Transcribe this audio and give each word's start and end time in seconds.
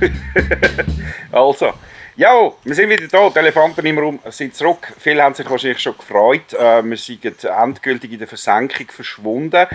also, 1.32 1.72
ja, 2.16 2.52
wir 2.64 2.74
sind 2.74 2.90
wieder 2.90 3.06
da. 3.06 3.30
Die 3.30 3.38
Elefanten 3.38 3.86
im 3.86 3.98
Raum 3.98 4.18
sind 4.30 4.54
zurück. 4.54 4.92
Viele 4.98 5.22
haben 5.22 5.34
sich 5.34 5.48
wahrscheinlich 5.48 5.78
schon 5.78 5.96
gefreut. 5.96 6.52
Äh, 6.52 6.82
wir 6.84 6.96
sind 6.96 7.44
endgültig 7.44 8.12
in 8.12 8.18
der 8.18 8.26
Versenkung 8.26 8.88
verschwunden. 8.88 9.66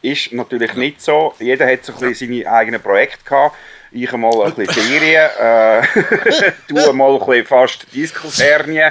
Ist 0.00 0.32
natürlich 0.32 0.74
nicht 0.74 1.02
so. 1.02 1.34
Jeder 1.38 1.70
hat 1.70 1.84
so 1.84 1.92
ein 1.92 2.00
bisschen 2.00 2.30
seine 2.30 2.50
eigenen 2.50 2.80
Projekte 2.80 3.22
gehabt. 3.22 3.54
Ich 3.92 4.12
mal 4.12 4.30
ein 4.44 4.54
bisschen 4.54 4.84
Serien, 4.84 5.30
äh, 5.40 5.82
du 6.68 6.92
mal 6.92 7.12
ein 7.12 7.18
bisschen 7.18 7.46
fast 7.46 7.86
Diskushernie. 7.92 8.84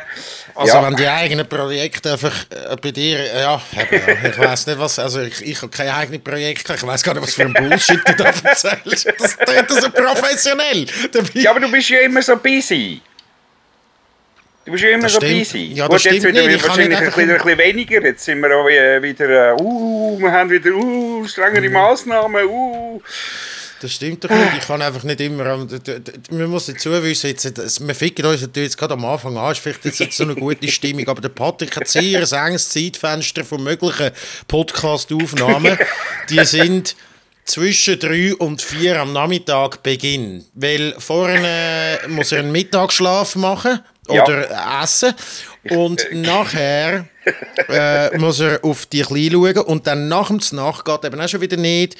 Also 0.53 0.75
ja. 0.75 0.85
wenn 0.85 0.95
die 0.97 1.07
eigenen 1.07 1.47
Projekte 1.47 2.11
einfach 2.11 2.33
äh, 2.49 2.75
bei 2.81 2.91
dir, 2.91 3.17
ja, 3.33 3.61
ich 3.71 4.37
weiß 4.37 4.67
nicht 4.67 4.77
was, 4.77 4.99
also 4.99 5.21
ich, 5.21 5.41
ich 5.41 5.61
habe 5.61 5.69
keine 5.69 5.95
eigenen 5.95 6.21
Projekte, 6.21 6.73
ich 6.73 6.85
weiß 6.85 7.01
gar 7.01 7.13
nicht, 7.13 7.23
was 7.23 7.33
für 7.33 7.43
ein 7.43 7.53
Bullshit 7.53 8.01
du 8.05 8.13
da 8.13 8.25
erzählst. 8.25 9.07
Das 9.19 9.37
klingt 9.37 9.69
so 9.69 9.89
professionell. 9.89 10.85
Ja, 11.33 11.51
aber 11.51 11.61
du 11.61 11.71
bist 11.71 11.89
ja 11.89 11.99
immer 11.99 12.21
so 12.21 12.35
busy. 12.35 13.01
Du 14.65 14.73
bist 14.73 14.83
ja 14.83 14.89
immer 14.89 15.03
das 15.03 15.13
so 15.13 15.19
stimmt. 15.19 15.39
busy. 15.39 15.73
Ja, 15.73 15.87
das 15.87 16.03
Gut, 16.03 16.11
jetzt 16.11 16.27
wieder 16.27 16.45
nicht. 16.45 16.67
wahrscheinlich 16.67 16.97
ein 16.99 17.05
bisschen, 17.05 17.31
ein 17.31 17.37
bisschen 17.37 17.57
weniger. 17.57 18.01
Jetzt 18.01 18.25
sind 18.25 18.41
wir 18.41 18.55
auch 18.55 18.67
wieder, 18.67 19.59
uh, 19.61 20.19
wir 20.19 20.31
haben 20.31 20.49
wieder, 20.49 20.71
uh, 20.71 21.25
strengere 21.25 21.67
mhm. 21.67 21.73
Massnahmen, 21.73 22.45
uh. 22.45 23.01
Das 23.81 23.93
stimmt 23.93 24.23
doch 24.23 24.29
nicht. 24.29 24.57
Ich 24.59 24.67
kann 24.67 24.81
einfach 24.81 25.03
nicht 25.03 25.21
immer. 25.21 25.57
Man 26.31 26.49
muss 26.49 26.65
dazu 26.65 26.91
wissen, 26.91 27.27
jetzt, 27.27 27.87
wir 27.87 27.95
ficken 27.95 28.25
uns 28.25 28.41
natürlich 28.41 28.69
jetzt 28.69 28.77
gerade 28.77 28.95
am 28.95 29.05
Anfang 29.05 29.37
an, 29.37 29.51
ist 29.51 29.59
vielleicht 29.59 29.85
jetzt 29.85 30.17
so 30.17 30.23
eine 30.23 30.35
gute 30.35 30.67
Stimmung, 30.67 31.07
aber 31.07 31.21
der 31.21 31.29
Patrick 31.29 31.75
hat 31.75 31.87
sehr 31.87 32.19
ein 32.19 32.47
enges 32.47 32.69
Zeitfenster 32.69 33.45
von 33.45 33.63
möglichen 33.63 34.11
Podcast-Aufnahmen. 34.47 35.77
Die 36.29 36.43
sind 36.43 36.95
zwischen 37.45 37.99
drei 37.99 38.35
und 38.35 38.61
vier 38.61 38.99
am 38.99 39.13
Nachmittag 39.13 39.81
beginnen. 39.81 40.45
Weil 40.53 40.93
vorne 40.99 41.99
muss 42.07 42.31
er 42.31 42.39
einen 42.39 42.51
Mittagsschlaf 42.51 43.35
machen 43.35 43.79
oder 44.07 44.49
ja. 44.49 44.83
essen. 44.83 45.13
Und 45.69 46.05
nachher 46.11 47.07
äh, 47.67 48.17
muss 48.17 48.39
er 48.39 48.63
auf 48.63 48.85
die 48.85 49.01
Kleine 49.01 49.31
schauen 49.31 49.57
und 49.65 49.87
dann 49.87 50.07
nach 50.07 50.27
dem 50.27 50.39
Nacht 50.51 50.85
geht 50.85 51.05
eben 51.05 51.19
auch 51.19 51.27
schon 51.27 51.41
wieder 51.41 51.57
nicht. 51.57 51.95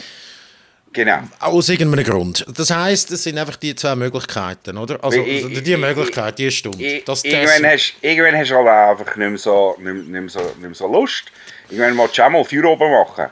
Genau. 0.92 1.20
Aus 1.40 1.70
irgendeinem 1.70 2.04
Grund. 2.04 2.46
Das 2.56 2.72
heisst, 2.72 3.12
es 3.12 3.24
sind 3.24 3.38
einfach 3.38 3.58
die 3.58 3.76
zwei 3.76 3.96
Möglichkeiten, 3.96 4.78
oder? 4.78 5.04
Also 5.04 5.22
ich, 5.22 5.62
die 5.62 5.78
Möglichkeit, 5.78 6.40
die 6.40 6.50
Stunde. 6.50 7.02
Das, 7.06 7.24
irgendwann, 7.24 7.72
hast, 7.72 7.96
irgendwann 8.02 8.36
hast 8.38 8.50
du 8.50 8.56
halt 8.56 8.68
einfach 8.68 9.16
nicht 9.16 9.30
mehr 9.30 9.38
so, 9.38 9.76
nicht, 9.80 10.08
mehr 10.08 10.30
so, 10.30 10.40
nicht 10.40 10.60
mehr 10.60 10.74
so 10.74 10.88
Lust. 10.88 11.26
Irgendwann 11.70 11.98
willst 11.98 12.18
du 12.18 12.24
auch 12.24 12.30
mal 12.30 12.44
Feuer 12.44 12.66
oben 12.66 12.92
machen. 12.92 13.28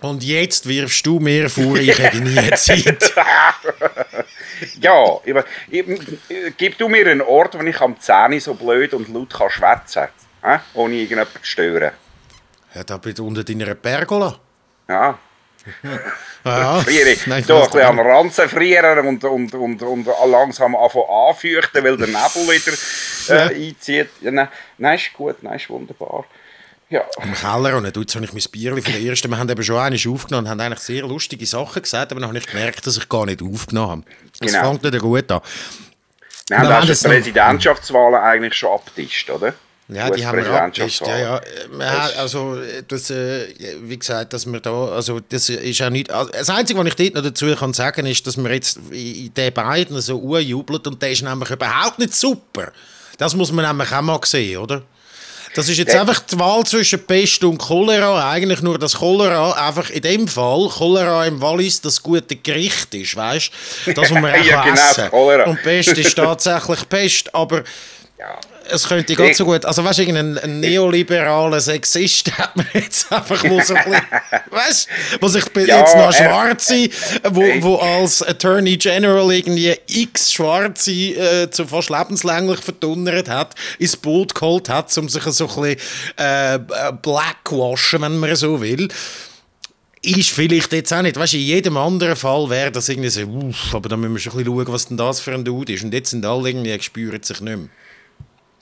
Und 0.00 0.24
jetzt 0.24 0.68
wirfst 0.68 1.06
du 1.06 1.20
mir 1.20 1.48
vor, 1.48 1.76
ich 1.76 1.96
hätte 1.96 2.20
nie 2.20 2.50
Zeit. 2.56 3.14
ja, 4.80 5.20
ich, 5.24 5.36
ich, 5.70 6.56
gib 6.56 6.78
du 6.78 6.88
mir 6.88 7.06
einen 7.06 7.20
Ort, 7.20 7.56
wo 7.56 7.62
ich 7.62 7.80
am 7.80 7.98
10 7.98 8.40
so 8.40 8.54
blöd 8.54 8.92
und 8.94 9.08
laut 9.08 9.32
kann 9.32 9.50
schwätzen 9.50 10.08
kann, 10.42 10.56
äh? 10.56 10.58
ohne 10.74 10.94
irgendjemanden 10.94 11.40
zu 11.40 11.46
stören. 11.48 11.92
Ja, 12.74 12.82
da 12.82 12.96
bist 12.96 13.20
du 13.20 13.26
unter 13.26 13.44
deiner 13.44 13.74
Pergola. 13.76 14.36
Ja. 14.88 15.16
Ja, 16.44 16.80
friere. 16.80 17.16
Nein, 17.26 17.44
da 17.46 17.56
ein 17.56 17.64
bisschen 17.64 17.82
am 17.82 18.00
Ranzen 18.00 18.48
frieren 18.48 19.06
und, 19.06 19.24
und, 19.24 19.54
und, 19.54 19.82
und 19.82 20.06
langsam 20.26 20.74
anfeuchten, 20.76 21.84
weil 21.84 21.96
der 21.96 22.06
Nebel 22.06 22.48
wieder 22.48 23.50
äh, 23.50 23.68
einzieht. 23.68 24.08
Ja, 24.20 24.30
nein, 24.30 24.48
nein, 24.78 24.96
ist 24.96 25.12
gut, 25.12 25.42
nein, 25.42 25.56
ist 25.56 25.68
wunderbar. 25.68 26.24
Ja. 26.90 27.02
Im 27.22 27.34
Keller 27.34 27.76
und 27.76 27.84
jetzt 27.84 28.14
habe 28.14 28.24
ich 28.24 28.32
mein 28.32 28.42
Bier 28.50 28.72
von 28.72 28.92
der 28.92 29.00
ersten. 29.02 29.28
Wir 29.28 29.38
haben 29.38 29.48
eben 29.48 29.62
schon 29.62 29.76
eines 29.76 30.06
aufgenommen 30.06 30.46
und 30.46 30.50
haben 30.50 30.60
eigentlich 30.60 30.78
sehr 30.78 31.02
lustige 31.02 31.44
Sachen 31.44 31.82
gesagt, 31.82 32.12
aber 32.12 32.20
dann 32.20 32.28
habe 32.28 32.38
ich 32.38 32.46
gemerkt, 32.46 32.86
dass 32.86 32.96
ich 32.96 33.08
gar 33.08 33.26
nicht 33.26 33.42
aufgenommen 33.42 33.90
habe. 33.90 34.02
Das 34.40 34.52
genau. 34.52 34.70
fängt 34.70 34.84
wieder 34.84 34.98
gut 34.98 35.30
an. 35.30 35.42
Wir 36.48 36.58
haben 36.58 36.72
auch 36.72 36.86
die 36.86 36.94
Präsidentschaftswahlen 36.94 38.14
eigentlich 38.14 38.54
schon 38.54 38.72
abgetischt, 38.72 39.28
oder? 39.28 39.52
Ja, 39.88 40.10
die 40.10 40.26
haben 40.26 40.44
wir 40.44 40.50
abgetischt. 40.50 41.00
Ja, 41.06 41.18
ja. 41.18 41.40
ja 41.78 42.10
also, 42.18 42.58
das, 42.86 43.08
äh, 43.08 43.46
wie 43.80 43.98
gesagt, 43.98 44.34
dass 44.34 44.44
wir 44.44 44.60
da, 44.60 44.88
also, 44.88 45.20
das 45.20 45.48
ist 45.48 45.80
auch 45.80 45.88
nicht, 45.88 46.10
also, 46.10 46.30
das 46.30 46.50
Einzige, 46.50 46.78
was 46.78 46.88
ich 46.88 46.96
dort 46.96 47.14
noch 47.14 47.22
dazu 47.22 47.54
kann 47.54 47.72
sagen 47.72 48.04
ist, 48.04 48.26
dass 48.26 48.36
wir 48.36 48.52
jetzt 48.52 48.78
in 48.90 49.32
den 49.32 49.52
beiden 49.54 49.98
so 50.02 50.18
urjubelt 50.18 50.86
und 50.86 51.00
der 51.00 51.12
ist 51.12 51.22
nämlich 51.22 51.50
überhaupt 51.50 51.98
nicht 51.98 52.14
super. 52.14 52.70
Das 53.16 53.34
muss 53.34 53.50
man 53.50 53.64
nämlich 53.64 53.90
auch 53.90 54.02
mal 54.02 54.20
sehen, 54.24 54.58
oder? 54.58 54.82
Das 55.54 55.70
ist 55.70 55.78
jetzt 55.78 55.94
ja. 55.94 56.02
einfach 56.02 56.20
die 56.20 56.38
Wahl 56.38 56.62
zwischen 56.64 57.04
Pest 57.06 57.42
und 57.42 57.56
Cholera. 57.56 58.30
Eigentlich 58.30 58.60
nur, 58.60 58.78
dass 58.78 58.98
Cholera 58.98 59.52
einfach 59.52 59.88
in 59.88 60.02
dem 60.02 60.28
Fall, 60.28 60.68
Cholera 60.68 61.24
im 61.24 61.40
Wallis, 61.40 61.80
das 61.80 62.02
gute 62.02 62.36
Gericht 62.36 62.94
ist, 62.94 63.16
weißt 63.16 63.50
du? 63.86 63.94
Das, 63.94 64.10
was 64.10 64.20
man 64.20 64.26
auch 64.34 64.44
ja, 64.44 64.62
genau, 64.64 64.74
essen 64.74 65.08
Cholera. 65.08 65.44
Und 65.44 65.62
Pest 65.62 65.96
ist 65.96 66.14
tatsächlich 66.16 66.86
Pest, 66.90 67.34
aber... 67.34 67.64
Ja 68.18 68.38
es 68.70 68.88
könnte 68.88 69.14
ganz 69.14 69.36
so 69.36 69.44
gut, 69.44 69.64
also 69.64 69.84
weißt 69.84 69.98
du, 69.98 70.02
irgendein 70.02 70.60
neoliberaler 70.60 71.60
Sexist 71.60 72.30
hat 72.38 72.56
man 72.56 72.66
jetzt 72.74 73.10
einfach, 73.12 73.42
wo 73.44 73.60
so 73.60 73.74
ein 73.74 73.84
bisschen, 73.84 74.06
weißt 74.50 74.88
wo 75.20 75.28
sich 75.28 75.44
ja, 75.66 75.78
jetzt 75.80 75.96
noch 75.96 76.12
Schwarze, 76.12 76.88
wo, 77.30 77.42
wo 77.60 77.76
als 77.76 78.22
Attorney 78.22 78.76
General 78.76 79.30
irgendwie 79.32 79.74
x 79.86 80.32
Schwarze 80.32 80.92
äh, 80.92 81.50
zu 81.50 81.66
fast 81.66 81.90
lebenslänglich 81.90 82.60
verdunnert 82.60 83.28
hat, 83.28 83.54
ins 83.78 83.96
Boot 83.96 84.34
geholt 84.34 84.68
hat, 84.68 84.96
um 84.98 85.08
sich 85.08 85.22
so 85.22 85.48
ein 85.48 85.76
bisschen 85.76 85.80
äh, 86.16 86.58
blackwashen, 87.02 88.02
wenn 88.02 88.18
man 88.18 88.36
so 88.36 88.60
will 88.60 88.88
ist 90.00 90.30
vielleicht 90.30 90.72
jetzt 90.72 90.92
auch 90.92 91.02
nicht, 91.02 91.16
weißt 91.16 91.32
du, 91.32 91.38
in 91.38 91.42
jedem 91.42 91.76
anderen 91.76 92.14
Fall 92.14 92.48
wäre 92.48 92.70
das 92.70 92.88
irgendwie 92.88 93.08
so, 93.08 93.22
uff, 93.22 93.74
aber 93.74 93.88
da 93.88 93.96
müssen 93.96 94.14
wir 94.14 94.20
schon 94.20 94.32
ein 94.32 94.44
bisschen 94.44 94.56
schauen, 94.56 94.72
was 94.72 94.88
denn 94.88 94.96
das 94.96 95.20
für 95.20 95.34
ein 95.34 95.44
Dude 95.44 95.72
ist. 95.72 95.82
Und 95.82 95.92
jetzt 95.92 96.10
sind 96.10 96.24
alle 96.24 96.50
irgendwie, 96.50 96.80
spüren 96.80 97.20
sich 97.20 97.40
nicht 97.40 97.58
mehr 97.58 97.68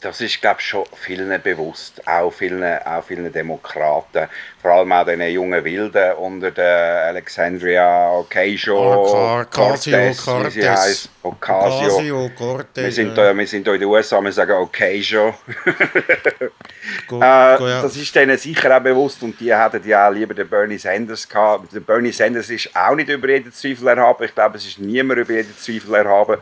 das 0.06 0.21
ist, 0.21 0.41
glaube 0.41 0.61
ich, 0.61 0.67
schon 0.67 0.84
vielen 0.94 1.43
bewusst, 1.43 2.00
auch 2.06 2.31
vielen, 2.31 2.62
auch 2.62 3.03
vielen 3.03 3.33
Demokraten, 3.33 4.28
vor 4.62 4.71
allem 4.71 4.93
auch 4.93 5.05
den 5.05 5.21
jungen 5.22 5.65
Wilden 5.65 6.12
unter 6.12 6.53
der 6.53 7.06
Alexandria 7.06 8.12
Ocasio-Cortez, 8.12 9.87
wie 9.89 10.50
sie 10.50 10.71
heißt, 10.71 11.09
Ocasio. 11.25 12.31
Wir 12.72 12.93
sind, 12.93 13.19
da, 13.19 13.37
wir 13.37 13.47
sind 13.49 13.66
da 13.66 13.75
in 13.75 13.81
den 13.81 13.89
USA, 13.89 14.21
wir 14.21 14.31
sagen 14.31 14.53
Ocasio. 14.53 15.34
äh, 17.11 17.11
das 17.11 17.97
ist 17.97 18.15
denen 18.15 18.39
sicher 18.39 18.77
auch 18.77 18.81
bewusst 18.81 19.21
und 19.25 19.41
die 19.41 19.53
hätten 19.53 19.89
ja 19.89 20.09
auch 20.09 20.12
lieber 20.12 20.34
den 20.34 20.49
Bernie 20.49 20.78
Sanders 20.78 21.28
gehabt. 21.28 21.75
Der 21.75 21.81
Bernie 21.81 22.12
Sanders 22.12 22.49
ist 22.49 22.71
auch 22.77 22.95
nicht 22.95 23.09
über 23.09 23.28
jeden 23.28 23.53
Zweifel 23.53 23.89
erhaben, 23.89 24.22
ich 24.22 24.34
glaube, 24.34 24.56
es 24.56 24.66
ist 24.66 24.78
niemand 24.78 25.19
über 25.19 25.33
jeden 25.33 25.56
Zweifel 25.59 25.97
erhaben. 25.97 26.37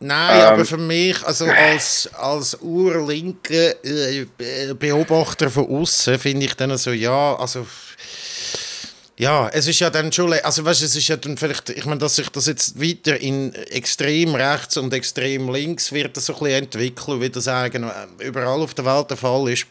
Nein, 0.00 0.40
ähm, 0.40 0.46
aber 0.46 0.64
für 0.64 0.76
mich, 0.76 1.24
also 1.24 1.46
als, 1.46 2.08
als 2.14 2.56
urlinke 2.60 3.76
äh, 3.82 4.26
Beobachter 4.74 5.50
von 5.50 5.68
außen, 5.68 6.18
finde 6.18 6.46
ich 6.46 6.54
dann 6.54 6.76
so, 6.76 6.92
ja, 6.92 7.34
also. 7.36 7.66
Ja, 9.16 9.48
es 9.48 9.66
ist 9.66 9.80
ja 9.80 9.90
dann 9.90 10.12
schon, 10.12 10.32
also 10.32 10.64
weißt, 10.64 10.82
es 10.84 10.94
ist 10.94 11.08
ja 11.08 11.16
dann 11.16 11.36
vielleicht, 11.36 11.70
ich 11.70 11.84
meine, 11.86 11.98
dass 11.98 12.14
sich 12.14 12.28
das 12.28 12.46
jetzt 12.46 12.80
weiter 12.80 13.20
in 13.20 13.52
extrem 13.52 14.36
rechts 14.36 14.76
und 14.76 14.94
extrem 14.94 15.52
links 15.52 15.90
wird 15.90 16.16
das 16.16 16.26
so 16.26 16.34
ein 16.34 16.38
bisschen 16.38 16.62
entwickeln, 16.62 17.20
wie 17.20 17.28
das 17.28 17.48
eigentlich 17.48 17.90
überall 18.20 18.62
auf 18.62 18.74
der 18.74 18.84
Welt 18.84 19.10
der 19.10 19.16
Fall 19.16 19.48
ist. 19.48 19.66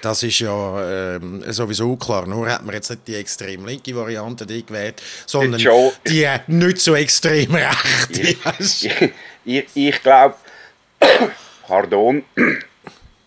Das 0.00 0.22
ist 0.22 0.38
ja 0.38 1.16
ähm, 1.16 1.44
sowieso 1.52 1.96
klar. 1.96 2.26
Nur 2.26 2.48
hat 2.48 2.64
man 2.64 2.74
jetzt 2.74 2.90
nicht 2.90 3.06
die 3.06 3.16
extrem 3.16 3.66
linke 3.66 3.94
Variante 3.94 4.46
die 4.46 4.64
gewählt, 4.64 5.02
sondern 5.26 5.60
Joe, 5.60 5.92
die 6.06 6.28
nicht 6.46 6.80
so 6.80 6.94
extrem 6.94 7.54
rechte. 7.54 8.36
Ich, 8.58 8.90
ich, 9.44 9.66
ich 9.74 10.02
glaube, 10.02 10.36
pardon, 11.66 12.24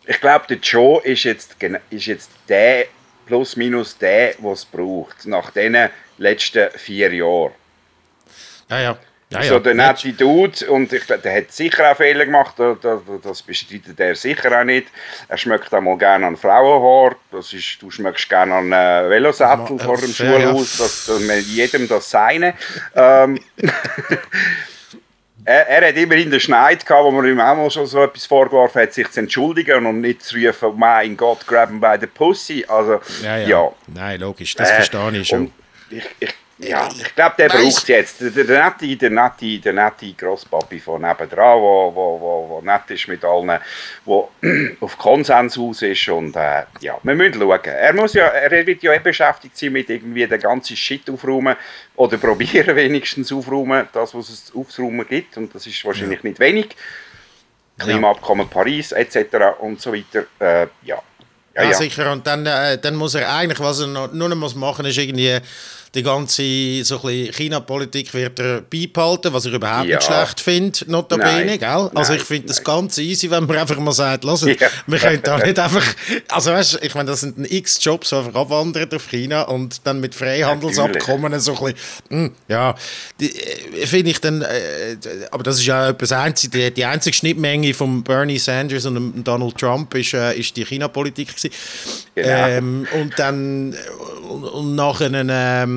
ich 0.05 0.19
glaube, 0.21 0.45
der 0.49 0.57
Joe 0.57 1.01
ist 1.03 1.23
jetzt, 1.23 1.55
ist 1.89 2.05
jetzt 2.05 2.31
der 2.47 2.85
plus 3.25 3.55
minus 3.55 3.97
der, 3.97 4.35
was 4.39 4.59
es 4.59 4.65
braucht, 4.65 5.25
nach 5.25 5.51
diesen 5.51 5.89
letzten 6.17 6.69
vier 6.71 7.13
Jahren. 7.13 7.51
Ja, 8.69 8.79
ja. 8.79 8.97
Ja, 9.29 9.41
ja. 9.41 9.49
So 9.49 9.59
der 9.59 9.73
nette 9.73 10.13
Dude, 10.13 10.69
und 10.69 10.93
ich, 10.93 11.05
der 11.05 11.35
hat 11.35 11.51
sicher 11.51 11.91
auch 11.91 11.97
Fehler 11.97 12.25
gemacht, 12.25 12.55
das 12.57 13.41
bestreitet 13.41 13.99
er 13.99 14.15
sicher 14.15 14.57
auch 14.57 14.63
nicht. 14.63 14.87
Er 15.27 15.37
schmeckt 15.37 15.73
auch 15.73 15.81
mal 15.81 15.97
gerne 15.97 16.27
an 16.27 16.37
Frauenhaar, 16.37 17.17
das 17.31 17.51
ist, 17.51 17.81
du 17.81 17.91
schmeckst 17.91 18.29
gerne 18.29 18.55
an 18.55 18.71
äh, 18.71 19.09
Velosattel 19.09 19.79
vor 19.79 19.97
dem 19.97 20.13
Schulhaus, 20.13 20.77
das, 20.77 21.07
das, 21.07 21.45
jedem 21.45 21.89
das 21.89 22.09
Seine. 22.09 22.53
ähm, 22.95 23.37
er, 25.43 25.67
er, 25.67 25.89
hat 25.89 25.97
immerhin 25.97 26.31
den 26.31 26.39
Schneid 26.39 26.85
gehabt, 26.85 27.03
wo 27.03 27.11
man 27.11 27.25
ihm 27.25 27.41
auch 27.41 27.55
mal 27.57 27.69
schon 27.69 27.85
so 27.85 28.03
etwas 28.03 28.25
vorgeworfen 28.25 28.81
hat, 28.81 28.93
sich 28.93 29.11
zu 29.11 29.19
entschuldigen 29.19 29.85
und 29.85 29.99
nicht 29.99 30.23
zu 30.23 30.37
rufen, 30.37 30.71
mein 30.77 31.17
Gott, 31.17 31.45
grab 31.45 31.67
him 31.67 31.81
by 31.81 31.97
the 31.99 32.07
pussy. 32.07 32.63
Also, 32.65 33.01
ja, 33.21 33.37
ja. 33.39 33.47
ja. 33.47 33.71
Nein, 33.87 34.21
logisch, 34.21 34.55
das 34.55 34.71
äh, 34.71 34.75
verstehe 34.75 35.17
ich 35.17 35.27
schon. 35.27 35.51
Ich, 35.89 36.05
ich, 36.21 36.33
ja, 36.59 36.89
ich 36.91 37.13
glaube, 37.13 37.35
der 37.37 37.49
braucht 37.49 37.65
es 37.65 37.87
jetzt. 37.87 38.19
Der, 38.19 38.31
der 38.31 38.65
nette, 38.65 38.95
der 38.95 39.09
nette, 39.11 39.59
der 39.59 39.73
nette 39.73 40.13
Grosspapi 40.13 40.79
von 40.79 41.01
nebenan, 41.01 41.59
wo, 41.59 41.91
wo, 41.93 42.19
wo, 42.19 42.49
wo 42.49 42.61
nett 42.61 42.89
ist 42.89 43.07
mit 43.07 43.23
allen, 43.23 43.59
wo 44.05 44.31
auf 44.81 44.97
Konsens 44.97 45.57
aus 45.57 45.83
ist 45.83 46.09
und 46.09 46.35
äh, 46.35 46.63
ja, 46.79 46.97
wir 47.03 47.15
müssen 47.15 47.39
schauen. 47.39 47.59
Er 47.63 47.93
muss 47.93 48.13
ja, 48.13 48.25
er 48.25 48.65
wird 48.65 48.81
ja 48.81 48.93
eh 48.93 48.99
beschäftigt 48.99 49.55
sein 49.55 49.71
mit 49.71 49.89
irgendwie 49.89 50.25
den 50.25 50.39
ganzen 50.39 50.75
Shit 50.75 51.07
aufräumen 51.11 51.55
oder 51.95 52.17
probieren 52.17 52.75
wenigstens 52.75 53.31
aufräumen, 53.31 53.87
das, 53.93 54.15
was 54.15 54.29
es 54.29 54.51
aufzuräumen 54.55 55.07
gibt 55.07 55.37
und 55.37 55.53
das 55.53 55.67
ist 55.67 55.85
wahrscheinlich 55.85 56.23
ja. 56.23 56.29
nicht 56.29 56.39
wenig. 56.39 56.75
Klimaabkommen 57.77 58.49
Paris 58.49 58.91
etc. 58.93 59.59
und 59.59 59.79
so 59.79 59.93
weiter. 59.93 60.25
Äh, 60.39 60.67
ja. 60.83 60.99
Ja, 61.55 61.63
ja, 61.63 61.73
sicher. 61.73 62.11
Und 62.11 62.25
dann, 62.27 62.45
äh, 62.45 62.77
dann 62.77 62.95
muss 62.95 63.15
er 63.15 63.31
eigentlich, 63.33 63.59
was 63.59 63.79
er 63.79 63.87
noch, 63.87 64.11
nur 64.11 64.29
noch 64.29 64.35
muss 64.35 64.53
machen 64.53 64.83
muss, 64.83 64.91
ist 64.91 64.97
irgendwie 64.97 65.39
die 65.95 66.03
ganze 66.03 66.83
so 66.83 66.99
China-Politik 66.99 68.13
wird 68.13 68.39
er 68.39 68.61
beibehalten, 68.61 69.33
was 69.33 69.45
ich 69.45 69.53
überhaupt 69.53 69.87
ja. 69.87 69.97
nicht 69.97 70.05
schlecht 70.05 70.39
finde, 70.39 70.79
notabene, 70.87 71.57
gell? 71.57 71.89
Also 71.95 72.13
ich 72.13 72.23
finde 72.23 72.47
das 72.47 72.63
ganz 72.63 72.97
easy, 72.97 73.29
wenn 73.31 73.45
man 73.45 73.57
einfach 73.57 73.77
mal 73.79 73.91
sagt, 73.91 74.23
lass 74.23 74.41
ja. 74.41 74.55
wir 74.85 74.99
können 74.99 75.21
da 75.23 75.37
nicht 75.37 75.59
einfach, 75.59 75.85
also 76.29 76.51
weißt 76.51 76.79
ich 76.81 76.93
meine, 76.95 77.09
das 77.09 77.21
sind 77.21 77.51
x 77.51 77.79
Jobs, 77.81 78.09
die 78.09 78.15
einfach 78.15 78.35
abwandern 78.35 78.89
auf 78.93 79.09
China 79.09 79.43
und 79.43 79.81
dann 79.85 79.99
mit 79.99 80.13
Freihandelsabkommen 80.13 81.31
ja, 81.31 81.39
so 81.39 81.57
ein 81.57 81.73
bisschen, 81.73 81.77
hm, 82.09 82.31
ja, 82.47 82.75
äh, 83.21 83.85
finde 83.85 84.11
ich 84.11 84.19
dann, 84.19 84.41
äh, 84.41 84.97
aber 85.31 85.43
das 85.43 85.57
ist 85.57 85.65
ja 85.65 85.89
etwas 85.89 86.11
einzig, 86.11 86.51
die, 86.51 86.71
die 86.71 86.85
einzige 86.85 87.15
Schnittmenge 87.15 87.73
von 87.73 88.03
Bernie 88.03 88.39
Sanders 88.39 88.85
und 88.85 89.23
Donald 89.23 89.57
Trump 89.57 89.93
ist, 89.95 90.13
äh, 90.13 90.37
ist 90.37 90.55
die 90.55 90.65
China-Politik. 90.65 91.29
Genau. 92.15 92.47
Ähm, 92.47 92.87
und 92.99 93.17
dann 93.17 93.75
und, 94.29 94.43
und 94.43 94.75
nachher 94.75 95.11
ähm, 95.13 95.76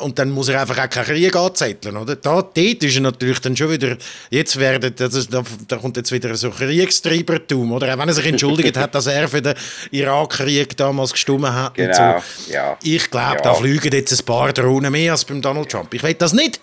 und 0.00 0.18
dann 0.18 0.30
muss 0.30 0.48
er 0.48 0.60
einfach 0.60 0.78
auch 0.78 0.90
keinen 0.90 1.04
Krieg 1.04 1.34
anzetteln, 1.36 1.96
oder? 1.96 2.16
Da, 2.16 2.42
dort 2.42 2.58
ist 2.58 2.94
er 2.94 3.00
natürlich 3.00 3.40
dann 3.40 3.56
schon 3.56 3.70
wieder, 3.70 3.96
jetzt 4.30 4.58
werden, 4.58 4.94
das, 4.96 5.28
da, 5.28 5.42
da 5.68 5.76
kommt 5.76 5.96
jetzt 5.96 6.12
wieder 6.12 6.34
so 6.34 6.50
Kriegstreibertum, 6.50 7.72
oder? 7.72 7.94
Auch 7.94 7.98
wenn 7.98 8.08
er 8.08 8.14
sich 8.14 8.26
entschuldigt 8.26 8.76
hat, 8.76 8.94
dass 8.94 9.06
er 9.06 9.28
für 9.28 9.42
den 9.42 9.54
Irakkrieg 9.90 10.76
damals 10.76 11.12
gestimmt 11.12 11.46
hat 11.46 11.74
genau. 11.74 12.20
so. 12.20 12.52
Ja. 12.52 12.76
Ich 12.82 13.10
glaube, 13.10 13.36
ja. 13.36 13.42
da 13.42 13.54
fliegen 13.54 13.92
jetzt 13.92 14.12
ein 14.12 14.24
paar 14.24 14.52
Drohnen 14.52 14.92
mehr 14.92 15.12
als 15.12 15.24
beim 15.24 15.40
Donald 15.40 15.68
Trump. 15.68 15.92
Ich 15.94 16.02
will 16.02 16.14
das 16.14 16.32
nicht 16.32 16.60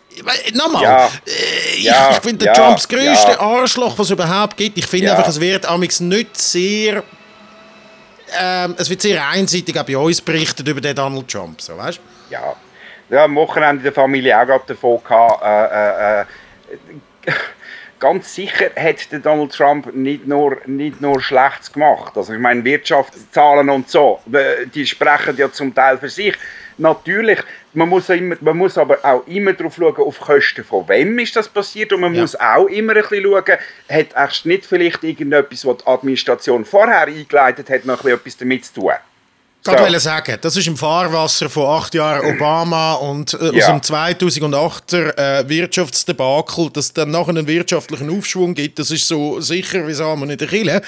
Nochmal, 0.54 0.84
ja. 0.84 1.06
äh, 1.06 1.78
ich, 1.78 1.84
ja. 1.84 2.12
ich 2.12 2.18
finde 2.18 2.46
ja. 2.46 2.54
Trumps 2.54 2.86
größte 2.86 3.40
Arschloch, 3.40 3.98
was 3.98 4.08
es 4.08 4.12
überhaupt 4.12 4.58
gibt. 4.58 4.78
Ich 4.78 4.86
finde 4.86 5.10
einfach, 5.12 5.30
es 5.30 5.40
wird 5.40 5.66
amix 5.66 6.02
nicht 6.02 6.38
sehr 6.38 7.02
ähm, 8.40 8.75
es 8.78 8.90
wird 8.90 9.02
sehr 9.02 9.28
einseitig 9.28 9.78
auch 9.78 9.84
bei 9.84 9.98
uns 9.98 10.22
berichtet 10.22 10.68
über 10.68 10.81
den 10.81 10.96
Donald 10.96 11.28
Trump, 11.28 11.62
so, 11.62 11.78
weißt 11.78 12.00
Ja. 12.31 12.56
Ja, 13.10 13.25
am 13.25 13.36
Wochenende 13.36 13.78
in 13.78 13.83
der 13.83 13.92
Familie 13.92 14.39
auch 14.39 14.45
gerade 14.45 14.63
davon 14.68 15.04
gehabt, 15.04 15.44
äh, 15.44 16.22
äh, 16.22 16.22
äh, 16.22 17.33
ganz 18.00 18.33
sicher 18.33 18.72
hat 18.75 19.12
der 19.12 19.19
Donald 19.19 19.51
Trump 19.51 19.94
nicht 19.94 20.25
nur, 20.25 20.57
nicht 20.66 21.01
nur 21.01 21.22
Schlechtes 21.22 21.74
gemacht. 21.74 22.18
Also 22.18 22.33
ich 22.33 22.39
meine, 22.39 22.63
Wirtschaftszahlen 22.63 23.69
und 23.69 23.89
so, 23.89 24.22
äh, 24.31 24.66
die 24.66 24.86
sprechen 24.86 25.36
ja 25.36 25.51
zum 25.51 25.75
Teil 25.75 25.98
für 25.98 26.10
sich. 26.10 26.36
Natürlich, 26.78 27.39
man 27.74 27.89
muss, 27.89 28.10
immer, 28.10 28.36
man 28.39 28.57
muss 28.57 28.77
aber 28.77 28.98
auch 29.04 29.27
immer 29.27 29.54
darauf 29.54 29.75
schauen, 29.75 29.95
auf 29.98 30.19
Kosten 30.19 30.63
von 30.63 30.88
wem 30.88 31.19
ist 31.19 31.36
das 31.36 31.50
passiert 31.50 31.92
und 31.94 32.01
man 32.01 32.16
ja. 32.16 32.22
muss 32.22 32.36
auch 32.39 32.66
immer 32.68 32.95
ein 32.95 33.01
bisschen 33.01 33.24
schauen, 33.24 33.57
hat 33.89 34.07
erst 34.16 34.45
nicht 34.45 34.66
vielleicht 34.66 35.04
irgendetwas, 35.04 35.66
was 35.66 35.77
die 35.77 35.88
Administration 35.88 36.66
vorher 36.66 37.01
eingeleitet 37.01 37.69
hat, 37.69 37.86
noch 37.86 38.04
etwas 38.06 38.38
damit 38.38 38.66
zu 38.66 38.74
tun. 38.81 38.94
So. 39.63 39.74
Ich 39.74 39.80
wollte 39.80 40.00
sagen, 40.00 40.38
das 40.42 40.58
ist 40.58 40.66
im 40.66 40.75
Fahrwasser 40.75 41.48
von 41.48 41.68
acht 41.68 41.94
Jahren 41.94 42.34
Obama 42.34 42.94
und 42.94 43.36
äh, 43.36 43.56
ja. 43.56 43.72
aus 43.72 43.84
dem 43.84 43.96
2008er 43.96 45.18
äh, 45.18 45.50
Wirtschaftsdebakel, 45.50 46.72
dass 46.72 46.86
es 46.86 46.94
dann 46.94 47.12
nachher 47.12 47.30
einen 47.30 47.46
wirtschaftlichen 47.46 48.10
Aufschwung 48.10 48.56
gibt, 48.56 48.80
das 48.80 48.90
ist 48.90 49.08
so 49.08 49.40
sicher 49.40 49.88
wie 49.88 49.94
sagen 49.94 50.19
wir 50.19 50.25
nicht 50.25 50.50
Kille. 50.50 50.81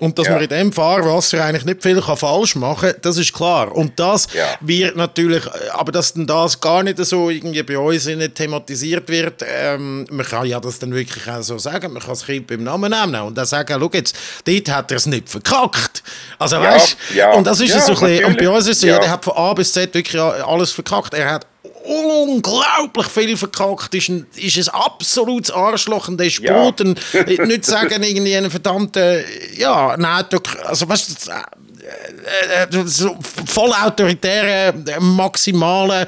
Und 0.00 0.18
dass 0.18 0.26
ja. 0.26 0.32
man 0.32 0.42
in 0.42 0.48
dem 0.48 0.72
Fahrwasser 0.72 1.44
eigentlich 1.44 1.66
nicht 1.66 1.84
viel 1.84 2.02
kann 2.02 2.16
falsch 2.16 2.56
machen 2.56 2.90
kann, 2.90 3.00
das 3.02 3.16
ist 3.16 3.32
klar. 3.32 3.72
Und 3.72 3.96
das 4.00 4.26
ja. 4.34 4.56
wird 4.60 4.96
natürlich, 4.96 5.44
aber 5.72 5.92
dass 5.92 6.12
denn 6.14 6.26
das 6.26 6.60
gar 6.60 6.82
nicht 6.82 6.98
so 6.98 7.30
irgendwie 7.30 7.62
bei 7.62 7.78
uns 7.78 8.06
nicht 8.06 8.34
thematisiert 8.34 9.08
wird, 9.08 9.44
ähm, 9.48 10.04
man 10.10 10.26
kann 10.26 10.46
ja 10.46 10.58
das 10.58 10.80
dann 10.80 10.92
wirklich 10.92 11.28
auch 11.28 11.42
so 11.42 11.58
sagen, 11.58 11.92
man 11.92 12.02
kann 12.02 12.10
das 12.10 12.26
Kind 12.26 12.48
beim 12.48 12.64
Namen 12.64 12.90
nehmen 12.90 13.22
und 13.22 13.38
dann 13.38 13.46
sagen, 13.46 13.76
schau 13.78 13.90
jetzt, 13.92 14.16
dort 14.44 14.68
hat 14.68 14.90
er 14.90 14.96
es 14.96 15.06
nicht 15.06 15.28
verkackt. 15.28 16.02
Also 16.40 16.56
weißt 16.56 16.96
und 17.36 17.46
das 17.46 17.60
ist 17.60 17.72
so 17.72 17.92
ein 17.92 18.00
bisschen 18.00 18.15
und 18.24 18.38
bei 18.38 18.48
uns 18.48 18.66
ist 18.66 18.78
es 18.78 18.82
ja. 18.82 18.98
der 18.98 19.10
hat 19.10 19.24
von 19.24 19.34
A 19.36 19.52
bis 19.54 19.72
Z 19.72 19.92
wirklich 19.94 20.20
alles 20.20 20.72
verkackt. 20.72 21.14
Er 21.14 21.32
hat 21.32 21.46
unglaublich 21.86 23.06
viel 23.06 23.36
verkackt, 23.36 23.94
ist 23.94 24.08
ein, 24.08 24.26
ist 24.36 24.56
ein 24.56 24.74
absolutes 24.74 25.50
Arschloch 25.50 26.08
und 26.08 26.18
Despot. 26.18 26.80
Ja. 26.80 27.44
nicht 27.46 27.64
sagen, 27.64 28.02
irgendwie 28.02 28.36
einen 28.36 28.50
verdammten, 28.50 29.24
ja, 29.56 29.96
nein, 29.96 30.24
also 30.64 30.88
weißt 30.88 31.26
du, 31.26 31.30
äh, 31.30 32.64
äh, 32.64 32.86
so 32.86 33.16
voll 33.46 33.70
autoritäre, 33.72 34.74
maximale, 35.00 36.06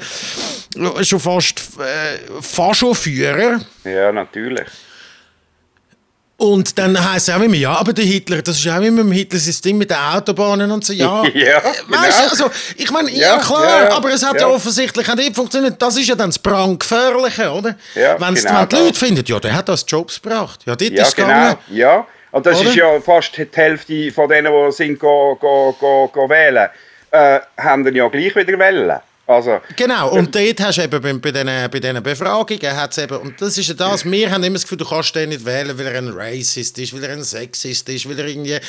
schon 1.01 1.19
fast 1.19 1.59
äh, 1.79 2.41
Faschoführer. 2.41 3.61
Ja, 3.85 4.11
natürlich. 4.11 4.67
Und 6.39 6.79
dann 6.79 6.97
heisst 6.97 7.27
es 7.27 7.35
auch 7.35 7.41
immer, 7.41 7.55
ja, 7.55 7.73
aber 7.73 7.91
der 7.91 8.05
Hitler, 8.05 8.41
das 8.41 8.57
ist 8.57 8.67
auch 8.69 8.79
immer 8.79 9.01
im 9.01 9.11
Hitler 9.11 9.37
System 9.37 9.77
mit 9.77 9.89
den 9.89 9.97
Autobahnen 9.97 10.71
und 10.71 10.85
so, 10.85 10.93
ja. 10.93 11.21
ja, 11.33 11.61
weißt 11.61 11.85
genau. 11.89 12.29
also, 12.29 12.51
ich 12.77 12.89
meine, 12.91 13.11
ja, 13.11 13.35
ja, 13.35 13.37
klar, 13.39 13.83
ja, 13.83 13.91
aber 13.91 14.13
es 14.13 14.25
hat 14.25 14.39
ja, 14.39 14.47
offensichtlich 14.47 15.09
auch 15.09 15.15
nicht 15.15 15.35
funktioniert. 15.35 15.81
Das 15.81 15.97
ist 15.97 16.07
ja 16.07 16.15
dann 16.15 16.29
das 16.29 16.39
Brandgefährliche, 16.39 17.51
oder? 17.51 17.75
Ja, 17.93 18.15
Wenn's, 18.21 18.45
genau, 18.45 18.61
wenn 18.61 18.69
die 18.69 18.75
Leute 18.77 18.97
finden, 18.97 19.23
ja, 19.27 19.37
der 19.37 19.53
hat 19.53 19.67
das 19.67 19.83
Jobs 19.85 20.21
gebracht. 20.21 20.61
Ja, 20.65 20.77
dort 20.77 20.91
ja, 20.91 21.03
ist 21.03 21.13
genau. 21.17 21.27
Gegangen. 21.27 21.57
Ja, 21.71 22.07
und 22.31 22.45
das 22.45 22.61
oder? 22.61 22.69
ist 22.69 22.75
ja 22.77 23.01
fast 23.01 23.35
die 23.35 23.47
Hälfte 23.53 24.11
von 24.13 24.29
denen, 24.29 24.53
die 24.53 24.71
sind 24.71 24.97
go, 24.97 25.35
go, 25.35 25.75
go, 25.77 26.07
go 26.07 26.29
wählen, 26.29 26.69
äh, 27.11 27.39
haben 27.57 27.83
dann 27.83 27.95
ja 27.95 28.07
gleich 28.07 28.33
wieder 28.33 28.57
wählen. 28.57 28.99
Also, 29.29 29.61
genau, 29.75 30.09
und 30.09 30.33
dort 30.33 30.59
hast 30.59 30.79
du 30.79 30.81
eben 30.81 31.01
bei, 31.03 31.13
bei, 31.13 31.31
diesen, 31.31 31.45
bei 31.45 31.79
diesen 31.79 32.01
Befragungen, 32.01 32.75
hat's 32.75 32.97
eben, 32.97 33.15
und 33.15 33.39
das 33.39 33.59
ist 33.59 33.67
ja 33.67 33.75
das, 33.75 34.03
wir 34.03 34.31
haben 34.31 34.43
immer 34.43 34.55
das 34.55 34.63
Gefühl, 34.63 34.79
du 34.79 34.85
kannst 34.85 35.13
den 35.13 35.29
nicht 35.29 35.45
wählen, 35.45 35.77
weil 35.77 35.85
er 35.85 35.99
ein 35.99 36.07
Racist 36.07 36.79
ist, 36.79 36.95
weil 36.95 37.03
er 37.03 37.11
ein 37.11 37.23
Sexist 37.23 37.87
ist, 37.89 38.09
weil 38.09 38.17
er 38.17 38.25
irgendwie 38.25 38.53
äh, 38.53 38.61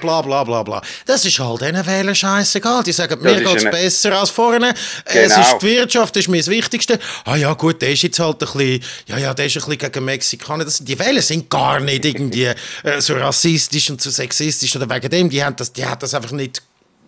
bla 0.00 0.22
bla 0.22 0.44
bla 0.44 0.62
bla. 0.62 0.80
Das 1.04 1.26
ist 1.26 1.38
halt 1.38 1.60
diesen 1.60 1.86
Wählern 1.86 2.14
scheißegal. 2.14 2.82
Die 2.84 2.92
sagen, 2.92 3.20
mir 3.20 3.34
geht 3.42 3.54
es 3.54 3.64
besser 3.64 4.18
als 4.18 4.30
vorne, 4.30 4.72
genau. 5.04 5.26
es 5.26 5.36
ist, 5.36 5.58
die 5.60 5.66
Wirtschaft 5.66 6.16
ist 6.16 6.28
mir 6.28 6.38
das 6.38 6.48
Wichtigste. 6.48 6.98
Ah 7.26 7.36
ja 7.36 7.52
gut, 7.52 7.82
der 7.82 7.90
ist 7.90 8.02
jetzt 8.02 8.18
halt 8.18 8.42
ein 8.42 8.50
bisschen, 8.50 8.82
ja 9.08 9.18
ja, 9.18 9.34
der 9.34 9.44
ist 9.44 9.58
ein 9.58 9.68
bisschen 9.68 9.92
gegen 9.92 10.04
Mexikaner. 10.06 10.64
Das, 10.64 10.78
die 10.78 10.98
Wähler 10.98 11.20
sind 11.20 11.50
gar 11.50 11.80
nicht 11.80 12.02
irgendwie 12.02 12.44
äh, 12.46 12.54
so 13.00 13.12
rassistisch 13.12 13.90
und 13.90 14.00
so 14.00 14.08
sexistisch 14.08 14.74
oder 14.74 14.88
wegen 14.88 15.10
dem, 15.10 15.28
die 15.28 15.44
haben 15.44 15.54
das, 15.54 15.70
die 15.70 15.84
haben 15.84 15.98
das 15.98 16.14
einfach 16.14 16.32
nicht 16.32 16.62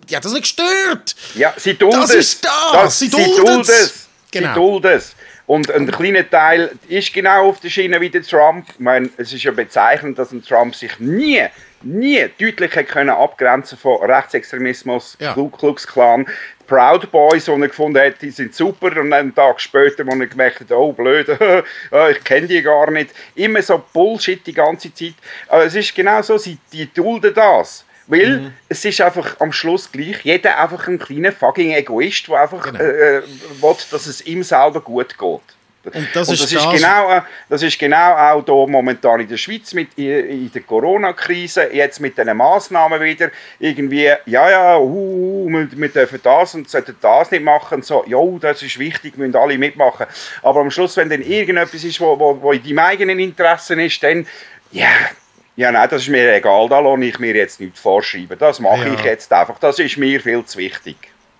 die 0.08 0.16
hat 0.16 0.24
das 0.24 0.32
nicht 0.32 0.42
gestört. 0.42 1.14
Ja, 1.34 1.54
sie 1.56 1.74
duldet 1.74 2.02
das. 2.02 2.14
Ist 2.14 2.44
das. 2.44 2.72
das 2.72 2.98
sie 2.98 3.10
duldet 3.10 3.68
es. 3.68 4.08
Genau. 4.30 4.48
Sie 4.48 4.54
duldet 4.54 4.92
es. 4.92 5.16
Und 5.46 5.70
ein 5.70 5.90
kleiner 5.90 6.28
Teil 6.28 6.72
ist 6.88 7.12
genau 7.12 7.50
auf 7.50 7.60
der 7.60 7.68
Schiene 7.68 8.00
wie 8.00 8.08
der 8.08 8.22
Trump. 8.22 8.66
Ich 8.72 8.80
meine, 8.80 9.10
es 9.18 9.32
ist 9.32 9.42
ja 9.42 9.50
bezeichnend, 9.50 10.18
dass 10.18 10.32
ein 10.32 10.42
Trump 10.42 10.74
sich 10.74 10.98
nie, 10.98 11.44
nie 11.82 12.24
deutlich 12.40 12.70
können 12.88 13.10
abgrenzen 13.10 13.76
von 13.76 14.02
Rechtsextremismus, 14.02 15.18
ja. 15.20 15.34
Ku 15.34 15.50
Klux 15.50 15.86
Klan. 15.86 16.26
Proud 16.66 17.10
Boys, 17.10 17.44
die 17.44 17.50
er 17.50 17.68
gefunden 17.68 18.00
hat, 18.00 18.22
die 18.22 18.30
sind 18.30 18.54
super. 18.54 18.98
Und 18.98 19.12
einen 19.12 19.34
Tag 19.34 19.60
später, 19.60 20.06
wo 20.06 20.12
er 20.12 20.26
gemerkt 20.26 20.60
hat, 20.60 20.72
oh 20.72 20.92
blöd, 20.92 21.28
ich 22.10 22.24
kenne 22.24 22.46
die 22.46 22.62
gar 22.62 22.90
nicht. 22.90 23.10
Immer 23.34 23.60
so 23.60 23.84
Bullshit 23.92 24.46
die 24.46 24.54
ganze 24.54 24.94
Zeit. 24.94 25.12
Aber 25.48 25.66
es 25.66 25.74
ist 25.74 25.94
genau 25.94 26.22
so, 26.22 26.38
sie 26.38 26.56
die 26.72 26.90
dulden 26.90 27.34
das. 27.34 27.83
Weil 28.06 28.40
mhm. 28.40 28.52
es 28.68 28.84
ist 28.84 29.00
einfach 29.00 29.40
am 29.40 29.52
Schluss 29.52 29.90
gleich 29.90 30.24
jeder 30.24 30.58
einfach 30.60 30.86
ein 30.88 30.98
kleiner 30.98 31.32
fucking 31.32 31.72
Egoist, 31.72 32.28
der 32.28 32.42
einfach 32.42 32.64
genau. 32.64 32.78
äh, 32.80 33.18
äh 33.18 33.22
will, 33.60 33.76
dass 33.90 34.06
es 34.06 34.26
ihm 34.26 34.42
selber 34.42 34.80
gut 34.80 35.18
geht. 35.18 35.40
Und 35.84 36.08
das, 36.14 36.28
und 36.28 36.40
das, 36.40 36.50
ist, 36.50 36.54
das, 36.54 36.72
genau, 36.72 37.10
äh, 37.10 37.20
das 37.48 37.62
ist 37.62 37.78
genau 37.78 38.14
auch 38.14 38.42
hier 38.44 38.66
momentan 38.72 39.20
in 39.20 39.28
der 39.28 39.36
Schweiz 39.36 39.74
mit, 39.74 39.88
in 39.98 40.50
der 40.50 40.62
Corona-Krise, 40.62 41.68
jetzt 41.72 42.00
mit 42.00 42.16
diesen 42.16 42.36
Massnahmen 42.36 43.00
wieder, 43.02 43.30
irgendwie, 43.58 44.10
ja, 44.24 44.50
ja, 44.50 44.78
uh, 44.78 45.46
wir, 45.46 45.68
wir 45.70 45.88
dürfen 45.88 46.20
das 46.22 46.54
und 46.54 46.70
sollten 46.70 46.96
das 47.00 47.30
nicht 47.30 47.44
machen, 47.44 47.76
und 47.76 47.84
so, 47.84 48.02
ja, 48.06 48.18
das 48.40 48.62
ist 48.62 48.78
wichtig, 48.78 49.18
müssen 49.18 49.36
alle 49.36 49.58
mitmachen. 49.58 50.06
Aber 50.42 50.60
am 50.60 50.70
Schluss, 50.70 50.96
wenn 50.96 51.10
dann 51.10 51.22
irgendetwas 51.22 51.84
ist, 51.84 52.00
wo, 52.00 52.18
wo, 52.18 52.40
wo 52.40 52.52
in 52.52 52.62
deinem 52.62 52.78
eigenen 52.78 53.18
Interessen 53.18 53.78
ist, 53.78 54.02
dann, 54.02 54.26
ja, 54.72 54.88
ja, 55.56 55.70
nein, 55.70 55.88
das 55.88 56.02
ist 56.02 56.08
mir 56.08 56.34
egal, 56.34 56.68
da 56.68 56.80
lasse 56.80 57.04
ich 57.04 57.18
mir 57.18 57.34
jetzt 57.34 57.60
nicht 57.60 57.78
vorschreiben. 57.78 58.38
Das 58.38 58.58
mache 58.58 58.88
ja. 58.88 58.94
ich 58.94 59.00
jetzt 59.02 59.32
einfach. 59.32 59.58
Das 59.58 59.78
ist 59.78 59.96
mir 59.96 60.20
viel 60.20 60.44
zu 60.44 60.58
wichtig. 60.58 60.96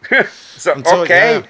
so, 0.56 0.70
okay. 0.72 1.42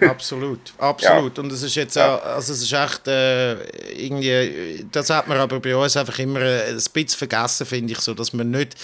absolut, 0.00 0.60
absolut. 0.78 1.36
Ja. 1.36 1.42
Und 1.42 1.50
es 1.50 1.62
ist 1.62 1.74
jetzt 1.74 1.96
ja. 1.96 2.14
auch, 2.14 2.24
also 2.24 2.52
es 2.52 2.62
ist 2.62 2.72
echt 2.72 3.08
äh, 3.08 3.54
irgendwie, 3.90 4.86
das 4.92 5.10
hat 5.10 5.26
man 5.26 5.38
aber 5.38 5.58
bei 5.58 5.74
uns 5.74 5.96
einfach 5.96 6.16
immer 6.20 6.40
ein 6.40 6.76
bisschen 6.76 7.08
vergessen, 7.08 7.66
finde 7.66 7.94
ich, 7.94 7.98
so, 7.98 8.14
dass 8.14 8.32
man 8.32 8.50
nicht 8.50 8.76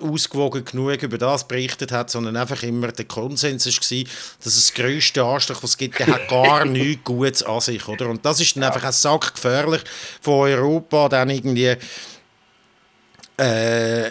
ausgewogen 0.00 0.64
genug 0.64 1.02
über 1.02 1.18
das 1.18 1.46
berichtet 1.46 1.92
hat, 1.92 2.08
sondern 2.08 2.36
einfach 2.36 2.62
immer 2.62 2.92
der 2.92 3.04
Konsens 3.04 3.66
war, 3.66 4.04
dass 4.42 4.54
es 4.56 4.68
das 4.68 4.74
grösste 4.74 5.22
Arschloch, 5.22 5.62
was 5.62 5.70
es 5.70 5.76
gibt, 5.76 5.98
der 5.98 6.06
hat 6.06 6.28
gar 6.28 6.64
nichts 6.64 7.04
Gutes 7.04 7.42
an 7.42 7.60
sich, 7.60 7.86
oder? 7.88 8.08
Und 8.08 8.24
das 8.24 8.40
ist 8.40 8.56
dann 8.56 8.62
ja. 8.62 8.68
einfach 8.68 8.84
ein 8.84 8.92
Sack 8.92 9.34
gefährlich 9.34 9.82
von 10.22 10.48
Europa, 10.48 11.10
dann 11.10 11.28
irgendwie 11.28 11.76
äh, 13.40 14.10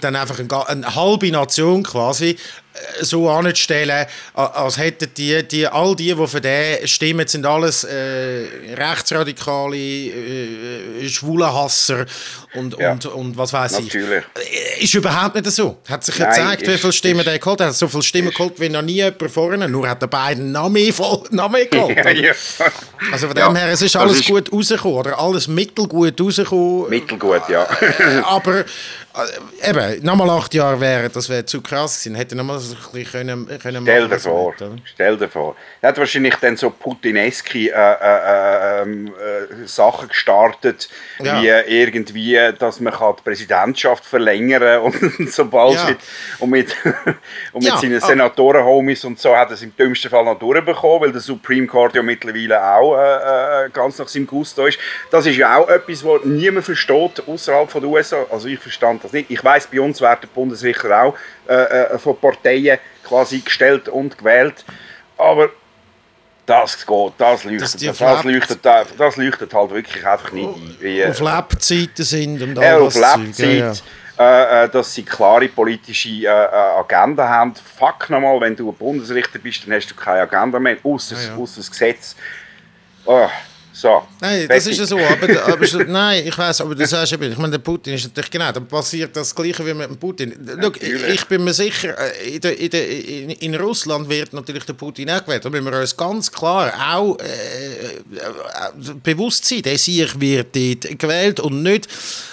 dann 0.00 0.16
einfach 0.16 0.38
eine, 0.38 0.68
eine, 0.68 0.94
halbe 0.94 1.30
Nation 1.30 1.82
quasi 1.84 2.36
so 3.00 3.28
anzustellen, 3.28 4.06
als 4.34 4.78
hätten 4.78 5.12
die, 5.16 5.46
die, 5.46 5.66
all 5.66 5.94
die, 5.94 6.14
die 6.14 6.26
für 6.26 6.40
den 6.40 6.86
stimmen, 6.86 7.26
sind 7.26 7.44
alles 7.46 7.84
äh, 7.84 8.46
Rechtsradikale, 8.74 9.76
äh, 9.76 11.08
Schwulenhasser 11.08 12.06
und, 12.54 12.78
ja. 12.78 12.92
und, 12.92 13.06
und 13.06 13.36
was 13.36 13.52
weiß 13.52 13.78
ich. 13.80 13.86
Natürlich. 13.86 14.24
Äh, 14.34 14.84
ist 14.84 14.94
überhaupt 14.94 15.34
nicht 15.34 15.50
so. 15.50 15.78
Hat 15.88 16.04
sich 16.04 16.14
gezeigt, 16.14 16.66
wie 16.66 16.78
viele 16.78 16.92
Stimmen 16.92 17.24
der 17.24 17.38
geholt 17.38 17.60
hat. 17.60 17.66
Er 17.66 17.70
hat 17.70 17.76
so 17.76 17.88
viele 17.88 18.02
Stimmen 18.02 18.28
ist. 18.28 18.36
geholt 18.36 18.58
wie 18.58 18.68
noch 18.68 18.82
nie 18.82 18.94
jemand 18.94 19.30
vorne, 19.30 19.68
nur 19.68 19.88
hat 19.88 20.02
der 20.02 20.06
beiden 20.06 20.52
noch 20.52 20.68
mehr, 20.68 20.92
voll, 20.92 21.24
noch 21.30 21.50
mehr 21.50 21.66
geholt. 21.66 21.96
ja, 21.96 22.10
ja. 22.10 22.32
Also 23.10 23.26
von 23.26 23.36
dem 23.36 23.54
her, 23.54 23.68
es 23.68 23.82
ist 23.82 23.96
alles 23.96 24.20
ist 24.20 24.28
gut 24.28 24.52
rausgekommen, 24.52 24.98
oder 24.98 25.18
alles 25.18 25.48
mittelgut 25.48 26.20
rausgekommen. 26.20 26.88
Mittelgut, 26.88 27.48
ja. 27.48 27.66
aber 28.24 28.60
äh, 28.60 28.64
eben, 29.62 30.04
nochmal 30.04 30.30
acht 30.30 30.54
Jahre 30.54 30.80
wäre, 30.80 31.08
das 31.08 31.28
wäre 31.28 31.44
zu 31.44 31.60
krass 31.60 31.98
gewesen. 31.98 32.16
Hätte 32.16 32.36
nochmal 32.36 32.58
so 32.58 32.74
ein 32.74 32.92
bisschen 32.92 33.26
können, 33.26 33.58
können 33.60 33.82
Stell 33.82 34.08
dir 34.08 34.18
vor, 34.18 34.54
stell 34.84 35.16
dir 35.16 35.28
vor. 35.28 35.56
Er 35.80 35.90
hat 35.90 35.98
wahrscheinlich 35.98 36.34
dann 36.36 36.56
so 36.56 36.70
putineske 36.70 37.70
äh, 37.70 37.72
äh, 37.72 38.82
ähm, 38.82 39.08
äh, 39.08 39.66
Sachen 39.66 40.08
gestartet, 40.08 40.88
ja. 41.22 41.40
wie 41.40 41.48
irgendwie, 41.48 42.38
dass 42.58 42.80
man 42.80 42.92
kann 42.92 43.16
die 43.18 43.22
Präsidentschaft 43.22 44.04
verlängern 44.04 44.80
und 44.80 44.96
so 45.32 45.44
Bullshit. 45.44 45.90
Ja. 45.90 45.96
Und 46.38 46.50
mit, 46.50 46.74
und 47.52 47.62
mit 47.62 47.72
ja. 47.72 47.76
seinen 47.76 48.00
Senatoren-Homies 48.00 49.04
und 49.04 49.18
so 49.18 49.36
hat 49.36 49.50
er 49.50 49.54
es 49.54 49.62
im 49.62 49.76
dümmsten 49.76 50.10
Fall 50.10 50.24
noch 50.24 50.38
durchbekommen, 50.38 51.02
weil 51.02 51.12
der 51.12 51.20
Supreme 51.20 51.66
Court 51.66 51.94
ja 51.94 52.02
mittlerweile 52.02 52.62
auch 52.62 52.96
äh, 52.96 53.66
äh, 53.66 53.70
ganz 53.70 53.98
nach 53.98 54.08
seinem 54.08 54.26
Gusto 54.26 54.66
ist. 54.66 54.78
Das 55.10 55.26
ist 55.26 55.36
ja 55.36 55.58
auch 55.58 55.68
etwas, 55.68 56.04
was 56.04 56.24
niemand 56.24 56.64
versteht 56.64 57.22
außerhalb 57.26 57.72
der 57.72 57.84
USA. 57.84 58.24
Also 58.30 58.48
ich 58.48 58.58
verstand 58.58 59.01
das 59.02 59.12
nicht. 59.12 59.30
Ich 59.30 59.42
weiß, 59.42 59.66
bei 59.68 59.80
uns 59.80 60.00
werden 60.00 60.28
Bundesrichter 60.34 61.02
auch 61.02 61.16
äh, 61.48 61.54
äh, 61.54 61.98
von 61.98 62.16
Parteien 62.18 62.78
quasi 63.04 63.40
gestellt 63.40 63.88
und 63.88 64.16
gewählt. 64.16 64.64
Aber 65.18 65.50
das 66.46 66.86
geht, 66.86 67.12
das 67.18 67.44
leuchtet, 67.44 67.62
das, 67.62 67.98
das, 67.98 68.24
leuchtet, 68.24 68.60
das 68.64 69.16
leuchtet 69.16 69.54
halt 69.54 69.70
wirklich 69.70 70.06
einfach 70.06 70.32
nicht 70.32 70.48
ein. 70.48 70.76
Wie, 70.80 71.04
auf 71.04 71.20
Lebzeiten 71.20 72.04
sind 72.04 72.42
und 72.42 72.58
all 72.58 72.64
ja, 72.64 72.78
auf 72.78 72.94
Lebzeit. 72.94 73.58
Ja. 73.58 73.72
Äh, 74.18 74.64
äh, 74.64 74.68
dass 74.68 74.94
sie 74.94 75.04
klare 75.04 75.48
politische 75.48 76.08
äh, 76.08 76.24
äh, 76.26 76.28
Agenda 76.28 77.26
haben. 77.26 77.54
Fuck 77.54 78.10
nochmal, 78.10 78.40
wenn 78.42 78.54
du 78.54 78.68
ein 78.68 78.76
Bundesrichter 78.76 79.38
bist, 79.38 79.66
dann 79.66 79.74
hast 79.74 79.90
du 79.90 79.94
keine 79.94 80.20
Agenda 80.20 80.58
mehr, 80.58 80.76
außer 80.82 81.16
ja, 81.16 81.36
ja. 81.36 81.46
das 81.56 81.70
Gesetz. 81.70 82.14
Oh, 83.06 83.28
so. 83.72 84.02
Nein, 84.20 84.46
das 84.48 84.66
ist 84.66 84.78
ja 84.78 84.86
so. 84.86 84.98
Aber, 84.98 85.46
aber 85.46 85.84
nein, 85.86 86.26
ich 86.26 86.36
weiß, 86.36 86.60
aber 86.60 86.74
du 86.74 86.86
sagst 86.86 87.14
eben, 87.14 87.32
ich 87.32 87.38
meine, 87.38 87.52
der 87.52 87.58
Putin 87.58 87.94
ist 87.94 88.04
natürlich 88.04 88.30
genau, 88.30 88.52
dann 88.52 88.66
passiert 88.66 89.16
das 89.16 89.34
Gleiche 89.34 89.64
wie 89.66 89.72
mit 89.72 89.88
dem 89.88 89.96
Putin. 89.96 90.34
Look, 90.60 90.82
ich 90.82 91.24
bin 91.26 91.42
mir 91.42 91.54
sicher, 91.54 91.96
äh, 91.98 92.34
in, 92.34 92.40
der, 92.40 92.58
in, 92.58 92.70
der, 92.70 92.88
in, 92.88 93.30
in, 93.30 93.54
Russland 93.54 94.08
wird 94.08 94.32
natürlich 94.34 94.64
der 94.64 94.74
Putin 94.74 95.10
auch 95.10 95.24
gewählt. 95.24 95.44
Da 95.44 95.50
müssen 95.50 95.64
wir 95.64 95.80
uns 95.80 95.96
ganz 95.96 96.30
klar 96.30 96.72
auch 96.94 97.18
äh, 97.18 97.24
äh, 97.24 98.94
bewusst 99.02 99.46
sein, 99.46 99.62
der 99.62 99.78
sich 99.78 100.20
wird 100.20 100.54
dort 100.54 100.98
gewählt 100.98 101.40
und 101.40 101.62
nicht. 101.62 101.88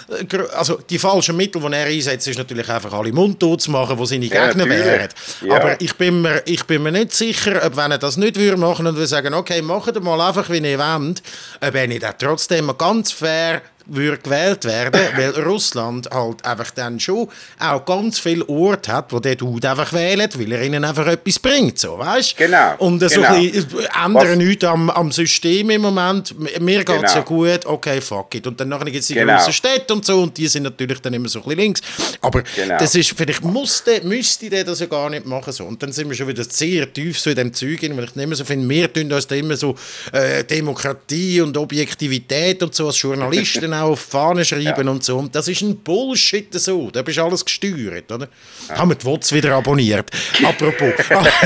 Äh, 0.08 0.36
also 0.54 0.78
die 0.88 0.98
falschen 0.98 1.36
Mittel, 1.36 1.62
die 1.62 1.72
er 1.72 1.86
einsetzt, 1.86 2.28
ist 2.28 2.38
natürlich 2.38 2.68
einfach 2.68 2.92
alle 2.92 3.12
mundtot 3.12 3.62
zu 3.62 3.70
machen, 3.70 3.96
die 3.96 4.06
seine 4.06 4.28
Gegner 4.28 4.66
ja, 4.66 4.68
wären. 4.68 5.08
Ja. 5.46 5.56
Aber 5.56 5.80
ich 5.80 5.94
bin, 5.94 6.22
mir, 6.22 6.42
ich 6.44 6.64
bin 6.64 6.82
mir 6.82 6.92
nicht 6.92 7.12
sicher, 7.12 7.64
ob 7.64 7.76
wenn 7.76 7.92
er 7.92 7.98
das 7.98 8.16
nicht 8.16 8.36
würde 8.36 8.56
machen 8.56 8.86
und 8.86 8.98
wir 8.98 9.06
sagen, 9.06 9.34
okay, 9.34 9.62
macht 9.62 10.00
mal 10.02 10.20
einfach, 10.20 10.50
wie 10.50 10.58
ihr 10.58 10.78
wollt, 10.78 11.22
ob 11.60 11.74
er 11.74 11.86
nicht 11.86 12.06
trotzdem 12.18 12.76
ganz 12.76 13.12
fair 13.12 13.62
würde 13.86 14.18
gewählt 14.18 14.64
werden, 14.64 15.00
weil 15.16 15.30
Russland 15.42 16.08
halt 16.10 16.44
einfach 16.44 16.70
dann 16.70 17.00
schon 17.00 17.28
auch 17.58 17.84
ganz 17.84 18.18
viele 18.18 18.46
Orte 18.48 18.92
hat, 18.92 19.12
wo 19.12 19.20
der 19.20 19.36
Dude 19.36 19.70
einfach 19.70 19.92
wählt, 19.92 20.38
weil 20.38 20.52
er 20.52 20.62
ihnen 20.62 20.84
einfach 20.84 21.06
etwas 21.06 21.38
bringt, 21.38 21.78
so, 21.78 21.98
weißt? 21.98 22.36
Genau. 22.36 22.74
Und 22.78 23.00
so 23.00 23.08
genau. 23.08 23.34
ein 23.34 23.52
bisschen 23.52 23.86
ändern 24.04 24.38
nichts 24.38 24.64
am, 24.64 24.90
am 24.90 25.12
System 25.12 25.70
im 25.70 25.82
Moment. 25.82 26.34
Mir 26.60 26.84
geht 26.84 26.88
es 26.88 27.12
genau. 27.12 27.14
ja 27.14 27.20
gut, 27.20 27.66
okay, 27.66 28.00
fuck 28.00 28.34
it. 28.34 28.46
Und 28.46 28.60
dann 28.60 28.70
gibt 28.84 28.96
es 28.96 29.06
die 29.06 29.14
genau. 29.14 29.36
großen 29.36 29.52
Städte 29.52 29.92
und 29.94 30.04
so 30.04 30.22
und 30.22 30.36
die 30.36 30.46
sind 30.46 30.64
natürlich 30.64 31.00
dann 31.00 31.14
immer 31.14 31.28
so 31.28 31.40
ein 31.40 31.44
bisschen 31.44 31.58
links. 31.58 31.80
Aber 32.20 32.42
genau. 32.42 32.78
das 32.78 32.94
ist, 32.94 33.12
vielleicht 33.16 33.44
musste, 33.44 34.00
müsste 34.04 34.50
der 34.50 34.64
das 34.64 34.80
ja 34.80 34.86
gar 34.86 35.10
nicht 35.10 35.26
machen 35.26 35.52
so. 35.52 35.64
Und 35.64 35.82
dann 35.82 35.92
sind 35.92 36.08
wir 36.08 36.16
schon 36.16 36.28
wieder 36.28 36.44
sehr 36.44 36.92
tief 36.92 37.18
so 37.18 37.30
in 37.30 37.36
dem 37.36 37.52
Zeug, 37.52 37.82
weil 37.82 38.04
ich 38.04 38.16
nicht 38.16 38.26
mehr 38.26 38.36
so 38.36 38.44
finde, 38.44 38.68
wir 38.68 38.92
tun 38.92 39.12
uns 39.12 39.26
da 39.26 39.34
immer 39.34 39.56
so 39.56 39.74
äh, 40.12 40.44
Demokratie 40.44 41.40
und 41.40 41.56
Objektivität 41.56 42.62
und 42.62 42.74
so 42.74 42.86
als 42.86 43.00
Journalisten 43.00 43.72
auch 43.80 43.90
auf 43.90 44.04
die 44.04 44.10
Fahne 44.10 44.44
schreiben 44.44 44.86
ja. 44.86 44.90
und 44.90 45.04
so. 45.04 45.18
Und 45.18 45.34
das 45.34 45.48
ist 45.48 45.62
ein 45.62 45.76
Bullshit 45.82 46.52
so. 46.52 46.90
Da 46.90 47.02
bist 47.02 47.18
alles 47.18 47.44
gesteuert, 47.44 48.10
oder? 48.10 48.28
Ja. 48.68 48.78
Haben 48.78 48.90
wir 48.90 48.94
die 48.96 49.04
WOTS 49.04 49.32
wieder 49.32 49.54
abonniert. 49.54 50.10
Apropos. 50.44 50.92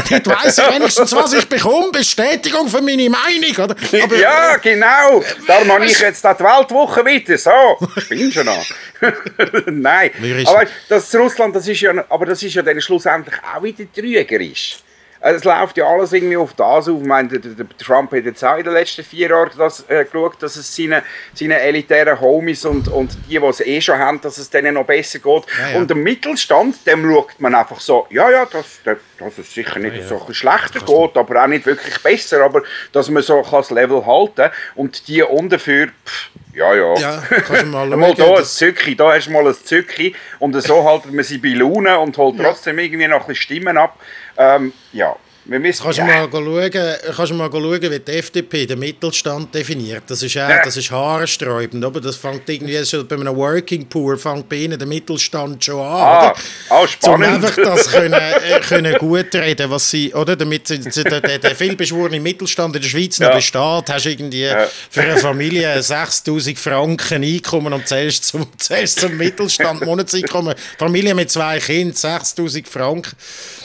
Jetzt 0.09 0.27
weiss 0.27 0.59
ich 0.59 0.75
wenigstens, 0.75 1.13
was 1.13 1.33
ich 1.33 1.49
bekomme. 1.49 1.91
Bestätigung 1.93 2.69
für 2.69 2.83
meine 2.83 3.09
Meinung, 3.09 3.57
oder? 3.57 3.77
Aber, 4.03 4.17
ja, 4.17 4.57
genau. 4.57 5.23
Da 5.47 5.65
mache 5.65 5.87
ich 5.87 5.99
jetzt 5.99 6.25
die 6.25 6.29
Weltwoche 6.29 7.05
wieder. 7.05 7.39
So, 7.39 7.51
spinnst 7.99 8.35
schon 8.35 8.47
noch. 8.47 8.65
Nein. 9.67 10.11
Aber 10.47 10.65
das 10.89 11.15
Russland, 11.15 11.55
das 11.57 11.69
ist 11.69 11.81
ja, 11.81 11.93
aber 12.09 12.27
das 12.27 12.43
ist 12.43 12.55
ja 12.55 12.63
dann 12.63 12.81
schlussendlich 12.81 13.37
auch 13.55 13.63
wieder 13.63 13.85
trügerisch. 13.93 14.79
Also, 15.25 15.39
es 15.39 15.45
läuft 15.45 15.79
ja 15.79 15.87
alles 15.87 16.13
irgendwie 16.13 16.37
auf 16.37 16.53
das 16.53 16.87
auf. 16.87 17.01
Ich 17.01 17.07
meine, 17.07 17.29
der, 17.31 17.39
der 17.39 17.67
Trump 17.79 18.13
hat 18.13 18.25
jetzt 18.25 18.45
auch 18.45 18.59
in 18.59 18.65
den 18.65 18.75
letzten 18.75 19.03
vier 19.03 19.31
Jahren 19.31 19.51
das, 19.57 19.89
äh, 19.89 20.05
geschaut, 20.05 20.43
dass 20.43 20.57
es 20.57 20.77
seinen 20.77 21.01
seine 21.33 21.61
elitären 21.61 22.21
Homies 22.21 22.67
und, 22.67 22.89
und 22.89 23.17
die, 23.27 23.39
die 23.39 23.47
es 23.47 23.61
eh 23.61 23.81
schon 23.81 23.99
haben, 23.99 24.21
dass 24.21 24.37
es 24.37 24.51
denen 24.51 24.75
noch 24.75 24.85
besser 24.85 25.21
geht. 25.21 25.45
Ja, 25.59 25.71
ja. 25.71 25.79
Und 25.79 25.89
der 25.89 25.97
Mittelstand, 25.97 26.87
dem 26.87 27.11
schaut 27.11 27.41
man 27.41 27.55
einfach 27.55 27.81
so, 27.81 28.07
ja, 28.11 28.31
ja, 28.31 28.45
dass, 28.45 28.81
dass 28.85 29.39
es 29.39 29.55
sicher 29.55 29.79
nicht 29.79 29.97
ja, 29.97 30.07
so 30.07 30.23
ein 30.29 30.35
schlechter 30.35 30.81
geht, 30.81 31.17
aber 31.17 31.43
auch 31.43 31.47
nicht 31.47 31.65
wirklich 31.65 32.03
besser, 32.03 32.45
aber 32.45 32.63
dass 32.93 33.09
man 33.09 33.23
so 33.23 33.43
das 33.51 33.71
Level 33.71 34.05
halten 34.05 34.35
kann. 34.35 34.51
Und 34.75 35.09
die 35.09 35.23
ungefähr, 35.23 35.89
pff, 35.89 36.31
ja, 36.55 36.75
ja. 36.75 36.95
Ja, 36.97 37.23
du 37.49 37.67
mal 37.67 37.87
mal 37.97 38.15
da 38.15 38.37
ein 38.37 38.45
Zücki, 38.45 38.95
da 38.95 39.13
hast 39.13 39.27
du 39.27 39.33
mal 39.33 39.47
ein 39.47 39.55
Zücki 39.55 40.15
und 40.39 40.61
so 40.63 40.85
haltet 40.85 41.13
man 41.13 41.25
sie 41.25 41.39
bei 41.39 41.49
Laune 41.49 41.99
und 41.99 42.17
holt 42.17 42.39
trotzdem 42.39 42.79
irgendwie 42.79 43.09
noch 43.09 43.23
ein 43.23 43.27
bisschen 43.27 43.43
Stimmen 43.43 43.77
ab. 43.77 43.99
Ähm, 44.37 44.73
ja, 44.91 45.17
wir 45.47 45.61
müssen, 45.61 45.83
kannst, 45.83 45.99
ja. 45.99 46.27
du 46.27 46.41
mal 46.41 46.71
schauen, 46.73 47.15
kannst 47.17 47.31
du 47.33 47.35
mal 47.35 47.51
schauen, 47.51 47.83
wie 47.83 47.99
die 47.99 48.13
FDP 48.13 48.65
den 48.65 48.79
Mittelstand 48.79 49.55
definiert. 49.55 50.05
Das 50.07 50.23
ist, 50.23 50.37
auch, 50.39 50.49
ja. 50.49 50.63
das 50.65 50.77
ist 50.77 50.91
haarsträubend. 50.91 51.85
Aber 51.85 52.01
das 52.01 52.17
fängt 52.17 52.49
irgendwie 52.49 52.83
schon 52.87 53.07
bei 53.07 53.17
einem 53.17 53.37
Working 53.37 53.87
Poor 53.87 54.17
fängt 54.17 54.49
bei 54.49 54.57
ihnen 54.57 54.79
der 54.79 54.89
Mittelstand 54.89 55.63
schon 55.63 55.81
an. 55.81 55.85
Ah? 55.85 56.35
Auch 56.71 56.89
spannend. 56.89 57.27
Um 57.27 57.35
einfach 57.35 57.57
das 57.57 57.91
können, 57.91 58.15
äh, 58.15 58.61
können 58.61 58.95
gut 58.97 59.35
reden, 59.35 59.71
was 59.71 59.91
sie, 59.91 60.15
oder? 60.15 60.35
Damit 60.35 60.71
der, 60.71 61.21
der, 61.21 61.39
der 61.39 61.55
vielbeschworene 61.55 62.21
Mittelstand 62.21 62.77
in 62.77 62.83
der 62.83 62.89
Schweiz 62.89 63.19
ja. 63.19 63.29
noch 63.29 63.37
besteht, 63.37 63.91
hast 63.91 64.05
du 64.07 64.11
irgendwie 64.11 64.45
ja. 64.45 64.67
für 64.89 65.03
eine 65.03 65.19
Familie 65.19 65.83
6000 65.83 66.59
Franken 66.59 67.23
Einkommen 67.23 67.73
und 67.75 67.87
zählst 67.87 68.25
zum, 68.25 68.47
zählst 68.59 69.01
zum 69.01 69.17
Mittelstand 69.19 69.85
Monatseinkommen. 69.85 70.55
Familie 70.79 71.15
mit 71.15 71.31
zwei 71.31 71.59
Kindern, 71.59 71.95
6000 71.95 72.67
Franken. 72.67 73.13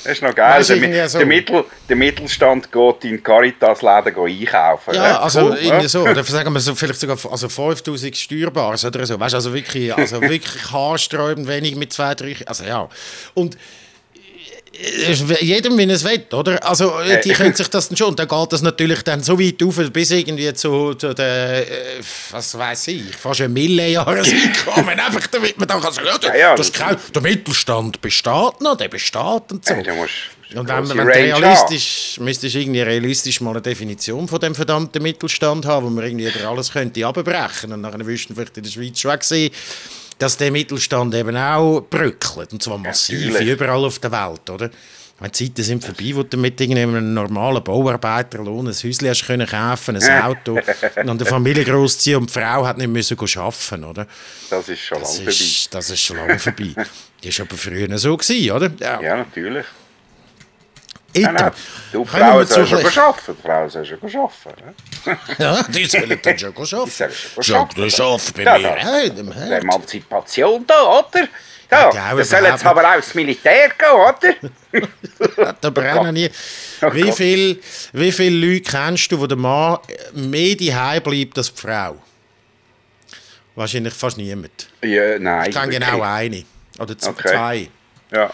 Das 0.03 0.13
ist 0.13 0.21
noch 0.21 0.35
geil. 0.35 0.63
Der, 0.63 1.09
so. 1.09 1.17
der, 1.19 1.27
Mittel, 1.27 1.65
der, 1.87 1.95
Mittelstand 1.95 2.71
geht 2.71 3.05
in 3.05 3.21
Caritas-Läden 3.21 4.15
einkaufen. 4.15 4.93
Ja, 4.93 5.19
also 5.19 5.47
cool, 5.47 5.57
irgendwie 5.57 5.83
ja? 5.83 5.89
so. 5.89 6.01
Oder 6.01 6.23
sagen 6.23 6.53
wir 6.53 6.59
so, 6.59 6.75
vielleicht 6.75 6.99
sogar 6.99 7.17
also 7.31 7.49
5000 7.49 8.15
Steuerbares 8.15 8.85
oder 8.85 9.05
so. 9.05 9.19
Weißt, 9.19 9.35
also 9.35 9.53
wirklich, 9.53 9.93
also 9.95 10.21
wirklich 10.21 10.71
haarsträubend 10.71 11.47
wenig 11.47 11.75
mit 11.75 11.93
zwei, 11.93 12.15
drei. 12.15 12.35
Also 12.45 12.63
ja. 12.63 12.87
Und 13.33 13.57
jedem, 15.41 15.77
wie 15.77 15.83
es 15.91 16.03
will, 16.03 16.25
oder? 16.31 16.63
Also, 16.67 16.99
äh, 16.99 17.19
die 17.21 17.31
können 17.31 17.53
sich 17.53 17.69
das 17.69 17.89
dann 17.89 17.97
schon. 17.97 18.09
Und 18.09 18.19
dann 18.19 18.27
geht 18.27 18.53
das 18.53 18.61
natürlich 18.61 19.03
dann 19.03 19.21
so 19.21 19.39
weit 19.39 19.61
auf, 19.63 19.77
bis 19.91 20.11
irgendwie 20.11 20.53
zu, 20.53 20.93
zu 20.93 21.13
der, 21.13 21.67
äh, 21.67 22.01
was 22.31 22.57
weiß 22.57 22.87
ich, 22.89 23.15
fast 23.15 23.41
ein 23.41 23.53
Milliarden-Einkommen. 23.53 24.99
Einfach 24.99 25.27
damit 25.27 25.57
man 25.57 25.67
dann 25.67 25.81
kann 25.81 25.91
sagen, 25.91 26.07
ja, 26.23 26.35
ja, 26.35 26.55
das 26.55 26.71
kein, 26.71 26.97
der 27.13 27.21
Mittelstand 27.21 28.01
besteht 28.01 28.61
noch, 28.61 28.77
der 28.77 28.87
besteht 28.87 29.51
und 29.51 29.65
so. 29.65 29.73
Hey, 29.73 29.83
und 30.55 30.67
wenn, 30.67 30.89
wenn 30.89 31.07
realistisch, 31.07 32.17
müsstest 32.19 32.55
du 32.55 32.59
irgendwie 32.59 32.81
realistisch 32.81 33.39
mal 33.41 33.51
eine 33.51 33.61
Definition 33.61 34.27
von 34.27 34.39
dem 34.39 34.55
verdammten 34.55 35.01
Mittelstand 35.03 35.65
haben, 35.65 35.85
wo 35.85 35.89
man 35.89 36.03
irgendwie 36.03 36.29
alles 36.43 36.71
könnte 36.71 37.05
abbrechen 37.05 37.71
und 37.71 37.83
dann 37.83 38.05
wüssten 38.05 38.33
vielleicht 38.33 38.57
in 38.57 38.63
der 38.63 38.71
Schweiz 38.71 38.99
schon 38.99 39.19
gesehen, 39.19 39.51
dass 40.17 40.37
der 40.37 40.51
Mittelstand 40.51 41.13
eben 41.13 41.37
auch 41.37 41.81
bröckelt. 41.81 42.51
Und 42.51 42.63
zwar 42.63 42.77
massiv, 42.77 43.39
ja, 43.39 43.41
überall 43.41 43.85
auf 43.85 43.99
der 43.99 44.11
Welt, 44.11 44.49
oder? 44.49 44.69
Die 45.21 45.31
Zeiten 45.31 45.63
sind 45.63 45.83
vorbei, 45.83 46.11
wo 46.13 46.23
du 46.23 46.37
mit 46.37 46.61
einem 46.61 47.13
normalen 47.13 47.61
Bauarbeiterlohn 47.61 48.67
ein 48.67 48.73
Häuschen 48.73 49.07
hast 49.09 49.27
können 49.27 49.45
kaufen, 49.45 49.97
ein 49.97 50.21
Auto 50.23 50.53
und 50.53 51.09
eine 51.09 51.25
Familie 51.25 51.65
großziehen 51.65 52.17
und 52.17 52.29
die 52.29 52.39
Frau 52.39 52.65
hat 52.65 52.77
nicht 52.77 52.87
müssen 52.87 53.19
arbeiten, 53.19 53.83
oder? 53.83 54.07
Das 54.49 54.69
ist 54.69 54.79
schon 54.79 55.01
lange 55.01 55.13
vorbei. 55.13 55.67
Das 55.71 55.89
ist 55.89 55.99
schon 55.99 56.17
lange 56.17 56.39
vorbei. 56.39 56.73
Das 57.21 57.37
war 57.37 57.45
aber 57.45 57.57
früher 57.57 57.97
so, 57.97 58.15
gewesen, 58.15 58.51
oder? 58.51 58.71
Ja, 58.79 59.01
ja 59.01 59.17
natürlich. 59.17 59.65
Nein, 61.15 61.33
nein, 61.33 61.51
du, 61.91 62.05
Frau 62.05 62.43
soll 62.43 62.67
schon 62.67 63.03
arbeiten. 63.03 63.35
Die 63.35 63.41
Frau 63.41 63.69
soll 63.69 63.85
schon 63.85 63.99
arbeiten. 64.19 64.75
ja, 65.39 65.63
die 65.63 65.85
sollen 65.85 66.19
dann 66.21 66.37
schon 66.37 66.55
arbeiten. 66.55 66.83
Die 66.85 67.43
sollen 67.43 67.91
schon 67.91 68.05
arbeiten. 68.05 68.33
Bei 68.35 68.59
mir. 68.59 68.77
Ja, 68.77 69.45
ja, 69.45 69.57
Emanzipation 69.57 70.65
da, 70.67 70.99
oder? 70.99 71.27
Ja, 71.71 71.93
ja 71.93 72.15
das 72.15 72.29
soll 72.29 72.43
jetzt 72.43 72.65
aber 72.65 72.91
auch 72.91 72.95
ins 72.95 73.13
Militär 73.15 73.69
gehen, 73.69 74.81
oder? 75.37 75.57
Aber 75.61 75.93
auch 75.93 76.03
noch 76.03 76.11
nie. 76.11 76.29
Oh 76.81 76.93
wie, 76.93 77.11
viel, 77.11 77.61
wie 77.93 78.11
viele 78.11 78.47
Leute 78.47 78.71
kennst 78.71 79.11
du, 79.11 79.19
wo 79.19 79.27
der 79.27 79.37
Mann 79.37 79.79
mehr 80.13 80.55
daheim 80.55 81.03
bleibt 81.03 81.37
als 81.37 81.53
die 81.53 81.61
Frau? 81.61 81.97
Wahrscheinlich 83.55 83.93
fast 83.93 84.17
niemand. 84.17 84.69
Ja, 84.81 85.19
nein. 85.19 85.49
Ich 85.49 85.55
kenne 85.55 85.71
genau 85.71 86.01
eine. 86.01 86.45
Oder 86.77 86.97
zwei. 86.97 87.11
Okay. 87.11 87.69
Ja 88.11 88.31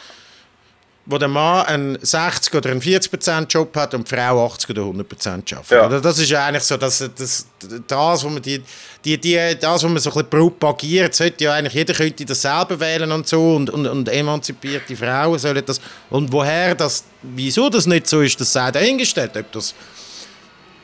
wo 1.07 1.17
der 1.19 1.27
Mann 1.27 1.65
einen 1.67 1.97
60 2.01 2.53
oder 2.55 2.71
einen 2.71 2.81
40% 2.81 3.47
Job 3.47 3.75
hat 3.75 3.93
und 3.93 4.09
die 4.09 4.15
Frau 4.15 4.45
80 4.47 4.71
oder 4.71 4.81
100% 4.81 5.55
arbeitet. 5.55 5.71
Ja. 5.71 5.99
Das 5.99 6.17
ist 6.17 6.29
ja 6.29 6.45
eigentlich 6.45 6.63
so, 6.63 6.77
dass 6.77 6.97
das, 7.15 7.45
das, 7.87 8.23
wo 8.23 8.29
man 8.29 8.41
die, 8.41 8.61
die, 9.03 9.17
die, 9.19 9.55
das, 9.59 9.83
was 9.83 9.83
man 9.83 9.99
so 9.99 10.09
ein 10.09 10.13
bisschen 10.13 10.29
propagiert, 10.29 11.13
sollte 11.13 11.43
ja 11.43 11.53
eigentlich 11.53 11.73
jeder 11.73 11.93
könnte 11.93 12.25
das 12.25 12.41
selber 12.41 12.79
wählen 12.79 13.11
und 13.11 13.27
so 13.27 13.55
und, 13.55 13.69
und, 13.69 13.85
und 13.85 14.09
emanzipierte 14.09 14.95
Frauen 14.95 15.37
sollen 15.37 15.63
das 15.63 15.79
und 16.09 16.31
woher 16.31 16.73
das, 16.73 17.03
wieso 17.21 17.69
das 17.69 17.85
nicht 17.85 18.07
so 18.07 18.21
ist, 18.21 18.41
das 18.41 18.51
sei 18.51 18.71
dahingestellt, 18.71 19.37
ob 19.37 19.51
das 19.51 19.75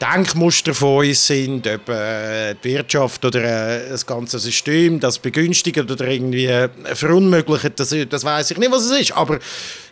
Denkmuster 0.02 0.74
von 0.74 1.06
uns 1.06 1.28
sind, 1.28 1.68
ob 1.68 1.88
äh, 1.90 2.56
die 2.56 2.74
Wirtschaft 2.74 3.24
oder 3.24 3.44
äh, 3.44 3.90
das 3.90 4.06
ganze 4.06 4.40
System 4.40 5.00
das 5.00 5.20
begünstigt 5.20 5.80
oder 5.80 6.08
irgendwie 6.08 6.50
verunmöglicht, 6.96 7.80
das, 7.80 7.96
das 8.10 8.24
weiß 8.24 8.52
ich 8.52 8.58
nicht, 8.58 8.72
was 8.72 8.86
es 8.86 9.00
ist. 9.00 9.12
Aber 9.12 9.38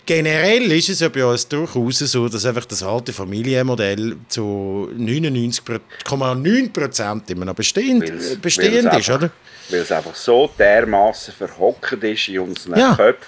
generell 0.06 0.72
ist 0.72 0.89
es 0.89 1.00
ja 1.00 1.10
bei 1.10 1.25
uns 1.25 1.48
durchaus 1.48 1.98
so, 2.00 2.27
dass 2.27 2.46
einfach 2.46 2.65
das 2.65 2.84
alte 2.84 3.13
Familienmodell 3.13 4.18
zu 4.27 4.91
99,9% 4.98 7.32
immer 7.32 7.46
noch 7.46 7.56
bestehend, 7.56 8.10
weil's, 8.10 8.36
bestehend 8.38 8.86
weil's 8.86 9.00
ist, 9.00 9.10
einfach, 9.10 9.24
oder? 9.24 9.32
Weil 9.70 9.79
es 9.82 9.91
einfach 9.91 10.15
so 10.15 10.50
dermaßen 10.58 11.34
verhockt 11.34 12.03
ist 12.03 12.27
in 12.27 12.39
unseren 12.39 12.79
ja. 12.79 12.96
Köpfen 12.96 13.27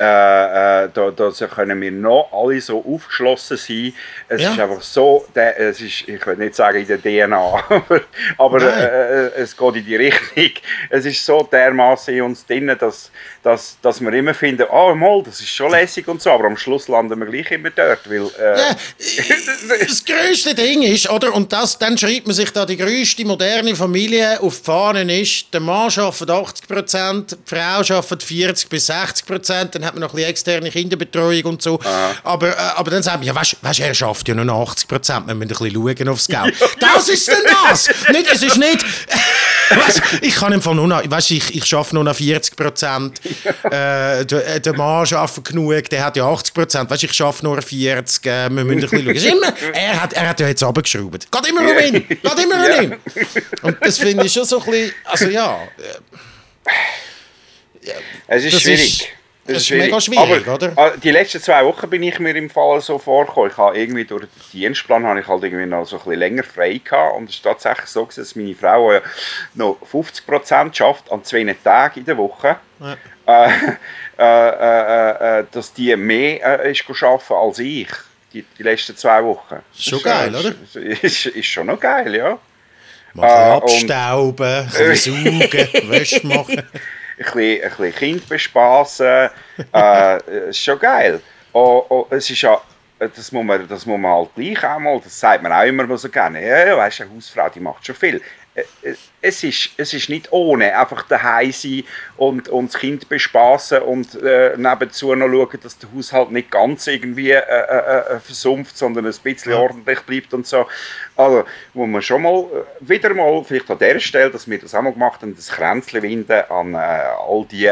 äh, 0.00 0.84
äh, 0.84 0.88
da, 0.94 1.10
da 1.10 1.30
können 1.46 1.78
wir 1.78 1.92
noch 1.92 2.30
alle 2.32 2.58
so 2.62 2.82
aufgeschlossen 2.82 3.58
sein. 3.58 3.92
Es 4.28 4.40
ja. 4.40 4.52
ist 4.52 4.58
einfach 4.58 4.80
so, 4.80 5.26
der, 5.34 5.60
es 5.60 5.78
ist, 5.82 6.08
ich 6.08 6.26
will 6.26 6.36
nicht 6.36 6.54
sagen 6.54 6.78
in 6.78 6.86
der 6.86 7.02
DNA, 7.02 7.64
aber 8.38 8.62
äh, 8.62 9.26
äh, 9.26 9.30
es 9.36 9.54
geht 9.54 9.76
in 9.76 9.84
die 9.84 9.96
Richtung. 9.96 10.62
Es 10.88 11.04
ist 11.04 11.22
so 11.22 11.42
dermaßen 11.42 12.14
in 12.14 12.22
uns 12.22 12.46
drin, 12.46 12.74
dass, 12.80 13.10
dass, 13.42 13.76
dass 13.82 14.00
wir 14.00 14.10
immer 14.14 14.32
finden, 14.32 14.66
oh 14.70 14.94
mal, 14.94 15.22
das 15.22 15.38
ist 15.40 15.50
schon 15.50 15.70
lässig 15.70 16.08
und 16.08 16.22
so, 16.22 16.30
aber 16.30 16.44
am 16.44 16.56
Schluss 16.56 16.88
landen 16.88 17.20
wir 17.20 17.26
gleich 17.26 17.50
immer 17.50 17.68
dort. 17.68 18.08
Weil, 18.08 18.30
äh, 18.40 18.58
ja, 18.58 18.76
das 19.80 20.02
größte 20.02 20.54
Ding 20.54 20.80
ist, 20.80 21.10
oder, 21.10 21.34
und 21.34 21.52
das, 21.52 21.78
dann 21.78 21.98
schreibt 21.98 22.26
man 22.26 22.34
sich 22.34 22.50
da 22.50 22.64
die 22.64 22.78
größte 22.78 23.26
moderne 23.26 23.76
Familie 23.76 24.40
auf 24.40 24.60
die 24.60 24.64
Fahnen 24.64 25.10
ist, 25.10 25.52
der 25.52 25.60
Mann 25.60 25.90
arbeitet 25.94 26.30
80 26.30 26.68
Prozent, 26.68 27.32
die 27.32 27.54
Frau 27.54 27.96
arbeitet 27.96 28.22
40 28.22 28.68
bis 28.70 28.86
60 28.86 29.26
Prozent, 29.26 29.74
dann 29.74 29.89
hat 29.90 29.94
man 29.94 30.02
noch 30.02 30.10
ein 30.10 30.16
bisschen 30.16 30.30
externe 30.30 30.70
Kinderbetreuung 30.70 31.42
und 31.44 31.62
so. 31.62 31.78
Aber, 32.22 32.48
äh, 32.48 32.54
aber 32.76 32.90
dann 32.90 33.02
sagen 33.02 33.22
wir, 33.22 33.28
ja, 33.28 33.34
weißt, 33.34 33.56
weißt, 33.60 33.80
er 33.80 33.94
schafft 33.94 34.28
ja 34.28 34.34
nur 34.34 34.48
80 34.54 34.88
Prozent, 34.88 35.26
wir 35.26 35.34
müssen 35.34 35.52
ein 35.52 35.58
bisschen 35.58 35.96
schauen 35.98 36.08
aufs 36.08 36.28
Geld. 36.28 36.54
das 36.78 37.08
ist 37.08 37.28
denn 37.28 37.36
das! 37.44 37.88
nicht, 38.12 38.32
es 38.32 38.42
ist 38.42 38.56
nicht... 38.56 38.84
weißt, 39.70 40.02
ich 40.22 40.34
kann 40.34 40.52
im 40.52 40.62
Fall 40.62 40.74
nur 40.74 40.86
noch, 40.86 41.02
weißt, 41.08 41.32
ich, 41.32 41.54
ich 41.54 41.74
arbeite 41.74 41.94
nur 41.94 42.04
noch 42.04 42.14
40 42.14 42.56
Prozent. 42.56 43.20
Äh, 43.64 44.24
der, 44.24 44.46
äh, 44.46 44.60
der 44.60 44.76
Mann 44.76 45.06
arbeitet 45.12 45.44
genug, 45.44 45.90
der 45.90 46.04
hat 46.04 46.16
ja 46.16 46.26
80 46.26 46.54
Prozent. 46.54 46.90
Weißt, 46.90 47.02
ich 47.02 47.22
arbeite 47.22 47.44
nur 47.44 47.60
40, 47.60 48.26
äh, 48.26 48.50
wir 48.50 48.64
müssen 48.64 48.70
ein 48.70 48.80
bisschen 48.80 49.30
schauen. 49.30 49.38
Immer, 49.38 49.52
er, 49.74 50.02
hat, 50.02 50.12
er 50.12 50.28
hat 50.28 50.40
ja 50.40 50.48
jetzt 50.48 50.62
runtergeschraubt. 50.62 51.30
Geht 51.30 51.48
immer 51.48 51.62
um 51.62 51.78
ihn! 51.78 52.08
Geht 52.08 52.22
immer 52.22 52.64
um 52.64 52.84
ihn! 52.84 52.96
Und 53.62 53.76
das 53.80 53.98
finde 53.98 54.24
ich 54.24 54.32
schon 54.32 54.44
so 54.44 54.60
ein 54.60 54.70
bisschen, 54.70 54.92
also 55.04 55.26
ja... 55.26 55.58
Äh, 56.64 57.92
es 58.26 58.44
ist 58.44 58.60
schwierig. 58.60 59.00
Ist, 59.00 59.19
das, 59.54 59.62
ist 59.62 59.70
mega 59.70 60.00
schwierig, 60.00 60.46
aber, 60.46 60.54
oder? 60.54 60.72
Ah, 60.76 60.90
die 61.02 61.10
letzten 61.10 61.40
zwei 61.40 61.64
Wochen 61.64 61.88
bin 61.88 62.02
ich 62.02 62.18
mir 62.18 62.34
im 62.34 62.50
Fall 62.50 62.80
so 62.80 62.98
vorgekommen. 62.98 63.50
Ich 63.50 63.56
habe 63.56 63.78
irgendwie 63.78 64.04
durch 64.04 64.22
den 64.22 64.30
Dienstplan 64.52 65.06
habe 65.06 65.20
ich 65.20 65.26
halt 65.26 65.42
irgendwie 65.44 65.66
noch 65.66 65.86
so 65.86 65.96
ein 65.96 66.04
bisschen 66.04 66.18
länger 66.18 66.42
frei 66.42 66.80
gehabt. 66.82 67.16
Und 67.16 67.28
es 67.28 67.36
ist 67.36 67.42
tatsächlich 67.42 67.86
so, 67.86 68.08
dass 68.14 68.36
meine 68.36 68.54
Frau 68.54 68.92
ja 68.92 69.00
noch 69.54 69.78
50 69.84 70.26
Prozent 70.26 70.76
schafft 70.76 71.10
an 71.10 71.24
zwei 71.24 71.44
Tagen 71.62 72.00
in 72.00 72.04
der 72.06 72.16
Woche. 72.16 72.56
Ja. 72.80 72.96
Äh, 73.26 73.50
äh, 74.18 74.48
äh, 74.48 75.40
äh 75.40 75.44
dass 75.50 75.72
die 75.72 75.94
mehr 75.96 76.64
äh, 76.64 76.72
ist 76.72 76.84
arbeiten 77.02 77.32
als 77.34 77.58
ich. 77.58 77.88
Die, 78.32 78.44
die 78.58 78.62
letzten 78.62 78.96
zwei 78.96 79.24
Wochen. 79.24 79.56
Ist 79.74 79.88
schon 79.88 80.02
geil, 80.02 80.34
oder? 80.34 80.54
Ist, 81.02 81.26
ist, 81.26 81.46
schon 81.46 81.66
noch 81.66 81.80
geil, 81.80 82.14
ja. 82.14 82.38
Mal 83.12 83.26
äh, 83.26 83.52
abstauben, 83.56 84.68
saugen, 84.94 85.90
Wäsche 85.90 86.24
machen. 86.26 86.62
Ein 87.20 87.32
bisschen, 87.32 87.62
ein 87.62 87.70
bisschen 87.70 87.94
Kind 87.94 88.28
bespaßen. 88.28 89.30
äh, 89.74 90.48
ist 90.48 90.58
schon 90.58 90.78
geil. 90.78 91.20
Oh, 91.52 91.84
oh, 91.88 92.06
es 92.10 92.30
ist 92.30 92.42
ja, 92.42 92.60
das 92.98 93.32
muss, 93.32 93.44
man, 93.44 93.66
das 93.66 93.86
muss 93.86 93.98
man 93.98 94.12
halt 94.12 94.34
gleich 94.34 94.64
einmal, 94.64 95.00
das 95.00 95.18
sagt 95.18 95.42
man 95.42 95.52
auch 95.52 95.64
immer 95.64 95.96
so 95.96 96.08
gerne. 96.08 96.46
Ja, 96.46 96.76
weißt 96.76 97.00
du, 97.00 97.02
eine 97.04 97.14
Hausfrau, 97.14 97.48
die 97.48 97.60
macht 97.60 97.84
schon 97.84 97.94
viel. 97.94 98.22
Äh, 98.54 98.62
äh, 98.82 98.94
es 99.22 99.44
ist, 99.44 99.70
es 99.76 99.92
ist 99.92 100.08
nicht 100.08 100.32
ohne, 100.32 100.76
einfach 100.76 101.02
daheim 101.02 101.52
sein 101.52 101.84
und, 102.16 102.48
und 102.48 102.72
das 102.72 102.80
Kind 102.80 103.08
bespaßen 103.08 103.82
und 103.82 104.20
äh, 104.22 104.56
nebenzu 104.56 105.14
noch 105.14 105.28
schauen, 105.28 105.60
dass 105.62 105.78
der 105.78 105.90
Haushalt 105.94 106.32
nicht 106.32 106.50
ganz 106.50 106.86
irgendwie 106.86 107.30
äh, 107.30 107.38
äh, 107.38 108.16
äh 108.16 108.20
versumpft, 108.20 108.76
sondern 108.76 109.06
ein 109.06 109.14
bisschen 109.22 109.52
ja. 109.52 109.58
ordentlich 109.58 110.00
bleibt 110.00 110.34
und 110.34 110.46
so. 110.46 110.66
Also, 111.16 111.44
wo 111.74 111.86
man 111.86 112.02
schon 112.02 112.22
mal, 112.22 112.46
wieder 112.80 113.12
mal, 113.14 113.44
vielleicht 113.44 113.70
an 113.70 113.78
der 113.78 114.00
Stelle, 114.00 114.30
dass 114.30 114.48
wir 114.48 114.58
das 114.58 114.74
auch 114.74 114.82
mal 114.82 114.92
gemacht 114.92 115.22
haben, 115.22 115.36
das 115.36 115.48
Kränzchen 115.48 116.02
winden 116.02 116.42
an 116.48 116.74
all 116.74 117.46
die 117.50 117.70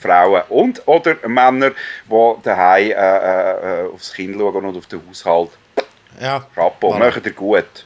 Frauen 0.00 0.42
und 0.48 0.86
oder 0.86 1.16
Männer, 1.26 1.72
die 2.06 2.34
daheim 2.42 3.92
aufs 3.92 4.12
Kind 4.12 4.36
schauen 4.36 4.64
und 4.64 4.76
auf 4.76 4.86
den 4.86 5.00
Haushalt. 5.08 5.50
Ja. 6.20 6.46
Chapeau, 6.54 6.96
machen 6.96 7.22
ihr 7.24 7.32
gut 7.32 7.84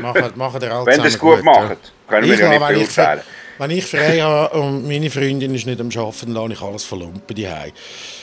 machen, 0.00 0.32
machen 0.34 0.60
der 0.60 0.86
Wenn 0.86 1.02
das 1.02 1.18
gut, 1.18 1.36
gut 1.36 1.44
machen, 1.44 1.76
können 2.08 2.28
wir 2.28 2.38
ja 2.38 2.48
nicht 2.48 2.68
beurteilen. 2.68 3.22
Wenn 3.58 3.70
ich 3.72 3.84
frei 3.84 4.20
habe 4.20 4.58
und 4.58 4.88
meine 4.88 5.10
Freundin 5.10 5.54
ist 5.54 5.66
nicht 5.66 5.80
am 5.80 5.90
Arbeiten, 5.94 6.32
lasse 6.32 6.52
ich 6.52 6.62
alles 6.62 6.84
verlumpen 6.84 7.36
die 7.36 7.46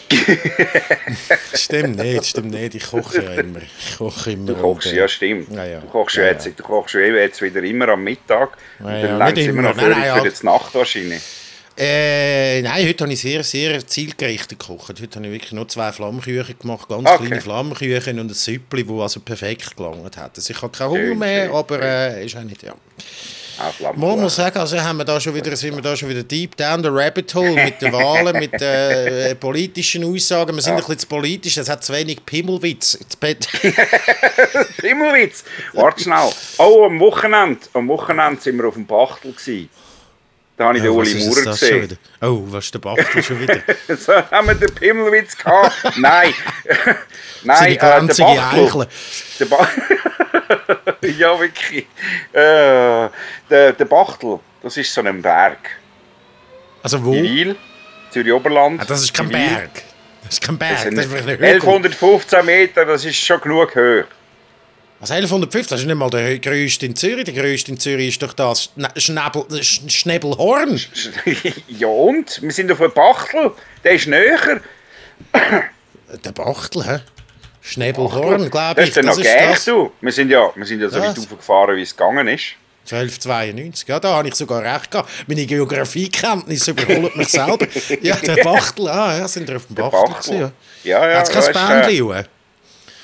stimmt 1.53 1.97
nicht, 1.97 2.25
stimmt 2.25 2.51
nicht. 2.51 2.75
Ich 2.75 2.87
koche 2.89 3.21
ja 3.21 3.31
immer. 3.33 3.59
Ich 3.61 3.97
koche 3.97 4.31
immer. 4.31 4.47
Du 4.47 4.55
kochst, 4.55 4.91
ja 4.93 5.07
stimmt. 5.07 5.51
Ja, 5.53 5.65
ja. 5.65 5.79
Du 5.79 5.87
kochst 5.87 6.15
ja, 6.15 6.23
jetzt, 6.23 6.45
du 6.45 6.63
kochst 6.63 6.95
jetzt 6.95 7.41
wieder 7.41 7.61
immer 7.61 7.89
am 7.89 8.03
Mittag. 8.03 8.57
Ja, 8.79 8.85
und 8.85 9.19
dann 9.19 9.35
ja, 9.35 9.49
immer 9.49 9.63
noch 9.63 9.75
für, 9.75 9.89
nein, 9.89 9.99
nein, 9.99 10.23
für 10.23 10.31
die 10.31 10.45
Nacht 10.45 10.73
wahrscheinlich. 10.73 11.21
Äh, 11.79 12.63
nein, 12.63 12.87
heute 12.87 13.03
habe 13.03 13.13
ich 13.13 13.21
sehr, 13.21 13.43
sehr 13.43 13.85
zielgerichtet 13.85 14.57
gekocht. 14.57 14.99
Heute 14.99 15.17
habe 15.17 15.27
ich 15.27 15.33
wirklich 15.33 15.51
nur 15.51 15.67
zwei 15.67 15.91
Flammküchen 15.91 16.57
gemacht, 16.57 16.89
ganz 16.89 17.07
okay. 17.07 17.27
kleine 17.27 17.41
Flammküchen 17.41 18.19
und 18.19 18.31
ein 18.31 18.33
Süppli, 18.33 18.83
das 18.83 18.99
also 18.99 19.19
perfekt 19.19 19.77
gelangt 19.77 20.17
hat. 20.17 20.35
Also 20.35 20.51
ich 20.51 20.61
habe 20.61 20.75
keinen 20.75 20.89
Hunger 20.89 21.15
mehr, 21.15 21.53
aber 21.53 21.79
äh, 21.79 22.25
ist 22.25 22.35
auch 22.35 22.41
nicht, 22.41 22.63
ja. 22.63 22.73
Man 23.95 24.19
muss 24.19 24.35
sagen, 24.35 24.57
also 24.59 24.79
haben 24.79 24.97
wir 24.97 25.05
da 25.05 25.19
schon 25.19 25.33
wieder, 25.33 25.55
sind 25.55 25.75
wir 25.75 25.81
da 25.81 25.95
schon 25.95 26.09
wieder 26.09 26.21
deep 26.23 26.55
down 26.57 26.83
the 26.83 26.89
rabbit 26.89 27.33
hole 27.33 27.53
mit 27.53 27.81
den 27.81 27.91
Wahlen, 27.91 28.37
mit 28.37 28.53
äh, 28.61 29.33
politischen 29.35 30.03
Aussagen. 30.03 30.55
Wir 30.55 30.61
sind 30.61 30.73
ja. 30.73 30.77
ein 30.77 30.83
bisschen 30.83 30.99
zu 30.99 31.07
politisch, 31.07 31.57
es 31.57 31.67
hat 31.69 31.83
zu 31.83 31.93
wenig 31.93 32.23
Pimmelwitz. 32.23 32.99
Pimmelwitz? 34.77 35.43
Warte 35.73 36.03
schnell. 36.03 36.29
Oh, 36.59 36.85
am 36.85 36.99
Wochenende, 36.99 37.61
am 37.73 37.87
Wochenende 37.87 38.39
sind 38.41 38.57
wir 38.57 38.67
auf 38.67 38.75
dem 38.75 38.85
Bachtel. 38.85 39.31
Gewesen. 39.31 39.69
Da 40.57 40.69
habe 40.69 40.79
ich 40.79 40.83
oh, 40.85 41.03
den 41.03 41.13
Uli 41.13 41.25
Maurer 41.25 41.51
gesehen. 41.51 41.97
Oh, 42.19 42.41
was 42.47 42.65
ist 42.65 42.73
der 42.73 42.79
Bachtel 42.79 43.21
schon 43.21 43.39
wieder? 43.39 43.61
so 43.95 44.13
haben 44.15 44.47
wir 44.47 44.55
den 44.55 44.73
Pimmelwitz 44.73 45.37
gehabt. 45.37 45.71
Nein. 45.97 46.33
Nein, 47.43 47.73
äh, 47.73 47.77
der 47.77 48.01
Bachtel. 48.01 48.87
Der 49.39 49.45
ba 49.45 49.69
ja, 51.15 51.39
wirklich. 51.39 51.85
Äh, 52.33 53.09
der, 53.49 53.73
der 53.77 53.85
Bachtel, 53.85 54.39
das 54.63 54.75
ist 54.77 54.91
so 54.91 55.01
ein 55.01 55.21
Berg. 55.21 55.59
Also 56.81 57.05
wo? 57.05 57.13
In 57.13 57.23
Wiel, 57.23 57.55
Zürich 58.09 58.33
Oberland. 58.33 58.81
Ah, 58.81 58.85
das 58.85 59.03
ist 59.03 59.13
kein 59.13 59.29
Berg. 59.29 59.69
Das 60.23 60.33
ist 60.33 60.41
kein 60.41 60.57
Berg. 60.57 60.89
Das, 60.89 60.95
das 60.95 61.05
ist 61.05 61.27
1115 61.39 62.45
Meter, 62.45 62.83
das 62.83 63.05
ist 63.05 63.17
schon 63.17 63.39
genug 63.41 63.75
hoch. 63.75 64.05
Was 64.99 65.11
1150, 65.11 65.69
das 65.69 65.81
ist 65.81 65.85
nicht 65.85 65.95
mal 65.95 66.09
der 66.09 66.39
größte 66.39 66.87
in 66.87 66.95
Zürich. 66.95 67.25
Der 67.25 67.33
größte 67.35 67.71
in 67.71 67.79
Zürich 67.79 68.07
ist 68.09 68.23
doch 68.23 68.33
das 68.33 68.71
Schnäbelhorn. 68.97 70.79
ja 71.67 71.87
und? 71.87 72.41
Wir 72.41 72.51
sind 72.51 72.71
auf 72.71 72.81
einem 72.81 72.93
Bachtel, 72.93 73.51
der 73.83 73.91
ist 73.91 74.07
näher. 74.07 74.61
Der 76.23 76.31
Bachtel, 76.31 76.85
hä? 76.85 76.99
Schnäbelhorn, 77.61 78.49
glaube 78.49 78.81
ich. 78.81 78.93
Das 78.93 78.97
ist 78.97 79.05
noch 79.05 79.17
gleich, 79.17 79.65
du. 79.65 79.91
Wir 79.99 80.11
sind 80.13 80.29
ja, 80.29 80.49
wir 80.55 80.65
sind 80.65 80.79
ja 80.79 80.87
so 80.87 81.01
weit 81.01 81.19
aufgefahren, 81.19 81.75
wie 81.75 81.81
es 81.81 81.95
gegangen 81.95 82.27
ist. 82.29 82.55
1292, 82.89 83.89
ja, 83.89 83.99
da 83.99 84.15
habe 84.15 84.29
ich 84.29 84.35
sogar 84.35 84.63
recht 84.63 84.89
gehabt. 84.89 85.09
Meine 85.27 85.45
Geografiekenntnisse 85.45 86.71
überholen 86.71 87.11
mich 87.15 87.27
selber. 87.27 87.67
Ja, 88.01 88.15
der 88.15 88.41
Bachtel, 88.41 88.87
ah, 88.87 89.17
ja, 89.17 89.27
sind 89.27 89.49
wir 89.49 89.57
auf 89.57 89.65
dem 89.65 89.75
Bachtel, 89.75 89.99
Bachtel. 90.07 90.39
Ja. 90.39 90.51
Ja, 90.83 91.09
ja, 91.09 91.19
Hat 91.19 91.35
es 91.35 91.51
kein 91.51 91.83
Bändchen? 91.83 92.11
Äh... 92.11 92.23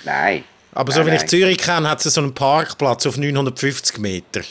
Nein. 0.06 0.43
Aber 0.74 0.92
so 0.92 1.02
nein, 1.02 1.12
wie 1.12 1.16
ich 1.16 1.26
Zürich 1.28 1.58
kenne, 1.58 1.90
hat 1.90 2.06
es 2.06 2.14
so 2.14 2.22
einen 2.22 2.34
Parkplatz 2.34 3.06
auf 3.06 3.18
950 3.18 3.98
Meter. 4.00 4.42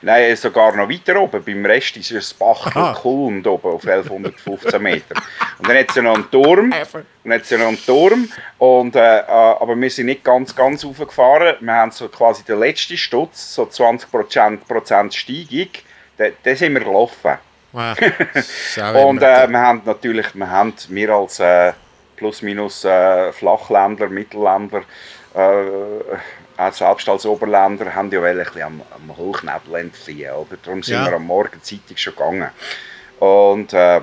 Nein, 0.00 0.36
sogar 0.36 0.76
noch 0.76 0.88
weiter 0.88 1.20
oben. 1.20 1.42
Beim 1.42 1.66
Rest 1.66 1.96
ist 1.96 2.12
es 2.12 2.32
Bachel 2.32 2.94
Kulm 2.94 3.44
oben 3.44 3.72
auf 3.72 3.86
1115 3.86 4.80
Meter. 4.80 5.16
Und 5.58 5.68
dann 5.68 5.76
hat 5.76 5.88
es 5.88 5.96
ja 5.96 6.02
noch 6.02 6.14
einen 6.14 6.30
Turm. 6.30 6.72
Und 6.72 7.04
dann 7.24 7.32
hat 7.32 7.50
ja 7.50 7.58
noch 7.58 7.66
einen 7.66 7.84
Turm. 7.84 8.28
Und, 8.58 8.94
äh, 8.94 9.18
äh, 9.18 9.22
aber 9.26 9.74
wir 9.76 9.90
sind 9.90 10.06
nicht 10.06 10.22
ganz, 10.22 10.54
ganz 10.54 10.84
hochgefahren. 10.84 11.56
Wir 11.60 11.72
haben 11.72 11.90
so 11.90 12.08
quasi 12.08 12.44
den 12.44 12.60
letzten 12.60 12.96
Stutz, 12.96 13.54
so 13.54 13.66
20 13.66 14.08
Prozent 14.10 15.14
Steigung. 15.14 15.68
Da, 16.16 16.26
da 16.44 16.54
sind 16.54 16.74
wir 16.74 16.80
gelaufen. 16.80 17.38
Wow. 17.72 17.98
und 19.06 19.22
äh, 19.22 19.48
wir 19.48 19.58
haben 19.58 19.82
natürlich, 19.84 20.26
wir, 20.34 20.48
haben, 20.50 20.74
wir 20.88 21.10
als 21.10 21.40
äh, 21.40 21.72
plus 22.16 22.40
minus 22.42 22.84
äh, 22.84 23.32
Flachländler, 23.32 24.08
Äh, 25.38 26.72
selbst 26.72 27.08
als 27.08 27.24
Oberländer 27.24 27.94
haben 27.94 28.10
ja 28.10 28.20
ein 28.20 28.36
bisschen 28.36 28.62
am, 28.62 28.82
am 28.94 29.16
Hochnebel 29.16 29.76
entfliehen. 29.76 30.32
Oder? 30.32 30.56
Darum 30.62 30.82
sind 30.82 30.96
ja. 30.96 31.06
wir 31.06 31.14
am 31.14 31.26
Morgen 31.26 31.62
zeitig 31.62 32.00
schon 32.00 32.14
gegangen. 32.14 32.50
Und, 33.20 33.72
äh, 33.72 34.00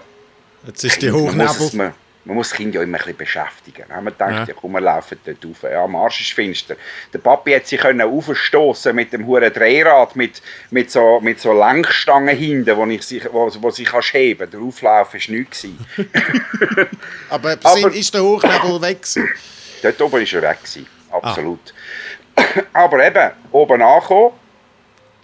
Jetzt 0.66 0.84
ist 0.84 1.02
die 1.02 1.12
Hochnebel... 1.12 1.70
Man, 1.74 1.94
man 2.24 2.38
muss 2.38 2.50
das 2.50 2.58
Kind 2.58 2.74
ja 2.74 2.82
immer 2.82 2.98
ein 2.98 3.02
bisschen 3.02 3.18
beschäftigen. 3.18 3.86
Wir 3.88 4.02
gedacht, 4.02 4.32
ja. 4.32 4.46
ja 4.46 4.54
komm, 4.60 4.72
wir 4.72 4.82
laufen 4.82 5.20
dort 5.24 5.46
rauf. 5.46 5.64
Ja, 5.72 5.84
am 5.84 5.96
Arsch 5.96 6.22
ist 6.22 6.34
finster. 6.34 6.76
Der 7.14 7.20
Papi 7.20 7.52
hat 7.52 7.68
sich 7.68 7.84
aufstoßen 7.86 8.96
mit 8.96 9.14
dem 9.14 9.28
hohen 9.28 9.54
Drehrad, 9.54 10.16
mit, 10.16 10.42
mit, 10.72 10.90
so, 10.90 11.20
mit 11.20 11.40
so 11.40 11.54
Lenkstangen 11.54 12.36
hinten, 12.36 12.76
wo, 12.76 12.86
ich 12.88 13.04
sich, 13.04 13.32
wo, 13.32 13.52
wo 13.62 13.70
sich 13.70 13.88
kannst 13.88 14.14
heben 14.14 14.50
Der 14.50 14.60
Auflauf 14.60 15.14
war 15.14 15.22
nichts. 15.28 15.68
Aber, 17.30 17.58
Aber 17.62 17.94
ist 17.94 18.12
der 18.12 18.24
Hochnebel 18.24 18.82
weg? 18.82 19.06
Dort 19.84 20.02
oben 20.02 20.14
war 20.14 20.20
er 20.20 20.50
weg. 20.50 20.64
Gewesen 20.64 20.95
absolut. 21.18 21.74
Ah. 22.36 22.44
Aber 22.74 23.06
eben, 23.06 23.32
oben 23.52 23.82
angekommen, 23.82 24.34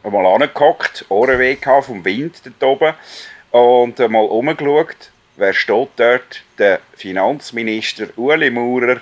mal 0.03 0.25
angehockt, 0.25 1.05
Ohrenweh 1.09 1.57
vom 1.81 2.03
Wind 2.03 2.41
dort 2.59 2.81
oben 2.81 2.93
und 3.51 3.99
mal 3.99 4.25
umgeschaut, 4.25 5.11
wer 5.35 5.53
steht 5.53 5.89
dort? 5.97 6.43
Der 6.57 6.79
Finanzminister 6.95 8.07
Uli 8.17 8.49
Maurer 8.49 9.01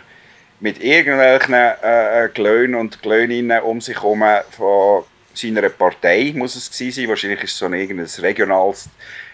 mit 0.60 0.82
irgendwelchen 0.84 1.54
äh, 1.54 2.26
äh 2.26 2.30
Glöhnen 2.30 2.76
und 2.76 3.02
Glöhninnen 3.02 3.62
um 3.62 3.80
sich 3.82 3.98
herum 3.98 4.24
von 4.52 5.04
seiner 5.34 5.70
Partei, 5.70 6.34
muss 6.36 6.56
es 6.56 6.70
gewesen 6.70 7.02
sein. 7.02 7.10
Wahrscheinlich 7.10 7.44
ist 7.44 7.54
es 7.54 7.58
so 7.58 7.66
ein 7.66 7.74
irgendein 7.74 8.08
regionales 8.20 8.90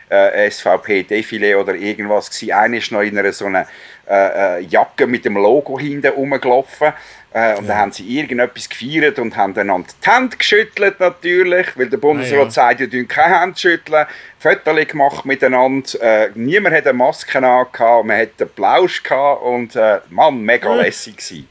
äh, 0.10 0.50
SVP-Defilé 0.50 1.56
oder 1.56 1.76
irgendwas 1.76 2.30
gewesen. 2.30 2.54
Einer 2.54 2.78
ist 2.78 2.92
noch 2.92 3.02
in 3.02 3.18
einer 3.18 3.34
so 3.34 3.46
einer 3.46 3.68
äh, 4.08 4.58
äh 4.58 4.62
Jacke 4.62 5.08
mit 5.08 5.26
dem 5.26 5.36
Logo 5.36 5.80
hinten 5.80 6.08
rumgelaufen 6.08 6.94
äh, 7.36 7.58
und 7.58 7.64
ja. 7.64 7.68
dann 7.68 7.78
haben 7.78 7.92
sie 7.92 8.18
irgendetwas 8.18 8.70
gefeiert 8.70 9.20
und 9.20 9.36
haben 9.36 9.54
dann 9.54 9.68
die 9.68 10.10
Hände 10.10 10.38
geschüttelt 10.38 11.02
natürlich, 11.02 11.68
weil 11.76 11.90
der 11.90 11.98
Bundesrat 11.98 12.40
ah, 12.40 12.44
ja. 12.44 12.50
sagt, 12.50 12.80
ihr 12.80 12.88
dürft 12.88 13.10
keine 13.10 13.42
Hände 13.42 13.60
schütteln. 13.60 14.06
Fotos 14.40 14.88
gemacht 14.88 15.26
miteinander. 15.26 16.02
Äh, 16.02 16.30
niemand 16.36 16.74
hatte 16.74 16.90
eine 16.90 16.98
Maske 16.98 17.40
an, 17.40 17.68
man 18.08 18.18
hatte 18.18 18.46
einen 18.46 18.50
Plausch 18.52 19.04
gehabt 19.04 19.42
und 19.42 19.76
äh, 19.76 20.00
Mann, 20.10 20.40
mega 20.44 20.74
lässig 20.76 21.18
gewesen. 21.18 21.50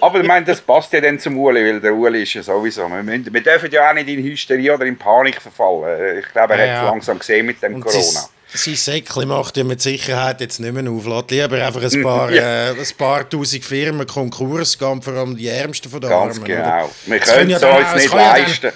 Aber 0.00 0.20
ich 0.20 0.26
meine, 0.28 0.46
das 0.46 0.60
passt 0.60 0.92
ja 0.92 1.00
dann 1.00 1.18
zum 1.18 1.36
Uli, 1.36 1.64
weil 1.64 1.80
der 1.80 1.94
Uli 1.94 2.22
ist 2.22 2.34
ja 2.34 2.42
sowieso, 2.44 2.88
wir, 2.88 3.02
müssen, 3.02 3.34
wir 3.34 3.42
dürfen 3.42 3.72
ja 3.72 3.90
auch 3.90 3.94
nicht 3.94 4.08
in 4.08 4.22
Hysterie 4.22 4.72
oder 4.72 4.84
in 4.84 4.96
Panik 4.96 5.42
verfallen. 5.42 6.18
Ich 6.20 6.30
glaube, 6.30 6.54
er 6.54 6.64
ja, 6.64 6.72
hat 6.74 6.84
es 6.84 6.90
langsam 6.90 7.18
gesehen 7.18 7.46
mit 7.46 7.60
dem 7.60 7.74
und 7.74 7.80
Corona. 7.80 8.28
Sein 8.56 8.76
Säckchen 8.76 9.26
macht 9.26 9.56
ja 9.56 9.64
mit 9.64 9.82
Sicherheit 9.82 10.40
jetzt 10.40 10.60
nicht 10.60 10.72
mehr 10.72 10.88
auf. 10.88 11.06
Lass 11.06 11.24
lieber 11.28 11.64
einfach 11.64 11.82
ein 11.82 12.02
paar, 12.02 12.30
ja. 12.30 12.68
äh, 12.68 12.70
ein 12.70 12.96
paar 12.96 13.28
tausend 13.28 13.64
Firmen 13.64 14.06
Konkurs 14.06 14.78
gehen, 14.78 15.02
vor 15.02 15.12
allem 15.14 15.36
die 15.36 15.48
Ärmsten 15.48 15.90
von 15.90 16.00
der 16.00 16.10
Ganz 16.10 16.36
Armen. 16.36 16.44
genau. 16.44 16.90
Wir 17.06 17.18
können 17.18 17.50
es 17.50 17.62
uns 17.62 18.02
nicht 18.02 18.14
leisten. 18.14 18.72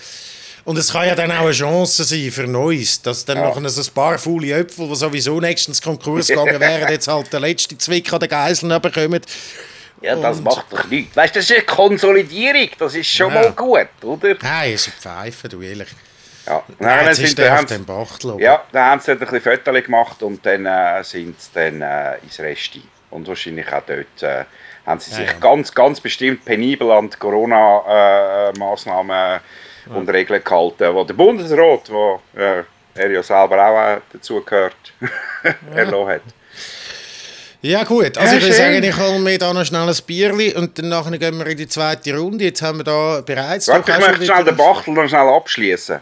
Und 0.64 0.76
es 0.76 0.92
kann 0.92 1.06
ja 1.06 1.14
dann 1.14 1.30
auch 1.30 1.44
eine 1.44 1.52
Chance 1.52 2.04
sein 2.04 2.30
für 2.30 2.46
Neues, 2.46 3.00
dass 3.00 3.24
dann 3.24 3.38
ja. 3.38 3.44
noch 3.48 3.56
ein 3.56 3.66
paar 3.94 4.18
faule 4.18 4.52
Äpfel, 4.52 4.88
die 4.88 4.96
sowieso 4.96 5.40
nächstens 5.40 5.80
Konkurs 5.80 6.26
gegangen 6.26 6.60
wären, 6.60 6.90
jetzt 6.90 7.08
halt 7.08 7.32
der 7.32 7.40
letzte 7.40 7.78
Zwick 7.78 8.12
an 8.12 8.20
den 8.20 8.28
Geiseln 8.28 8.82
bekommen. 8.82 9.22
Ja, 10.02 10.16
das 10.16 10.38
und 10.38 10.44
macht 10.44 10.66
doch 10.70 10.84
nichts. 10.88 11.16
Weißt 11.16 11.34
du, 11.34 11.38
das 11.38 11.50
ist 11.50 11.56
eine 11.56 11.64
Konsolidierung, 11.64 12.68
das 12.78 12.94
ist 12.94 13.08
schon 13.08 13.32
ja. 13.32 13.42
mal 13.42 13.52
gut, 13.52 13.88
oder? 14.02 14.36
Nein, 14.42 14.72
es 14.74 14.88
ist 14.88 14.88
ein 14.88 15.00
Pfeife, 15.00 15.48
du 15.48 15.62
ehrlich. 15.62 15.88
Ja, 16.48 16.62
dann 16.78 17.14
sind 17.14 17.38
der 17.38 17.54
auf 17.54 17.64
dem 17.66 17.84
Bachtel. 17.84 18.40
Ja, 18.40 18.62
dann 18.72 18.92
haben 18.92 19.00
sie 19.00 19.12
ein 19.12 19.18
bisschen 19.18 19.42
Fotos 19.42 19.84
gemacht 19.84 20.22
und 20.22 20.46
dann 20.46 20.64
äh, 20.64 21.04
sind 21.04 21.38
sie 21.40 21.50
dann 21.52 21.82
äh, 21.82 22.16
ins 22.22 22.40
Resti. 22.40 22.82
Und 23.10 23.28
wahrscheinlich 23.28 23.70
auch 23.72 23.82
dort 23.86 24.22
äh, 24.22 24.44
haben 24.86 25.00
sie 25.00 25.10
sich 25.10 25.26
ja, 25.26 25.32
ja. 25.32 25.38
ganz, 25.38 25.74
ganz 25.74 26.00
bestimmt 26.00 26.42
penibel 26.44 26.90
an 26.90 27.10
die 27.10 27.18
Corona-Massnahmen 27.18 29.40
äh, 29.90 29.94
und 29.94 30.08
Regeln 30.08 30.42
gehalten, 30.42 30.94
wo 30.94 31.04
der 31.04 31.12
Bundesrat, 31.14 31.90
wo 31.90 32.22
äh, 32.34 32.62
er 32.94 33.10
ja 33.10 33.22
selber 33.22 33.66
auch 33.66 33.96
äh, 33.96 34.00
dazu 34.12 34.42
gehört, 34.42 34.94
erlassen 35.74 36.08
hat. 36.08 36.22
Ja 37.60 37.82
gut, 37.82 38.16
also 38.16 38.34
ja, 38.34 38.38
ich 38.38 38.44
würde 38.44 38.54
sagen, 38.54 38.80
ich 38.84 38.96
hole 38.96 39.18
mir 39.18 39.36
da 39.36 39.52
noch 39.52 39.64
schnell 39.64 39.88
ein 39.88 39.96
Bierli 40.06 40.54
und 40.54 40.78
dann 40.78 41.18
gehen 41.18 41.38
wir 41.38 41.46
in 41.46 41.56
die 41.56 41.66
zweite 41.66 42.16
Runde. 42.16 42.44
Jetzt 42.44 42.62
haben 42.62 42.78
wir 42.78 42.84
da 42.84 43.20
bereits... 43.20 43.66
Warte, 43.66 43.90
ich 43.90 43.98
möchte 43.98 44.26
schnell 44.26 44.44
den 44.44 44.56
Bachtel 44.56 44.94
noch 44.94 45.08
schnell 45.08 45.28
abschließen. 45.28 46.00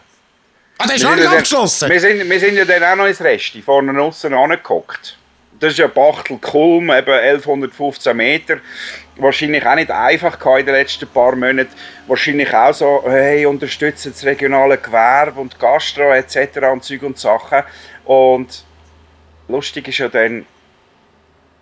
Ah, 0.77 0.85
der 0.85 0.95
ist 0.95 1.03
noch 1.03 1.15
nicht 1.15 1.27
abgeschlossen? 1.27 1.89
Wir 1.89 1.99
sind, 1.99 2.29
wir 2.29 2.39
sind 2.39 2.55
ja 2.55 2.65
dann 2.65 2.83
auch 2.83 2.95
noch 2.95 3.07
ins 3.07 3.21
Resti, 3.21 3.61
vorne 3.61 3.99
außen 3.99 4.33
angeguckt. 4.33 5.17
Das 5.59 5.71
ist 5.71 5.79
ja 5.79 5.87
Bachtel 5.87 6.37
Kulm, 6.37 6.91
eben 6.91 7.09
1115 7.09 8.15
Meter. 8.15 8.57
Wahrscheinlich 9.15 9.65
auch 9.65 9.73
nicht 9.73 9.89
einfach 9.89 10.39
in 10.59 10.65
den 10.67 10.75
letzten 10.75 11.07
paar 11.07 11.35
Monaten. 11.35 11.73
Wahrscheinlich 12.05 12.53
auch 12.53 12.73
so, 12.73 13.03
hey, 13.07 13.47
unterstützen 13.47 14.11
das 14.11 14.23
regionale 14.23 14.77
Gewerbe 14.77 15.39
und 15.39 15.57
Gastro 15.57 16.13
etc. 16.13 16.59
und 16.71 16.83
Zeug 16.83 17.01
und 17.01 17.17
Sachen. 17.17 17.63
Und 18.05 18.63
lustig 19.47 19.87
ist 19.87 19.97
ja 19.97 20.09
dann, 20.09 20.45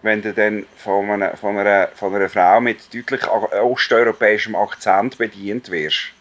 wenn 0.01 0.21
du 0.21 0.34
dann 0.34 0.65
von 0.75 1.10
einer, 1.10 1.38
von 1.38 1.58
einer, 1.58 1.88
von 1.95 2.13
einer 2.13 2.28
Frau 2.28 2.60
mit 2.60 2.93
deutlich 2.93 3.25
osteuropäischem 3.30 4.56
Akzent 4.56 5.17
bedient 5.17 5.71
wirst. 5.71 6.14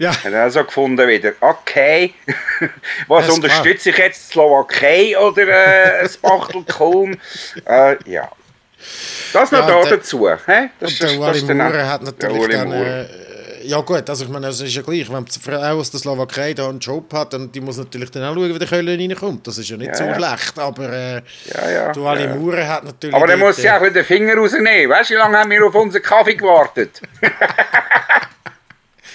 Ja. 0.00 0.12
Hat 0.12 0.32
er 0.32 0.44
also 0.44 0.64
gefunden 0.64 1.06
wieder, 1.06 1.34
okay, 1.40 2.14
was 3.06 3.28
unterstütze 3.28 3.90
ich 3.90 3.98
jetzt, 3.98 4.30
Slowakei 4.30 5.14
oder 5.18 5.42
äh, 5.42 6.02
das 6.02 6.16
Bachtelkulm? 6.16 7.18
äh, 7.66 7.96
ja. 8.10 8.30
Das 9.34 9.52
noch 9.52 9.68
ja, 9.68 9.82
da 9.82 9.90
dazu. 9.90 10.26
He? 10.26 10.70
Das, 10.80 10.98
und 10.98 11.02
der 11.02 11.20
Uli 11.20 11.54
Maurer 11.54 11.86
hat 11.86 12.02
natürlich 12.02 12.48
dann... 12.48 12.72
Äh, 12.72 13.06
ja 13.64 13.78
gut, 13.82 14.08
also 14.08 14.24
ich 14.24 14.30
meine, 14.30 14.46
es 14.46 14.62
ist 14.62 14.74
ja 14.74 14.80
gleich, 14.80 15.12
wenn 15.12 15.22
die 15.26 15.38
Frau 15.38 15.58
aus 15.58 15.90
der 15.90 16.00
Slowakei 16.00 16.54
da 16.54 16.70
einen 16.70 16.78
Job 16.78 17.12
hat, 17.12 17.34
dann 17.34 17.52
die 17.52 17.60
muss 17.60 17.76
natürlich 17.76 18.10
dann 18.10 18.22
auch 18.22 18.34
schauen, 18.34 18.54
wie 18.54 18.58
der 18.58 18.68
Köln 18.68 18.88
reinkommt. 18.88 19.46
Das 19.46 19.58
ist 19.58 19.68
ja 19.68 19.76
nicht 19.76 19.88
ja, 19.88 19.94
so 19.96 20.04
ja. 20.04 20.14
schlecht, 20.14 20.58
aber 20.58 20.90
äh, 20.90 21.22
ja, 21.44 21.92
der 21.92 22.02
Ali 22.04 22.24
ja. 22.24 22.34
Maurer 22.36 22.66
hat 22.66 22.84
natürlich... 22.84 23.14
Aber 23.14 23.26
dann 23.26 23.38
muss 23.38 23.56
sie 23.56 23.70
auch 23.70 23.82
wieder 23.82 23.90
den 23.90 24.04
Finger 24.06 24.34
rausnehmen. 24.34 24.90
Weißt 24.90 25.10
du, 25.10 25.14
wie 25.14 25.18
lange 25.18 25.36
haben 25.36 25.50
wir 25.50 25.66
auf 25.66 25.74
unseren 25.74 26.02
Kaffee 26.02 26.36
gewartet? 26.36 27.02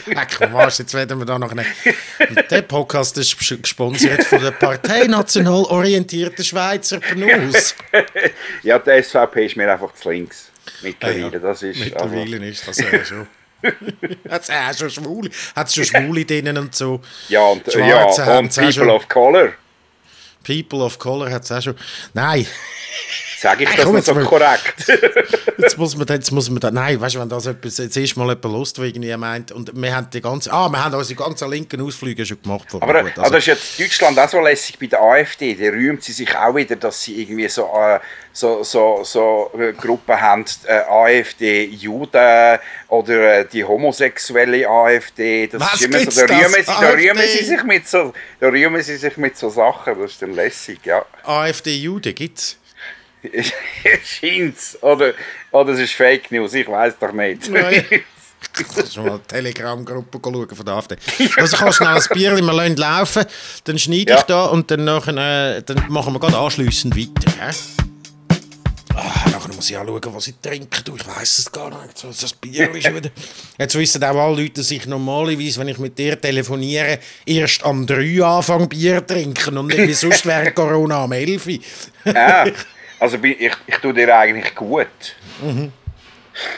Leck, 0.05 0.39
was, 0.51 0.77
jetzt 0.77 0.93
werden 0.93 1.19
wir 1.19 1.25
da 1.25 1.39
noch 1.39 1.53
nicht. 1.53 1.69
Der 2.49 2.61
Podcast 2.61 3.17
ist 3.17 3.37
gesponsert 3.37 4.23
von 4.23 4.41
der 4.41 4.51
Partei 4.51 5.05
National 5.07 5.63
Orientierten 5.65 6.43
Schweizer 6.43 6.99
Penus. 6.99 7.75
ja, 8.63 8.79
der 8.79 9.03
SVP 9.03 9.45
ist 9.45 9.57
mir 9.57 9.71
einfach 9.71 9.93
zu 9.93 10.09
links. 10.09 10.51
Mittlerweile, 10.81 11.19
ja, 11.19 11.39
das 11.39 11.63
ist... 11.63 11.79
Mittlerweile 11.79 12.37
also. 12.37 12.45
ist 12.45 12.67
das 12.67 12.77
ja 12.79 13.05
schon. 13.05 13.27
hat 14.29 14.43
es 14.43 14.49
auch 14.49 14.77
schon 14.77 14.89
Schwule, 14.89 15.29
hat's 15.55 15.75
schon 15.75 15.85
Schwule 15.85 16.25
drinnen 16.25 16.57
und 16.57 16.75
so. 16.75 17.01
Ja, 17.29 17.41
und, 17.41 17.65
ja, 17.73 18.05
und 18.37 18.55
People 18.55 18.93
of 18.93 19.07
Color. 19.09 19.53
People 20.43 20.83
of 20.83 20.99
Color 20.99 21.31
hat 21.31 21.43
es 21.43 21.51
auch 21.51 21.61
schon. 21.61 21.75
Nein. 22.13 22.45
Sage 23.45 23.65
ich 23.65 23.75
das 23.75 23.85
nicht 23.85 24.05
so 24.05 24.15
korrekt? 24.15 24.73
jetzt 25.59 25.77
muss 25.77 25.95
man, 25.95 26.07
jetzt 26.07 26.31
muss 26.31 26.49
man 26.49 26.59
da, 26.59 26.71
nein, 26.71 26.99
weißt 26.99 27.13
du, 27.13 27.19
wenn 27.19 27.29
das 27.29 27.45
etwas, 27.45 27.77
jetzt 27.77 27.95
ist 27.95 28.17
mal 28.17 28.23
jemand 28.23 28.43
Lust, 28.45 28.75
der 28.75 28.85
irgendwie 28.85 29.15
meint, 29.15 29.51
und 29.51 29.69
wir 29.71 29.95
haben 29.95 30.07
die 30.11 30.19
ganze, 30.19 30.51
ah, 30.51 30.67
wir 30.67 30.83
haben 30.83 30.95
unsere 30.95 31.23
ganzen 31.23 31.51
linken 31.51 31.79
Ausflüge 31.79 32.25
schon 32.25 32.41
gemacht. 32.41 32.65
Aber, 32.73 33.03
gut, 33.03 33.11
also, 33.11 33.21
aber 33.21 33.29
das 33.29 33.37
ist 33.37 33.45
jetzt 33.45 33.79
Deutschland 33.79 34.17
auch 34.17 34.29
so 34.29 34.41
lässig 34.41 34.79
bei 34.79 34.87
der 34.87 34.99
AfD, 34.99 35.53
da 35.53 35.69
rühmt 35.69 36.03
sie 36.03 36.13
sich 36.13 36.35
auch 36.35 36.55
wieder, 36.55 36.75
dass 36.75 37.03
sie 37.03 37.21
irgendwie 37.21 37.47
so, 37.47 37.69
äh, 37.77 37.99
so, 38.33 38.63
so, 38.63 39.03
so 39.03 39.51
äh, 39.59 39.73
Gruppen 39.73 40.19
haben, 40.19 40.45
äh, 40.65 40.79
AfD, 40.89 41.65
Juden 41.65 42.57
oder 42.87 43.41
äh, 43.41 43.45
die 43.45 43.63
homosexuelle 43.63 44.67
AfD, 44.67 45.45
das 45.45 45.61
Was 45.61 45.75
ist 45.75 45.85
immer 45.85 45.99
so, 46.11 46.25
da 46.25 46.35
rühmen, 46.35 46.49
sie, 46.49 46.65
da, 46.65 46.89
rühmen 46.89 47.27
sie 47.27 47.45
sich 47.45 47.63
mit 47.63 47.87
so, 47.87 48.11
da 48.39 48.47
rühmen 48.47 48.81
sie 48.81 48.97
sich 48.97 49.17
mit 49.17 49.37
so 49.37 49.49
Sachen, 49.49 50.01
das 50.01 50.13
ist 50.13 50.21
dann 50.23 50.33
lässig, 50.33 50.79
ja. 50.83 51.05
AfD-Juden 51.23 52.15
gibt's? 52.15 52.57
Scheint's. 54.03 54.77
Oder, 54.81 55.13
oder 55.51 55.73
es 55.73 55.79
ist 55.79 55.93
Fake 55.93 56.31
News, 56.31 56.53
ich 56.53 56.67
weiß 56.67 56.95
doch 56.99 57.11
nicht. 57.11 57.49
Kannst 58.53 58.95
du 58.97 59.01
mal 59.01 59.19
die 59.19 59.27
Telegram-Gruppe 59.27 60.19
schauen 60.23 60.55
von 60.55 60.65
der 60.65 60.75
AfD. 60.75 60.95
Also 61.37 61.57
kannst 61.57 61.79
du 61.79 61.83
schnell 61.83 61.95
ein 61.95 62.03
Bier 62.13 62.35
wir 62.35 62.75
laufen, 62.75 63.25
dann 63.63 63.79
schneide 63.79 64.11
ja. 64.11 64.17
ich 64.17 64.23
da 64.23 64.45
und 64.45 64.69
dann, 64.71 64.83
nachher, 64.83 65.57
äh, 65.57 65.63
dann 65.63 65.83
machen 65.89 66.13
wir 66.13 66.19
gerade 66.19 66.37
anschliessend 66.37 66.95
weiter. 66.95 67.31
He? 67.31 67.55
Ah, 68.95 69.29
nachher 69.29 69.53
muss 69.53 69.69
ich 69.69 69.77
auch 69.77 69.85
schauen, 69.85 70.15
was 70.15 70.27
ich 70.27 70.35
trinke. 70.41 70.81
Du, 70.83 70.95
ich 70.95 71.05
weiß 71.05 71.39
es 71.39 71.51
gar 71.51 71.69
nicht. 71.69 71.97
So, 71.97 72.07
das 72.07 72.31
Bier 72.33 72.73
ist 72.73 72.93
wieder... 72.93 73.09
Jetzt 73.57 73.75
wissen 73.75 74.01
auch 74.03 74.15
alle 74.15 74.41
Leute, 74.41 74.61
dass 74.61 74.71
ich 74.71 74.85
normalerweise, 74.85 75.59
wenn 75.59 75.67
ich 75.67 75.77
mit 75.79 75.97
dir 75.97 76.19
telefoniere, 76.19 76.99
erst 77.25 77.63
am 77.65 77.85
3 77.85 78.23
anfange 78.23 78.67
Bier 78.67 79.05
trinken 79.05 79.57
und 79.57 79.67
nicht 79.67 79.79
wie 79.79 79.93
sonst 79.93 80.25
wäre 80.25 80.53
Corona 80.53 81.03
am 81.03 81.11
11. 81.11 81.47
ja, 82.05 82.45
also 82.99 83.17
ich, 83.23 83.51
ich, 83.67 83.75
tue 83.77 83.93
dir 83.93 84.15
eigentlich 84.17 84.55
gut. 84.55 84.87
Mhm. 85.41 85.71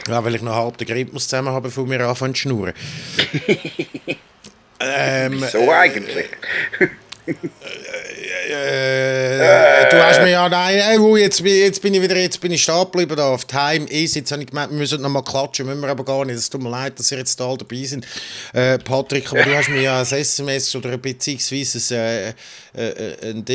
Ja, 0.08 0.24
weil 0.24 0.36
ich 0.36 0.42
noch 0.42 0.56
halb 0.56 0.78
den 0.78 0.88
Grippe 0.88 1.18
zusammen 1.18 1.50
habe, 1.50 1.70
bevor 1.70 1.90
wir 1.90 2.00
anfangen 2.02 2.34
zu 2.34 2.42
schnurren. 2.42 2.74
ähm, 4.80 5.42
Wieso 5.42 5.72
eigentlich? 5.72 6.30
Äh, 8.50 9.84
äh, 9.84 9.90
du 9.90 10.02
hast 10.02 10.22
mir 10.22 10.32
ja 10.32 10.48
nein, 10.48 10.78
äh, 10.78 11.20
jetzt, 11.20 11.42
jetzt 11.42 11.82
bin 11.82 11.94
ich 11.94 12.02
wieder 12.02 12.16
jetzt 12.16 12.40
bin 12.40 12.52
ich 12.54 12.64
stehen 12.64 12.86
geblieben 12.86 13.20
auf 13.20 13.44
Time 13.44 13.86
ist 13.90 14.16
jetzt 14.16 14.32
habe 14.32 14.44
ich 14.44 14.48
gemeint 14.48 14.72
wir 14.72 14.78
müssen 14.78 15.02
noch 15.02 15.10
mal 15.10 15.22
klatschen 15.22 15.66
müssen 15.66 15.82
wir 15.82 15.90
aber 15.90 16.06
gar 16.06 16.24
nicht 16.24 16.38
es 16.38 16.50
tut 16.50 16.64
mir 16.64 16.70
leid 16.70 16.98
dass 16.98 17.12
ihr 17.12 17.18
jetzt 17.18 17.38
da 17.38 17.54
dabei 17.54 17.84
sind 17.84 18.08
äh, 18.54 18.78
Patrick 18.78 19.30
aber 19.32 19.44
du 19.44 19.56
hast 19.58 19.70
mir 19.70 19.82
ja 19.82 20.00
ein 20.00 20.06
SMS 20.06 20.74
oder 20.76 20.98
beziehungsweise 20.98 22.36
ein, 22.74 23.46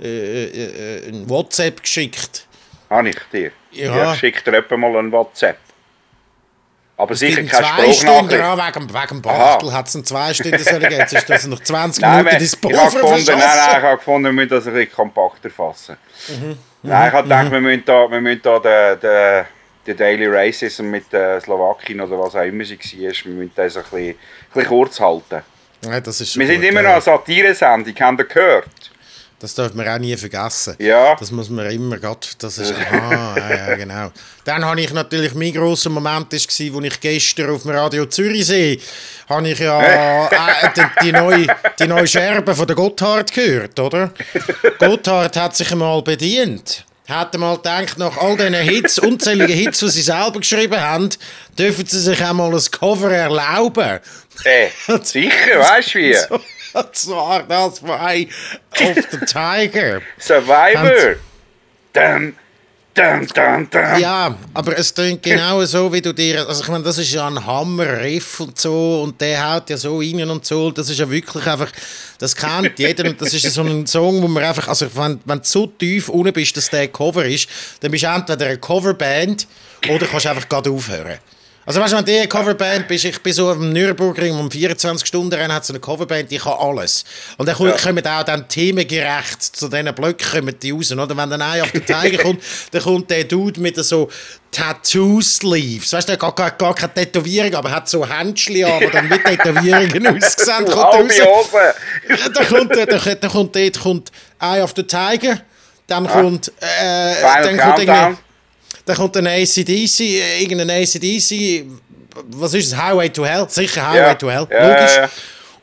äh, 0.00 0.44
äh, 0.44 1.08
ein 1.08 1.12
Ding 1.12 1.22
ein 1.22 1.30
WhatsApp 1.30 1.82
geschickt 1.82 2.46
habe 2.90 3.08
ich 3.08 3.18
dir 3.32 3.50
ja. 3.72 4.12
ich 4.12 4.18
schicke 4.20 4.50
dir 4.50 4.58
etwa 4.58 4.76
mal 4.76 4.96
ein 4.96 5.12
WhatsApp 5.12 5.58
aber 6.98 7.12
es 7.12 7.18
sicher 7.18 7.42
keine 7.44 7.66
zwei 7.66 7.92
Stunden 7.92 8.30
wegen, 8.30 8.94
wegen 8.94 9.22
Bachtel 9.22 9.72
hat 9.72 9.86
es 9.86 10.02
zwei 10.04 10.32
Stunden 10.32 10.58
sollen 10.58 10.80
gehen. 10.80 10.98
Jetzt 10.98 11.12
ist 11.12 11.28
das 11.28 11.46
noch 11.46 11.60
20 11.60 12.00
nein, 12.02 12.24
Minuten 12.24 12.42
ins 12.42 12.56
Pulver 12.56 12.86
ich 12.88 12.94
gefunden, 12.94 13.24
Nein, 13.26 13.38
nein, 13.38 13.76
ich 13.76 13.82
habe 13.82 13.96
gefunden, 13.98 14.24
wir 14.24 14.32
müssen 14.32 14.48
das 14.48 14.66
ein 14.66 14.72
bisschen 14.72 14.92
kompakter 14.92 15.50
fassen. 15.50 15.96
Mhm. 16.28 16.58
Nein, 16.82 17.08
ich 17.08 17.12
habe 17.12 17.22
gedacht, 17.24 17.44
mhm. 17.46 17.52
wir 17.52 17.60
müssen 17.60 17.82
da, 17.84 18.10
wir 18.10 18.20
müssen 18.20 18.40
da 18.42 18.58
den, 18.58 19.00
den, 19.00 19.44
den 19.86 19.96
Daily 19.96 20.26
Racism 20.26 20.86
mit 20.86 21.12
der 21.12 21.40
Slowakien 21.40 22.00
oder 22.00 22.18
was 22.18 22.34
auch 22.34 22.42
immer 22.42 22.64
sie 22.64 22.78
war, 22.78 23.12
wir 23.24 23.32
müssen 23.32 23.52
das 23.54 23.76
ein 23.76 23.82
bisschen, 23.82 23.98
ein 23.98 24.16
bisschen 24.54 24.68
kurz 24.68 24.98
halten. 24.98 25.42
Ja, 25.84 26.00
das 26.00 26.20
ist 26.22 26.38
wir 26.38 26.46
sind 26.46 26.62
gut, 26.62 26.70
immer 26.70 26.82
noch 26.82 26.92
eine 26.92 27.00
Satire-Sendung, 27.02 27.94
habt 28.00 28.20
ihr 28.20 28.24
gehört? 28.24 28.90
Das 29.38 29.54
darf 29.54 29.74
man 29.74 29.86
auch 29.86 29.98
nie 29.98 30.16
vergessen. 30.16 30.76
Ja. 30.78 31.14
Das 31.14 31.30
muss 31.30 31.50
man 31.50 31.70
immer 31.70 31.98
gerade, 31.98 32.26
das 32.38 32.56
ist, 32.56 32.72
aha, 32.72 33.36
ja, 33.50 33.74
genau. 33.74 34.10
Dann 34.44 34.64
habe 34.64 34.80
ich 34.80 34.92
natürlich, 34.92 35.34
mein 35.34 35.52
grosser 35.52 35.90
Moment 35.90 36.32
war, 36.32 36.74
wo 36.74 36.80
ich 36.80 37.00
gestern 37.00 37.50
auf 37.50 37.62
dem 37.62 37.72
Radio 37.72 38.06
Zürichsee, 38.06 38.80
habe 39.28 39.48
ich 39.50 39.58
ja 39.58 40.26
äh, 40.28 40.70
die, 40.74 40.82
die, 41.02 41.12
neue, 41.12 41.46
die 41.78 41.86
neue 41.86 42.06
Scherbe 42.06 42.54
von 42.54 42.66
der 42.66 42.76
Gotthard 42.76 43.30
gehört, 43.30 43.78
oder? 43.78 44.10
Gotthard 44.78 45.36
hat 45.36 45.54
sich 45.54 45.70
einmal 45.70 46.00
bedient 46.02 46.86
hat 47.08 47.34
einmal 47.34 47.56
gedacht, 47.56 47.98
nach 47.98 48.16
all 48.16 48.36
diesen 48.36 48.54
Hits, 48.54 48.98
unzähligen 48.98 49.54
Hits, 49.54 49.78
die 49.78 49.88
sie 49.90 50.02
selber 50.02 50.40
geschrieben 50.40 50.80
haben, 50.80 51.08
dürfen 51.56 51.86
sie 51.86 52.00
sich 52.00 52.20
einmal 52.20 52.52
ein 52.52 52.64
Cover 52.70 53.12
erlauben. 53.12 54.00
Äh, 54.44 54.68
sicher, 55.02 55.60
weißt 55.60 55.94
du 55.94 55.98
wie? 55.98 56.14
So, 56.14 56.40
das 56.92 57.08
war 57.08 57.44
Eye 57.48 58.28
of 58.80 58.96
the 59.10 59.18
Tiger. 59.26 60.02
Survivor. 60.18 61.16
Dum, 61.92 62.34
dum, 62.94 63.26
dum, 63.26 63.70
dum. 63.70 63.98
Ja, 63.98 64.36
aber 64.52 64.78
es 64.78 64.92
klingt 64.92 65.22
genau 65.22 65.64
so, 65.64 65.90
wie 65.92 66.02
du 66.02 66.12
dir. 66.12 66.46
Also, 66.46 66.62
ich 66.62 66.68
meine, 66.68 66.84
das 66.84 66.98
ist 66.98 67.12
ja 67.12 67.26
ein 67.26 67.44
Hammer-Riff 67.44 68.40
und 68.40 68.58
so, 68.58 69.02
und 69.02 69.20
der 69.20 69.54
haut 69.54 69.70
ja 69.70 69.76
so 69.76 69.98
rein 69.98 70.28
und 70.28 70.44
so. 70.44 70.70
Das 70.70 70.90
ist 70.90 70.98
ja 70.98 71.08
wirklich 71.08 71.46
einfach. 71.46 71.70
Das 72.18 72.36
kennt 72.36 72.78
jeder, 72.78 73.08
und 73.08 73.20
das 73.20 73.32
ist 73.32 73.50
so 73.52 73.62
ein 73.62 73.86
Song, 73.86 74.22
wo 74.22 74.28
man 74.28 74.44
einfach. 74.44 74.68
Also, 74.68 74.94
wenn, 74.94 75.20
wenn 75.24 75.38
du 75.38 75.44
so 75.44 75.66
tief 75.66 76.10
unten 76.10 76.32
bist, 76.32 76.56
dass 76.56 76.68
der 76.68 76.88
Cover 76.88 77.24
ist, 77.24 77.48
dann 77.80 77.90
bist 77.90 78.04
du 78.04 78.08
entweder 78.08 78.46
eine 78.46 78.58
Coverband 78.58 79.46
oder 79.88 80.06
kannst 80.06 80.26
einfach 80.26 80.48
gerade 80.48 80.70
aufhören. 80.70 81.18
Also 81.66 81.80
weißt 81.80 81.94
du, 81.94 81.96
wenn 81.96 82.04
du 82.04 82.12
eine 82.12 82.28
Coverband 82.28 82.86
bist, 82.86 83.06
ich 83.06 83.20
bin 83.20 83.32
so 83.32 83.50
am 83.50 83.72
Nürburgring 83.72 84.38
um 84.38 84.48
24 84.48 85.04
Stunden 85.04 85.34
rennen, 85.34 85.52
hat 85.52 85.64
so 85.64 85.72
eine 85.72 85.80
Coverband, 85.80 86.30
die 86.30 86.38
kann 86.38 86.52
alles. 86.52 87.04
Und 87.38 87.48
dann 87.48 87.56
ja. 87.58 87.72
kommen 87.72 88.06
auch 88.06 88.22
dann 88.22 88.46
themengerecht 88.46 89.42
zu 89.42 89.68
diesen 89.68 89.92
Blöcken 89.92 90.30
kommen 90.30 90.56
die 90.60 90.70
raus. 90.70 90.92
Oder 90.92 91.16
wenn 91.16 91.28
dann 91.28 91.42
einer 91.42 91.64
auf 91.64 91.72
den 91.72 91.84
Tiger 91.84 92.22
kommt, 92.22 92.40
dann 92.70 92.82
kommt 92.82 93.10
der 93.10 93.24
Dude 93.24 93.60
mit 93.60 93.74
so 93.84 94.08
Tattoo-Sleeves. 94.52 95.92
Weißt 95.92 96.08
du, 96.08 96.16
der 96.16 96.24
hat 96.28 96.36
gar, 96.36 96.50
gar, 96.52 96.72
keine 96.72 96.94
Tätowierung, 96.94 97.56
aber 97.56 97.72
hat 97.72 97.88
so 97.88 98.08
Händchen 98.08 98.64
an, 98.64 98.78
die 98.78 98.90
dann 98.90 99.08
mit 99.08 99.24
Tätowierungen 99.24 100.06
aussehen. 100.06 100.64
Kommt 100.66 101.12
raus. 101.20 101.48
Da 102.32 102.44
kommt, 102.44 102.76
da, 102.76 102.86
da, 102.86 103.14
da 103.16 103.28
kommt, 103.28 103.56
dort 103.56 103.80
kommt 103.80 104.12
Eye 104.40 104.62
of 104.62 104.72
the 104.76 104.84
Tiger, 104.84 105.40
dann 105.88 106.04
ja. 106.04 106.12
kommt... 106.12 106.52
Äh, 106.60 107.42
dann 107.42 107.58
kommt 107.58 108.25
dann 108.86 108.96
kommt 108.96 109.16
ein 109.16 109.26
ACDC, 109.26 110.00
irgendein 110.40 110.70
ACDC, 110.70 111.66
was 112.28 112.54
ist 112.54 112.68
es? 112.68 112.76
Highway 112.76 113.10
to 113.10 113.26
Hell? 113.26 113.46
Sicher 113.48 113.86
Highway 113.86 113.98
ja. 113.98 114.14
to 114.14 114.30
Hell, 114.30 114.48
logisch. 114.50 114.96
Ja, 114.96 115.08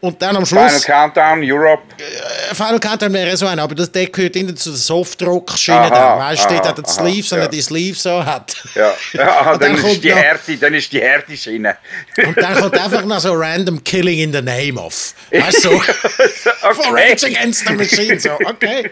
und 0.03 0.21
dann 0.21 0.35
am 0.35 0.45
Schluss. 0.45 0.83
Final 0.83 1.11
Countdown, 1.11 1.41
Europe. 1.41 1.83
Äh, 1.97 2.53
Final 2.53 2.77
Countdown 2.77 3.13
wäre 3.13 3.37
so 3.37 3.47
ein, 3.47 3.57
aber 3.57 3.73
das, 3.73 3.89
der 3.89 4.07
gehört 4.07 4.35
in 4.35 4.53
zu 4.57 4.71
der 4.71 4.77
Softrock-Schiene. 4.77 5.89
Weißt 5.89 6.43
du, 6.43 6.49
der 6.49 6.61
hat 6.61 6.77
die 6.77 6.91
Sleeves, 6.91 7.29
sondern 7.29 7.49
die 7.49 7.61
Sleeves 7.61 8.03
so 8.03 8.25
hat. 8.25 8.53
Ja, 8.75 8.93
ja 9.13 9.57
dann, 9.57 9.77
dann, 9.77 9.85
ist 9.85 10.03
die 10.03 10.13
Härte, 10.13 10.57
dann 10.57 10.73
ist 10.73 10.91
die 10.91 10.99
Härte 10.99 11.37
Schiene. 11.37 11.77
Und 12.17 12.35
dann 12.35 12.59
kommt 12.59 12.77
einfach 12.77 13.05
noch 13.05 13.21
so 13.21 13.31
random 13.33 13.81
Killing 13.81 14.19
in 14.19 14.33
the 14.33 14.41
Name 14.41 14.73
of. 14.73 15.13
Weißt 15.31 15.63
du? 15.63 15.69
So, 15.69 15.75
okay. 15.77 16.73
For 16.73 16.93
Rage 16.93 17.25
Against 17.25 17.65
the 17.65 17.73
Machine. 17.73 18.19
So, 18.19 18.31
okay. 18.45 18.91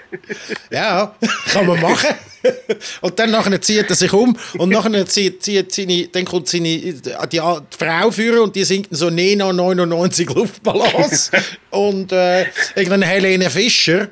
Ja, 0.70 1.14
kann 1.52 1.68
man 1.68 1.82
machen. 1.82 2.16
und 3.02 3.20
dann 3.20 3.32
nachher 3.32 3.62
zieht 3.62 3.90
er 3.90 3.96
sich 3.96 4.12
um 4.14 4.38
und 4.58 4.70
nachher 4.70 5.06
zieht, 5.06 5.44
zieht 5.44 5.72
seine, 5.72 6.08
dann 6.08 6.26
kommt 6.26 6.48
seine, 6.48 6.64
die, 6.64 7.02
die 7.32 7.40
Frau 7.40 8.12
führen 8.12 8.40
und 8.40 8.56
die 8.56 8.64
singt 8.64 8.88
so 8.92 9.10
Nena 9.10 9.52
99 9.52 10.30
Luftballons 10.30 11.32
und 11.70 12.12
äh, 12.12 12.46
irgendeine 12.76 13.06
Helene 13.06 13.50
Fischer 13.50 14.08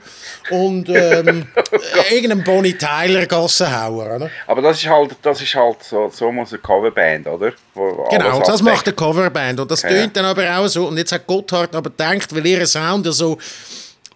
und 0.50 0.90
ähm, 0.90 1.48
irgendein 2.12 2.44
Bonnie 2.44 2.74
Tyler 2.74 3.26
Gassenhauer. 3.26 4.16
Oder? 4.16 4.30
Aber 4.48 4.62
das 4.62 4.78
ist 4.80 4.88
halt, 4.88 5.16
das 5.22 5.42
ist 5.42 5.56
halt 5.56 5.84
so, 5.84 6.10
so 6.14 6.32
muss 6.32 6.52
eine 6.52 6.60
Coverband, 6.60 7.28
oder? 7.28 7.54
Wo 7.74 8.08
genau, 8.10 8.40
das 8.40 8.62
macht 8.62 8.88
eine 8.88 8.96
Coverband 8.96 9.60
und 9.60 9.72
das 9.72 9.84
okay. 9.84 10.02
tönt 10.02 10.18
dann 10.18 10.26
aber 10.26 10.58
auch 10.58 10.68
so 10.68 10.88
und 10.88 10.98
jetzt 10.98 11.12
hat 11.12 11.26
Gotthard 11.28 11.76
aber 11.76 11.90
gedacht, 11.90 12.34
weil 12.36 12.46
ihr 12.46 12.66
Sound 12.66 13.06
ja 13.06 13.12
so 13.12 13.38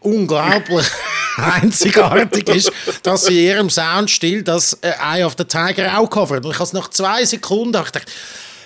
unglaublich 0.03 0.85
einzigartig 1.37 2.47
ist, 2.49 2.71
dass 3.01 3.25
sie 3.25 3.39
in 3.39 3.45
ihrem 3.45 3.69
Soundstil 3.69 4.43
das 4.43 4.73
äh, 4.81 4.91
Eye 5.01 5.23
of 5.23 5.35
the 5.37 5.45
Tiger 5.45 5.97
auch 5.97 6.09
covert. 6.09 6.45
Und 6.45 6.51
ich 6.51 6.57
habe 6.57 6.65
es 6.65 6.73
nach 6.73 6.89
zwei 6.89 7.25
Sekunden 7.25 7.71
gedacht, 7.71 8.05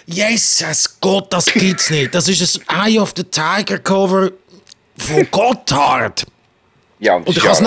Jesus 0.06 0.98
Gott, 1.02 1.32
das 1.34 1.46
gibt's 1.46 1.90
nicht. 1.90 2.16
Das 2.16 2.28
ist 2.28 2.62
ein 2.68 2.88
Eye 2.88 3.00
of 3.00 3.14
the 3.16 3.24
Tiger 3.24 3.78
Cover 3.80 4.32
von 4.98 5.28
Gotthard. 5.32 6.26
Ja, 7.00 7.16
und, 7.16 7.28
und 7.28 7.38
ich 7.38 7.44
habe 7.44 7.54
es 7.54 7.62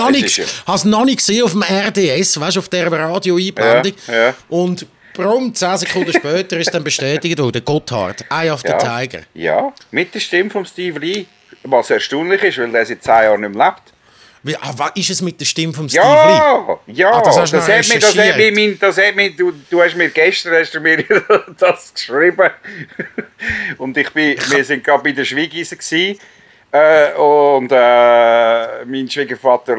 noch, 0.83 1.05
nicht, 1.05 1.17
gesehen 1.17 1.43
auf 1.43 1.51
dem 1.51 1.63
RDS, 1.63 2.39
weißt 2.39 2.57
du, 2.57 2.59
auf 2.59 2.69
der 2.69 2.91
Radio-Einblendung. 2.91 3.93
Ja, 4.07 4.13
ja. 4.13 4.33
Und 4.49 4.85
prompt, 5.13 5.57
zehn 5.57 5.77
Sekunden 5.77 6.11
später 6.11 6.57
ist 6.57 6.73
dann 6.73 6.83
bestätigt 6.83 7.39
worden, 7.39 7.63
Gotthard, 7.63 8.25
Eye 8.29 8.51
of 8.51 8.61
the 8.61 8.73
Tiger. 8.73 9.21
Ja, 9.33 9.71
mit 9.91 10.13
der 10.13 10.19
Stimme 10.19 10.49
von 10.49 10.65
Steve 10.65 10.99
Lee. 10.99 11.25
Was 11.63 11.89
erstaunlich 11.89 12.41
ist, 12.43 12.57
weil 12.57 12.73
er 12.73 12.85
seit 12.85 13.03
zehn 13.03 13.23
Jahren 13.23 13.41
nicht 13.41 13.55
mehr 13.55 13.67
lebt. 13.67 13.93
Wie, 14.43 14.55
ah, 14.55 14.73
was 14.75 14.91
ist 14.95 15.09
es 15.11 15.21
mit 15.21 15.39
der 15.39 15.45
Stimme 15.45 15.71
von 15.71 15.87
Steve 15.87 16.03
ja? 16.03 16.79
Ja, 16.87 17.11
ah, 17.11 17.21
das, 17.21 17.35
das, 17.35 17.51
hat 17.67 17.87
mir, 17.87 17.99
das, 17.99 18.17
hat 18.17 18.37
mir, 18.37 18.51
mein, 18.51 18.79
das 18.79 18.97
hat 18.97 19.15
mir, 19.15 19.29
du, 19.29 19.53
du 19.69 19.83
hast 19.83 19.95
mir 19.95 20.09
gestern 20.09 20.53
hast 20.55 20.73
du 20.73 20.79
mir 20.79 21.03
das 21.59 21.93
geschrieben. 21.93 22.49
und 23.77 23.95
ich 23.95 24.09
bin, 24.09 24.35
wir 24.49 24.63
sind 24.63 24.83
gerade 24.83 25.03
bei 25.03 25.11
den 25.11 25.25
Schwiegisen 25.25 26.17
äh, 26.71 27.13
und 27.13 27.71
äh, 27.71 28.85
mein 28.85 29.07
Schwiegervater 29.07 29.77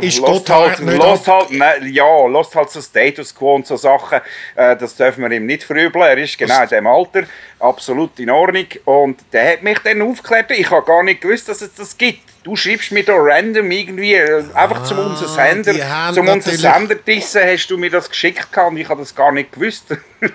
ist 0.00 0.18
lost 0.18 0.50
halt, 0.50 0.78
lost 0.80 1.28
halt, 1.28 1.50
ne, 1.50 1.88
ja, 1.88 2.26
lost 2.26 2.54
halt 2.54 2.70
so 2.70 2.80
Status 2.80 3.34
Quo 3.34 3.54
und 3.54 3.66
so 3.66 3.76
Sachen. 3.76 4.20
Äh, 4.54 4.76
das 4.76 4.96
dürfen 4.96 5.22
wir 5.22 5.30
ihm 5.36 5.46
nicht 5.46 5.64
verübeln. 5.64 6.04
Er 6.04 6.18
ist 6.18 6.38
genau 6.38 6.62
in 6.62 6.68
diesem 6.68 6.86
Alter, 6.86 7.22
absolut 7.58 8.18
in 8.18 8.30
Ordnung. 8.30 8.66
Und 8.84 9.20
der 9.32 9.52
hat 9.52 9.62
mich 9.62 9.78
dann 9.80 10.02
aufgeklärt. 10.02 10.50
Ich 10.52 10.70
habe 10.70 10.84
gar 10.84 11.02
nicht 11.02 11.20
gewusst, 11.20 11.48
dass 11.48 11.62
es 11.62 11.74
das 11.74 11.96
gibt. 11.96 12.22
Du 12.44 12.56
schreibst 12.56 12.92
mir 12.92 13.04
da 13.04 13.14
random 13.14 13.70
irgendwie, 13.70 14.14
äh, 14.14 14.42
einfach 14.54 14.80
ah, 14.80 14.84
zum 14.84 14.98
unser 14.98 15.28
Sender, 15.28 15.74
zum 16.14 16.28
unser 16.28 16.52
Sender 16.52 16.94
dissen, 16.94 17.42
hast 17.44 17.66
du 17.66 17.76
mir 17.76 17.90
das 17.90 18.08
geschickt 18.08 18.48
und 18.56 18.76
ich 18.78 18.88
habe 18.88 19.00
das 19.00 19.14
gar 19.14 19.32
nicht 19.32 19.52
gewusst. 19.52 19.90
und 20.20 20.32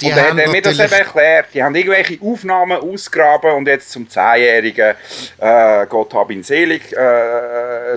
dann 0.00 0.30
hat 0.30 0.38
er 0.38 0.48
mir 0.48 0.62
das 0.62 0.78
eben 0.78 0.92
erklärt. 0.92 1.48
Die 1.52 1.62
haben 1.62 1.74
irgendwelche 1.74 2.18
Aufnahmen 2.22 2.80
ausgraben 2.80 3.52
und 3.52 3.68
jetzt 3.68 3.90
zum 3.90 4.06
10-Jährigen, 4.06 4.94
äh, 5.38 5.86
Gott 5.88 6.14
hab 6.14 6.30
ihn 6.30 6.42
selig, 6.42 6.92
äh, 6.92 6.96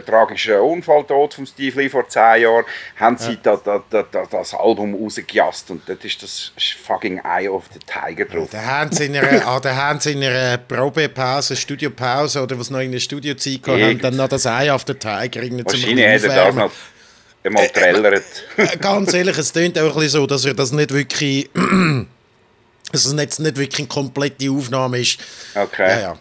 tragischen 0.04 0.60
Unfalltod 0.60 1.34
von 1.34 1.46
Steve 1.46 1.82
Lee 1.82 1.90
vor 1.90 2.08
zehn 2.08 2.42
Jahren, 2.42 2.66
haben 2.98 3.18
sie 3.18 3.38
ja. 3.44 3.58
da, 3.64 3.84
da, 3.90 4.04
da, 4.12 4.26
das 4.30 4.54
Album 4.54 4.96
rausgejast 4.96 5.72
und 5.72 5.88
das 5.88 5.98
ist 6.04 6.24
das 6.24 6.52
fucking 6.84 7.22
Eye 7.24 7.48
of 7.50 7.66
the 7.74 7.80
Tiger 7.80 8.26
drauf. 8.26 8.50
Da 8.52 8.64
haben 8.64 8.92
sie 8.92 9.06
in 9.06 9.16
einer, 9.16 9.46
ah, 9.48 9.60
da 9.60 9.76
haben 9.76 10.00
sie 10.00 10.14
in 10.14 10.24
einer 10.24 10.58
Probepause, 10.58 11.56
Studiopause 11.56 12.42
oder 12.42 12.60
was 12.60 12.70
noch 12.70 12.80
in 12.80 12.92
der 12.92 13.00
Studiozeit 13.00 13.64
gehabt 13.64 13.82
haben, 13.82 14.00
dann 14.00 14.16
noch 14.16 14.28
das 14.28 14.46
Eye 14.46 14.72
of 14.72 14.84
the 14.88 14.94
Tiger 14.94 15.44
irgendwie 15.44 15.66
zum 15.66 15.80
Wahrscheinlich 15.80 16.06
hätte 16.06 16.28
er 16.28 16.46
das 16.46 16.56
noch 16.56 16.72
einmal 17.44 17.70
trällert. 17.70 18.24
Äh, 18.58 18.64
äh, 18.64 18.78
ganz 18.78 19.14
ehrlich, 19.14 19.38
es 19.38 19.54
klingt 19.54 19.78
auch 19.78 19.84
ein 19.84 19.94
bisschen 19.94 20.10
so, 20.10 20.28
dass 20.28 20.46
er 20.46 20.54
das 20.54 20.72
nicht 20.72 20.92
wirklich 20.92 21.50
dass 22.92 23.06
es 23.06 23.14
jetzt 23.14 23.40
nicht 23.40 23.58
wirklich 23.58 23.80
eine 23.80 23.88
komplette 23.88 24.50
Aufnahme 24.50 25.00
ist. 25.00 25.20
Okay. 25.54 25.90
Ja, 25.90 26.00
ja. 26.00 26.18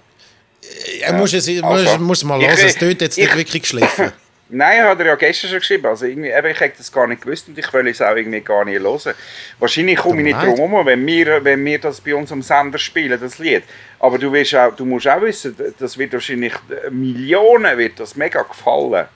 Er 1.00 1.10
ja. 1.10 1.12
muss, 1.12 1.32
es, 1.32 1.48
also, 1.48 1.66
muss, 1.66 1.98
muss 1.98 2.24
mal 2.24 2.40
hören, 2.40 2.58
es 2.58 2.74
tönt 2.76 3.00
jetzt 3.00 3.18
ich, 3.18 3.24
nicht 3.24 3.36
wirklich 3.36 3.62
geschliffen. 3.62 4.12
Nein, 4.48 4.84
hat 4.84 5.00
er 5.00 5.06
ja 5.06 5.14
gestern 5.14 5.50
schon 5.50 5.58
geschrieben. 5.58 5.86
Also 5.86 6.06
irgendwie, 6.06 6.30
eben, 6.30 6.46
ich 6.46 6.60
hätte 6.60 6.78
das 6.78 6.92
gar 6.92 7.06
nicht 7.06 7.22
gewusst 7.22 7.48
und 7.48 7.58
ich 7.58 7.72
will 7.72 7.88
es 7.88 8.02
auch 8.02 8.14
irgendwie 8.14 8.40
gar 8.40 8.64
nicht 8.64 8.78
hören. 8.78 9.14
Wahrscheinlich 9.58 9.96
komme 9.96 10.18
ich 10.18 10.24
nicht 10.24 10.40
drum 10.40 10.70
herum, 10.70 10.86
wenn 10.86 11.06
wir, 11.06 11.44
wenn 11.44 11.64
wir 11.64 11.78
das 11.78 12.00
bei 12.00 12.14
uns 12.14 12.30
am 12.30 12.42
Sender 12.42 12.78
spielen, 12.78 13.18
das 13.18 13.38
Lied. 13.38 13.64
Aber 13.98 14.18
du, 14.18 14.28
auch, 14.28 14.76
du 14.76 14.84
musst 14.84 15.08
auch 15.08 15.20
wissen, 15.22 15.56
das 15.78 15.96
wird 15.96 16.12
wahrscheinlich 16.12 16.52
Millionen 16.90 17.76
wird 17.78 17.98
das 17.98 18.16
mega 18.16 18.42
gefallen. 18.42 19.06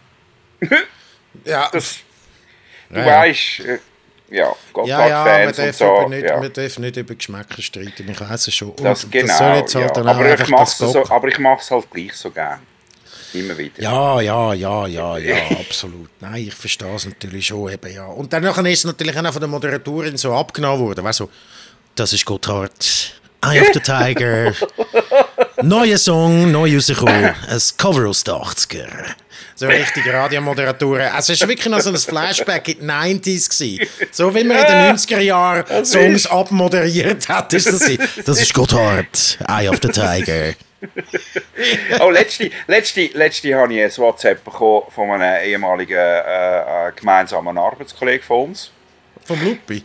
ja. 1.44 1.68
Das, 1.72 1.98
du 2.88 2.98
ja, 2.98 3.06
weißt, 3.06 3.60
äh, 3.60 3.78
ja, 4.30 4.54
ja, 4.84 5.08
ja, 5.08 5.44
man 5.44 5.54
darf, 5.54 5.76
so, 5.76 6.08
nicht, 6.08 6.24
ja. 6.24 6.38
man 6.38 6.52
darf 6.52 6.78
nicht 6.78 6.96
über 6.96 7.14
Geschmäcker 7.14 7.62
streiten, 7.62 8.08
ich 8.08 8.20
weiß 8.20 8.48
es 8.48 8.54
schon. 8.54 8.70
Und 8.70 8.84
das, 8.84 9.10
genau, 9.10 9.26
das 9.26 9.38
soll 9.38 9.54
jetzt 9.56 9.74
halt 9.74 9.86
ja. 9.86 9.90
dann 9.92 10.08
aber, 10.08 10.40
ich 10.40 10.48
mach's 10.48 10.78
so, 10.78 11.04
aber 11.08 11.28
ich 11.28 11.38
mache 11.38 11.60
es 11.60 11.70
halt 11.70 11.90
gleich 11.90 12.14
so 12.14 12.30
gerne. 12.30 12.60
Immer 13.34 13.58
wieder. 13.58 13.82
Ja, 13.82 14.20
ja, 14.20 14.54
ja, 14.54 14.86
ja, 14.86 15.18
ja, 15.18 15.36
absolut. 15.60 16.08
Nein, 16.20 16.48
ich 16.48 16.54
verstehe 16.54 16.94
es 16.94 17.04
natürlich 17.04 17.46
schon 17.46 17.70
eben, 17.70 17.92
ja. 17.92 18.06
Und 18.06 18.32
dann 18.32 18.44
ist 18.44 18.78
es 18.78 18.84
natürlich 18.84 19.16
auch 19.18 19.32
von 19.32 19.40
der 19.40 19.48
Moderatorin 19.48 20.16
so 20.16 20.34
abgenommen 20.34 20.86
worden, 20.86 21.04
weißt 21.04 21.20
du, 21.20 21.30
das 21.94 22.12
ist 22.12 22.24
Gotthard, 22.24 23.12
Eye 23.42 23.60
of 23.60 23.68
the 23.74 23.80
Tiger, 23.80 24.52
neuer 25.62 25.98
Song, 25.98 26.50
neu 26.50 26.74
rausgekommen, 26.74 27.34
ein 27.48 27.62
Cover 27.76 28.08
aus 28.08 28.24
den 28.24 28.34
80er 28.34 28.86
so 29.58 29.66
richtige 29.66 30.12
Radiomoderatoren. 30.12 31.08
Also 31.08 31.32
es 31.32 31.40
war 31.40 31.48
wirklich 31.48 31.66
noch 31.66 31.80
so 31.80 31.90
ein 31.90 31.96
Flashback 31.96 32.68
in 32.68 32.78
den 32.80 32.90
90s. 32.90 33.48
Gewesen. 33.48 33.88
So 34.12 34.32
wie 34.34 34.44
man 34.44 34.58
in 34.58 34.66
den 34.66 34.96
90er 34.96 35.18
Jahren 35.18 35.84
Songs 35.84 36.26
abmoderiert 36.26 37.28
hat. 37.28 37.52
Ist 37.52 37.66
das, 37.66 37.98
das 38.24 38.40
ist 38.40 38.54
Gotthard, 38.54 39.38
Eye 39.48 39.68
of 39.68 39.78
the 39.82 39.88
Tiger. 39.88 40.54
oh, 42.00 42.10
letzte, 42.10 42.52
letzte, 42.68 43.06
letzte 43.06 43.52
habe 43.52 43.74
ich 43.74 43.82
ein 43.82 43.96
WhatsApp 43.96 44.44
bekommen 44.44 44.82
von 44.94 45.10
einem 45.10 45.44
ehemaligen 45.44 45.96
äh, 45.98 46.88
äh 46.88 46.92
gemeinsamen 46.94 47.58
Arbeitskollegen 47.58 48.24
von 48.24 48.50
uns. 48.50 48.70
Vom 49.24 49.42
Lupi? 49.42 49.82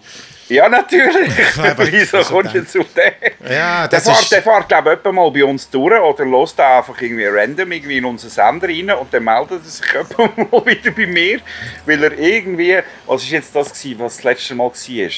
Ja, 0.53 0.69
natürlich. 0.69 1.31
Wieso 1.91 2.19
kommst 2.19 2.53
du 2.53 2.63
zu 2.63 2.83
dem? 2.83 3.51
Ja, 3.51 3.87
der, 3.87 3.99
fährt, 3.99 4.31
der 4.31 4.43
fährt, 4.43 4.69
glaube 4.69 4.99
ich, 5.03 5.11
mal 5.11 5.31
bei 5.31 5.43
uns 5.43 5.67
durch 5.67 5.99
oder 5.99 6.25
lässt 6.25 6.59
da 6.59 6.77
einfach 6.77 7.01
irgendwie 7.01 7.25
random 7.25 7.71
irgendwie 7.71 7.97
in 7.97 8.05
unseren 8.05 8.29
Sender 8.29 8.67
rein 8.67 8.91
und 8.91 9.11
dann 9.11 9.23
meldet 9.23 9.63
er 9.63 9.69
sich 9.69 9.93
mal 10.51 10.65
wieder 10.65 10.91
bei 10.91 11.07
mir, 11.07 11.39
weil 11.87 12.03
er 12.03 12.11
irgendwie, 12.19 12.79
was 13.07 13.23
war 13.23 13.31
jetzt 13.31 13.55
das, 13.55 13.73
gewesen, 13.73 13.99
was 13.99 14.17
das 14.17 14.23
letzte 14.25 14.53
Mal 14.53 14.69
war? 14.69 15.09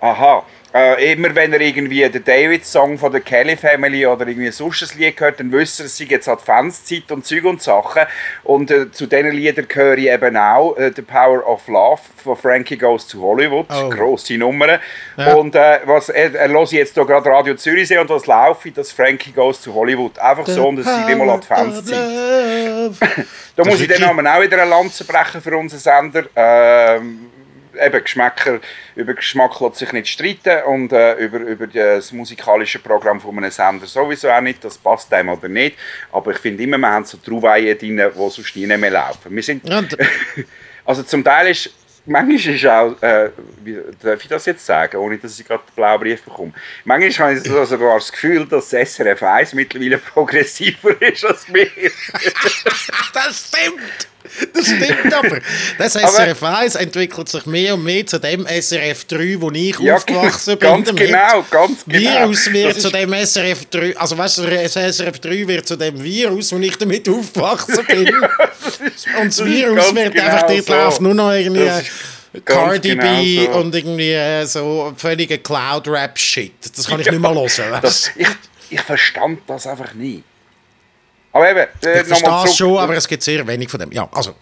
Aha, 0.00 0.46
äh, 0.74 1.12
immer 1.12 1.34
wenn 1.34 1.52
er 1.52 1.60
irgendwie 1.60 2.08
den 2.08 2.24
David-Song 2.24 2.96
von 2.98 3.12
der 3.12 3.20
Kelly 3.20 3.56
Family 3.56 4.06
oder 4.06 4.26
irgendwie 4.26 4.50
sonst 4.50 4.82
ein 4.82 4.98
Lied 4.98 5.20
hört, 5.20 5.38
dann 5.38 5.52
wüsste 5.52 5.82
er, 5.82 5.86
es 5.86 5.98
sei 5.98 6.04
jetzt 6.04 6.28
Adventszeit 6.28 7.10
und 7.12 7.26
Zeug 7.26 7.44
und 7.44 7.60
Sachen. 7.60 8.02
Und 8.44 8.70
äh, 8.70 8.90
zu 8.90 9.06
diesen 9.06 9.32
Liedern 9.32 9.68
gehöre 9.68 9.98
ich 9.98 10.08
eben 10.08 10.36
auch 10.36 10.76
äh, 10.76 10.90
The 10.94 11.02
Power 11.02 11.46
of 11.46 11.68
Love 11.68 12.00
von 12.16 12.36
Frankie 12.36 12.78
Goes 12.78 13.06
to 13.06 13.20
Hollywood. 13.20 13.66
Oh. 13.70 13.90
Grosse 13.90 14.38
Nummer. 14.38 14.78
Ja. 15.16 15.34
Und 15.34 15.54
äh, 15.54 15.80
was, 15.84 16.08
er, 16.08 16.34
er 16.34 16.48
hört 16.48 16.72
jetzt 16.72 16.94
hier 16.94 17.04
gerade 17.04 17.28
Radio 17.28 17.54
Zürichsee 17.54 17.98
und 17.98 18.08
was 18.08 18.26
laufe 18.26 18.68
ich, 18.68 18.74
das 18.74 18.92
Frankie 18.92 19.32
Goes 19.32 19.60
to 19.60 19.74
Hollywood. 19.74 20.18
Einfach 20.18 20.46
so, 20.46 20.68
und 20.68 20.78
es 20.78 20.86
sei 20.86 21.12
immer 21.12 21.34
Adventszeit. 21.34 21.96
da 23.56 23.64
muss 23.64 23.80
ich 23.80 23.88
dann 23.88 24.26
auch 24.26 24.40
wieder 24.40 24.62
eine 24.62 24.70
Lanze 24.70 25.04
brechen 25.04 25.42
für 25.42 25.56
unseren 25.56 25.80
Sender. 25.80 26.24
Ähm, 26.34 27.31
eben 27.80 28.02
Geschmäcker, 28.02 28.60
über 28.94 29.14
Geschmack 29.14 29.60
lässt 29.60 29.76
sich 29.76 29.92
nicht 29.92 30.08
streiten 30.08 30.64
und 30.64 30.92
äh, 30.92 31.14
über, 31.14 31.38
über 31.38 31.66
das 31.66 32.12
musikalische 32.12 32.78
Programm 32.78 33.20
von 33.20 33.36
einem 33.38 33.50
Sender 33.50 33.86
sowieso 33.86 34.30
auch 34.30 34.40
nicht, 34.40 34.64
das 34.64 34.78
passt 34.78 35.12
einem 35.12 35.30
oder 35.30 35.48
nicht, 35.48 35.76
aber 36.10 36.32
ich 36.32 36.38
finde 36.38 36.62
immer, 36.62 36.78
wir 36.78 36.90
haben 36.90 37.04
so 37.04 37.18
Trauweihen 37.18 37.78
drin, 37.78 37.96
die 37.96 38.30
sonst 38.30 38.56
nie 38.56 38.66
mehr 38.66 38.90
laufen. 38.90 39.34
Wir 39.34 39.42
sind, 39.42 39.62
also 40.84 41.02
zum 41.02 41.24
Teil 41.24 41.48
ist 41.48 41.70
manchmal 42.06 42.54
ist 42.54 42.66
auch, 42.66 43.02
äh, 43.02 43.30
wie 43.62 43.78
darf 44.02 44.22
ich 44.22 44.28
das 44.28 44.46
jetzt 44.46 44.64
sagen, 44.64 44.96
ohne 44.96 45.18
dass 45.18 45.38
ich 45.38 45.46
gerade 45.46 45.62
den 45.68 45.74
blauen 45.74 46.00
Brief 46.00 46.22
bekomme, 46.22 46.52
manchmal 46.84 47.36
habe 47.36 47.38
ich 47.38 47.68
sogar 47.68 47.94
das 47.94 48.10
Gefühl, 48.10 48.46
dass 48.46 48.70
das 48.70 48.94
SRF 48.94 49.22
1 49.22 49.54
mittlerweile 49.54 49.98
progressiver 50.14 51.00
ist 51.00 51.24
als 51.24 51.52
wir. 51.52 51.66
das 53.14 53.48
stimmt! 53.48 54.08
Das 54.52 54.66
stimmt 54.66 55.12
aber. 55.12 55.38
Das 55.78 55.92
SRF 55.94 56.42
1 56.42 56.74
entwickelt 56.76 57.28
sich 57.28 57.46
mehr 57.46 57.74
und 57.74 57.84
mehr 57.84 58.06
zu 58.06 58.18
dem 58.18 58.46
SRF 58.46 59.04
3, 59.04 59.40
wo 59.40 59.50
ich 59.50 59.78
ja, 59.78 59.96
aufgewachsen 59.96 60.58
bin. 60.58 60.68
Ganz 60.68 60.86
damit. 60.86 61.06
genau, 61.06 61.44
ganz 61.50 61.84
genau. 61.86 61.98
Virus 61.98 62.52
wird 62.52 62.80
zu 62.80 62.90
dem 62.90 63.12
SRF 63.12 63.66
3, 63.66 63.96
also 63.96 64.16
weißt 64.16 64.38
du, 64.38 64.42
das 64.46 64.72
SRF 64.72 65.18
3 65.18 65.48
wird 65.48 65.66
zu 65.66 65.76
dem 65.76 66.02
Virus, 66.02 66.52
wo 66.52 66.58
ich 66.58 66.76
damit 66.76 67.08
aufgewachsen 67.08 67.84
bin. 67.86 68.06
ja, 68.22 68.86
ist, 68.86 69.06
und 69.20 69.26
das 69.26 69.44
Virus 69.44 69.94
wird 69.94 70.14
genau 70.14 70.26
einfach, 70.26 70.46
dort 70.46 70.66
so. 70.66 70.74
läuft 70.74 71.00
nur 71.00 71.14
noch 71.14 71.32
irgendwie... 71.32 71.70
Cardi 72.46 72.96
genau 72.96 73.20
B 73.20 73.44
so. 73.44 73.50
und 73.58 73.74
irgendwie 73.74 74.12
äh, 74.12 74.46
so 74.46 74.94
völliger 74.96 75.36
Cloud-Rap-Shit. 75.36 76.52
Das 76.74 76.86
kann 76.86 76.98
ich 76.98 77.04
ja, 77.04 77.12
nicht 77.12 77.20
mehr 77.20 77.30
hören. 77.34 77.80
Das, 77.82 78.10
ich, 78.16 78.26
ich 78.70 78.80
verstand 78.80 79.40
das 79.46 79.66
einfach 79.66 79.92
nie. 79.92 80.22
Aber 81.32 81.50
eben, 81.50 81.60
äh, 81.84 82.00
ich 82.00 82.06
verstehe 82.06 82.44
es 82.44 82.56
schon, 82.56 82.78
aber 82.78 82.94
es 82.94 83.08
gibt 83.08 83.22
sehr 83.22 83.46
wenig 83.46 83.70
von 83.70 83.80
dem. 83.80 83.92
Ja, 83.92 84.08
also. 84.12 84.34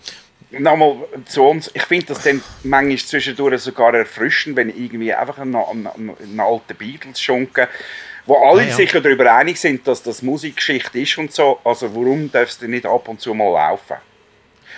Nochmal 0.50 0.96
zu 1.26 1.44
uns. 1.44 1.70
Ich 1.74 1.84
finde 1.84 2.06
das 2.06 2.22
dann 2.24 2.42
manchmal 2.64 2.98
zwischendurch 2.98 3.62
sogar 3.62 3.94
erfrischend, 3.94 4.56
wenn 4.56 4.68
irgendwie 4.68 5.14
einfach 5.14 5.38
einen, 5.38 5.54
einen, 5.54 5.86
einen 5.86 6.40
alten 6.40 6.74
Beatles 6.76 7.20
schunken, 7.20 7.68
wo 8.26 8.34
alle 8.36 8.62
ah, 8.62 8.64
ja. 8.64 8.74
sich 8.74 8.90
darüber 8.90 9.32
einig 9.32 9.60
sind, 9.60 9.86
dass 9.86 10.02
das 10.02 10.22
Musikgeschichte 10.22 10.98
ist 10.98 11.16
und 11.18 11.32
so. 11.32 11.60
Also 11.62 11.94
warum 11.94 12.32
darf 12.32 12.48
es 12.48 12.58
denn 12.58 12.70
nicht 12.70 12.84
ab 12.84 13.06
und 13.08 13.20
zu 13.20 13.32
mal 13.32 13.52
laufen? 13.52 13.96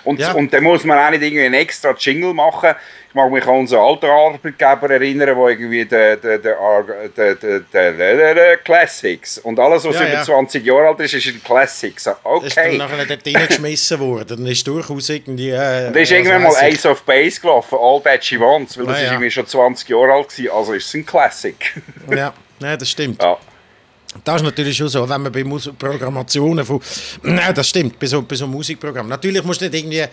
Und, 0.05 0.21
ja. 0.21 0.33
und 0.33 0.53
dann 0.53 0.65
muss 0.65 0.85
man 0.85 0.99
auch 0.99 1.11
nicht 1.11 1.23
irgendwie 1.23 1.45
einen 1.45 1.55
extra 1.55 1.95
Jingle 1.99 2.35
machen. 2.35 2.75
Ich 3.09 3.15
mag 3.15 3.31
mich 3.31 3.45
an 3.45 3.61
unseren 3.61 3.81
alten 3.81 4.07
Arbeitgeber 4.07 4.91
erinnern, 4.91 5.37
wo 5.37 5.49
irgendwie 5.49 5.85
der, 5.85 6.17
der, 6.17 6.39
der, 6.39 6.57
der, 7.73 8.35
der, 8.35 8.57
Classics 8.59 9.39
und 9.39 9.61
alles, 9.61 9.85
was 9.85 9.97
ja, 9.97 10.03
über 10.03 10.13
ja. 10.15 10.23
20 10.23 10.65
Jahre 10.65 10.89
alt 10.89 11.01
ist, 11.01 11.15
ist 11.15 11.27
ein 11.27 11.43
Classics. 11.45 12.09
Okay. 12.25 12.47
Ist 12.47 12.57
dann 12.57 12.77
nachher 12.79 13.05
dort 13.05 13.27
reingeschmissen 13.27 14.01
worden. 14.01 14.39
Dann 14.39 14.47
ist 14.47 14.67
durchaus 14.67 15.11
irgendwie... 15.11 15.51
Äh, 15.51 15.89
und 15.89 15.95
dann 15.95 16.03
ist 16.03 16.11
irgendwann 16.11 16.43
mal 16.43 16.57
Ace 16.57 16.87
of 16.87 17.03
Base 17.03 17.41
gelaufen, 17.41 17.79
All 17.79 18.01
That 18.03 18.25
She 18.25 18.41
Wants, 18.41 18.79
weil 18.79 18.87
das 18.87 18.99
ja, 18.99 19.05
ist 19.05 19.11
irgendwie 19.13 19.31
schon 19.31 19.47
20 19.47 19.89
Jahre 19.89 20.13
alt 20.15 20.45
war, 20.45 20.57
also 20.57 20.73
ist 20.73 20.87
es 20.87 20.95
ein 20.95 21.05
Classic. 21.05 21.57
ja, 22.11 22.33
ja 22.61 22.77
das 22.77 22.89
stimmt. 22.89 23.23
Ja. 23.23 23.39
Das 24.25 24.37
ist 24.37 24.43
natürlich 24.43 24.77
schon 24.77 24.89
so, 24.89 25.09
wenn 25.09 25.23
man 25.23 25.33
bei 25.33 25.45
Mus 25.45 25.71
Programmationen 25.79 26.65
von. 26.65 26.81
Nein, 27.23 27.55
das 27.55 27.69
stimmt, 27.69 27.99
bei 27.99 28.07
so, 28.07 28.23
bei 28.23 28.35
so 28.35 28.47
Musikprogrammen. 28.47 29.09
Natürlich 29.09 29.43
musst 29.43 29.61
du 29.61 29.65
nicht 29.67 29.75
irgendwie. 29.75 30.05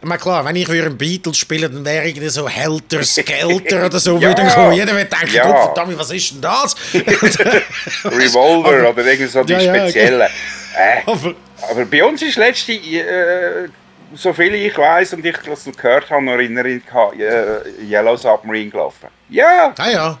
Ich 0.00 0.08
meine, 0.08 0.20
klar, 0.20 0.44
wenn 0.44 0.54
ich 0.56 0.66
für 0.66 0.84
einen 0.84 0.98
Beatles 0.98 1.38
spiele, 1.38 1.70
dann 1.70 1.82
wäre 1.82 2.06
irgendwie 2.06 2.28
so 2.28 2.46
Helter 2.46 3.02
Skelter 3.02 3.86
oder 3.86 3.98
so, 3.98 4.16
ja. 4.18 4.28
würde 4.28 4.46
kommen. 4.52 4.74
Jeder 4.74 4.94
wird 4.94 5.10
denken, 5.10 5.34
ja. 5.34 5.48
oh, 5.48 5.72
verdammt, 5.72 5.98
was 5.98 6.10
ist 6.10 6.32
denn 6.32 6.40
das? 6.42 6.76
Revolver 8.04 8.68
aber, 8.68 8.90
oder 8.90 9.06
irgendwie 9.06 9.26
so 9.26 9.42
die 9.42 9.54
ja, 9.54 9.60
speziellen. 9.60 10.20
Äh, 10.20 11.00
aber, 11.06 11.34
aber, 11.70 11.84
bei 11.86 12.04
uns 12.04 12.20
ist 12.20 12.36
letzte, 12.36 12.72
äh, 12.72 13.68
so 14.14 14.32
viel 14.32 14.54
ich 14.54 14.76
weiß 14.76 15.14
und 15.14 15.24
ich 15.24 15.36
das 15.38 15.64
gehört 15.64 16.10
habe, 16.10 16.22
noch 16.22 16.38
in 16.38 16.56
Erinnerung, 16.56 17.18
äh, 17.18 17.84
Yellow 17.88 18.16
Submarine 18.16 18.70
gelaufen. 18.70 19.08
Ja! 19.30 19.72
Ah 19.78 19.90
ja. 19.90 20.18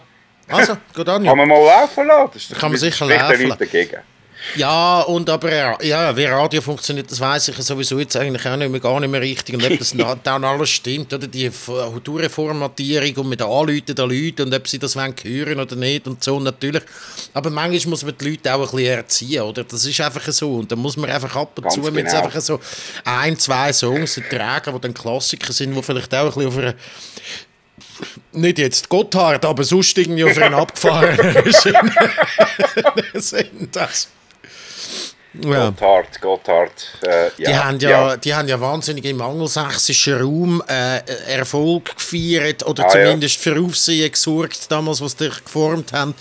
Also, 0.48 0.76
gut 0.94 1.08
an. 1.08 1.24
Kann 1.24 1.38
man 1.38 1.48
mal 1.48 1.64
laufen 1.64 2.06
lassen? 2.06 2.30
Das 2.50 2.58
kann 2.58 2.70
man 2.70 2.78
sicher 2.78 3.06
laufen 3.06 3.48
lassen. 3.48 3.68
Ja, 4.56 5.00
und 5.00 5.28
aber 5.30 5.82
ja, 5.82 6.16
wie 6.16 6.24
Radio 6.26 6.60
funktioniert, 6.60 7.10
das 7.10 7.18
weiß 7.18 7.48
ich 7.48 7.56
sowieso 7.56 7.98
jetzt 7.98 8.16
eigentlich 8.16 8.46
auch 8.46 8.56
nicht 8.56 8.70
mehr, 8.70 8.80
gar 8.80 9.00
nicht 9.00 9.10
mehr 9.10 9.20
richtig. 9.20 9.54
Und 9.54 9.64
ob 9.64 9.78
das 9.78 9.94
dann 10.22 10.44
alles 10.44 10.70
stimmt, 10.70 11.12
oder 11.12 11.26
die 11.26 11.50
Kulturformatierung 11.50 13.24
und 13.24 13.28
mit 13.30 13.42
Anleuten 13.42 13.94
der 13.94 14.06
Leute 14.06 14.44
und 14.44 14.54
ob 14.54 14.68
sie 14.68 14.78
das 14.78 14.96
wollen 14.96 15.14
hören 15.22 15.60
oder 15.60 15.76
nicht 15.76 16.06
und 16.06 16.22
so, 16.22 16.38
natürlich. 16.38 16.82
Aber 17.32 17.50
manchmal 17.50 17.90
muss 17.90 18.04
man 18.04 18.16
die 18.16 18.30
Leute 18.30 18.54
auch 18.54 18.60
ein 18.60 18.76
bisschen 18.76 18.98
erziehen, 18.98 19.42
oder? 19.42 19.64
Das 19.64 19.84
ist 19.84 20.00
einfach 20.00 20.30
so. 20.30 20.56
Und 20.56 20.70
da 20.70 20.76
muss 20.76 20.96
man 20.96 21.10
einfach 21.10 21.34
ab 21.34 21.52
und 21.56 21.62
Ganz 21.62 21.74
zu 21.74 21.80
genau. 21.80 21.94
mit 21.94 22.12
einfach 22.12 22.40
so 22.40 22.60
ein, 23.04 23.38
zwei 23.38 23.72
Songs 23.72 24.20
tragen, 24.30 24.74
die 24.74 24.80
dann 24.80 24.94
Klassiker 24.94 25.52
sind, 25.52 25.74
die 25.74 25.82
vielleicht 25.82 26.14
auch 26.14 26.24
ein 26.24 26.26
bisschen 26.26 26.46
auf 26.48 26.58
einer 26.58 26.74
nicht 28.32 28.58
jetzt 28.58 28.88
Gotthard, 28.88 29.44
aber 29.44 29.64
sonst 29.64 29.96
irgendwie 29.98 30.24
auf 30.24 30.38
einen 30.38 30.54
abgefahrenen 30.54 31.52
sind 33.14 33.74
das. 33.74 34.08
Ja. 35.42 35.70
Gotthard, 35.70 36.20
Gotthard. 36.20 36.98
Äh, 37.02 37.24
ja. 37.24 37.30
Die, 37.36 37.56
haben 37.56 37.78
ja, 37.80 37.90
ja, 37.90 38.16
die 38.16 38.34
haben 38.34 38.48
ja 38.48 38.60
wahnsinnig 38.60 39.04
im 39.04 39.20
angelsächsischen 39.20 40.20
Raum 40.20 40.62
äh, 40.68 41.00
Erfolg 41.26 41.96
gefeiert 41.96 42.64
oder 42.64 42.86
ah, 42.86 42.88
zumindest 42.88 43.44
ja. 43.44 43.52
für 43.52 43.60
Aufsehen 43.60 44.12
gesorgt, 44.12 44.70
damals, 44.70 45.00
was 45.00 45.16
sie 45.18 45.28
geformt 45.28 45.92
haben 45.92 46.14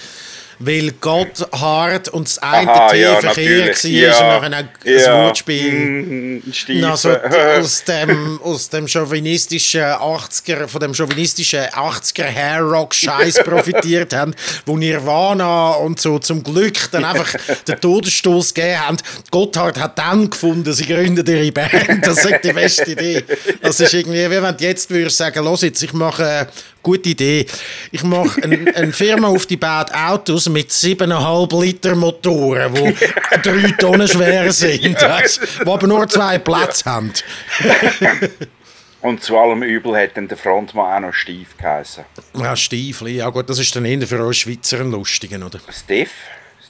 weil 0.60 0.92
Gott 1.00 1.48
hart 1.52 2.10
und 2.10 2.28
das 2.28 2.38
eine 2.40 2.72
Aha, 2.72 2.90
T 2.90 3.02
ja, 3.02 3.20
Verkehr 3.20 3.68
war 3.68 3.90
ja, 3.90 4.12
und 4.12 4.52
nachher 4.52 4.66
auch 4.66 4.86
ja. 4.86 5.16
ein 5.16 5.24
Wortspiel. 5.26 5.72
Mm, 5.72 6.84
also 6.86 7.16
aus 7.60 7.84
dem, 7.84 8.40
aus 8.42 8.70
dem 8.70 8.88
chauvinistischen 8.88 9.82
80er, 9.82 10.68
von 10.68 10.82
dem 10.82 10.94
chauvinistischen 10.94 11.62
80er 11.62 12.26
Hair 12.26 12.62
Rock 12.62 12.94
Scheiß 12.94 13.36
profitiert 13.44 14.14
haben, 14.14 14.34
wo 14.66 14.78
Nirvana 14.78 15.72
und 15.72 16.00
so 16.00 16.20
zum 16.20 16.44
Glück 16.44 16.92
dann 16.92 17.06
einfach 17.06 17.34
den 17.68 17.80
Todesstoß 17.80 18.54
gegeben 18.54 18.80
haben. 18.80 18.98
Gotthard 19.32 19.80
hat 19.80 19.98
dann 19.98 20.30
gefunden, 20.30 20.72
sie 20.74 20.86
gründen 20.86 21.26
ihre 21.26 21.52
Band. 21.52 22.06
Das 22.06 22.24
ist 22.26 22.40
die 22.44 22.54
beste 22.54 22.92
Idee. 22.92 23.24
Das 23.62 23.80
ist 23.80 23.94
irgendwie, 23.94 24.30
wie 24.30 24.42
wenn 24.42 24.58
du 24.58 24.64
jetzt 24.64 24.90
würdest 24.90 25.18
sagen, 25.18 25.44
los 25.44 25.62
jetzt, 25.62 25.82
ich 25.82 25.94
mache 25.94 26.48
gute 26.84 27.10
Idee. 27.10 27.46
Ich 27.92 28.04
mache 28.04 28.42
eine 28.44 28.76
ein 28.76 28.94
Firma 28.94 29.30
auf 29.30 29.46
die 29.46 29.58
Bad 29.58 29.94
Autos 29.94 30.50
mit 30.50 30.70
7,5 30.70 31.62
Liter 31.62 31.96
Motoren, 31.96 32.74
die 32.74 32.96
drei 33.42 33.72
Tonnen 33.72 34.08
schwer 34.08 34.52
sind, 34.52 35.02
weißt, 35.02 35.42
die 35.66 35.68
aber 35.68 35.88
nur 35.88 36.08
zwei 36.08 36.38
Plätze 36.38 36.86
haben. 36.86 37.14
Und 39.02 39.22
zu 39.22 39.38
allem 39.38 39.64
Übel 39.64 39.98
hat 39.98 40.16
dann 40.16 40.30
der 40.30 40.38
Frontmann 40.38 41.04
auch 41.04 41.08
noch 41.08 41.14
Stief 41.14 41.58
geheißen. 41.58 42.06
Ja, 42.38 42.56
Stiefli. 42.56 43.18
Ja 43.18 43.30
gut, 43.30 43.50
das 43.50 43.60
ist 43.60 43.76
dann 43.76 43.84
eher 43.84 44.08
für 44.08 44.24
uns 44.26 44.38
Schweizer 44.38 44.80
ein 44.80 44.92
Lustigen, 44.92 45.44
oder? 45.44 45.60
Steve. 45.70 46.10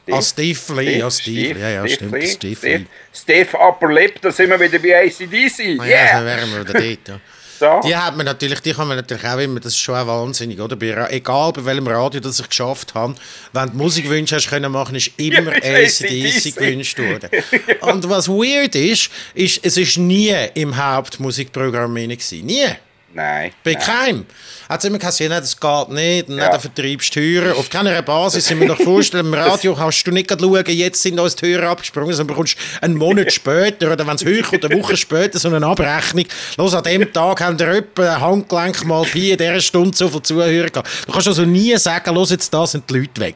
Steve. 0.02 0.18
Ah, 0.18 0.22
Stiefli, 0.22 0.98
ja, 0.98 1.12
Stiefli. 1.12 1.62
Ja, 1.62 1.70
ja, 1.70 1.88
stimmt, 1.88 2.24
Stiefli. 2.24 2.88
Steve 3.14 3.56
Upper 3.56 3.94
Lip, 3.94 4.20
da 4.20 4.32
sind 4.32 4.50
wir 4.50 4.60
wieder 4.60 4.80
bei 4.80 5.06
ACDC. 5.06 5.80
Ah, 5.80 5.86
yeah. 5.86 5.88
Ja, 5.88 6.14
dann 6.14 6.26
wären 6.26 6.52
wir 6.52 6.68
wieder 6.68 6.74
dort, 6.74 7.08
ja. 7.08 7.20
So. 7.64 7.80
Die 7.88 7.96
hat 7.96 8.18
man 8.18 8.26
natürlich, 8.26 8.60
die 8.60 8.74
kann 8.74 8.90
man 8.90 8.98
natürlich 8.98 9.26
auch 9.26 9.38
immer, 9.38 9.62
das 9.62 9.72
ist 9.72 9.80
schon 9.80 9.96
wahnsinnig, 10.06 10.60
oder? 10.60 10.76
Bei, 10.76 11.08
egal 11.12 11.54
bei 11.54 11.64
welchem 11.64 11.88
Radio 11.88 12.20
das 12.20 12.42
ich 12.42 12.50
geschafft 12.50 12.94
habe, 12.94 13.16
wenn 13.54 13.72
du 13.72 13.78
Musikwünsche 13.78 14.36
hast 14.36 14.50
können 14.50 14.70
machen, 14.70 14.96
ist 14.96 15.12
immer 15.16 15.52
ACDC 15.64 16.56
gewünscht 16.56 17.00
worden. 17.00 17.30
Und 17.80 18.10
was 18.10 18.28
weird 18.28 18.76
ist, 18.76 19.10
ist, 19.34 19.64
es 19.64 19.78
ist 19.78 19.98
nie 19.98 20.36
im 20.56 20.76
Hauptmusikprogramm 20.76 21.96
gewesen. 21.96 22.46
Nie. 22.46 22.68
Nein. 23.14 23.52
Bei 23.64 23.76
keinem. 23.76 24.26
Hat 24.74 24.80
es 24.80 24.86
immer 24.86 24.98
gesagt, 24.98 25.20
ja, 25.20 25.30
das 25.30 25.60
geht 25.60 25.90
nicht, 25.90 26.30
und 26.30 26.38
ja. 26.40 26.50
dann 26.50 26.60
vertreibst 26.60 27.16
du 27.16 27.20
Hörer. 27.20 27.56
Auf 27.56 27.70
keiner 27.70 28.02
Basis 28.02 28.48
sind 28.48 28.60
wir 28.60 28.68
noch 28.68 28.82
vorstellen, 28.82 29.28
im 29.28 29.34
Radio 29.36 29.76
kannst 29.76 30.08
du 30.08 30.10
nicht 30.10 30.32
schauen, 30.32 30.64
jetzt 30.66 31.00
sind 31.00 31.20
uns 31.20 31.36
die 31.36 31.46
Hörer 31.46 31.70
abgesprungen, 31.70 32.12
sondern 32.12 32.36
bekommst 32.36 32.58
einen 32.82 32.96
Monat 32.96 33.32
später 33.32 33.92
oder 33.92 34.08
wenn 34.08 34.16
es 34.16 34.26
höher 34.26 34.42
kommt, 34.42 34.66
eine 34.66 34.82
Woche 34.82 34.98
später 34.98 35.38
so 35.38 35.54
eine 35.54 35.64
Abrechnung. 35.64 36.26
Los, 36.58 36.74
an 36.74 36.84
dem 36.86 37.14
Tag 37.14 37.42
haben 37.42 37.60
wir 37.60 37.68
etwa 37.68 38.16
ein 38.16 38.22
Handgelenk 38.22 38.84
mal 38.86 39.06
bei 39.14 39.20
in 39.20 39.38
dieser 39.38 39.62
Stunde 39.62 39.96
so 39.96 40.10
viele 40.10 40.24
Zuhörer 40.24 40.70
gehabt. 40.72 40.90
Du 41.06 41.12
kannst 41.12 41.28
also 41.28 41.46
nie 41.46 41.78
sagen, 41.78 42.16
los, 42.16 42.32
jetzt 42.32 42.52
da 42.52 42.66
sind 42.66 42.90
die 42.90 42.98
Leute 42.98 43.22
weg. 43.22 43.36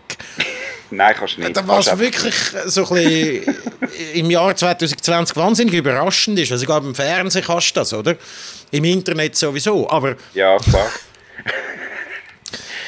Nein, 0.90 1.16
kannst 1.20 1.38
du 1.38 1.42
nicht. 1.42 1.56
Da 1.56 1.68
was 1.68 2.00
wirklich 2.00 2.34
so 2.66 2.88
ein 2.88 2.96
bisschen 2.96 3.56
im 4.16 4.32
Jahr 4.32 4.56
2020 4.56 5.36
wahnsinnig 5.36 5.76
überraschend 5.76 6.40
ist, 6.40 6.50
weil 6.50 6.58
sogar 6.58 6.84
im 6.84 6.96
Fernsehen 6.96 7.46
kannst 7.46 7.76
du 7.76 7.80
das, 7.80 7.94
oder? 7.94 8.16
Im 8.72 8.84
Internet 8.86 9.36
sowieso, 9.36 9.88
aber... 9.88 10.16
Ja, 10.34 10.58
klar. 10.58 10.90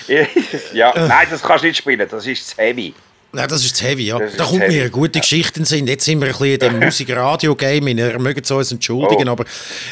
ja, 0.73 0.93
nein, 0.95 1.27
das 1.29 1.41
kannst 1.41 1.63
du 1.63 1.67
nicht 1.67 1.77
spielen, 1.77 2.07
das 2.09 2.25
ist 2.25 2.49
zu 2.49 2.57
heavy. 2.57 2.93
Nein, 3.31 3.47
das 3.47 3.63
ist 3.63 3.75
zu 3.75 3.85
heavy, 3.85 4.07
ja. 4.07 4.17
Da 4.17 4.43
kommt 4.45 4.61
heavy. 4.61 4.73
mir 4.73 4.81
eine 4.81 4.89
gute 4.89 5.19
Geschichte 5.19 5.59
in 5.59 5.65
Sinn. 5.65 5.85
Jetzt 5.85 6.05
sind 6.05 6.19
wir 6.19 6.27
ein 6.27 6.31
bisschen 6.31 6.53
in 6.53 6.59
dem 6.59 6.79
Musik-Radio-Game. 6.85 7.85
Wir 7.85 8.17
mögen 8.17 8.41
es 8.43 8.49
uns 8.49 8.71
entschuldigen, 8.71 9.29
oh. 9.29 9.33
aber 9.33 9.45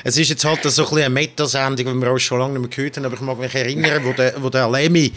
es 0.04 0.18
ist 0.18 0.30
jetzt 0.30 0.44
halt 0.44 0.64
so 0.64 0.70
ein 0.70 0.90
bisschen 0.90 0.98
eine 1.06 1.10
Metasendung, 1.12 1.86
die 1.86 2.06
wir 2.06 2.12
auch 2.12 2.18
schon 2.18 2.40
lange 2.40 2.54
nicht 2.54 2.62
mehr 2.62 2.70
gehört 2.70 2.98
haben. 2.98 3.06
Aber 3.06 3.14
ich 3.14 3.22
mag 3.22 3.38
mich 3.38 3.54
erinnern, 3.54 4.04
wo 4.04 4.14
der, 4.14 4.34
wo 4.42 4.50
der 4.50 4.68
Lemmy 4.68 5.12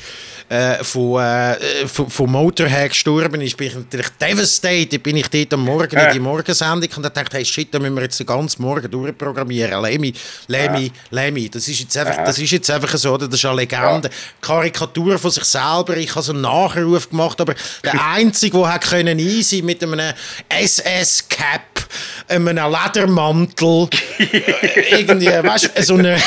äh, 0.51 0.83
von, 0.83 1.23
äh, 1.23 1.87
von, 1.87 2.11
von 2.11 2.29
Motorhead 2.29 2.91
gestorben 2.91 3.41
ist, 3.41 3.57
bin 3.57 3.69
ich 3.69 3.75
natürlich 3.77 4.09
devastated. 4.21 5.01
Bin 5.01 5.17
ich 5.17 5.29
dort 5.29 5.55
am 5.55 5.65
Morgen 5.65 5.97
in 5.97 6.13
die 6.13 6.19
Morgensendung 6.19 6.91
und 6.97 7.05
dachte, 7.05 7.37
hey 7.37 7.45
shit, 7.45 7.73
da 7.73 7.79
müssen 7.79 7.95
wir 7.95 8.03
jetzt 8.03 8.19
den 8.19 8.27
ganzen 8.27 8.61
Morgen 8.63 8.91
durchprogrammieren. 8.91 9.81
Lemmy, 9.81 10.13
Lemmy. 10.49 10.91
Lemmy. 11.11 11.49
Das 11.49 11.69
ist 11.69 11.79
jetzt 11.79 11.97
einfach, 11.97 12.25
das 12.25 12.37
ist 12.41 12.51
jetzt 12.51 12.69
einfach 12.69 12.97
so, 12.99 13.17
das 13.17 13.33
ist 13.33 13.45
eine 13.45 13.59
Legende. 13.59 14.11
Karikatur 14.41 15.21
von 15.21 15.31
sich 15.31 15.45
selber. 15.45 15.97
Ich 15.97 16.11
habe 16.11 16.23
so 16.23 16.33
einen 16.33 16.41
Nachruf 16.41 17.09
gemacht, 17.09 17.41
aber 17.41 17.55
der 17.85 18.05
Einzige, 18.13 18.59
der 18.59 18.75
hat 18.75 18.81
können 18.83 19.21
easy 19.21 19.63
mit 19.63 19.81
einem 19.85 20.01
SS-Cap, 20.49 21.87
einem 22.27 22.49
Ledermantel, 22.57 23.89
irgendwie, 24.91 25.27
weißt 25.27 25.71
du, 25.77 25.83
so 25.85 25.95
eine 25.95 26.21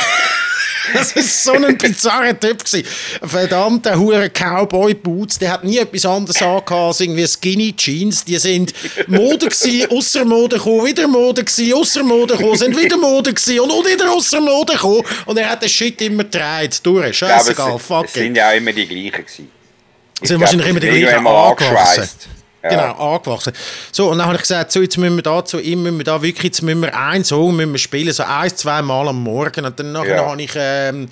das 0.94 1.16
war 1.16 1.24
so 1.24 1.54
ein 1.54 1.78
bizarrer 1.78 2.40
Typ. 2.40 2.64
Gewesen. 2.64 2.86
Verdammter 3.22 3.98
hure 3.98 4.30
Cowboy 4.30 4.94
Boots, 4.94 5.40
der 5.40 5.52
hat 5.52 5.64
nie 5.64 5.78
etwas 5.78 6.06
anderes 6.06 6.42
angehabt 6.42 6.72
als 6.72 7.00
irgendwie 7.00 7.28
Skinny 7.28 7.74
Jeans. 7.76 8.26
Die 8.26 8.38
sind 8.38 8.74
Mode 9.08 9.48
gewesen, 9.48 9.90
ausser 9.92 10.26
Mode 10.26 10.58
gekommen, 10.58 10.86
wieder 10.86 11.08
Mode 11.08 11.44
gewesen, 11.44 11.74
ausser 11.74 12.04
Mode 12.04 12.36
gekommen, 12.36 12.58
sind 12.58 12.78
wieder 12.78 12.98
Mode 12.98 13.34
gewesen 13.34 13.60
und, 13.60 13.72
und 13.72 13.88
wieder 13.88 14.12
ausser 14.12 14.42
Mode 14.42 14.74
gekommen. 14.74 15.04
Und 15.26 15.38
er 15.38 15.50
hat 15.50 15.62
den 15.62 15.70
Shit 15.70 16.02
immer 16.02 16.24
gedreht. 16.24 16.80
Durch, 16.84 17.18
scheißegal, 17.18 17.80
fuck 17.80 18.06
es, 18.06 18.14
sind 18.14 18.36
ja 18.36 18.50
auch 18.50 18.56
immer 18.56 18.72
die 18.72 18.88
gleichen 18.88 19.26
gewesen. 19.26 19.52
Es 20.22 20.30
sind 20.30 20.40
wahrscheinlich 20.40 20.68
immer 20.68 20.80
die 20.80 20.90
gleichen 20.90 21.28
angewachsen. 21.28 22.10
Ja. 22.64 22.70
Genau, 22.70 23.14
angewachsen. 23.14 23.52
So, 23.92 24.10
und 24.10 24.20
dann 24.20 24.28
habe 24.28 24.36
ich 24.38 24.42
gesagt, 24.42 24.72
so, 24.72 24.82
jetzt 24.82 24.98
müssen 24.98 25.18
wir 25.18 25.24
da 25.24 25.44
zu 25.44 25.60
ihm, 25.60 25.84
müssen 25.84 25.98
wir 25.98 26.06
da 26.06 26.22
wirklich, 26.22 26.46
jetzt 26.46 26.62
müssen 26.62 26.82
wir 26.82 26.98
einen 26.98 27.26
Song 27.26 27.56
müssen 27.58 27.74
wir 27.74 27.80
spielen, 27.80 28.14
so 28.14 28.24
ein, 28.24 28.56
zwei 28.56 28.82
Mal 28.82 29.10
am 29.10 29.22
Morgen. 29.22 29.66
Und 29.66 29.78
dann 29.78 29.92
nachher 29.92 30.16
ja. 30.16 30.26
habe 30.26 30.42
ich, 30.42 30.52
ähm, 30.56 31.10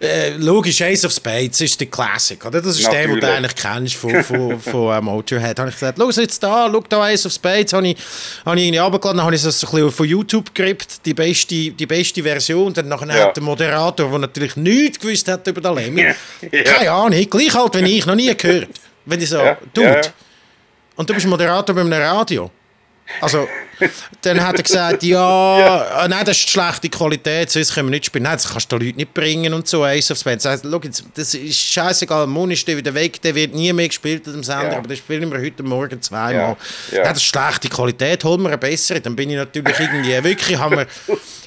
äh, 0.00 0.30
logisch, 0.36 0.80
Ace 0.80 1.04
of 1.04 1.12
Spades 1.12 1.60
ist 1.60 1.80
der 1.80 1.88
Classic, 1.88 2.44
oder? 2.44 2.62
Das 2.62 2.78
ist 2.78 2.84
Natürlich. 2.84 3.06
der, 3.06 3.14
den 3.14 3.20
du 3.20 3.32
eigentlich 3.32 3.54
kennst 3.56 3.94
von, 3.96 4.22
von, 4.22 4.60
von 4.60 4.96
äh, 4.96 5.00
Motorhead. 5.00 5.58
habe 5.58 5.70
ich 5.70 5.74
gesagt, 5.74 5.98
schau 5.98 6.20
jetzt 6.20 6.42
da, 6.42 6.68
schau 6.72 6.84
da 6.88 7.02
Ace 7.02 7.26
of 7.26 7.32
Spades, 7.32 7.72
habe 7.72 7.88
ich, 7.88 7.96
habe 8.44 8.58
ich 8.58 8.66
irgendwie 8.66 8.78
runtergeladen, 8.78 9.16
dann 9.18 9.26
habe 9.26 9.34
ich 9.34 9.42
das 9.42 9.64
ein 9.64 9.70
bisschen 9.70 9.90
von 9.90 10.06
YouTube 10.06 10.54
gerippt, 10.54 11.04
die 11.04 11.14
beste, 11.14 11.70
die 11.70 11.86
beste 11.86 12.22
Version. 12.22 12.72
Dann 12.72 12.88
nachher 12.88 13.08
ja. 13.08 13.24
hat 13.24 13.36
der 13.36 13.42
Moderator, 13.42 14.08
der 14.08 14.18
natürlich 14.20 14.54
nichts 14.56 15.00
gewusst 15.00 15.26
hat 15.26 15.46
über 15.48 15.60
den 15.60 15.74
Lemmy, 15.74 16.02
ja. 16.52 16.62
keine 16.62 16.92
Ahnung, 16.92 17.30
gleich 17.30 17.54
halt 17.54 17.74
wie 17.74 17.98
ich, 17.98 18.06
noch 18.06 18.14
nie 18.14 18.32
gehört. 18.36 18.68
Wenn 19.04 19.20
ich 19.20 19.30
so, 19.30 19.38
ja. 19.38 19.56
tut. 19.74 20.12
Und 20.98 21.08
du 21.08 21.14
bist 21.14 21.26
Moderator 21.28 21.76
bei 21.76 21.80
einem 21.82 21.92
Radio. 21.92 22.50
Also, 23.20 23.46
dann 24.22 24.44
hat 24.44 24.56
er 24.56 24.62
gesagt, 24.62 25.02
ja, 25.02 25.58
ja. 25.58 26.04
Äh, 26.04 26.08
nein, 26.08 26.24
das 26.24 26.38
ist 26.38 26.50
schlechte 26.50 26.88
Qualität, 26.88 27.50
sonst 27.50 27.74
können 27.74 27.88
wir 27.88 27.92
nicht 27.92 28.06
spielen. 28.06 28.24
Nein, 28.24 28.34
das 28.34 28.48
kannst 28.48 28.70
du 28.70 28.78
den 28.78 28.86
Leuten 28.86 28.98
nicht 28.98 29.14
bringen 29.14 29.52
und 29.54 29.66
so. 29.66 29.84
Ace 29.84 30.10
of 30.10 30.18
Spades. 30.18 30.46
Also, 30.46 30.70
schau, 30.70 30.80
das 31.14 31.34
ist 31.34 31.58
scheißegal, 31.58 32.26
Mon 32.26 32.50
ist 32.50 32.66
wieder 32.66 32.94
weg, 32.94 33.20
der 33.22 33.34
wird 33.34 33.54
nie 33.54 33.72
mehr 33.72 33.88
gespielt 33.88 34.26
dem 34.26 34.42
Sender, 34.42 34.72
ja. 34.72 34.78
aber 34.78 34.88
das 34.88 34.98
spielen 34.98 35.30
wir 35.30 35.40
heute 35.40 35.62
Morgen 35.62 36.00
zweimal. 36.00 36.34
Ja. 36.34 36.48
Ja. 36.92 37.02
Nein, 37.04 37.14
das 37.14 37.18
ist 37.18 37.24
schlechte 37.24 37.68
Qualität, 37.68 38.24
holen 38.24 38.42
wir 38.42 38.48
eine 38.48 38.58
bessere. 38.58 39.00
Dann 39.00 39.16
bin 39.16 39.30
ich 39.30 39.36
natürlich 39.36 39.78
irgendwie, 39.78 40.22
wirklich, 40.24 40.58
haben 40.58 40.76
wir, 40.76 40.86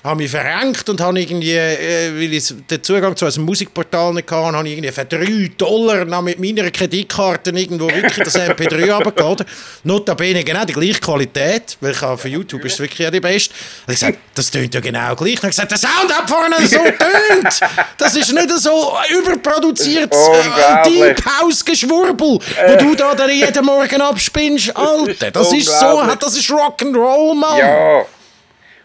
haben 0.03 0.17
mich 0.17 0.31
verrenkt 0.31 0.89
und 0.89 0.99
habe 1.01 1.19
irgendwie, 1.19 1.55
äh, 1.55 2.11
weil 2.13 2.33
ich 2.33 2.53
den 2.69 2.83
Zugang 2.83 3.15
zu 3.15 3.25
einem 3.25 3.45
Musikportal 3.45 4.13
nicht 4.13 4.31
hatte, 4.31 4.57
habe 4.57 4.67
ich 4.67 4.73
irgendwie 4.77 4.91
für 4.91 5.05
3 5.05 5.51
Dollar 5.57 6.21
mit 6.21 6.39
meiner 6.39 6.69
Kreditkarte 6.71 7.51
irgendwo 7.51 7.87
wirklich 7.87 8.23
das 8.23 8.37
MP3 8.37 8.91
runtergeladen. 8.91 9.45
Notabene 9.83 10.43
genau 10.43 10.65
die 10.65 10.73
gleiche 10.73 10.99
Qualität, 10.99 11.77
weil 11.81 11.91
ich 11.91 12.01
auf 12.21 12.31
YouTube 12.31 12.65
ist 12.65 12.79
wirklich 12.79 12.99
ja 12.99 13.11
die 13.11 13.19
beste. 13.19 13.53
Und 13.87 13.93
ich 13.93 13.99
gesagt, 13.99 14.19
das 14.35 14.51
tönt 14.51 14.73
ja 14.73 14.79
genau 14.79 15.15
gleich. 15.15 15.41
Und 15.41 15.49
ich 15.49 15.55
gesagt, 15.55 15.71
der 15.71 15.77
Sound 15.77 16.15
hat 16.15 16.29
vorne 16.29 16.55
so 16.67 16.77
tönt. 16.77 17.59
Das 17.97 18.15
ist 18.15 18.31
nicht 18.31 18.49
so 18.59 18.97
überproduziertes 19.09 20.27
äh, 20.27 20.89
Deep 20.89 21.25
House 21.25 21.63
Geschwurbel, 21.65 22.39
wo 22.39 22.75
du 22.77 22.95
da 22.95 23.15
dann 23.15 23.29
jeden 23.29 23.65
Morgen 23.65 24.01
abspinnst. 24.01 24.75
Alter, 24.75 25.31
das 25.31 25.53
ist 25.53 25.79
so, 25.79 26.03
das 26.19 26.37
ist 26.37 26.49
Rock'n'Roll, 26.49 27.35
Mann. 27.35 27.57
Ja. 27.57 28.05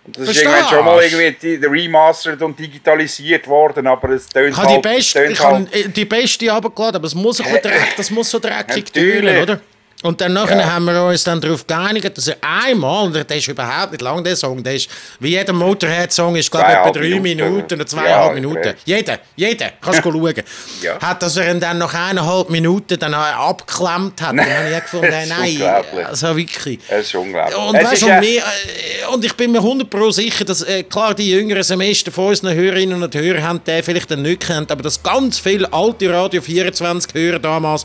Und 0.06 0.18
das 0.18 0.28
ist 0.28 0.42
irgendwann 0.42 0.68
schon 0.68 0.84
mal 0.84 1.02
irgendwie 1.02 1.66
remastered 1.66 2.40
und 2.40 2.56
digitalisiert 2.56 3.48
worden, 3.48 3.88
aber 3.88 4.10
es 4.10 4.28
tönt 4.28 4.56
halt... 4.56 4.86
Ich 4.86 5.42
halt. 5.42 5.42
habe 5.42 5.88
die 5.88 6.04
beste 6.04 6.48
runtergeladen, 6.48 6.96
aber 6.96 7.06
es 7.06 7.14
muss, 7.14 7.40
ein 7.40 7.52
dreck, 7.62 7.96
das 7.96 8.10
muss 8.12 8.30
so 8.30 8.38
dreckig 8.38 8.92
tönen, 8.92 9.42
oder? 9.42 9.60
Und 10.06 10.20
dann 10.20 10.36
ja. 10.36 10.46
haben 10.46 10.84
wir 10.84 11.04
uns 11.04 11.24
dann 11.24 11.40
darauf 11.40 11.66
geeinigt, 11.66 12.16
dass 12.16 12.28
er 12.28 12.36
einmal, 12.40 13.06
und 13.06 13.14
der 13.14 13.36
ist 13.36 13.48
überhaupt 13.48 13.90
nicht 13.90 14.02
lang, 14.02 14.22
der 14.22 14.36
Song, 14.36 14.62
der 14.62 14.76
ist, 14.76 14.88
wie 15.18 15.30
jeder 15.30 15.52
Motorhead-Song 15.52 16.36
ist, 16.36 16.48
glaube 16.48 16.68
ich, 16.70 16.76
etwa 16.76 16.90
drei 16.92 17.20
Minuten, 17.20 17.74
oder 17.74 17.86
zweieinhalb 17.86 18.28
ja, 18.28 18.34
Minuten. 18.34 18.74
Jeder, 18.84 19.18
jeder, 19.34 19.72
kannst 19.80 20.04
du 20.04 20.12
schauen. 20.12 20.34
ja. 20.82 21.00
Hat, 21.00 21.22
dass 21.22 21.36
er 21.36 21.50
ihn 21.50 21.58
dann 21.58 21.78
nach 21.78 21.92
eineinhalb 21.92 22.50
Minuten 22.50 22.96
dann 23.00 23.14
abgeklemmt 23.14 24.22
hat. 24.22 24.38
Dann 24.38 24.40
habe 24.40 24.70
ich 24.70 24.80
gefunden, 24.82 25.28
nein, 25.28 25.62
also 26.06 26.36
wirklich. 26.36 26.78
Es 26.88 27.06
ist 27.06 27.14
unglaublich. 27.16 27.58
Und, 27.58 27.74
weißt, 27.74 28.02
und, 28.04 28.20
wir, 28.20 28.38
äh, 28.38 29.12
und 29.12 29.24
ich 29.24 29.34
bin 29.34 29.50
mir 29.50 29.60
100% 29.60 30.12
sicher, 30.12 30.44
dass, 30.44 30.62
äh, 30.62 30.84
klar, 30.84 31.14
die 31.14 31.30
jüngeren 31.30 31.64
Semester 31.64 32.12
von 32.12 32.28
unseren 32.28 32.54
Hörerinnen 32.54 33.02
und 33.02 33.12
Hörer 33.12 33.42
haben 33.42 33.60
den 33.64 33.82
vielleicht 33.82 34.10
nicht 34.10 34.46
kennt, 34.46 34.70
aber 34.70 34.84
dass 34.84 35.02
ganz 35.02 35.40
viele 35.40 35.72
alte 35.72 36.12
Radio 36.12 36.40
24 36.40 37.12
Hörer 37.12 37.40
damals 37.40 37.84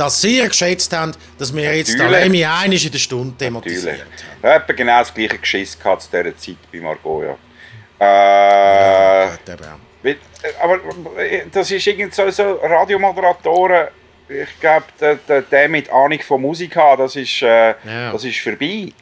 das 0.00 0.20
sehr 0.20 0.48
geschätzt 0.48 0.92
haben, 0.94 1.12
dass 1.38 1.54
wir 1.54 1.76
jetzt 1.76 1.98
da 1.98 2.08
Lemmy 2.08 2.44
einig 2.44 2.86
in 2.86 2.92
der 2.92 2.98
Stunde 2.98 3.36
thematisiert 3.36 3.98
Natürlich. 3.98 4.02
haben. 4.02 4.38
Ich 4.42 4.48
habe 4.48 4.74
genau 4.74 4.98
das 4.98 5.12
gleiche 5.12 5.38
Geschiss 5.38 5.78
gehabt 5.78 6.02
zu 6.02 6.10
dieser 6.10 6.36
Zeit 6.36 6.56
bei 6.72 6.80
Margot, 6.80 7.24
ja. 7.24 7.36
Äh, 8.02 9.26
ja, 9.26 10.16
aber 10.62 10.80
das 11.52 11.70
ist 11.70 11.86
irgendwie 11.86 12.14
so, 12.14 12.30
so 12.30 12.54
Radiomoderatoren, 12.62 13.88
ich 14.26 14.58
glaube, 14.58 14.86
der, 14.98 15.16
der, 15.16 15.42
der, 15.42 15.68
mit 15.68 15.90
Ahnung 15.90 16.20
von 16.20 16.40
Musik 16.40 16.76
haben, 16.76 17.02
das 17.02 17.16
ist, 17.16 17.42
äh, 17.42 17.74
ja. 17.84 18.12
das 18.12 18.24
ist 18.24 18.38
vorbei. 18.38 18.92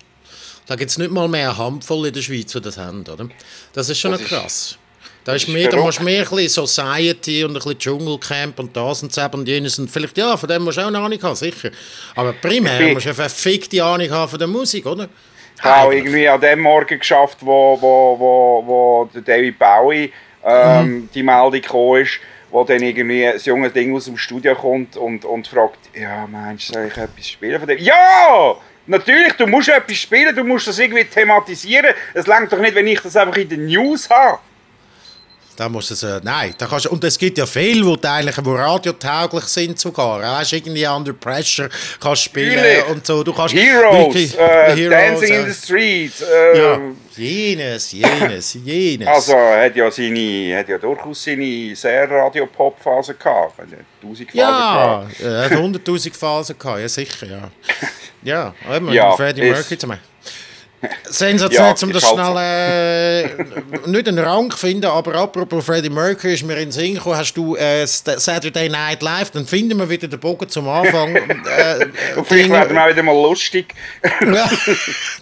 Da 0.67 0.75
gibt 0.75 0.91
es 0.91 0.99
nicht 0.99 1.13
mal 1.13 1.29
mehr 1.29 1.57
Handvoll 1.57 2.09
in 2.09 2.13
der 2.13 2.23
Schweiz, 2.23 2.51
die 2.53 2.61
das 2.61 2.77
haben, 2.77 3.07
oder? 3.07 3.29
Das 3.73 3.89
ist 3.89 4.01
schon 4.01 4.13
das 4.13 4.25
krass. 4.25 4.71
Ist, 4.73 4.79
da, 5.25 5.35
ist 5.35 5.49
mehr, 5.49 5.69
da 5.69 5.77
musst 5.77 5.99
du 5.99 6.05
mehr 6.05 6.23
ein 6.23 6.37
bisschen 6.37 6.67
Society 6.67 7.45
und 7.45 7.51
ein 7.51 7.55
bisschen 7.55 7.79
Dschungelcamp 7.79 8.59
und 8.59 8.77
das 8.77 9.03
und 9.03 9.17
das 9.17 9.35
und 9.35 9.47
jenes. 9.47 9.79
Und 9.79 9.91
vielleicht, 9.91 10.17
ja, 10.17 10.37
von 10.37 10.49
dem 10.49 10.63
musst 10.63 10.79
du 10.79 10.83
auch 10.83 10.87
eine 10.87 10.99
Ahnung 10.99 11.23
haben, 11.23 11.35
sicher. 11.35 11.71
Aber 12.15 12.33
primär 12.33 12.79
bin, 12.79 12.95
musst 12.95 13.07
du 13.07 13.11
eine 13.11 13.15
verfickte 13.15 13.83
Ahnung 13.85 14.11
haben 14.11 14.31
von 14.31 14.39
der 14.39 14.49
Musik, 14.49 14.87
oder? 14.87 15.09
Ich 15.57 15.65
habe 15.65 15.97
irgendwie 15.97 16.29
an 16.29 16.41
dem 16.41 16.61
Morgen 16.61 16.99
geschafft, 16.99 17.39
wo, 17.41 17.77
wo, 17.81 18.17
wo, 18.19 18.63
wo 18.67 19.11
der 19.13 19.23
David 19.23 19.59
Bowie 19.59 20.13
ähm, 20.45 20.87
mhm. 20.87 21.09
die 21.13 21.23
Meldung 21.23 21.61
gekommen 21.61 22.03
ist, 22.03 22.21
wo 22.51 22.65
dann 22.65 22.81
irgendwie 22.81 23.27
ein 23.27 23.39
junges 23.39 23.73
Ding 23.73 23.95
aus 23.95 24.05
dem 24.05 24.17
Studio 24.17 24.55
kommt 24.55 24.97
und, 24.97 25.25
und 25.25 25.49
fragt, 25.49 25.79
ja, 25.95 26.27
meinst 26.27 26.69
du, 26.69 26.75
soll 26.75 26.87
ich 26.87 26.97
etwas 26.97 27.29
spielen 27.29 27.59
von 27.59 27.69
dem? 27.69 27.79
Ja! 27.79 28.57
Natürlich, 28.87 29.35
du 29.35 29.47
musst 29.47 29.69
etwas 29.69 29.99
spielen, 29.99 30.35
du 30.35 30.45
musst 30.45 30.67
das 30.67 30.79
irgendwie 30.79 31.05
thematisieren. 31.05 31.93
Es 32.15 32.27
langt 32.27 32.51
doch 32.51 32.59
nicht, 32.59 32.75
wenn 32.75 32.87
ich 32.87 33.01
das 33.01 33.17
einfach 33.17 33.37
in 33.37 33.49
den 33.49 33.67
News 33.67 34.09
habe. 34.09 34.39
Da 35.59 35.69
musst 35.69 35.91
du 35.91 36.07
äh, 36.07 36.21
nein, 36.23 36.55
da 36.57 36.67
kannst, 36.67 36.87
und 36.87 37.03
es 37.03 37.19
gibt 37.19 37.37
ja 37.37 37.45
viele, 37.45 37.97
die 37.97 38.07
eigentlich 38.07 38.37
wo 38.45 38.55
radiotauglich 38.55 39.43
sind 39.47 39.77
sogar. 39.77 40.21
Weißt, 40.21 40.53
irgendwie 40.53 40.87
Under 40.87 41.13
Pressure 41.13 41.69
kannst 41.99 42.23
spielen 42.23 42.55
Natürlich. 42.55 42.87
und 42.87 43.05
so. 43.05 43.25
Du 43.25 43.33
kannst 43.33 43.57
Heroes, 43.57 44.15
wirklich, 44.15 44.39
uh, 44.39 44.41
Heroes 44.41 44.91
Dancing 44.91 45.33
uh, 45.33 45.41
in 45.41 45.47
the 45.53 45.61
Street. 45.61 46.13
Uh, 46.21 46.57
ja, 46.57 46.81
jenes, 47.17 47.91
jenes, 47.91 48.55
jenes. 48.55 49.09
Also 49.09 49.33
er 49.33 49.65
hat 49.65 49.75
ja, 49.75 49.91
seine, 49.91 50.59
hat 50.59 50.69
ja 50.69 50.79
durchaus 50.79 51.25
seine 51.25 51.75
sehr 51.75 52.09
Radio-Pop-Phase 52.09 53.15
gehabt. 53.15 53.55
Tausend 54.01 54.31
Phasen 54.31 54.39
ja, 54.39 55.09
er 55.25 55.51
hat 55.51 55.59
hunderttausend 55.59 56.17
Phasen 56.17 56.57
gehabt, 56.57 56.81
ja 56.83 56.89
sicher, 56.89 57.27
ja. 57.27 57.51
Ja, 58.23 58.55
ja, 58.91 59.17
Freddie 59.17 59.43
Mercury 59.43 59.79
zum 59.79 59.91
Beispiel. 59.91 60.09
Sensationell, 61.05 61.75
ja, 61.77 61.87
um 61.87 61.93
das 61.93 62.09
schnell 62.09 62.37
äh, 62.37 63.89
nicht 63.89 64.09
einen 64.09 64.19
Rang 64.19 64.53
finden, 64.53 64.87
aber 64.87 65.15
apropos 65.17 65.65
Freddie 65.65 65.91
Mercury 65.91 66.35
ist 66.35 66.45
mir 66.45 66.55
in 66.55 66.67
den 66.67 66.73
Sinn 66.73 66.95
gekommen, 66.95 67.17
hast 67.17 67.35
du 67.35 67.57
äh, 67.57 67.85
Saturday 67.87 68.69
Night 68.69 69.03
Live, 69.03 69.31
dann 69.33 69.45
finden 69.45 69.79
wir 69.79 69.89
wieder 69.89 70.07
den 70.07 70.21
Bogen 70.21 70.49
zum 70.49 70.69
Anfang. 70.69 71.17
äh, 71.17 71.87
Und 72.17 72.29
vielleicht 72.29 72.51
werden 72.51 72.75
wir 72.77 72.85
auch 72.85 72.89
wieder 72.89 73.03
mal 73.03 73.13
lustig. 73.13 73.75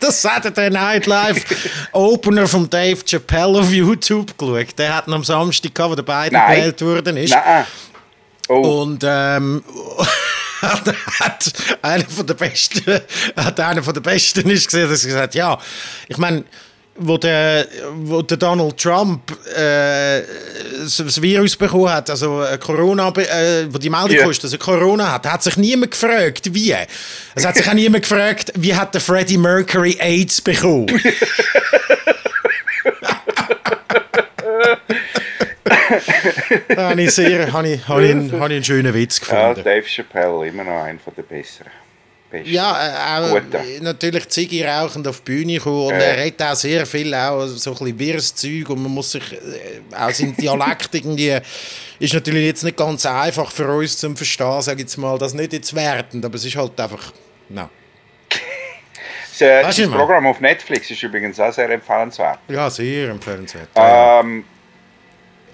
das 0.01 0.21
Saturday 0.21 0.69
Night 0.69 1.07
Live 1.07 1.45
Opener 1.93 2.47
von 2.47 2.69
Dave 2.69 3.03
Chappelle 3.05 3.59
auf 3.61 3.71
YouTube 3.71 4.37
geschaut. 4.37 4.79
Der 4.79 4.97
hat 4.97 5.09
am 5.09 5.25
Samstag 5.25 5.75
gehabt, 5.75 5.93
wo 5.93 5.95
der 5.95 6.03
beiden 6.03 6.39
gewählt 6.39 6.83
worden 6.83 7.17
ist. 7.17 7.31
Nein. 7.31 7.65
Oh. 8.49 8.83
Und 8.83 9.03
ähm, 9.05 9.65
hat 10.67 11.53
einer 11.83 12.05
von 12.05 12.27
der 12.27 12.35
besten, 12.35 13.01
hat 13.37 13.61
einer 13.61 13.83
von 13.83 13.95
der 13.95 14.01
besten 14.01 14.49
ist 14.51 14.67
gesehen, 14.67 14.89
dass 14.89 15.05
er 15.05 15.11
gesagt 15.11 15.35
ja, 15.35 15.59
ich 16.09 16.19
meine, 16.19 16.45
wo 16.99 17.19
der, 17.19 17.67
wo 17.95 18.23
der 18.23 18.37
Donald 18.37 18.79
Trump 18.79 19.31
äh, 19.55 20.23
das 20.81 21.21
Virus 21.21 21.57
bekommen 21.57 21.91
hat, 21.91 22.11
also 22.11 22.43
äh, 22.43 22.59
Corona, 22.59 23.09
äh, 23.09 23.67
wo 23.69 23.79
die 23.79 23.91
Meldung 23.91 24.17
yeah. 24.17 24.29
dass 24.29 24.53
er 24.53 24.59
Corona 24.59 25.13
hat, 25.13 25.27
hat 25.27 25.43
sich 25.43 25.57
niemand 25.57 25.93
gefragt, 25.93 26.55
wie. 26.55 26.75
Es 27.35 27.45
hat 27.45 27.57
sich 27.57 27.69
auch 27.69 27.75
niemand 27.75 28.03
gefragt, 28.03 28.53
wie 28.57 28.75
hat 28.75 28.95
der 28.95 29.01
Freddie 29.01 29.39
Mercury 29.39 29.97
AIDS 30.01 30.41
bekommen. 30.41 30.87
habe 36.77 37.03
ich 37.03 37.11
sehr, 37.13 37.53
habe 37.53 37.69
ich, 37.69 37.89
habe 37.89 38.05
ich, 38.05 38.11
einen, 38.11 38.33
habe 38.33 38.47
ich 38.47 38.57
einen 38.57 38.65
schönen 38.65 38.95
Witz 38.95 39.21
gefunden. 39.21 39.57
Ja, 39.57 39.63
Dave 39.63 39.87
Chappelle, 39.87 40.49
immer 40.49 40.65
noch 40.65 40.83
einer 40.83 40.99
der 41.17 41.23
besseren. 41.23 41.71
Besten. 42.29 42.53
Ja, 42.53 43.21
äh, 43.21 43.25
auch 43.25 43.41
Gute. 43.41 43.63
natürlich 43.83 44.29
Ziggy 44.29 44.65
rauchend 44.65 45.07
auf 45.07 45.21
die 45.21 45.33
Bühne 45.33 45.59
kommen 45.59 45.87
und 45.87 45.95
äh. 45.95 46.17
er 46.17 46.25
redet 46.25 46.43
auch 46.43 46.55
sehr 46.55 46.85
viel 46.85 47.15
auch 47.15 47.47
so 47.47 47.71
ein 47.71 47.79
bisschen 47.79 47.99
wirres 47.99 48.35
Zeug 48.35 48.69
und 48.71 48.83
man 48.83 48.93
muss 48.93 49.13
sich 49.13 49.33
äh, 49.33 49.95
auch 49.97 50.11
sein 50.11 50.35
Dialekt 50.37 50.95
irgendwie 50.95 51.39
ist 51.99 52.15
natürlich 52.15 52.45
jetzt 52.45 52.65
nicht 52.65 52.77
ganz 52.77 53.07
einfach 53.07 53.51
für 53.51 53.69
uns 53.69 53.97
zu 53.97 54.15
verstehen, 54.15 54.61
sage 54.61 54.79
ich 54.79 54.83
jetzt 54.83 54.97
mal, 54.99 55.17
das 55.19 55.35
nicht 55.35 55.53
jetzt 55.53 55.75
wertend, 55.75 56.25
aber 56.25 56.35
es 56.35 56.45
ist 56.45 56.57
halt 56.57 56.79
einfach, 56.81 57.13
no. 57.49 57.69
Das, 59.39 59.41
äh, 59.43 59.63
das 59.63 59.91
Programm 59.91 60.27
auf 60.27 60.41
Netflix 60.41 60.91
ist 60.91 61.03
übrigens 61.03 61.39
auch 61.39 61.53
sehr 61.53 61.69
empfehlenswert. 61.69 62.39
Ja, 62.49 62.71
sehr 62.71 63.11
empfehlenswert. 63.11 63.69
Ähm, 63.75 64.45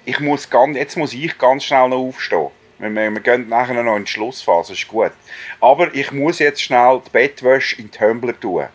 ich 0.04 0.20
muss 0.20 0.48
ganz, 0.48 0.76
jetzt 0.76 0.96
muss 0.96 1.12
ich 1.12 1.36
ganz 1.38 1.64
schnell 1.64 1.88
noch 1.88 1.98
aufstehen. 1.98 2.48
Wir, 2.78 2.90
wir, 2.90 3.10
wir 3.10 3.20
gehen 3.20 3.48
nachher 3.48 3.82
noch 3.82 3.96
in 3.96 4.04
die 4.04 4.10
Schlussphase, 4.10 4.72
ist 4.72 4.88
gut. 4.88 5.12
Aber 5.60 5.94
ich 5.94 6.10
muss 6.12 6.38
jetzt 6.40 6.62
schnell 6.62 7.00
die 7.06 7.10
Bettwäsche 7.10 7.76
in 7.76 7.90
den 7.90 7.92
Tumbler 7.92 8.38
tun. 8.38 8.66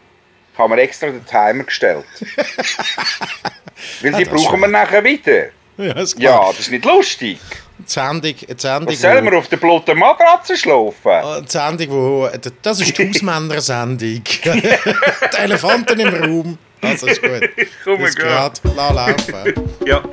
Ich 0.53 0.59
habe 0.59 0.73
mir 0.73 0.81
extra 0.81 1.07
den 1.07 1.25
Timer 1.25 1.63
gestellt. 1.65 2.05
Weil 4.01 4.13
die 4.13 4.23
ja, 4.23 4.29
brauchen 4.29 4.59
wir 4.59 4.67
nachher 4.67 5.03
wieder. 5.03 5.49
Ja, 5.77 5.93
ist 5.93 6.17
klar. 6.17 6.45
ja, 6.45 6.47
das 6.49 6.61
ist 6.61 6.71
nicht 6.71 6.85
lustig. 6.85 7.39
Die 7.77 7.83
Sendung, 7.85 8.33
die 8.33 8.45
Sendung, 8.57 8.87
Was 8.87 9.01
sollen 9.01 9.25
wir 9.25 9.37
auf 9.37 9.47
der 9.49 9.57
blotten 9.57 9.99
Matratze 9.99 10.57
schlafen? 10.57 11.11
Ah, 11.11 11.41
die 11.41 11.51
Sendung, 11.51 11.89
wo, 11.89 12.29
das 12.63 12.79
ist 12.79 12.97
die 12.97 13.07
Hausmänner-Sendung. 13.09 14.23
die 14.23 15.37
Elefanten 15.37 15.99
im 15.99 16.07
Raum. 16.07 16.57
Also 16.81 17.05
ist 17.05 17.21
gut. 17.21 17.49
Komm, 17.83 18.01
mal 18.01 18.11
gerade. 18.11 18.59
Lass 18.75 18.95
laufen. 18.95 19.69
Ja 19.85 20.03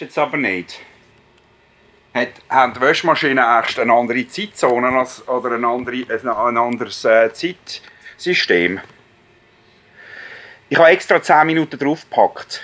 jetzt 0.00 0.18
aber 0.18 0.36
nicht. 0.36 0.80
Hat, 2.14 2.28
haben 2.48 2.74
die 2.74 2.80
Waschmaschinen 2.80 3.38
erst 3.38 3.78
eine 3.78 3.92
andere 3.92 4.26
Zeitzone 4.28 4.88
als, 4.88 5.26
oder 5.28 5.52
ein, 5.52 5.64
andere, 5.64 6.04
ein 6.08 6.56
anderes 6.56 7.04
äh, 7.04 7.30
Zeitsystem? 7.32 8.80
Ich 10.68 10.78
habe 10.78 10.88
extra 10.88 11.22
10 11.22 11.46
Minuten 11.46 11.78
draufgepackt. 11.78 12.62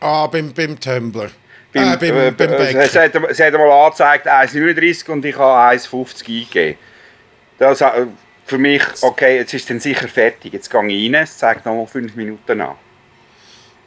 Ah, 0.00 0.26
beim, 0.26 0.52
beim 0.52 0.78
Tumblr. 0.78 1.30
Beim, 1.72 1.92
äh, 1.92 1.96
beim, 1.96 2.16
äh, 2.18 2.30
beim 2.30 2.52
es, 2.52 2.96
hat, 2.96 3.14
es 3.14 3.40
hat 3.40 3.52
mal 3.52 3.70
angezeigt 3.70 4.26
1,39 4.26 5.10
und 5.10 5.24
ich 5.24 5.36
habe 5.36 5.76
1,50 5.76 6.26
eingegeben. 6.26 6.78
Das, 7.58 7.80
äh, 7.80 8.06
für 8.44 8.58
mich, 8.58 8.82
okay, 9.02 9.36
jetzt 9.36 9.52
ist 9.54 9.62
es 9.62 9.68
dann 9.68 9.80
sicher 9.80 10.08
fertig. 10.08 10.52
Jetzt 10.52 10.70
gehe 10.70 10.86
ich 10.86 11.12
rein, 11.12 11.22
es 11.22 11.36
zeigt 11.36 11.66
noch 11.66 11.74
mal 11.74 11.86
5 11.86 12.14
Minuten 12.16 12.60
an. 12.60 12.76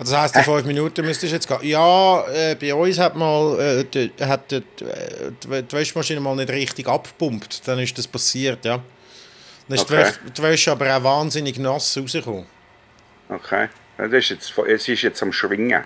Also 0.01 0.13
das 0.13 0.21
heisst, 0.23 0.35
die 0.35 0.41
fünf 0.41 0.65
Minuten 0.65 1.05
müsstest 1.05 1.31
du 1.31 1.35
jetzt 1.35 1.47
gehen. 1.47 1.59
Ja, 1.61 2.25
äh, 2.29 2.55
bei 2.55 2.73
uns 2.73 2.97
hat, 2.97 3.15
mal, 3.15 3.59
äh, 3.59 3.83
die, 3.83 4.11
hat 4.19 4.49
die, 4.49 4.63
die, 4.79 5.61
die 5.61 5.71
Wäschmaschine 5.71 6.19
mal 6.19 6.35
nicht 6.35 6.49
richtig 6.49 6.87
abgepumpt. 6.87 7.67
Dann 7.67 7.77
ist 7.77 7.95
das 7.95 8.07
passiert, 8.07 8.65
ja. 8.65 8.81
Dann 9.67 9.77
ist 9.77 9.83
okay. 9.83 10.11
die, 10.35 10.41
Wäsche 10.41 10.71
aber 10.71 10.97
auch 10.97 11.03
wahnsinnig 11.03 11.59
nass 11.59 11.95
rausgekommen. 11.95 12.47
Okay. 13.29 13.69
Das 13.99 14.11
ist 14.11 14.29
jetzt, 14.29 14.57
es 14.57 14.87
ist 14.87 15.03
jetzt 15.03 15.21
am 15.21 15.31
Schwingen. 15.31 15.83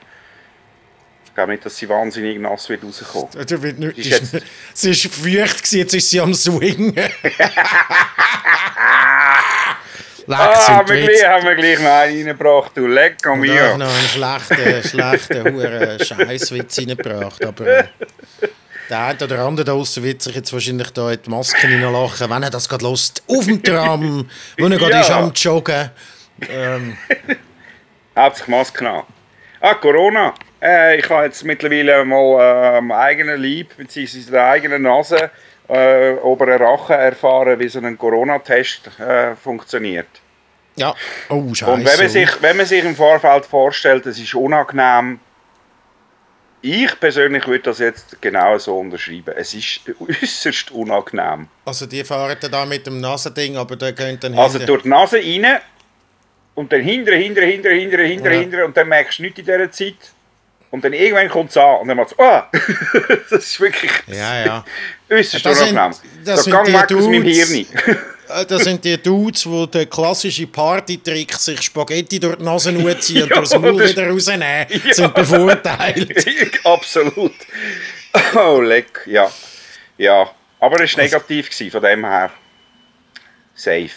Ich 1.26 1.34
glaube 1.36 1.52
nicht, 1.52 1.66
dass 1.66 1.76
sie 1.76 1.90
wahnsinnig 1.90 2.40
nass 2.40 2.70
wird 2.70 2.86
rauskommen. 2.86 3.46
Du 3.46 3.62
wird 3.62 3.80
nicht, 3.80 3.98
ist 3.98 4.12
jetzt... 4.12 4.38
sie 4.74 4.92
war 4.92 5.46
feucht, 5.46 5.74
jetzt 5.74 5.94
ist 5.94 6.10
sie 6.10 6.22
am 6.22 6.34
Swingen. 6.34 6.96
ah, 10.30 10.84
wir 10.88 11.02
gleich, 11.02 11.28
haben 11.28 11.46
wir 11.46 11.56
gleich 11.56 11.80
noch 11.80 11.90
einen 11.90 12.18
reingebracht, 12.18 12.72
du 12.76 12.88
lecker 12.88 13.36
mir. 13.36 13.54
Ich 13.54 13.60
habe 13.60 13.80
noch 13.80 13.88
einen 13.88 14.08
schlechten, 14.08 14.90
schlechten, 14.90 15.54
huren 15.54 16.00
Scheißwitz 16.00 16.80
reingebracht, 16.80 17.46
aber... 17.46 17.68
Äh, 17.68 17.84
der 18.90 19.00
eine 19.00 19.24
oder 19.24 19.40
andere 19.40 19.66
draußen 19.66 20.04
wird 20.04 20.22
sich 20.22 20.36
jetzt 20.36 20.54
wahrscheinlich 20.54 20.92
da 20.92 21.12
in 21.12 21.20
die 21.22 21.30
Masken 21.30 21.70
hineinlachen, 21.70 22.30
wenn 22.30 22.44
er 22.44 22.52
das 22.52 22.70
gerade 22.70 22.86
lust. 22.86 23.24
Auf 23.28 23.46
dem 23.46 23.62
Tram, 23.64 24.30
wo 24.58 24.66
er 24.66 24.78
gerade 24.78 24.92
ja. 24.92 25.02
ist 25.02 25.12
am 25.12 25.32
Joggen. 25.34 25.90
Ähm. 26.50 26.98
Hauptsächlich 28.16 28.56
Maske 28.56 28.90
an. 28.90 29.04
Ah, 29.60 29.74
Corona. 29.74 30.34
Äh, 30.62 31.00
ich 31.00 31.10
habe 31.10 31.26
jetzt 31.26 31.44
mittlerweile 31.44 32.06
mal 32.06 32.40
äh, 32.40 32.78
am 32.78 32.92
eigenen 32.92 33.42
Leib, 33.42 33.76
beziehungsweise 33.76 34.32
der 34.32 34.48
eigenen 34.48 34.84
Nase, 34.84 35.32
äh, 35.68 36.14
oberen 36.22 36.62
Rachen 36.62 36.96
erfahren, 36.96 37.60
wie 37.60 37.68
so 37.68 37.80
ein 37.80 37.98
Corona-Test 37.98 39.00
äh, 39.00 39.36
funktioniert. 39.36 40.08
Ja, 40.76 40.94
oh 41.30 41.54
Scheiße. 41.54 41.72
Und 41.72 41.86
wenn 41.86 41.98
man, 41.98 42.10
sich, 42.10 42.42
wenn 42.42 42.58
man 42.58 42.66
sich 42.66 42.84
im 42.84 42.96
Vorfeld 42.96 43.46
vorstellt, 43.46 44.06
es 44.06 44.20
ist 44.20 44.36
unangenehm, 44.36 45.20
ich 46.62 47.00
persönlich 47.00 47.46
würde 47.48 47.64
das 47.64 47.80
jetzt 47.80 48.20
genau 48.22 48.58
so 48.58 48.80
unterschreiben. 48.80 49.34
Es 49.38 49.54
ist 49.54 49.82
äußerst 50.00 50.72
unangenehm. 50.72 51.48
Also 51.64 51.86
die 51.86 52.04
fahren 52.04 52.36
dann 52.40 52.52
da 52.52 52.66
mit 52.66 52.88
dem 52.88 53.00
Nasending, 53.00 53.56
aber 53.56 53.76
der 53.76 53.94
gehen 53.94 54.20
dann 54.20 54.38
Also 54.38 54.60
durch 54.60 54.82
die 54.82 54.90
Nase 54.90 55.18
rein 55.18 55.60
und 56.56 56.72
dann 56.74 56.82
hinter, 56.82 57.14
hinter, 57.14 57.42
hinter, 57.42 57.70
hinter, 57.70 57.98
hinter, 58.00 58.32
ja. 58.32 58.40
hinter 58.40 58.66
und 58.66 58.76
dann 58.76 58.88
merkst 58.88 59.20
du 59.20 59.24
nichts 59.24 59.40
in 59.40 59.46
dieser 59.46 59.72
Zeit. 59.72 59.96
Und 60.76 60.84
dann 60.84 60.92
irgendwann 60.92 61.30
kommt 61.30 61.52
es 61.52 61.58
an 61.58 61.78
und 61.78 61.88
dann 61.88 61.96
macht 61.96 62.12
es, 62.12 62.16
oh, 62.18 62.42
das 63.30 63.46
ist 63.46 63.62
wirklich 63.62 63.92
ja, 64.08 64.46
ja. 64.46 64.66
äußerst 65.10 65.46
unangenehm. 65.46 65.94
Das, 66.26 66.44
das 66.44 66.46
gang 66.52 66.68
weg 66.68 66.92
aus 66.98 67.06
meinem 67.06 67.24
Hirn. 67.24 67.66
das 68.50 68.64
sind 68.66 68.84
die 68.84 69.02
Dudes, 69.02 69.44
die 69.44 69.68
den 69.72 69.90
klassischen 69.90 70.52
Party-Trick 70.52 71.32
sich 71.36 71.62
Spaghetti 71.62 72.20
durch 72.20 72.36
die 72.36 72.44
Nase 72.44 72.74
ziehen 73.00 73.24
und 73.24 73.30
ja, 73.30 73.36
durchs 73.38 73.58
Maul 73.58 73.88
wieder 73.88 74.10
rausnehmen, 74.10 74.68
ja. 74.70 74.94
sind 74.94 75.14
bevorteilt. 75.14 76.60
Absolut. 76.66 77.36
Oh, 78.36 78.60
leck, 78.60 79.00
ja. 79.06 79.32
Ja, 79.98 80.30
aber 80.60 80.84
es 80.84 80.98
war 80.98 81.04
negativ, 81.04 81.50
gewesen, 81.50 81.72
von 81.72 81.82
dem 81.82 82.04
her. 82.04 82.32
Safe. 83.54 83.90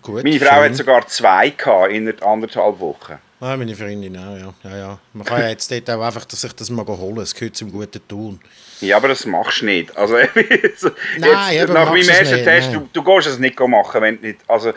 Gut, 0.00 0.24
Meine 0.24 0.40
Frau 0.40 0.46
schön. 0.46 0.64
hat 0.64 0.76
sogar 0.76 1.06
zwei 1.08 1.50
gehabt 1.50 1.92
in 1.92 2.22
anderthalb 2.22 2.80
Wochen. 2.80 3.18
Ah, 3.42 3.56
meine 3.56 3.74
Freundin 3.74 4.18
auch, 4.18 4.36
ja. 4.36 4.52
ja, 4.64 4.76
ja. 4.76 4.98
Man 5.14 5.24
kann 5.26 5.40
ja 5.40 5.48
jetzt 5.48 5.70
dort 5.70 5.88
auch 5.88 6.02
einfach 6.02 6.28
sich 6.28 6.52
das 6.52 6.68
mal 6.68 6.86
holen, 6.86 7.20
es 7.20 7.34
gehört 7.34 7.56
zum 7.56 7.72
guten 7.72 8.06
Tun. 8.06 8.38
Ja, 8.82 8.98
aber 8.98 9.08
das 9.08 9.24
machst 9.24 9.62
du 9.62 9.64
nicht. 9.64 9.96
Also, 9.96 10.18
jetzt, 10.52 10.90
nein, 11.16 11.66
nach 11.68 11.88
meinem 11.88 12.06
ersten 12.06 12.44
Test, 12.44 12.74
du, 12.74 12.86
du 12.92 13.02
gehst 13.02 13.28
es 13.28 13.38
nicht 13.38 13.58
machen, 13.58 14.02
wenn 14.02 14.16
nicht. 14.16 14.40
Also, 14.46 14.74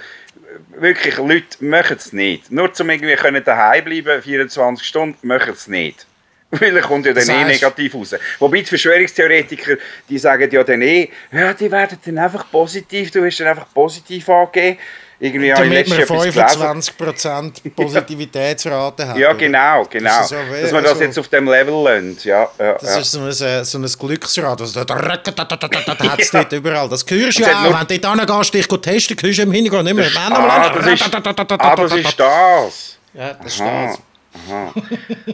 wirklich, 0.79 1.17
Leute 1.17 1.45
machen 1.59 1.97
es 1.97 2.13
nicht. 2.13 2.51
Nur 2.51 2.71
um 2.79 2.89
irgendwie 2.89 3.15
können 3.15 3.43
daheim 3.43 3.83
bleiben, 3.83 4.21
24 4.21 4.87
Stunden, 4.87 5.27
machen 5.27 5.53
es 5.53 5.67
nicht. 5.67 6.05
Weil 6.51 6.77
er 6.77 6.83
kommt 6.83 7.05
ja 7.05 7.13
dann 7.13 7.27
eh 7.27 7.43
negativ 7.45 7.95
raus. 7.95 8.15
Wobei 8.39 8.59
die 8.59 8.65
Verschwörungstheoretiker, 8.65 9.75
die 10.07 10.17
sagen 10.17 10.49
ja 10.49 10.63
dann 10.63 10.81
eh, 10.83 11.09
ja, 11.31 11.53
die 11.53 11.69
werden 11.69 11.97
dann 12.05 12.17
einfach 12.17 12.49
positiv, 12.49 13.11
du 13.11 13.25
hast 13.25 13.39
dann 13.39 13.47
einfach 13.47 13.73
positiv 13.73 14.29
angegeben 14.29 14.77
irgendwie 15.19 15.49
Damit 15.49 15.87
man 15.87 15.99
25% 15.99 17.69
Positivitätsrate 17.75 19.07
hat. 19.07 19.17
Ja, 19.17 19.33
genau, 19.33 19.85
genau. 19.89 20.09
Das 20.09 20.29
so 20.29 20.35
Dass 20.35 20.71
man 20.71 20.83
das 20.83 20.93
also, 20.93 21.03
jetzt 21.03 21.19
auf 21.19 21.27
dem 21.27 21.47
Level 21.47 21.83
lernt. 21.83 22.25
Ja, 22.25 22.49
ja, 22.59 22.73
das 22.73 22.83
ja. 22.83 22.99
ist 22.99 23.11
so 23.11 23.19
ein, 23.19 23.27
äh, 23.29 23.63
so 23.63 23.77
ein 23.77 23.85
Glücksrad. 23.85 24.61
Also, 24.61 24.83
da 24.83 24.95
hat 24.95 26.19
es 26.19 26.31
dort 26.31 26.51
überall. 26.51 26.89
Das 26.89 27.05
hörst 27.07 27.39
du 27.39 27.43
ja 27.43 27.65
auch. 27.65 27.79
Wenn 27.79 27.87
du 27.87 27.99
dort 27.99 28.29
hingehst, 28.29 28.53
dich 28.53 28.67
testen, 28.67 29.17
hörst 29.21 29.37
du 29.39 29.43
im 29.43 29.51
Hintergrund 29.51 29.89
immer. 29.89 30.03
Ah, 30.15 30.69
das 30.69 30.85
ist, 30.87 31.15
ah, 31.15 31.75
das 31.75 31.93
ist 31.93 32.19
das. 32.19 32.97
Ja, 33.13 33.33
das 33.33 33.53
ist 33.53 33.59
das. 33.59 33.99
Aha. 34.35 34.73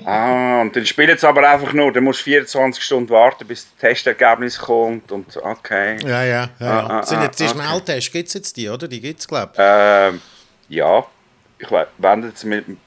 ah, 0.05 0.61
und 0.61 0.75
dann 0.75 0.85
spielen 0.85 1.17
sie 1.17 1.27
aber 1.27 1.49
einfach 1.49 1.71
nur, 1.73 1.91
dann 1.91 2.03
musst 2.03 2.19
du 2.19 2.23
24 2.25 2.83
Stunden 2.83 3.09
warten, 3.09 3.47
bis 3.47 3.65
das 3.65 3.75
Testergebnis 3.77 4.57
kommt 4.57 5.11
und 5.11 5.37
okay. 5.37 5.97
Ja, 6.05 6.23
ja. 6.23 6.49
ja, 6.59 6.79
Ah, 6.87 6.99
ah, 6.99 7.03
Sind 7.03 7.21
jetzt 7.21 7.39
die 7.39 7.45
okay. 7.45 7.53
Schnelltests, 7.53 8.11
gibt 8.11 8.27
es 8.27 8.33
jetzt 8.33 8.57
die, 8.57 8.69
oder? 8.69 8.87
Die 8.87 8.99
gibt 8.99 9.19
es, 9.19 9.27
glaube 9.27 9.51
ich. 9.53 9.59
Ähm, 9.61 10.21
ja, 10.67 11.05
ich 11.57 11.71
weiß, 11.71 11.87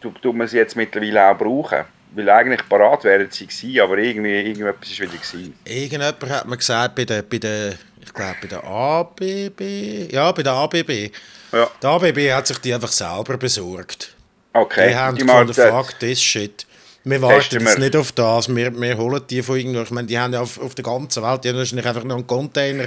tut 0.01 0.37
man 0.37 0.49
sie 0.49 0.59
jetzt 0.59 0.77
mittlerweile 0.77 1.31
auch 1.31 1.39
brauchen? 1.39 1.85
Weil 2.15 2.29
eigentlich 2.29 2.69
parat 2.69 3.05
wären 3.05 3.31
sie 3.31 3.47
gewesen, 3.47 3.81
aber 3.81 3.97
irgendwie, 3.97 4.41
irgendetwas 4.41 4.91
ist 4.91 5.01
wieder 5.01 5.13
gewesen. 5.13 5.55
Irgendjemand 5.65 6.29
hat 6.29 6.47
mir 6.47 6.57
gesagt, 6.59 6.95
bei 6.95 7.07
der, 7.07 7.23
bei 7.23 7.39
der 7.39 7.73
ich 8.05 8.13
glaube 8.13 8.37
bei 8.43 8.49
der 8.49 8.65
ABB, 8.65 10.13
ja, 10.13 10.33
bei 10.33 10.43
der 10.43 10.53
ABB. 10.53 11.11
Ja. 11.53 11.71
Die 11.83 11.87
ABB 11.87 12.33
hat 12.33 12.47
sich 12.47 12.59
die 12.59 12.75
einfach 12.75 12.91
selber 12.91 13.37
besorgt. 13.37 14.12
Okay. 14.53 14.89
Die 14.91 14.97
haben 14.97 15.17
gefunden, 15.17 15.55
fuck 15.55 15.99
this 15.99 16.21
shit. 16.21 16.67
Wir 17.05 17.21
warten 17.21 17.61
jetzt 17.61 17.79
nicht 17.79 17.97
auf 17.97 18.13
das, 18.13 18.55
wir, 18.55 18.81
wir 18.81 18.97
holen 18.97 19.23
die 19.29 19.43
von 19.43 19.57
irgendwo. 19.57 19.83
Ich 19.83 19.91
meine, 19.91 20.07
die 20.07 20.19
haben 20.19 20.33
ja 20.33 20.41
auf, 20.41 20.61
auf 20.61 20.75
der 20.75 20.85
ganzen 20.85 21.23
Welt, 21.23 21.43
die 21.43 21.49
haben 21.49 21.59
wahrscheinlich 21.59 21.87
einfach 21.87 22.05
noch 22.05 22.17
einen 22.17 22.27
Container, 22.27 22.85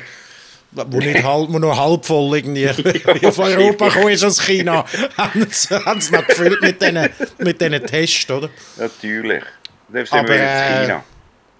wo, 0.71 0.97
nicht 0.99 1.23
halb, 1.23 1.49
wo 1.49 1.59
nur 1.59 1.77
halb 1.77 2.05
voll 2.05 2.37
irgendwie 2.37 2.69
auf 3.27 3.39
Europa 3.39 3.89
gekommen 3.89 4.09
ist 4.09 4.23
aus 4.23 4.41
China, 4.41 4.85
haben 5.17 5.47
sie, 5.49 5.75
haben 5.75 5.99
sie 5.99 6.13
noch 6.13 6.25
gefüllt 6.25 6.61
mit 6.61 6.81
diesen 6.81 7.09
mit 7.39 7.87
Tests, 7.87 8.29
oder? 8.31 8.49
Natürlich. 8.77 9.43
Das 9.89 10.11
Aber, 10.11 10.29
äh, 10.29 10.85
China. 10.85 11.03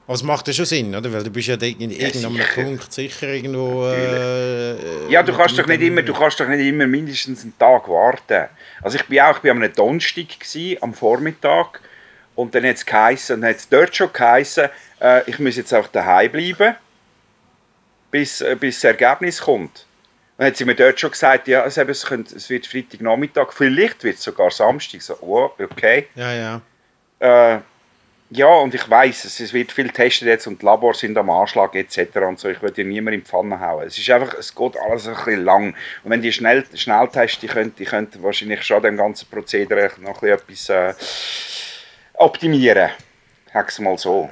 Aber 0.08 0.14
es 0.14 0.24
macht 0.24 0.48
ja 0.48 0.54
schon 0.54 0.66
Sinn, 0.66 0.96
oder? 0.96 1.12
Weil 1.12 1.24
du 1.24 1.32
bist 1.32 1.48
ja 1.48 1.56
in 1.56 1.90
irgendeinem 1.90 2.36
ja, 2.36 2.46
Punkt 2.54 2.94
sicher 2.94 3.28
irgendwo... 3.28 3.88
Äh, 3.88 5.10
ja, 5.12 5.24
du 5.24 5.34
kannst, 5.34 5.58
doch 5.58 5.66
nicht 5.66 5.82
immer, 5.82 6.04
du 6.04 6.14
kannst 6.14 6.40
doch 6.40 6.48
nicht 6.48 6.64
immer 6.64 6.86
mindestens 6.86 7.42
einen 7.42 7.58
Tag 7.58 7.90
warten. 7.90 8.48
Also 8.84 8.98
ich 8.98 9.06
bin 9.06 9.20
auch 9.22 9.38
ich 9.38 9.42
bin 9.42 9.52
am 9.52 9.74
Donnerstag 9.74 10.40
gewesen, 10.40 10.78
am 10.82 10.94
Vormittag 10.94 11.82
und 12.36 12.54
dann 12.54 12.66
hat 12.66 12.76
es 12.76 12.86
geheißen, 12.86 13.42
dann 13.42 13.50
hat 13.50 13.58
es 13.58 13.68
dort 13.68 13.96
schon 13.96 14.14
geheißen, 14.14 14.70
äh, 15.02 15.28
ich 15.28 15.40
muss 15.40 15.56
jetzt 15.56 15.74
auch 15.74 15.88
daheim 15.88 16.32
bleiben, 16.32 16.76
bis, 18.12 18.42
äh, 18.42 18.56
bis 18.60 18.82
das 18.82 18.84
Ergebnis 18.84 19.42
kommt. 19.42 19.88
Dann 20.38 20.48
hat 20.48 20.58
sie 20.58 20.66
mir 20.66 20.76
dort 20.76 21.00
schon 21.00 21.12
gesagt, 21.12 21.48
ja, 21.48 21.66
es, 21.66 21.78
es, 21.78 22.06
könnte, 22.06 22.36
es 22.36 22.50
wird 22.50 22.68
Freitagnachmittag, 22.68 23.54
vielleicht 23.54 24.04
wird 24.04 24.18
es 24.18 24.24
sogar 24.24 24.52
Samstag. 24.52 25.02
So, 25.02 25.18
oh, 25.22 25.52
okay. 25.58 26.08
Ja, 26.14 26.34
ja. 26.34 26.62
Äh, 27.56 27.60
ja, 28.36 28.48
und 28.48 28.74
ich 28.76 28.90
weiß, 28.90 29.26
es 29.26 29.54
wird 29.54 29.72
viel 29.72 29.88
getestet 29.88 30.28
jetzt 30.28 30.48
und 30.48 30.62
die 30.62 30.66
Labors 30.66 31.00
sind 31.00 31.18
am 31.18 31.30
Anschlag 31.30 31.74
etc. 31.76 32.18
und 32.28 32.40
so. 32.40 32.50
Ich 32.50 32.62
würde 32.62 32.76
dir 32.76 32.86
niemand 32.86 33.16
in 33.16 33.22
die 33.22 33.26
Pfanne 33.26 33.60
hauen. 33.60 33.88
Es 33.88 33.98
ist 33.98 34.10
einfach, 34.10 34.34
es 34.36 34.54
geht 34.54 34.78
alles 34.78 35.08
ein 35.08 35.16
bisschen 35.16 35.44
lang. 35.44 35.76
Und 36.04 36.12
wenn 36.12 36.22
die 36.22 36.32
schnell, 36.32 36.66
Schnelltests, 36.74 37.40
die 37.40 37.48
könnten, 37.48 37.76
die 37.78 37.86
könnten 37.86 38.22
wahrscheinlich 38.22 38.64
schon 38.64 38.84
dem 38.84 38.98
ganzen 38.98 39.30
Prozedere 39.30 39.92
noch 40.02 40.22
ein 40.22 40.38
bisschen 40.48 40.76
etwas 40.90 41.02
äh, 41.02 42.16
optimieren. 42.16 42.90
Sag's 43.54 43.80
mal 43.80 43.98
so. 43.98 44.30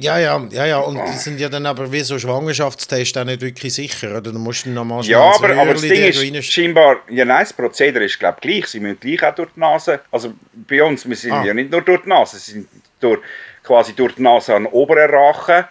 Ja, 0.00 0.18
ja, 0.18 0.48
ja, 0.50 0.66
ja. 0.66 0.78
Und 0.78 1.00
die 1.06 1.18
sind 1.18 1.40
ja 1.40 1.48
dann 1.48 1.66
aber 1.66 1.90
wie 1.90 2.00
so 2.00 2.18
Schwangerschaftstests 2.18 3.16
auch 3.16 3.24
nicht 3.24 3.40
wirklich 3.40 3.74
sicher, 3.74 4.10
oder? 4.10 4.32
Du 4.32 4.38
musst 4.38 4.66
nochmal 4.66 5.04
Ja, 5.04 5.20
aber, 5.34 5.56
aber 5.56 5.74
das 5.74 5.82
Ding 5.82 6.04
ist 6.04 6.52
scheinbar, 6.52 6.98
ja 7.08 7.24
nein, 7.24 7.40
das 7.40 7.52
Prozedere 7.52 8.04
ist 8.04 8.18
glaube 8.18 8.38
gleich. 8.40 8.66
Sie 8.66 8.80
müssen 8.80 9.00
gleich 9.00 9.22
auch 9.22 9.34
durch 9.34 9.50
die 9.54 9.60
Nase, 9.60 10.00
also 10.10 10.34
bei 10.52 10.82
uns, 10.82 11.08
wir 11.08 11.16
sind 11.16 11.32
ah. 11.32 11.44
ja 11.44 11.54
nicht 11.54 11.70
nur 11.70 11.82
durch 11.82 12.02
die 12.02 12.08
Nase, 12.08 12.38
sie 12.38 12.52
sind 12.52 12.68
durch, 13.00 13.20
quasi 13.62 13.94
durch 13.94 14.14
die 14.14 14.22
Nase 14.22 14.54
an 14.54 14.64
den 14.64 14.72
oberen 14.72 15.10
Rachen, 15.10 15.64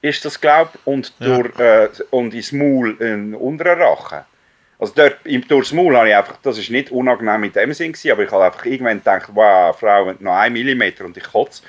ist 0.00 0.24
das 0.24 0.40
glaube 0.40 0.70
und, 0.84 1.12
ja. 1.18 1.36
durch, 1.36 1.58
äh, 1.58 1.88
und 2.10 2.34
ins 2.34 2.52
Maul 2.52 2.96
in 3.00 3.34
unteren 3.34 3.80
Rachen. 3.80 4.20
Also 4.82 4.94
dort, 4.96 5.18
durchs 5.48 5.72
Maul 5.72 5.96
habe 5.96 6.08
ich 6.08 6.16
einfach, 6.16 6.38
das 6.42 6.58
ist 6.58 6.68
nicht 6.68 6.90
unangenehm 6.90 7.44
in 7.44 7.52
dem 7.52 7.72
Sinn 7.72 7.92
gewesen, 7.92 8.10
aber 8.10 8.24
ich 8.24 8.32
habe 8.32 8.44
einfach 8.44 8.64
irgendwann 8.64 8.98
gedacht, 8.98 9.28
wow, 9.32 9.78
Frau, 9.78 10.12
noch 10.18 10.34
ein 10.34 10.52
Millimeter 10.52 11.04
und 11.04 11.16
ich 11.16 11.22
kotze. 11.22 11.62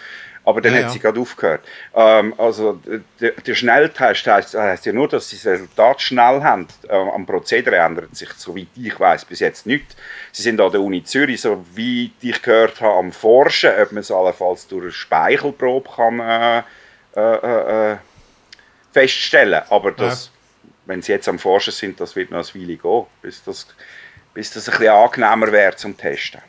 Aber 0.45 0.59
dann 0.59 0.75
ja, 0.75 0.83
hat 0.83 0.91
sie 0.91 0.99
gerade 0.99 1.19
aufgehört. 1.19 1.61
Ähm, 1.95 2.33
also 2.37 2.79
der, 3.19 3.31
der 3.31 3.55
Schnelltest 3.55 4.27
heisst, 4.27 4.55
heisst, 4.55 4.85
ja 4.85 4.91
nur, 4.91 5.07
dass 5.07 5.29
sie 5.29 5.37
das 5.37 5.45
Resultat 5.45 6.01
schnell 6.01 6.43
haben. 6.43 6.67
Ähm, 6.89 7.09
am 7.09 7.25
Prozedere 7.25 7.77
ändert 7.77 8.15
sich, 8.15 8.29
soweit 8.33 8.67
ich 8.75 8.99
weiß, 8.99 9.25
bis 9.25 9.39
jetzt 9.39 9.65
nichts. 9.65 9.95
Sie 10.33 10.41
sind 10.41 10.59
an 10.59 10.71
der 10.71 10.81
Uni 10.81 11.03
Zürich, 11.03 11.39
so 11.39 11.65
wie 11.73 12.11
ich 12.21 12.41
gehört 12.41 12.81
habe, 12.81 12.97
am 12.97 13.11
Forschen, 13.13 13.71
ob 13.81 13.93
man 13.93 14.01
es 14.01 14.11
allenfalls 14.11 14.67
durch 14.67 14.83
eine 14.83 14.91
Speichelprobe 14.91 15.89
kann, 15.89 16.19
äh, 16.19 16.63
äh, 17.15 17.91
äh, 17.91 17.97
feststellen 18.91 19.61
Aber 19.69 19.91
das, 19.91 20.25
ja. 20.25 20.69
wenn 20.87 21.01
sie 21.01 21.13
jetzt 21.13 21.29
am 21.29 21.39
Forschen 21.39 21.73
sind, 21.73 22.01
das 22.01 22.15
wird 22.15 22.31
noch 22.31 22.53
eine 22.53 22.61
Weile 22.61 22.77
gehen, 22.77 23.05
bis 23.21 23.43
das, 23.43 23.67
bis 24.33 24.51
das 24.51 24.67
ein 24.67 24.77
bisschen 24.77 24.93
angenehmer 24.93 25.51
wird 25.51 25.79
zum 25.79 25.95
Testen. 25.97 26.41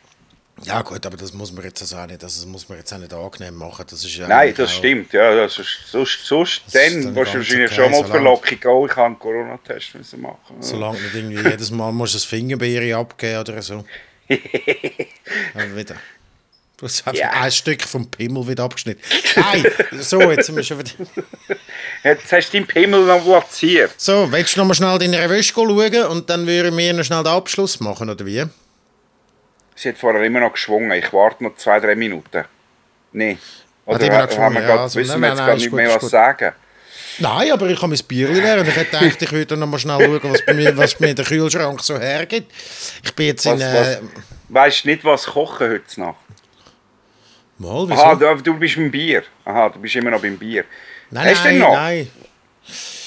Ja 0.63 0.83
gut, 0.83 1.05
aber 1.05 1.17
das 1.17 1.33
muss 1.33 1.53
man 1.53 1.65
jetzt 1.65 1.83
also 1.83 1.97
auch 1.97 2.07
nicht, 2.07 2.23
das 2.23 2.47
muss 2.47 2.69
man 2.69 2.79
jetzt 2.79 2.93
auch 2.93 2.99
nicht 2.99 3.13
angenehm 3.13 3.57
machen. 3.57 3.85
Das 3.91 4.05
ist 4.05 4.17
ja 4.17 4.29
Nein, 4.29 4.55
das 4.57 4.73
stimmt. 4.73 5.13
Ja, 5.13 5.35
das 5.35 5.59
ist, 5.59 5.69
sonst, 5.91 6.25
sonst 6.25 6.63
dann 6.73 7.13
musst 7.13 7.35
du 7.35 7.39
wahrscheinlich 7.39 7.73
schon 7.73 7.91
mal 7.91 8.05
Verlockung 8.05 8.61
gehen, 8.61 8.87
ich 8.87 8.97
habe 8.97 9.07
einen 9.07 9.19
Corona-Test 9.19 10.17
machen. 10.17 10.57
Solange 10.61 11.01
nicht 11.01 11.15
irgendwie 11.15 11.49
jedes 11.49 11.71
Mal 11.71 11.93
musst 11.93 12.15
du 12.15 12.19
das 12.19 12.25
Fingerbeere 12.25 12.97
abgeben 12.97 13.41
oder 13.41 13.61
so. 13.63 13.85
wieder. 14.29 15.97
Du 16.77 16.87
hast 16.87 17.07
einfach 17.07 17.21
ja. 17.21 17.31
ein 17.31 17.53
Stück 17.53 17.83
vom 17.83 18.11
Pimmel 18.11 18.49
wieder 18.49 18.65
abgeschnitten. 18.65 19.03
Nein, 19.37 19.65
so, 19.93 20.21
jetzt 20.31 20.47
sind 20.47 20.57
wir 20.57 20.63
schon 20.63 20.79
wieder... 20.79 20.91
Jetzt 22.03 22.33
hast 22.33 22.51
du 22.51 22.59
deinen 22.59 22.67
Pimmel 22.67 23.07
noch 23.07 23.25
platziert. 23.25 23.93
So, 23.97 24.31
willst 24.31 24.57
du 24.57 24.61
noch 24.61 24.67
mal 24.67 24.75
schnell 24.75 24.99
deine 24.99 25.31
Wäsche 25.31 25.53
schauen 25.55 26.05
und 26.07 26.29
dann 26.31 26.47
würden 26.47 26.77
wir 26.77 26.93
noch 26.93 27.05
schnell 27.05 27.23
den 27.23 27.33
Abschluss 27.33 27.81
machen, 27.81 28.11
oder 28.11 28.27
wie? 28.27 28.45
Sie 29.75 29.89
hat 29.89 29.99
vorher 29.99 30.23
immer 30.23 30.41
noch 30.41 30.53
geschwungen. 30.53 30.93
Ich 30.93 31.13
warte 31.13 31.45
noch 31.45 31.57
zwei, 31.57 31.81
drei 31.81 31.95
Minuten. 31.95 32.45
Nein. 33.13 33.39
Oder 33.87 34.19
hat 34.19 34.39
haben 34.39 34.55
wir 34.55 34.63
ja, 34.63 34.83
also, 34.83 34.99
müssen 34.99 35.21
wir 35.21 35.29
jetzt 35.29 35.39
gar 35.39 35.55
nicht 35.55 35.73
mehr 35.73 35.95
was 35.95 36.11
sagen? 36.11 36.53
Nein, 37.19 37.53
aber 37.53 37.69
ich 37.69 37.81
habe 37.81 37.89
mein 37.89 38.07
Bier 38.07 38.29
lernen. 38.29 38.67
Ich 38.67 38.75
hätte 38.75 38.99
gedacht, 38.99 39.23
ich 39.23 39.33
würde 39.33 39.57
noch 39.57 39.67
mal 39.67 39.79
schnell 39.79 39.99
schauen, 40.01 40.33
was, 40.33 40.45
bei 40.45 40.55
mir, 40.55 40.77
was 40.77 40.99
mir 40.99 41.15
der 41.15 41.25
Kühlschrank 41.25 41.81
so 41.81 41.99
hergibt. 41.99 42.53
Ich 43.05 43.15
bin 43.15 43.27
jetzt 43.27 43.47
was, 43.47 43.61
in... 43.61 43.61
Äh, 43.61 43.99
weißt 44.49 44.85
du 44.85 44.89
nicht, 44.89 45.05
was 45.05 45.27
kochen 45.27 45.71
heute 45.71 46.01
Nacht? 46.01 46.17
Mal, 47.59 47.89
wieso? 47.89 48.03
Aha, 48.03 48.15
du, 48.17 48.43
du, 48.43 48.59
bist 48.59 48.77
beim 48.77 48.91
Bier. 48.91 49.23
Aha, 49.45 49.69
du 49.69 49.79
bist 49.79 49.95
immer 49.95 50.11
noch 50.11 50.21
beim 50.21 50.37
Bier. 50.37 50.65
Nein, 51.11 51.31
Hast 51.31 51.45
nein, 51.45 51.59
nein. 51.59 52.11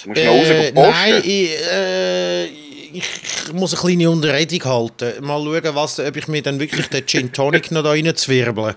Du 0.03 0.09
musst 0.09 0.21
äh, 0.21 0.25
noch 0.25 0.33
raus 0.33 0.73
posten. 0.73 0.91
Nein, 0.91 1.21
ich... 1.23 1.73
Äh, 1.73 2.66
ich 2.93 3.53
muss 3.53 3.73
eine 3.73 3.81
kleine 3.81 4.09
Unterredung 4.09 4.63
halten. 4.65 5.25
Mal 5.25 5.43
schauen, 5.43 5.75
was, 5.75 5.99
ob 5.99 6.15
ich 6.17 6.27
mir 6.27 6.41
dann 6.41 6.59
wirklich 6.59 6.87
den 6.87 7.05
Gin 7.05 7.31
Tonic 7.31 7.71
noch 7.71 7.83
da 7.83 7.91
reinzwirbeln. 7.91 8.75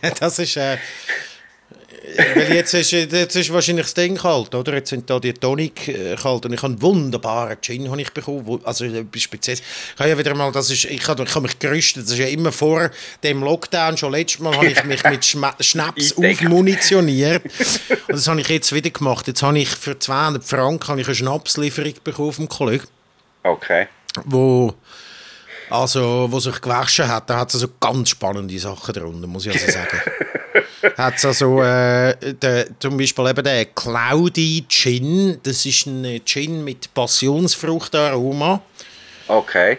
das 0.20 0.38
ist... 0.38 0.56
Äh, 0.56 0.78
Weil 2.34 2.52
jetzt 2.52 2.72
ist, 2.74 2.92
jetzt 2.92 3.34
ist 3.34 3.52
wahrscheinlich 3.52 3.86
das 3.86 3.94
Ding 3.94 4.16
kalt, 4.16 4.54
oder? 4.54 4.74
Jetzt 4.74 4.90
sind 4.90 5.10
da 5.10 5.18
die 5.18 5.32
Tonic 5.32 5.88
äh, 5.88 6.14
kalt 6.14 6.46
und 6.46 6.52
ich 6.52 6.62
habe 6.62 6.72
einen 6.72 6.82
wunderbaren 6.82 7.56
Gin 7.60 7.90
habe 7.90 8.00
ich 8.00 8.12
bekommen, 8.12 8.60
also 8.64 8.84
etwas 8.84 9.22
Spezielles. 9.22 9.60
Ich 9.94 9.98
habe 9.98 10.10
ja 10.10 10.18
wieder 10.18 10.34
mal, 10.34 10.52
das 10.52 10.70
ist, 10.70 10.84
ich 10.84 11.06
habe, 11.08 11.24
ich 11.24 11.34
habe 11.34 11.42
mich 11.42 11.58
gerüstet, 11.58 12.04
das 12.04 12.12
ist 12.12 12.18
ja 12.18 12.28
immer 12.28 12.52
vor 12.52 12.90
dem 13.22 13.42
Lockdown, 13.42 13.96
schon 13.96 14.12
letztes 14.12 14.40
Mal 14.40 14.54
habe 14.54 14.66
ich 14.66 14.84
mich 14.84 15.02
mit 15.04 15.24
Schnaps 15.64 16.16
aufmunitioniert 16.16 17.44
und 17.44 18.16
das 18.16 18.28
habe 18.28 18.40
ich 18.40 18.48
jetzt 18.48 18.72
wieder 18.72 18.90
gemacht. 18.90 19.26
Jetzt 19.26 19.42
habe 19.42 19.58
ich 19.58 19.68
für 19.68 19.98
200 19.98 20.44
Franken 20.44 20.88
habe 20.88 21.00
ich 21.00 21.06
eine 21.06 21.16
Schnapslieferung 21.16 21.94
bekommen 22.04 22.32
vom 22.32 22.48
Kollegen. 22.48 22.86
Okay. 23.42 23.88
Wo 24.24 24.74
also, 25.68 26.28
wo 26.30 26.38
sich 26.38 26.60
gewaschen 26.60 27.08
hat, 27.08 27.28
da 27.28 27.38
hat 27.38 27.48
es 27.48 27.56
also 27.56 27.68
ganz 27.80 28.10
spannende 28.10 28.56
Sachen 28.58 28.94
darunter, 28.94 29.26
muss 29.26 29.46
ich 29.46 29.52
also 29.52 29.72
sagen. 29.72 30.00
hat 30.96 31.16
es 31.16 31.24
also 31.24 31.62
äh, 31.62 32.14
der, 32.34 32.66
zum 32.78 32.96
Beispiel 32.96 33.26
eben 33.28 33.44
den 33.44 33.66
Cloudy 33.74 34.64
Gin, 34.68 35.38
das 35.42 35.66
ist 35.66 35.86
ein 35.86 36.20
Gin 36.24 36.64
mit 36.64 36.92
Passionsfruchtaroma. 36.94 38.62
Okay. 39.28 39.78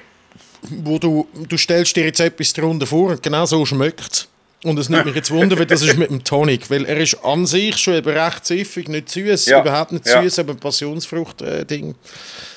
Wo 0.69 0.97
du, 0.97 1.27
du 1.47 1.57
stellst 1.57 1.95
dir 1.95 2.05
jetzt 2.05 2.19
etwas 2.19 2.53
darunter 2.53 2.87
vor 2.87 3.11
und 3.11 3.23
genau 3.23 3.45
so 3.45 3.65
schmeckt 3.65 4.11
es. 4.11 4.27
Und 4.63 4.79
es 4.79 4.89
nimmt 4.89 5.05
mich 5.05 5.15
jetzt 5.15 5.29
wunder, 5.29 5.57
weil 5.57 5.67
das 5.67 5.83
ist 5.83 5.97
mit 5.97 6.09
dem 6.09 6.23
Tonic, 6.23 6.69
weil 6.71 6.83
er 6.85 6.97
ist 6.97 7.23
an 7.23 7.45
sich 7.45 7.77
schon 7.77 7.93
eben 7.93 8.09
recht 8.09 8.45
süffig, 8.45 8.87
nicht 8.89 9.09
süß, 9.09 9.45
ja. 9.45 9.61
überhaupt 9.61 9.91
nicht 9.91 10.05
süß, 10.07 10.35
ja. 10.35 10.43
aber 10.43 10.53
ein 10.53 10.59
Passionsfrucht-Ding. 10.59 11.91
Äh, 11.91 11.95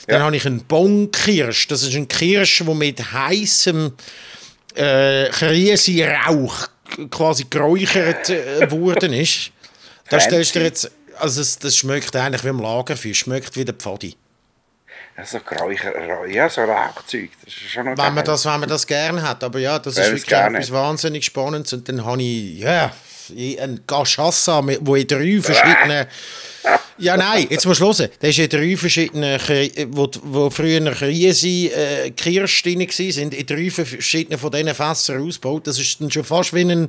Dann 0.07 0.19
ja. 0.19 0.25
habe 0.25 0.35
ich 0.35 0.47
einen 0.47 0.65
Bonkirsch, 0.65 1.69
das 1.69 1.83
ist 1.83 1.95
ein 1.95 2.09
Kirsch, 2.09 2.65
der 2.65 2.75
mit 2.75 3.13
heißem 3.13 3.93
äh, 4.75 5.29
Krisenrauch 5.29 6.69
quasi 7.11 7.47
geräuchert 7.49 8.31
äh, 8.31 8.71
worden 8.71 9.13
ist. 9.13 9.53
Da 10.09 10.19
stellst 10.21 10.55
du 10.55 10.61
jetzt, 10.61 10.91
also 11.19 11.41
das, 11.41 11.59
das 11.59 11.77
schmeckt 11.77 12.15
eigentlich 12.17 12.45
wie 12.45 12.49
im 12.49 12.61
Lagerfisch, 12.61 13.21
schmeckt 13.21 13.57
wie 13.57 13.65
der 13.65 13.75
Pfadi. 13.75 14.17
So 15.23 15.39
Räucher, 15.61 16.27
ja, 16.29 16.49
so 16.49 16.63
Rauchzeug, 16.63 17.31
das 17.45 17.53
ist 17.55 17.71
schon 17.71 17.85
noch 17.85 17.99
wenn 17.99 18.15
man 18.15 18.25
das, 18.25 18.45
Wenn 18.47 18.61
man 18.61 18.69
das 18.69 18.87
gerne 18.87 19.21
hat, 19.21 19.45
aber 19.45 19.59
ja, 19.59 19.79
das 19.79 19.99
ist 19.99 20.11
wirklich 20.11 20.33
etwas 20.33 20.73
wahnsinnig 20.73 21.25
Spannendes 21.27 21.73
und 21.75 21.87
dann 21.89 22.05
habe 22.05 22.23
ich, 22.23 22.59
ja, 22.59 22.91
einen 23.31 23.81
Gashassa, 23.87 24.63
wo 24.81 24.95
in 24.95 25.07
drei 25.07 25.41
verschiedenen 25.41 26.07
ja, 26.99 27.17
nein, 27.17 27.47
jetzt 27.49 27.67
musst 27.67 27.81
du 27.81 27.87
hören. 27.87 28.09
Da 28.21 28.29
ist 28.29 28.39
in 28.39 28.49
drei 28.49 28.77
verschiedenen, 28.77 29.41
wo, 29.91 30.11
wo 30.23 30.51
früher 30.51 31.01
Riese 31.01 31.49
äh, 31.49 32.11
Kirsch 32.11 32.63
drin 32.63 32.81
waren, 32.81 33.33
in 33.33 33.47
drei 33.47 33.71
verschiedenen 33.71 34.39
von 34.39 34.51
diesen 34.51 34.75
Fässern 34.75 35.27
ausgebaut. 35.27 35.67
Das 35.67 35.79
ist 35.79 36.01
dann 36.01 36.11
schon 36.11 36.25
fast 36.25 36.55
wie 36.55 36.61
ein, 36.61 36.89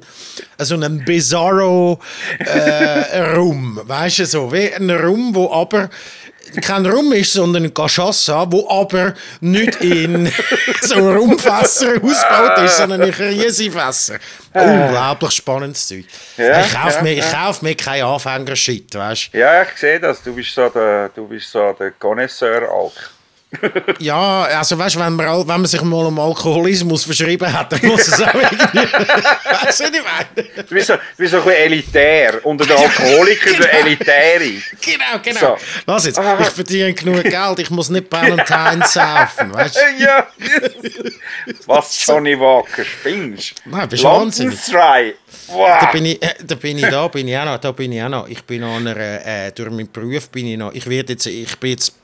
so 0.59 0.75
ein 0.75 1.03
bizarro 1.05 1.99
äh, 2.39 3.19
Rum. 3.35 3.79
Weißt 3.83 4.19
du 4.19 4.25
so? 4.25 4.51
Wie 4.51 4.73
ein 4.73 4.89
Rum, 4.89 5.33
wo 5.33 5.51
aber 5.51 5.89
kein 6.59 6.85
Rum 6.85 7.13
ist, 7.13 7.33
sondern 7.33 7.65
ein 7.65 7.73
Cachaça, 7.73 8.45
wo 8.51 8.67
aber 8.69 9.13
nicht 9.39 9.81
in 9.81 10.31
so 10.81 10.95
Rumfässer 10.95 11.93
ausgebaut 12.01 12.65
ist, 12.65 12.77
sondern 12.77 13.01
in 13.01 13.13
Riesenfässer. 13.13 14.19
Unglaublich 14.53 15.31
spannendes 15.31 15.87
Zeug. 15.87 16.05
Ja, 16.37 16.61
ich 16.61 16.73
kaufe 16.73 16.97
ja, 16.97 17.01
mir, 17.03 17.13
ja. 17.13 17.25
kauf 17.31 17.61
mir 17.61 17.75
keinen 17.75 18.03
Anfänger-Shit, 18.03 18.95
weißt 18.95 19.33
du? 19.33 19.37
Ja, 19.37 19.61
ich 19.63 19.77
sehe 19.77 19.99
das. 19.99 20.21
Du 20.23 20.33
bist 20.33 20.53
so 20.53 20.67
der, 20.69 21.09
du 21.09 21.27
bist 21.27 21.51
so 21.51 21.73
der 21.73 21.91
Connoisseur-Alk. 21.91 23.11
Ja, 23.99 24.43
also 24.43 24.77
weißt 24.77 24.95
du, 24.95 24.99
wenn 24.99 25.13
man, 25.13 25.27
wenn 25.27 25.45
man 25.45 25.65
sich 25.65 25.81
mal 25.81 26.05
um 26.05 26.17
Alkoholismus 26.19 27.03
verschrieben 27.03 27.51
hat, 27.51 27.73
dann 27.73 27.85
muss 27.85 28.07
es 28.07 28.21
auch 28.21 28.33
irgendwie. 28.33 28.77
weißt 28.77 29.79
du, 29.79 29.83
was 29.83 29.91
ich 29.91 29.91
meine? 29.91 30.63
Du 30.63 30.73
bist 30.73 30.87
so, 30.87 30.93
du 30.93 30.99
bist 31.17 31.31
so 31.31 31.37
ein 31.37 31.43
bisschen 31.43 31.59
elitär. 31.59 32.45
Unter 32.45 32.65
den 32.65 32.77
Alkoholikern 32.77 33.53
genau. 33.57 33.67
Elitäre. 33.67 34.61
Genau, 34.81 35.19
genau. 35.21 35.39
So. 35.39 35.57
Was 35.85 36.05
jetzt? 36.05 36.17
Ich 36.19 36.49
verdiene 36.49 36.93
genug 36.93 37.23
Geld, 37.23 37.59
ich 37.59 37.69
muss 37.69 37.89
nicht 37.89 38.09
Valentine 38.09 38.85
saufen, 38.87 39.53
weißt 39.53 39.75
du? 39.75 40.03
ja. 40.03 40.27
Was, 41.65 42.05
Johnny 42.05 42.39
Walker, 42.39 42.85
spinnst 42.85 43.55
Nein, 43.65 43.89
bist 43.89 44.03
wahnsinnig. 44.03 44.57
Wow. 45.47 45.79
Da 45.81 45.91
bin 45.91 46.05
ich, 46.05 46.21
äh, 46.21 46.35
da 46.45 46.55
bin 46.55 46.77
ich 46.77 46.85
da, 46.85 47.07
bin 47.07 47.27
ich 47.27 47.37
auch 47.37 47.45
noch, 47.45 47.57
da 47.57 47.71
bin 47.71 47.91
ich 47.91 48.01
auch 48.01 48.09
noch. 48.09 48.27
Ich 48.27 48.43
bin 48.43 48.63
an 48.63 48.87
einer, 48.87 49.25
äh, 49.25 49.51
durch 49.51 49.69
meinen 49.69 49.91
Beruf 49.91 50.29
bin 50.29 50.47
ich 50.47 50.57
noch, 50.57 50.73
ich 50.73 50.87
werde 50.87 51.13
jetzt, 51.13 51.25
ich 51.25 51.57
bin 51.57 51.71
jetzt 51.71 52.00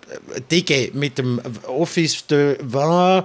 Dicke 0.51 0.91
mit 0.93 1.17
dem 1.17 1.41
Office 1.67 2.25
de 2.27 2.57
Vin 2.61 3.23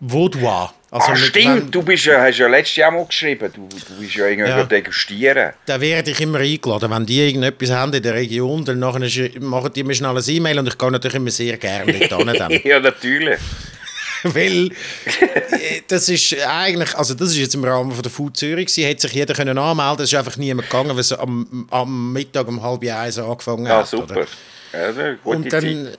Vaudois. 0.00 0.70
Also 0.90 1.12
ah, 1.12 1.16
stimmt, 1.16 1.74
du 1.74 1.82
bist 1.82 2.06
ja, 2.06 2.22
hast 2.22 2.38
ja 2.38 2.48
letztes 2.48 2.76
Jahr 2.76 2.90
mal 2.90 3.04
geschrieben, 3.04 3.52
du, 3.54 3.68
du 3.68 4.00
bist 4.00 4.14
ja 4.14 4.26
irgendwie 4.26 4.48
ja. 4.48 4.64
degustieren. 4.64 5.52
Da 5.66 5.78
werde 5.78 6.12
ich 6.12 6.20
immer 6.20 6.38
eingeladen, 6.38 6.90
wenn 6.90 7.04
die 7.04 7.26
irgendetwas 7.26 7.70
haben 7.70 7.92
in 7.92 8.02
der 8.02 8.14
Region, 8.14 8.64
dann 8.64 8.78
machen 8.78 9.72
die 9.74 9.84
mir 9.84 9.94
schnell 9.94 10.16
ein 10.16 10.24
E-Mail 10.26 10.58
und 10.60 10.68
ich 10.68 10.78
gehe 10.78 10.90
natürlich 10.90 11.16
immer 11.16 11.30
sehr 11.30 11.58
gerne 11.58 12.08
dort 12.08 12.64
ja, 12.64 12.80
natürlich. 12.80 13.38
Weil 14.22 14.70
äh, 14.70 15.82
das 15.86 16.08
ist 16.08 16.34
eigentlich, 16.46 16.94
also 16.96 17.14
das 17.14 17.30
ist 17.30 17.38
jetzt 17.38 17.54
im 17.54 17.64
Rahmen 17.64 17.92
von 17.92 18.02
der 18.02 18.10
Food 18.10 18.36
Zürich, 18.36 18.70
sie 18.70 18.84
hätte 18.84 19.02
sich 19.02 19.12
jeder 19.12 19.34
können 19.34 19.58
anmelden, 19.58 20.04
es 20.04 20.12
ist 20.12 20.18
einfach 20.18 20.36
niemand 20.38 20.70
gegangen, 20.70 20.90
weil 20.90 21.00
es 21.00 21.12
am, 21.12 21.68
am 21.70 22.12
Mittag 22.12 22.48
um 22.48 22.62
halb 22.62 22.82
eins 22.82 23.18
angefangen 23.18 23.66
ja, 23.66 23.78
hat. 23.78 23.88
Super. 23.88 24.26
Ja. 24.72 25.16
Und 25.24 25.52
dann, 25.52 25.90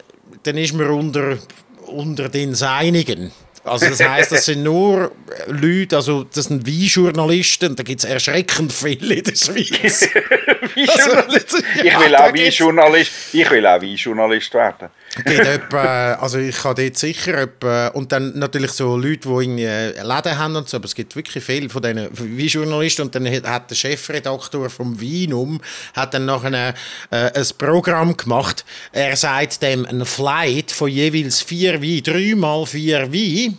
dann 0.43 0.57
ist 0.57 0.73
man 0.73 0.89
unter, 0.89 1.37
unter 1.85 2.29
den 2.29 2.55
Seinigen. 2.55 3.31
Also 3.63 3.89
das 3.89 3.99
heißt, 3.99 4.31
das 4.31 4.45
sind 4.45 4.63
nur 4.63 5.11
Leute, 5.47 5.97
also 5.97 6.23
das 6.23 6.45
sind 6.45 6.65
Weinjournalisten, 6.65 7.75
da 7.75 7.83
gibt 7.83 8.03
es 8.03 8.09
erschreckend 8.09 8.71
viele 8.71 9.15
in 9.15 9.23
der 9.23 9.35
Schweiz. 9.35 10.07
also, 10.87 11.57
ich 11.83 11.99
will 11.99 12.15
auch 12.15 12.33
Weinjournalist, 12.33 13.11
ich 13.33 13.51
will 13.51 13.65
auch 13.65 13.81
Weinjournalist 13.81 14.53
werden. 14.53 14.89
Geht 15.25 15.45
etwa, 15.45 16.13
also 16.13 16.37
ich 16.37 16.55
kann 16.55 16.75
dort 16.75 16.97
sicher 16.97 17.37
etwa, 17.37 17.87
und 17.89 18.11
dann 18.11 18.37
natürlich 18.37 18.71
so 18.71 18.97
Leute, 18.97 19.27
die 19.27 19.43
irgendwie 19.43 19.63
Läden 19.63 20.37
haben 20.37 20.55
und 20.55 20.69
so, 20.69 20.77
aber 20.77 20.85
es 20.85 20.95
gibt 20.95 21.15
wirklich 21.15 21.43
viele 21.43 21.69
von 21.69 21.81
diesen 21.81 22.09
Weinjournalisten 22.11 23.05
und 23.05 23.15
dann 23.15 23.27
hat 23.27 23.69
der 23.69 23.75
Chefredaktor 23.75 24.69
vom 24.69 24.99
Weinum 25.01 25.61
hat 25.93 26.13
dann 26.13 26.25
noch 26.25 26.43
eine, 26.43 26.73
äh, 27.11 27.31
ein 27.33 27.47
Programm 27.57 28.15
gemacht, 28.15 28.65
er 28.91 29.15
sagt 29.15 29.61
dem 29.61 29.85
ein 29.85 30.05
Flight 30.05 30.71
von 30.71 30.89
jeweils 30.89 31.41
vier 31.41 31.81
Wein, 31.81 32.03
dreimal 32.03 32.65
vier 32.65 33.11
Wein, 33.11 33.57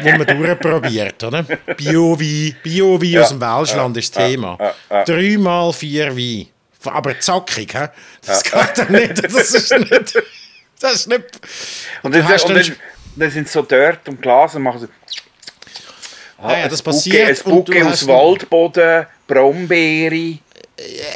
wo 0.00 0.10
man 0.10 0.26
durchprobiert, 0.26 1.22
oder? 1.24 1.42
Bio-Wein, 1.76 2.56
Bio-Wein 2.62 3.10
ja, 3.10 3.22
aus 3.22 3.28
dem 3.30 3.40
Welschland 3.40 3.96
ja, 3.96 4.00
ist 4.00 4.16
das 4.16 4.26
Thema. 4.26 4.56
Ja, 4.60 4.74
ja, 4.90 5.04
Dreimal 5.04 5.72
vier 5.72 6.16
Wein. 6.16 6.46
Aber 6.84 7.18
zackig, 7.18 7.72
he? 7.72 7.86
das 8.24 8.42
geht 8.42 8.78
doch 8.78 8.88
nicht. 8.88 9.24
Das 9.24 9.50
ist 9.54 9.70
nicht. 9.72 10.22
Das 10.80 10.94
ist 10.94 11.08
nicht. 11.08 11.24
Und 12.02 12.14
dann, 12.14 12.22
und 12.22 12.48
dann, 12.50 12.76
dann 13.16 13.30
sind 13.30 13.48
sie 13.48 13.52
so 13.52 13.62
dort 13.62 14.08
und 14.08 14.22
Glas 14.22 14.54
und 14.54 14.62
machen 14.62 14.80
so. 14.80 14.86
Ah, 16.40 16.56
ja, 16.56 16.68
das 16.68 16.82
passiert. 16.82 17.44
Ein 17.44 17.50
Bucke 17.50 17.84
aus 17.84 18.06
Waldboden, 18.06 19.06
Brombeere. 19.26 20.38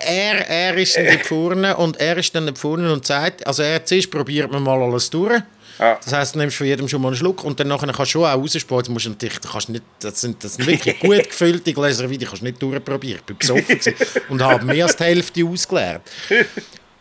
Er, 0.04 0.48
er 0.48 0.76
ist 0.76 0.96
dann 0.96 1.20
vorne 1.20 1.76
und 1.76 1.96
er 1.98 2.16
ist 2.16 2.34
dann 2.34 2.54
vorne 2.56 2.92
und 2.92 3.06
sagt, 3.06 3.46
also 3.46 3.62
er 3.62 3.84
zuerst 3.84 4.10
probiert 4.10 4.50
man 4.50 4.64
mal 4.64 4.82
alles 4.82 5.08
durch. 5.08 5.40
Ja. 5.78 5.98
Das 6.04 6.12
heisst, 6.12 6.34
du 6.34 6.38
nimmst 6.38 6.56
von 6.56 6.66
jedem 6.66 6.88
schon 6.88 7.00
mal 7.00 7.08
einen 7.08 7.16
Schluck 7.16 7.44
und 7.44 7.58
dann 7.60 7.68
nachher 7.68 7.86
kannst 7.86 8.00
du 8.00 8.06
schon 8.06 8.24
auch 8.24 8.36
raussparen. 8.36 8.92
Musst 8.92 9.06
natürlich, 9.06 9.40
kannst 9.40 9.68
nicht, 9.68 9.84
das, 10.00 10.20
sind, 10.20 10.42
das 10.42 10.54
sind 10.54 10.66
wirklich 10.66 10.98
gut 11.00 11.24
gefüllte 11.24 11.72
Gläser 11.72 12.10
Wein, 12.10 12.18
die 12.18 12.26
kannst 12.26 12.42
du 12.42 12.46
nicht 12.46 12.60
durchprobieren. 12.60 13.20
Ich 13.20 13.24
bin 13.24 13.38
besoffen 13.38 13.80
und 14.28 14.42
habe 14.42 14.64
mehr 14.64 14.86
als 14.86 14.96
die 14.96 15.04
Hälfte 15.04 15.44
ausgeleert. 15.44 16.02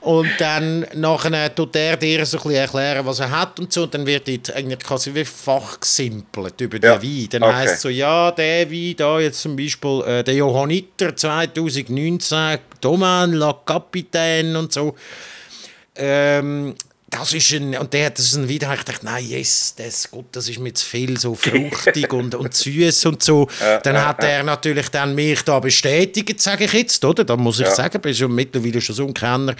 Und 0.01 0.29
dann 0.39 0.85
nachher 0.95 1.53
tut 1.53 1.75
er 1.75 1.95
dir 1.95 2.25
so 2.25 2.37
ein 2.37 2.43
bisschen 2.43 2.59
erklären, 2.59 3.05
was 3.05 3.19
er 3.19 3.29
hat 3.29 3.59
und 3.59 3.71
so. 3.71 3.83
Und 3.83 3.93
dann 3.93 4.05
wird 4.05 4.27
dort 4.27 4.55
eigentlich 4.55 4.79
quasi 4.79 5.13
wie 5.13 5.23
fachgesimpelt 5.23 6.59
über 6.59 6.79
den 6.79 6.91
ja. 6.91 7.01
Wein. 7.03 7.27
Dann 7.29 7.43
okay. 7.43 7.53
heisst 7.53 7.75
es 7.75 7.81
so, 7.81 7.89
ja, 7.89 8.31
der 8.31 8.71
Wein 8.71 8.95
da 8.97 9.19
jetzt 9.19 9.41
zum 9.41 9.55
Beispiel, 9.55 10.01
äh, 10.07 10.23
der 10.23 10.33
Johanniter 10.33 11.15
2019, 11.15 12.57
Domain 12.81 13.33
La 13.33 13.53
Capitaine 13.63 14.57
und 14.57 14.73
so. 14.73 14.95
Ähm, 15.95 16.73
das 17.11 17.33
ist 17.33 17.51
ein, 17.51 17.77
und 17.77 17.91
der, 17.93 18.09
das 18.09 18.25
ist 18.25 18.35
ein 18.37 18.49
ich 18.49 18.59
dachte, 18.59 18.93
nein, 19.01 19.25
yes, 19.27 19.75
das, 19.77 20.09
Gott, 20.09 20.25
das 20.31 20.47
ist 20.47 20.59
mir 20.59 20.73
zu 20.73 20.85
viel 20.85 21.19
so 21.19 21.35
fruchtig 21.35 22.11
und, 22.13 22.33
und 22.33 22.53
süß 22.53 23.05
und 23.05 23.21
so. 23.21 23.47
Dann 23.83 24.03
hat 24.03 24.23
er 24.23 24.43
natürlich 24.43 24.89
dann 24.89 25.13
mich 25.13 25.43
da 25.43 25.59
bestätigt, 25.59 26.41
sage 26.41 26.63
ich 26.63 26.73
jetzt, 26.73 27.03
oder? 27.03 27.25
Da 27.25 27.35
muss 27.35 27.59
ich 27.59 27.65
ja. 27.65 27.75
sagen, 27.75 28.01
bin 28.01 28.15
schon 28.15 28.33
mittlerweile 28.33 28.79
schon 28.79 28.95
so 28.95 29.05
ein 29.05 29.13
Kenner. 29.13 29.55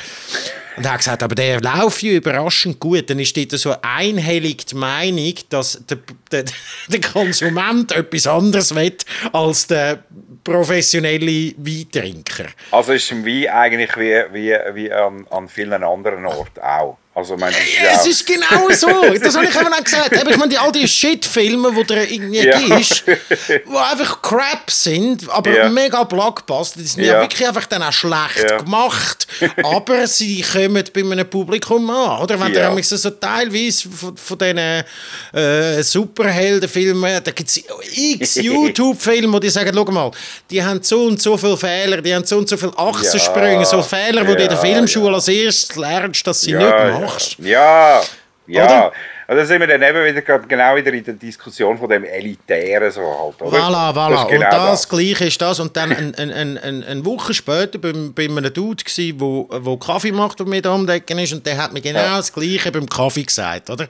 Und 0.78 0.86
er 0.86 0.94
hat 0.94 1.00
gesagt, 1.00 1.22
aber 1.22 1.36
der 1.36 1.60
läuft 1.60 2.02
ja 2.02 2.14
überraschend 2.14 2.80
gut. 2.80 3.10
Dann 3.10 3.20
ist 3.20 3.36
dort 3.36 3.52
so 3.52 3.76
einhellig 3.82 4.66
die 4.68 4.76
Meinung, 4.76 5.34
dass 5.50 5.82
der, 5.90 5.98
der, 6.32 6.46
der 6.88 7.02
Konsument 7.02 7.92
etwas 7.92 8.28
anderes 8.28 8.74
will 8.74 8.96
als 9.34 9.68
der 9.68 10.06
professionelle 10.46 11.54
Weintrinker. 11.58 12.46
Also 12.72 12.94
ist 12.94 13.12
ein 13.12 13.26
Wein 13.26 13.48
eigentlich 13.50 13.96
wie, 13.98 14.24
wie, 14.32 14.58
wie 14.74 14.92
an, 14.92 15.28
an 15.30 15.50
vielen 15.50 15.84
anderen 15.84 16.26
Orten 16.26 16.62
auch? 16.62 16.98
Also, 17.14 17.36
mein, 17.36 17.52
ist 17.52 17.60
ja, 17.84 17.92
es 17.94 18.06
ist 18.06 18.26
genau 18.26 18.70
so. 18.70 18.88
Das 19.22 19.36
habe 19.36 19.46
ich 19.46 19.54
eben 19.54 19.74
auch 19.74 19.84
gesagt. 19.84 20.16
ich 20.16 20.38
meine, 20.38 20.50
die, 20.50 20.58
all 20.58 20.72
die 20.72 20.88
Shit-Filme, 20.88 21.74
die 21.74 21.84
da 21.84 21.96
irgendwie 22.04 22.38
ja. 22.38 22.78
ist, 22.78 23.04
die 23.06 23.76
einfach 23.76 24.22
Crap 24.22 24.72
sind, 24.72 25.30
aber 25.30 25.52
ja. 25.52 25.68
mega 25.68 26.06
Blockbuster, 26.06 26.80
die 26.80 26.88
sind 26.88 27.04
ja. 27.04 27.16
ja, 27.16 27.22
wirklich 27.22 27.46
einfach 27.46 27.66
dann 27.66 27.84
auch 27.84 27.92
schlecht 27.92 28.58
gemacht. 28.60 29.28
aber 29.62 30.08
sie 30.08 30.42
kommen 30.42 30.86
bei 30.94 31.02
einem 31.02 31.30
Publikum 31.30 31.90
an. 31.90 32.22
Oder 32.22 32.40
wenn 32.40 32.54
ja. 32.54 32.82
so 32.82 33.10
teilweise 33.10 33.90
von, 33.90 34.16
von 34.16 34.38
diesen 34.38 34.58
äh, 34.58 35.84
Superheldenfilmen, 35.84 37.22
da 37.22 37.32
gibt 37.32 37.50
es 37.50 37.62
x 37.94 38.36
YouTube-Filme, 38.42 39.34
wo 39.34 39.40
die 39.40 39.50
sagen, 39.50 39.74
schau 39.76 39.84
mal, 39.92 40.12
die 40.50 40.64
haben 40.64 40.82
so 40.82 41.04
und 41.08 41.22
so 41.22 41.36
viele 41.36 41.58
Fehler, 41.58 42.02
die 42.02 42.16
haben 42.16 42.24
so 42.24 42.38
und 42.38 42.48
so 42.48 42.56
viele 42.56 42.78
Achsensprünge, 42.78 43.66
so 43.66 43.82
Fehler, 43.82 44.24
die 44.24 44.34
du 44.34 44.44
in 44.44 44.48
der 44.48 44.58
Filmschule 44.58 45.16
als 45.16 45.28
erstes 45.28 45.76
lernst, 45.76 46.26
dass 46.26 46.40
sie 46.40 46.54
nicht 46.54 46.70
machen 46.70 47.01
machst. 47.02 47.38
Ja, 47.40 48.02
ja. 48.48 48.64
Oder? 48.64 48.94
Also 49.32 49.46
sind 49.46 49.62
wir 49.62 49.68
dann 49.68 49.82
eben 49.82 50.04
wieder 50.04 50.40
genau 50.40 50.76
wieder 50.76 50.92
in 50.92 51.06
der 51.06 51.14
Diskussion 51.14 51.78
von 51.78 51.88
dem 51.88 52.04
Elitären 52.04 52.92
so 52.92 53.00
halt, 53.00 53.42
oder? 53.42 53.60
Voilà, 53.60 53.94
voilà. 53.94 54.24
Das 54.24 54.28
genau 54.28 54.46
und 54.46 54.52
das, 54.52 54.82
das 54.82 54.90
Gleiche 54.90 55.24
ist 55.24 55.42
das. 55.42 55.62
Und 55.62 55.78
dann 55.78 55.94
eine 55.94 56.36
ein, 56.36 56.58
ein, 56.58 56.84
ein 56.84 57.06
Woche 57.06 57.34
später 57.34 57.80
bei, 57.80 57.94
bei 57.94 58.26
einem 58.26 58.54
Dude 58.54 58.84
gsi, 58.84 59.14
wo, 59.18 59.48
wo 59.50 59.78
Kaffee 59.78 60.12
macht, 60.12 60.40
der 60.40 60.48
mir 60.48 60.62
da 60.62 60.74
umdecken 60.74 61.18
ist, 61.18 61.32
und 61.32 61.46
der 61.46 61.56
hat 61.56 61.72
mir 61.72 61.80
genau 61.80 62.00
ja. 62.00 62.18
das 62.18 62.34
Gleiche 62.34 62.74
beim 62.74 62.90
Kaffee 62.90 63.24
gesagt, 63.24 63.70
oder? 63.70 63.88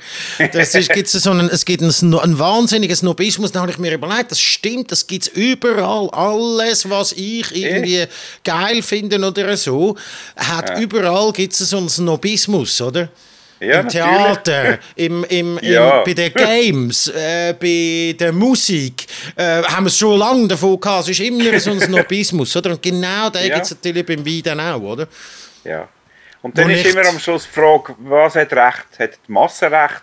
Das 0.53 0.75
ist, 0.75 0.93
gibt's 0.93 1.13
so 1.13 1.31
einen, 1.31 1.49
es 1.49 1.65
gibt 1.65 1.81
einen, 1.81 2.19
einen 2.19 2.37
wahnsinnigen 2.37 2.95
Snobismus, 2.95 3.51
da 3.51 3.61
habe 3.61 3.71
ich 3.71 3.79
mir 3.79 3.95
überlegt, 3.95 4.29
das 4.29 4.39
stimmt, 4.39 4.91
das 4.91 5.07
gibt 5.07 5.23
es 5.23 5.29
überall. 5.29 6.07
Alles, 6.11 6.87
was 6.87 7.13
ich 7.13 7.55
irgendwie 7.55 8.05
geil 8.43 8.83
finde 8.83 9.17
oder 9.17 9.57
so, 9.57 9.97
hat 10.35 10.69
ja. 10.69 10.79
überall 10.79 11.31
gibt 11.31 11.53
es 11.53 11.67
so 11.67 11.77
einen 11.77 11.89
Snobismus, 11.89 12.79
oder? 12.79 13.09
Ja, 13.61 13.81
Im 13.81 13.89
Theater, 13.89 14.79
im, 14.95 15.23
im, 15.25 15.59
ja. 15.61 15.99
im, 15.99 16.03
bei 16.03 16.13
den 16.15 16.33
Games, 16.33 17.07
äh, 17.09 17.53
bei 17.53 18.15
der 18.19 18.33
Musik, 18.33 19.05
äh, 19.35 19.61
haben 19.61 19.85
wir 19.85 19.89
es 19.89 19.99
schon 19.99 20.17
lange 20.17 20.47
davon 20.47 20.79
gehabt. 20.79 21.03
Es 21.03 21.09
ist 21.09 21.19
immer 21.19 21.59
so 21.59 21.69
ein 21.69 21.79
Snobismus, 21.79 22.55
oder? 22.55 22.71
Und 22.71 22.81
genau 22.81 23.29
da 23.29 23.39
ja. 23.39 23.53
gibt 23.53 23.65
es 23.65 23.71
natürlich 23.71 24.03
beim 24.03 24.25
Wein 24.25 24.41
dann 24.43 24.59
auch, 24.59 24.81
oder? 24.81 25.07
Ja. 25.63 25.87
Und 26.41 26.57
dann 26.57 26.69
Wo 26.69 26.71
ist 26.71 26.87
immer 26.87 27.07
am 27.07 27.19
Schluss 27.19 27.43
die 27.43 27.59
Frage, 27.59 27.93
was 27.99 28.33
hat 28.33 28.51
Recht? 28.51 28.87
Hat 28.97 29.11
die 29.27 29.31
Masse 29.31 29.69
Recht? 29.69 30.01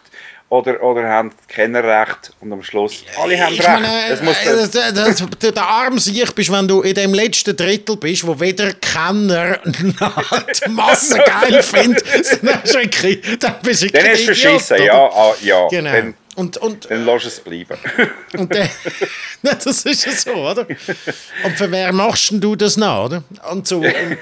Oder, 0.50 0.82
oder 0.82 1.06
haben 1.08 1.30
keiner 1.46 1.84
Recht 1.84 2.32
und 2.40 2.52
am 2.52 2.62
Schluss 2.62 3.04
alle 3.20 3.38
haben 3.38 3.52
ich 3.52 3.60
Recht. 3.60 3.68
Meine, 3.68 4.08
das 4.08 4.22
muss 4.22 4.36
das, 4.44 4.70
das, 4.70 5.24
das, 5.38 5.52
der 5.52 5.62
arm 5.62 5.98
Sieg 5.98 6.34
bist, 6.34 6.50
wenn 6.50 6.66
du 6.66 6.80
in 6.80 6.94
dem 6.94 7.12
letzten 7.12 7.54
Drittel 7.54 7.96
bist, 7.96 8.26
wo 8.26 8.38
weder 8.40 8.72
Kenner 8.74 9.60
noch 10.00 10.42
die 10.64 10.70
Masse 10.70 11.18
geil 11.18 11.62
findet, 11.62 12.04
dann, 12.42 12.62
dann 13.40 13.54
bist 13.62 13.82
du 13.82 13.90
Dann 13.90 14.06
ist 14.06 14.24
verschissen, 14.24 14.82
ja, 14.82 14.94
ah, 14.94 15.34
ja. 15.42 15.68
Genau. 15.68 15.92
Dann, 15.92 16.14
und, 16.36 16.56
und, 16.58 16.88
dann 16.88 17.04
lass 17.04 17.24
es 17.24 17.40
bleiben. 17.40 17.76
und 18.38 18.54
der, 18.54 18.70
das 19.42 19.66
ist 19.66 20.06
ja 20.06 20.12
so, 20.12 20.32
oder? 20.34 20.66
Und 21.44 21.58
für 21.58 21.70
wer 21.70 21.92
machst 21.92 22.32
du 22.32 22.54
das 22.56 22.76
noch, 22.76 23.06
oder? 23.06 23.24
Und 23.50 23.66
so... 23.66 23.78
Und, 23.78 24.18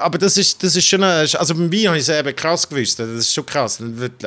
aber 0.00 0.18
das 0.18 0.36
ist, 0.36 0.62
das 0.62 0.76
ist 0.76 0.86
schon, 0.86 1.02
eine, 1.02 1.20
also 1.20 1.54
beim 1.54 1.72
Wein 1.72 1.88
habe 1.88 1.98
ich 1.98 2.08
es 2.08 2.08
eben 2.08 2.34
krass 2.34 2.68
gewusst, 2.68 2.98
das 2.98 3.08
ist 3.08 3.34
schon 3.34 3.46
krass. 3.46 3.82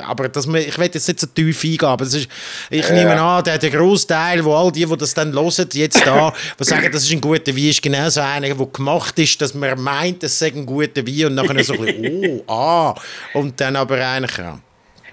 Aber 0.05 0.29
das, 0.29 0.45
ich 0.45 0.77
will 0.77 0.89
jetzt 0.93 1.07
nicht 1.07 1.19
so 1.19 1.27
tief 1.27 1.63
eingehen, 1.63 1.85
aber 1.85 2.05
das 2.05 2.13
ist, 2.13 2.27
ich 2.69 2.87
ja. 2.87 2.93
nehme 2.93 3.19
an, 3.19 3.43
der, 3.43 3.57
der 3.57 3.69
Großteil, 3.69 4.43
wo 4.43 4.55
all 4.55 4.71
die, 4.71 4.85
die 4.85 4.97
das 4.97 5.13
dann 5.13 5.33
hören, 5.33 5.69
jetzt 5.73 6.05
da, 6.05 6.33
die 6.59 6.63
sagen, 6.63 6.91
das 6.91 7.03
ist 7.03 7.11
ein 7.11 7.21
guter 7.21 7.55
Wein, 7.55 7.69
ist 7.69 7.81
genau 7.81 8.09
so 8.09 8.21
einer, 8.21 8.53
der 8.53 8.65
gemacht 8.67 9.17
ist, 9.19 9.41
dass 9.41 9.53
man 9.53 9.79
meint, 9.81 10.23
es 10.23 10.37
sei 10.37 10.47
ein 10.47 10.65
guter 10.65 11.05
Wein 11.05 11.25
und 11.25 11.35
nachher 11.35 11.63
so 11.63 11.73
ein 11.73 11.85
bisschen, 11.85 12.41
oh, 12.47 12.53
ah, 12.53 12.95
und 13.33 13.59
dann 13.59 13.75
aber 13.75 13.97
eigentlich, 14.05 14.37
ja. 14.37 14.59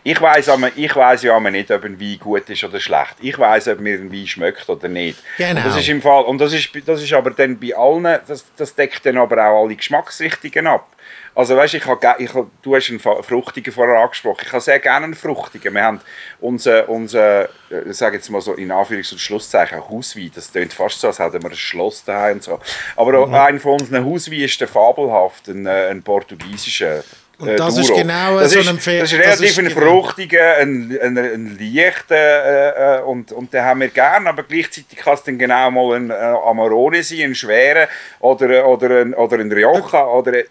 Ich 0.03 0.21
weiß 0.21 0.51
ich 0.77 0.97
weiss 0.97 1.23
ja 1.23 1.39
nicht, 1.41 1.71
ob 1.71 1.85
ein 1.85 2.01
Wein 2.01 2.19
gut 2.19 2.49
ist 2.49 2.65
oder 2.65 2.81
schlecht. 2.81 3.17
Ich 3.21 3.39
weiß, 3.39 3.69
ob 3.69 3.81
mir 3.81 3.95
ein 3.95 4.13
Wein 4.13 4.27
schmeckt 4.27 4.69
oder 4.69 4.89
nicht. 4.89 5.19
Genau. 5.37 5.61
Und 5.61 5.67
das 5.67 5.77
ist 5.77 5.89
im 5.89 6.01
Fall 6.01 6.25
und 6.25 6.39
das 6.39 6.53
ist, 6.53 6.71
das 6.87 7.03
ist 7.03 7.13
aber 7.13 7.31
dann 7.31 7.59
bei 7.59 7.77
allen, 7.77 8.19
das, 8.27 8.47
das 8.57 8.75
deckt 8.75 9.05
dann 9.05 9.19
aber 9.19 9.45
auch 9.47 9.65
alle 9.65 9.77
Geschmacksrichtungen 9.77 10.67
ab. 10.67 10.87
Also 11.35 11.57
weißt, 11.57 11.75
ich 11.75 11.87
habe, 11.87 12.17
ich 12.19 12.35
habe, 12.35 12.51
du 12.63 12.75
hast 12.75 12.91
einen 12.91 12.99
Fruchtigen 12.99 13.73
vorher 13.73 14.01
angesprochen. 14.01 14.43
Ich 14.45 14.53
habe 14.53 14.61
sehr 14.61 14.81
gerne 14.81 15.05
einen 15.05 15.15
Fruchtigen. 15.15 15.75
Wir 15.75 15.85
haben 15.85 16.01
unser, 16.41 16.89
unser 16.89 17.49
ich 17.71 17.97
sage 17.97 18.17
jetzt 18.17 18.29
mal 18.31 18.41
so 18.41 18.55
in 18.55 18.73
Anführungs- 18.73 19.13
und 19.13 19.21
Schlusszeichen, 19.21 19.79
Hauswein. 19.89 20.31
Das 20.35 20.51
klingt 20.51 20.73
fast 20.73 21.01
so, 21.01 21.07
als 21.07 21.19
hätten 21.19 21.43
wir 21.43 21.51
ein 21.51 21.57
Schloss 21.57 22.05
daheim 22.05 22.37
und 22.37 22.43
so. 22.43 22.59
Aber 22.97 23.27
mhm. 23.27 23.35
einer 23.35 23.61
von 23.61 23.81
unseren 23.81 24.05
Hauswein 24.05 24.41
ist 24.41 24.61
der 24.61 24.69
fabelhaft, 24.69 25.49
ein, 25.49 25.67
äh, 25.67 25.89
ein 25.89 26.03
portugiesischer 26.03 27.05
und 27.41 27.49
äh, 27.49 27.57
das 27.57 27.79
ist 27.79 27.95
genau 27.95 28.39
das 28.39 28.53
so 28.53 28.61
ein 28.61 28.79
Pferd. 28.79 29.03
Das 29.03 29.13
ist 29.13 29.19
relativ 29.19 29.59
ein 29.59 29.69
genau. 29.69 29.81
fruchtiger, 29.81 30.57
ein, 30.59 30.99
ein, 31.03 31.17
ein 31.17 31.59
leichter 31.59 32.15
äh, 32.15 32.99
äh, 32.99 33.03
und, 33.03 33.33
und 33.33 33.53
den 33.53 33.63
haben 33.63 33.81
wir 33.81 33.89
gerne, 33.89 34.29
aber 34.29 34.43
gleichzeitig 34.43 34.99
kann 34.99 35.15
es 35.15 35.23
dann 35.23 35.39
genau 35.39 35.71
mal 35.71 35.97
ein 35.97 36.11
äh, 36.11 36.15
Amarone 36.15 37.03
sein, 37.03 37.21
ein 37.23 37.35
schwerer 37.35 37.89
oder, 38.19 38.67
oder, 38.69 39.01
ein, 39.01 39.15
oder 39.15 39.39
ein 39.39 39.51
Rioja. 39.51 40.07
Oder, 40.07 40.35
äh, 40.35 40.45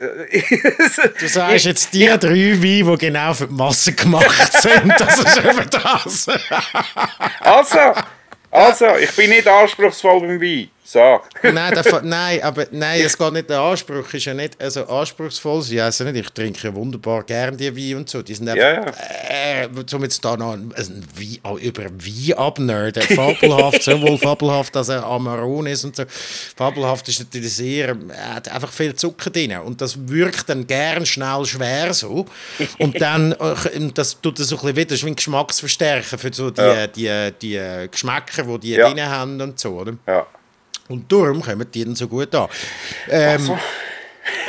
du 1.20 1.28
sagst 1.28 1.66
jetzt 1.66 1.94
die 1.94 2.08
drei 2.08 2.20
Weine, 2.20 2.58
die 2.58 2.98
genau 2.98 3.34
für 3.36 3.48
die 3.48 3.54
Masse 3.54 3.94
gemacht 3.94 4.54
sind, 4.54 4.94
das 4.98 5.20
ist 5.20 5.38
eben 5.46 5.70
das. 5.70 6.28
also, 7.40 7.80
also, 8.50 8.86
ich 9.00 9.16
bin 9.16 9.30
nicht 9.30 9.48
anspruchsvoll 9.48 10.22
beim 10.22 10.42
Wein. 10.42 10.70
So. 10.92 11.22
nein, 11.44 11.76
der, 11.76 12.02
nein, 12.04 12.42
aber 12.42 12.66
nein, 12.72 13.02
es 13.02 13.16
geht 13.16 13.34
nicht. 13.34 13.48
Der 13.48 13.60
Anspruch 13.60 14.12
ist 14.12 14.26
ja 14.26 14.34
nicht 14.34 14.60
also 14.60 14.88
anspruchsvoll. 14.88 15.62
Sie 15.62 15.80
also 15.80 16.04
nicht, 16.04 16.16
ich 16.16 16.30
trinke 16.32 16.68
ja 16.68 16.74
wunderbar 16.74 17.22
gern 17.22 17.56
die 17.56 17.76
Wein 17.78 17.98
und 17.98 18.10
so. 18.10 18.24
Die 18.24 18.34
sind 18.34 18.50
einfach, 18.50 18.64
ja, 18.64 18.86
ja. 18.86 19.66
Äh, 19.66 19.86
zum 19.86 20.02
jetzt 20.02 20.26
da 20.26 20.36
noch 20.36 20.54
ein, 20.54 20.74
ein 20.76 21.06
Wein, 21.16 21.38
auch 21.44 21.60
über 21.60 21.84
Wein 21.84 22.34
abnerden. 22.36 23.04
Fabelhaft, 23.16 23.84
sowohl 23.84 24.18
fabelhaft 24.18 24.76
als 24.76 24.90
auch 24.90 25.04
Amarones 25.18 25.86
und 25.86 25.96
so. 25.96 26.06
Fabelhaft 26.56 27.08
ist 27.08 27.20
natürlich 27.20 27.54
sehr, 27.54 27.96
er 28.10 28.36
hat 28.38 28.52
einfach 28.52 28.72
viel 28.72 28.96
Zucker 28.96 29.30
drin. 29.30 29.58
Und 29.58 29.82
das 29.82 29.96
wirkt 30.10 30.50
dann 30.50 30.66
gern 30.66 31.06
schnell 31.06 31.46
schwer 31.46 31.94
so. 31.94 32.26
Und 32.80 33.00
dann, 33.00 33.34
äh, 33.34 33.92
das 33.94 34.20
tut 34.20 34.40
das 34.40 34.48
so 34.48 34.56
ein 34.56 34.62
bisschen 34.62 34.76
wieder, 34.76 34.86
das 34.88 34.98
ist 34.98 35.06
wie 35.06 35.12
ein 35.12 35.16
Geschmacksverstärker 35.16 36.18
für 36.18 36.34
so 36.34 36.50
die, 36.50 36.62
ja. 36.62 36.88
die, 36.88 37.32
die, 37.40 37.60
die 37.60 37.90
Geschmäcker, 37.92 38.42
die 38.42 38.60
die 38.60 38.72
ja. 38.72 38.90
drin 38.90 39.06
haben 39.06 39.40
und 39.40 39.60
so, 39.60 39.82
oder? 39.82 39.94
Ja. 40.08 40.26
Und 40.90 41.12
darum 41.12 41.42
kommen 41.42 41.68
die 41.72 41.86
dann 41.86 41.96
so 41.96 42.08
gut 42.08 42.34
an. 42.36 42.50
Ähm, 43.10 43.40
so. 43.40 43.58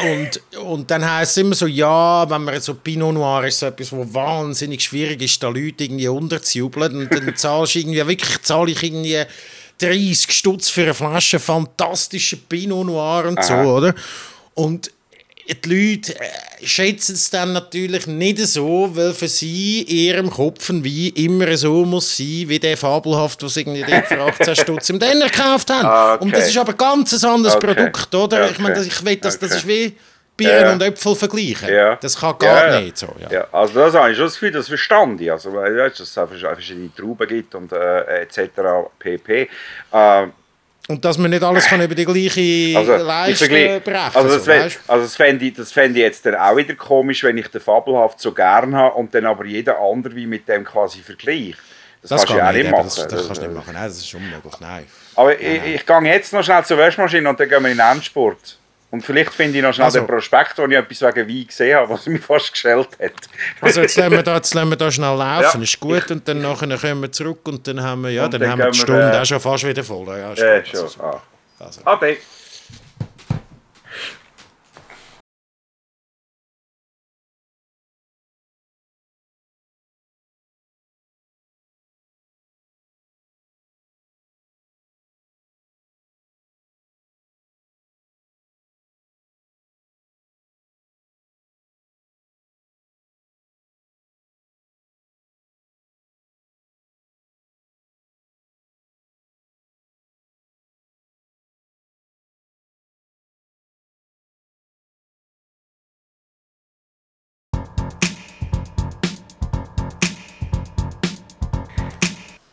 Und, 0.03 0.59
und 0.59 0.91
dann 0.91 1.09
heisst 1.09 1.33
es 1.33 1.37
immer 1.39 1.55
so, 1.55 1.67
ja, 1.67 2.29
wenn 2.29 2.45
man 2.45 2.61
so 2.61 2.75
Pinot 2.75 3.15
Noir 3.15 3.47
ist 3.47 3.61
so 3.61 3.67
etwas, 3.67 3.93
wo 3.93 4.07
wahnsinnig 4.13 4.83
schwierig 4.83 5.23
ist, 5.23 5.43
da 5.43 5.49
Leute 5.49 5.85
irgendwie 5.85 6.09
unterzujubeln. 6.09 6.97
Und 6.97 7.15
dann 7.15 7.37
zahlst 7.37 7.75
du 7.75 7.79
irgendwie, 7.79 8.07
wirklich 8.07 8.43
zahle 8.43 8.73
ich 8.73 8.83
irgendwie 8.83 9.23
30 9.79 10.33
Stutz 10.33 10.69
für 10.69 10.83
eine 10.83 10.95
Flasche 10.95 11.39
fantastischen 11.39 12.41
Pinot 12.49 12.87
Noir 12.87 13.27
und 13.27 13.39
Aha. 13.39 13.65
so, 13.65 13.71
oder? 13.71 13.95
Und 14.55 14.91
die 15.55 15.93
Leute 15.93 16.19
äh, 16.21 16.67
schätzen 16.67 17.15
es 17.15 17.31
dann 17.31 17.53
natürlich 17.53 18.07
nicht 18.07 18.39
so, 18.39 18.91
weil 18.95 19.13
für 19.13 19.29
sie 19.29 19.83
in 19.83 19.97
ihrem 19.97 20.31
Kopf 20.31 20.71
Wein 20.71 21.13
immer 21.15 21.57
so 21.57 21.85
muss 21.85 22.17
sein, 22.17 22.45
wie 22.47 22.59
der 22.59 22.77
fabelhaft, 22.77 23.43
was 23.43 23.57
irgendwie 23.57 23.85
für 23.85 24.21
18 24.21 24.57
Stutz 24.57 24.91
im 24.91 24.99
Denner 24.99 25.27
gekauft 25.27 25.71
haben. 25.71 25.87
Ah, 25.87 26.15
okay. 26.15 26.25
Und 26.25 26.35
das 26.35 26.49
ist 26.49 26.59
aber 26.59 26.75
ganz 26.75 27.13
ein 27.13 27.31
anderes 27.31 27.57
okay. 27.57 27.75
Produkt, 27.75 28.15
oder? 28.15 28.45
Okay. 28.45 28.53
Ich 28.53 28.59
meine, 28.59 28.83
ich 28.83 29.05
will, 29.05 29.17
dass 29.17 29.39
das 29.39 29.57
ist 29.57 29.67
wie 29.67 29.97
Birnen 30.37 30.63
ja. 30.63 30.73
und 30.73 30.83
Äpfel 30.83 31.15
vergleichen. 31.15 31.69
Ja. 31.69 31.97
Das 31.97 32.19
kann 32.19 32.39
gar 32.39 32.73
ja, 32.73 32.81
nicht 32.81 32.97
so. 32.97 33.15
Ja. 33.31 33.47
also 33.53 33.75
das 33.75 33.95
habe 33.95 34.11
ich 34.11 34.17
schon 34.17 34.27
das 34.27 34.35
Gefühl, 34.35 34.53
das 34.53 34.69
verstand 34.69 35.21
ich. 35.21 35.31
Also, 35.31 35.53
weil, 35.53 35.77
dass 35.77 36.01
es 36.01 36.13
verschiedene 36.13 36.91
Trauben 36.95 37.29
gibt 37.29 37.55
und 37.55 37.73
äh, 37.73 38.23
etc. 38.23 38.41
pp. 38.99 39.49
Äh, 39.93 40.27
und 40.91 41.05
dass 41.05 41.17
man 41.17 41.31
nicht 41.31 41.43
alles 41.43 41.67
kann 41.67 41.81
über 41.81 41.95
die 41.95 42.05
gleiche 42.05 42.79
also, 42.79 42.97
Leistung 42.97 43.49
brechen 43.49 44.11
Also 44.15 44.37
das, 44.37 44.45
so, 44.45 44.53
also 44.89 45.05
das 45.05 45.17
fände 45.17 45.45
ich, 45.45 45.55
das 45.55 45.77
ich 45.77 45.97
jetzt 45.97 46.27
dann 46.27 46.35
auch 46.35 46.57
wieder 46.57 46.75
komisch, 46.75 47.23
wenn 47.23 47.39
ich 47.39 47.49
den 47.49 47.61
Fabelhaft 47.61 48.21
so 48.21 48.33
gerne 48.33 48.77
habe 48.77 48.97
und 48.97 49.15
dann 49.15 49.27
aber 49.27 49.45
jeder 49.45 49.79
andere 49.79 50.15
wie 50.15 50.27
mit 50.27 50.49
dem 50.49 50.65
quasi 50.65 51.01
vergleiche. 51.01 51.57
Das, 52.03 52.11
das 52.11 52.21
kannst 52.21 52.35
du 52.35 52.39
ja 52.39 52.49
auch 52.49 52.53
nicht 52.53 52.71
machen. 52.71 52.85
Das, 52.85 53.09
das 53.09 53.27
kannst 53.27 53.43
du 53.43 53.47
nicht 53.47 53.57
machen, 53.57 53.73
nein, 53.73 53.85
das 53.85 53.99
ist 53.99 54.15
unmöglich, 54.15 54.61
nein. 54.61 54.87
Aber 55.17 55.31
nein, 55.31 55.63
ich, 55.65 55.75
ich 55.75 55.87
gehe 55.87 56.03
jetzt 56.03 56.33
noch 56.33 56.43
schnell 56.43 56.65
zur 56.65 56.79
Wäschmaschine 56.79 57.29
und 57.29 57.39
dann 57.39 57.49
gehen 57.49 57.63
wir 57.63 57.71
in 57.71 57.79
den 57.79 57.87
Endsport. 57.87 58.59
Und 58.91 59.03
vielleicht 59.05 59.33
finde 59.33 59.59
ich 59.59 59.63
noch 59.63 59.73
schnell 59.73 59.85
also, 59.85 60.01
den 60.01 60.07
Prospekt, 60.09 60.59
wo 60.59 60.65
ich 60.65 60.73
etwas 60.77 61.01
wegen 61.03 61.29
Wein 61.29 61.47
gesehen 61.47 61.77
habe, 61.77 61.91
was 61.91 62.07
mich 62.07 62.23
fast 62.23 62.53
geschält 62.53 62.89
hat. 63.01 63.13
Also 63.61 63.83
jetzt 63.83 63.97
lassen 63.97 64.11
wir 64.11 64.23
da, 64.23 64.37
jetzt 64.37 64.53
lassen 64.53 64.71
wir 64.71 64.77
da 64.77 64.91
schnell 64.91 65.17
laufen, 65.17 65.59
ja. 65.59 65.63
ist 65.63 65.81
gut. 65.81 66.11
Und 66.11 66.27
dann 66.27 66.41
nachher 66.41 66.77
kommen 66.77 67.03
wir 67.03 67.13
zurück 67.13 67.47
und 67.47 67.67
dann 67.69 67.83
haben 67.83 68.03
wir, 68.03 68.11
ja, 68.11 68.29
dann, 68.29 68.41
dann 68.41 68.51
haben 68.51 68.59
wir 68.59 68.71
die 68.71 68.79
Stunde 68.79 69.03
wir, 69.03 69.15
äh, 69.15 69.21
auch 69.21 69.25
schon 69.25 69.41
fast 69.41 69.65
wieder 69.65 69.85
voll. 69.85 70.09
Ja, 70.09 70.33
ja 70.35 70.65
schon. 70.65 70.81
Also, 70.81 71.03
ah. 71.03 71.23
Also. 71.61 71.81
Ade. 71.85 72.17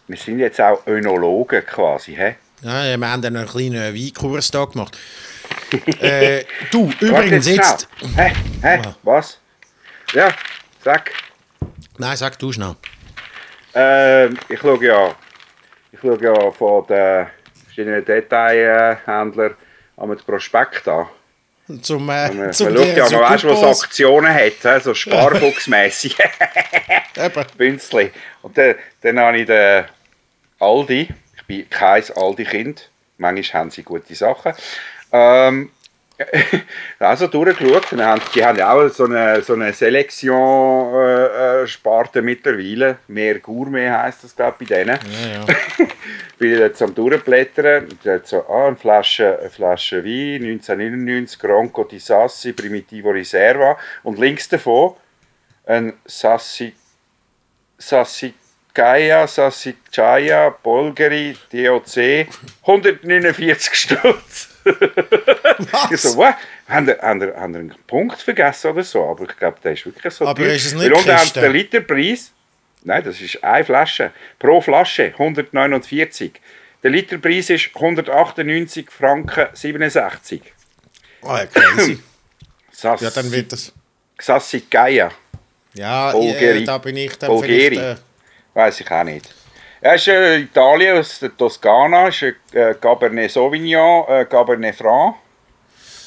Wir 0.07 0.17
sind 0.17 0.39
jetzt 0.39 0.59
auch 0.61 0.85
Önologen 0.87 1.65
quasi, 1.65 2.15
hä? 2.15 2.35
Ja, 2.61 2.97
wir 2.97 3.09
haben 3.09 3.21
dann 3.21 3.35
einen 3.35 3.47
kleinen 3.47 3.93
Weinkurs 3.93 4.49
da 4.51 4.65
gemacht. 4.65 4.97
äh, 6.01 6.43
du, 6.71 6.91
übrigens 6.99 7.47
jetzt... 7.47 7.87
Hä? 8.15 8.31
Hä? 8.61 8.81
Ah. 8.83 8.95
Was? 9.03 9.39
Ja, 10.13 10.29
sag. 10.83 11.11
Nein, 11.97 12.17
sag 12.17 12.39
du 12.39 12.51
schnell. 12.51 12.75
Äh, 13.75 14.27
ich 14.49 14.59
schaue 14.59 14.83
ja, 14.83 15.15
ich 15.91 15.99
schaue 15.99 16.17
ja 16.21 16.51
von 16.51 16.87
den 16.87 17.27
verschiedenen 17.65 18.03
Detailhändlern 18.03 19.55
an 19.97 20.09
den 20.09 20.17
Prospekt 20.19 20.87
an. 20.87 21.07
Zum, 21.81 22.09
äh, 22.09 22.31
man, 22.31 22.53
zum 22.53 22.73
man 22.73 22.77
schaut 22.77 22.95
ja 22.95 23.09
mal, 23.09 23.31
weißt, 23.31 23.43
was 23.43 23.83
Aktionen 23.83 24.33
hat, 24.33 24.83
so 24.83 24.93
Sparfuchsmässig. 24.93 26.15
Bünzli. 27.57 28.11
Und 28.41 28.57
dann, 28.57 28.75
dann 29.01 29.19
habe 29.19 29.37
ich 29.39 29.45
den 29.45 29.85
Aldi, 30.59 31.09
ich 31.35 31.45
bin 31.45 31.69
kein 31.69 32.03
Aldi-Kind, 32.15 32.89
manchmal 33.17 33.61
haben 33.61 33.71
sie 33.71 33.83
gute 33.83 34.15
Sachen. 34.15 34.53
Ähm, 35.11 35.71
also 36.99 37.27
durchgeschaut. 37.27 37.91
Und 37.91 38.03
haben, 38.03 38.21
die 38.33 38.43
haben 38.43 38.57
ja 38.57 38.73
auch 38.73 38.89
so 38.89 39.05
eine, 39.05 39.39
so 39.41 39.53
eine 39.53 39.71
Selektion-Sparte 39.73 42.19
äh, 42.19 42.21
äh 42.21 42.25
mittlerweile. 42.25 42.97
Mehr 43.07 43.37
Gourmet 43.39 43.91
heisst 43.91 44.23
das, 44.23 44.35
glaube 44.35 44.57
ich, 44.59 44.69
bei 44.69 44.83
denen. 44.83 44.99
Ja, 45.23 45.33
ja. 45.33 45.45
bin 46.37 46.57
jetzt 46.57 46.81
am 46.81 46.93
Durchblättern. 46.93 47.87
so, 48.23 48.45
ah, 48.47 48.67
eine 48.67 48.75
Flasche, 48.75 49.39
eine 49.39 49.49
Flasche 49.49 50.03
Wein, 50.03 50.43
1999, 50.43 51.39
Gronco 51.39 51.83
di 51.83 51.99
Sassi, 51.99 52.51
Primitivo 52.53 53.11
Riserva. 53.11 53.77
Und 54.03 54.19
links 54.19 54.49
davon 54.49 54.95
ein 55.65 55.93
Sassi, 56.05 56.73
Sassi 57.77 58.33
Gaia, 58.77 59.25
Sassichaya, 59.27 60.49
Bolgeri, 60.61 61.35
DOC, 61.51 62.27
149 62.61 63.73
Stutz. 63.73 64.49
Was? 64.63 65.91
Ich 65.91 66.01
so, 66.01 66.15
was? 66.17 66.35
Haben 66.67 66.89
ihr 66.89 67.03
einen 67.03 67.73
Punkt 67.87 68.21
vergessen 68.21 68.69
oder 68.69 68.83
so? 68.83 69.03
Aber 69.03 69.23
ich 69.23 69.35
glaube, 69.35 69.57
der 69.63 69.71
ist 69.73 69.83
wirklich 69.83 70.13
so 70.13 70.27
Aber 70.27 70.43
teuer. 70.43 70.53
ist 70.53 70.67
es 70.67 70.73
nicht 70.75 70.91
Weil 70.91 70.93
unter 70.93 71.25
der 71.41 71.49
Literpreis, 71.49 72.31
nein, 72.83 73.03
das 73.03 73.19
ist 73.19 73.43
eine 73.43 73.65
Flasche, 73.65 74.11
pro 74.37 74.61
Flasche 74.61 75.05
149. 75.13 76.33
Der 76.83 76.91
Literpreis 76.91 77.49
ist 77.49 77.71
198 77.73 78.91
Franken 78.91 79.47
67. 79.53 80.41
Oh, 81.23 81.29
ja, 81.29 81.47
crazy. 81.47 81.99
Sass, 82.71 83.01
ja, 83.01 83.09
dann 83.09 83.31
wird 83.31 83.51
das... 83.53 83.73
Sassi 84.19 84.65
Gaia. 84.69 85.09
Ja, 85.73 86.11
Bulgari. 86.11 86.63
da 86.63 86.77
bin 86.77 86.97
ich 86.97 87.17
dann 87.17 87.29
Bulgari. 87.29 87.69
vielleicht... 87.69 87.99
Äh... 88.01 88.06
Weiß 88.57 88.79
ich 88.81 88.89
auch 88.89 89.03
nicht. 89.03 89.29
Er 89.79 89.93
ist 89.93 90.07
äh, 90.07 90.39
Italien, 90.39 90.97
aus 90.97 91.19
der 91.19 91.37
Toskana, 91.37 92.07
ist 92.07 92.23
äh, 92.23 92.73
Cabernet 92.81 93.29
Sauvignon, 93.29 94.05
äh, 94.07 94.25
Cabernet 94.25 94.75
Franc. 94.75 95.15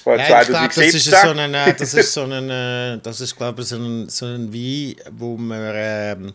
Ja, 0.05 0.41
ich 0.43 0.49
glaube, 0.49 0.67
das 0.67 0.77
ist 0.79 1.05
so 1.05 1.29
ein, 1.29 1.55
äh, 1.55 1.75
das 1.75 1.95
ist 1.95 2.13
so 2.13 2.23
ein, 2.23 2.51
äh, 2.51 2.99
das 3.01 3.21
ist 3.21 3.37
glaube 3.37 3.63
ich 3.63 3.69
so 3.69 3.77
ein, 3.77 4.09
so 4.09 4.27
ein 4.27 4.53
Wein, 4.53 4.97
wo 5.13 5.37
man, 5.37 5.73
ähm, 5.77 6.35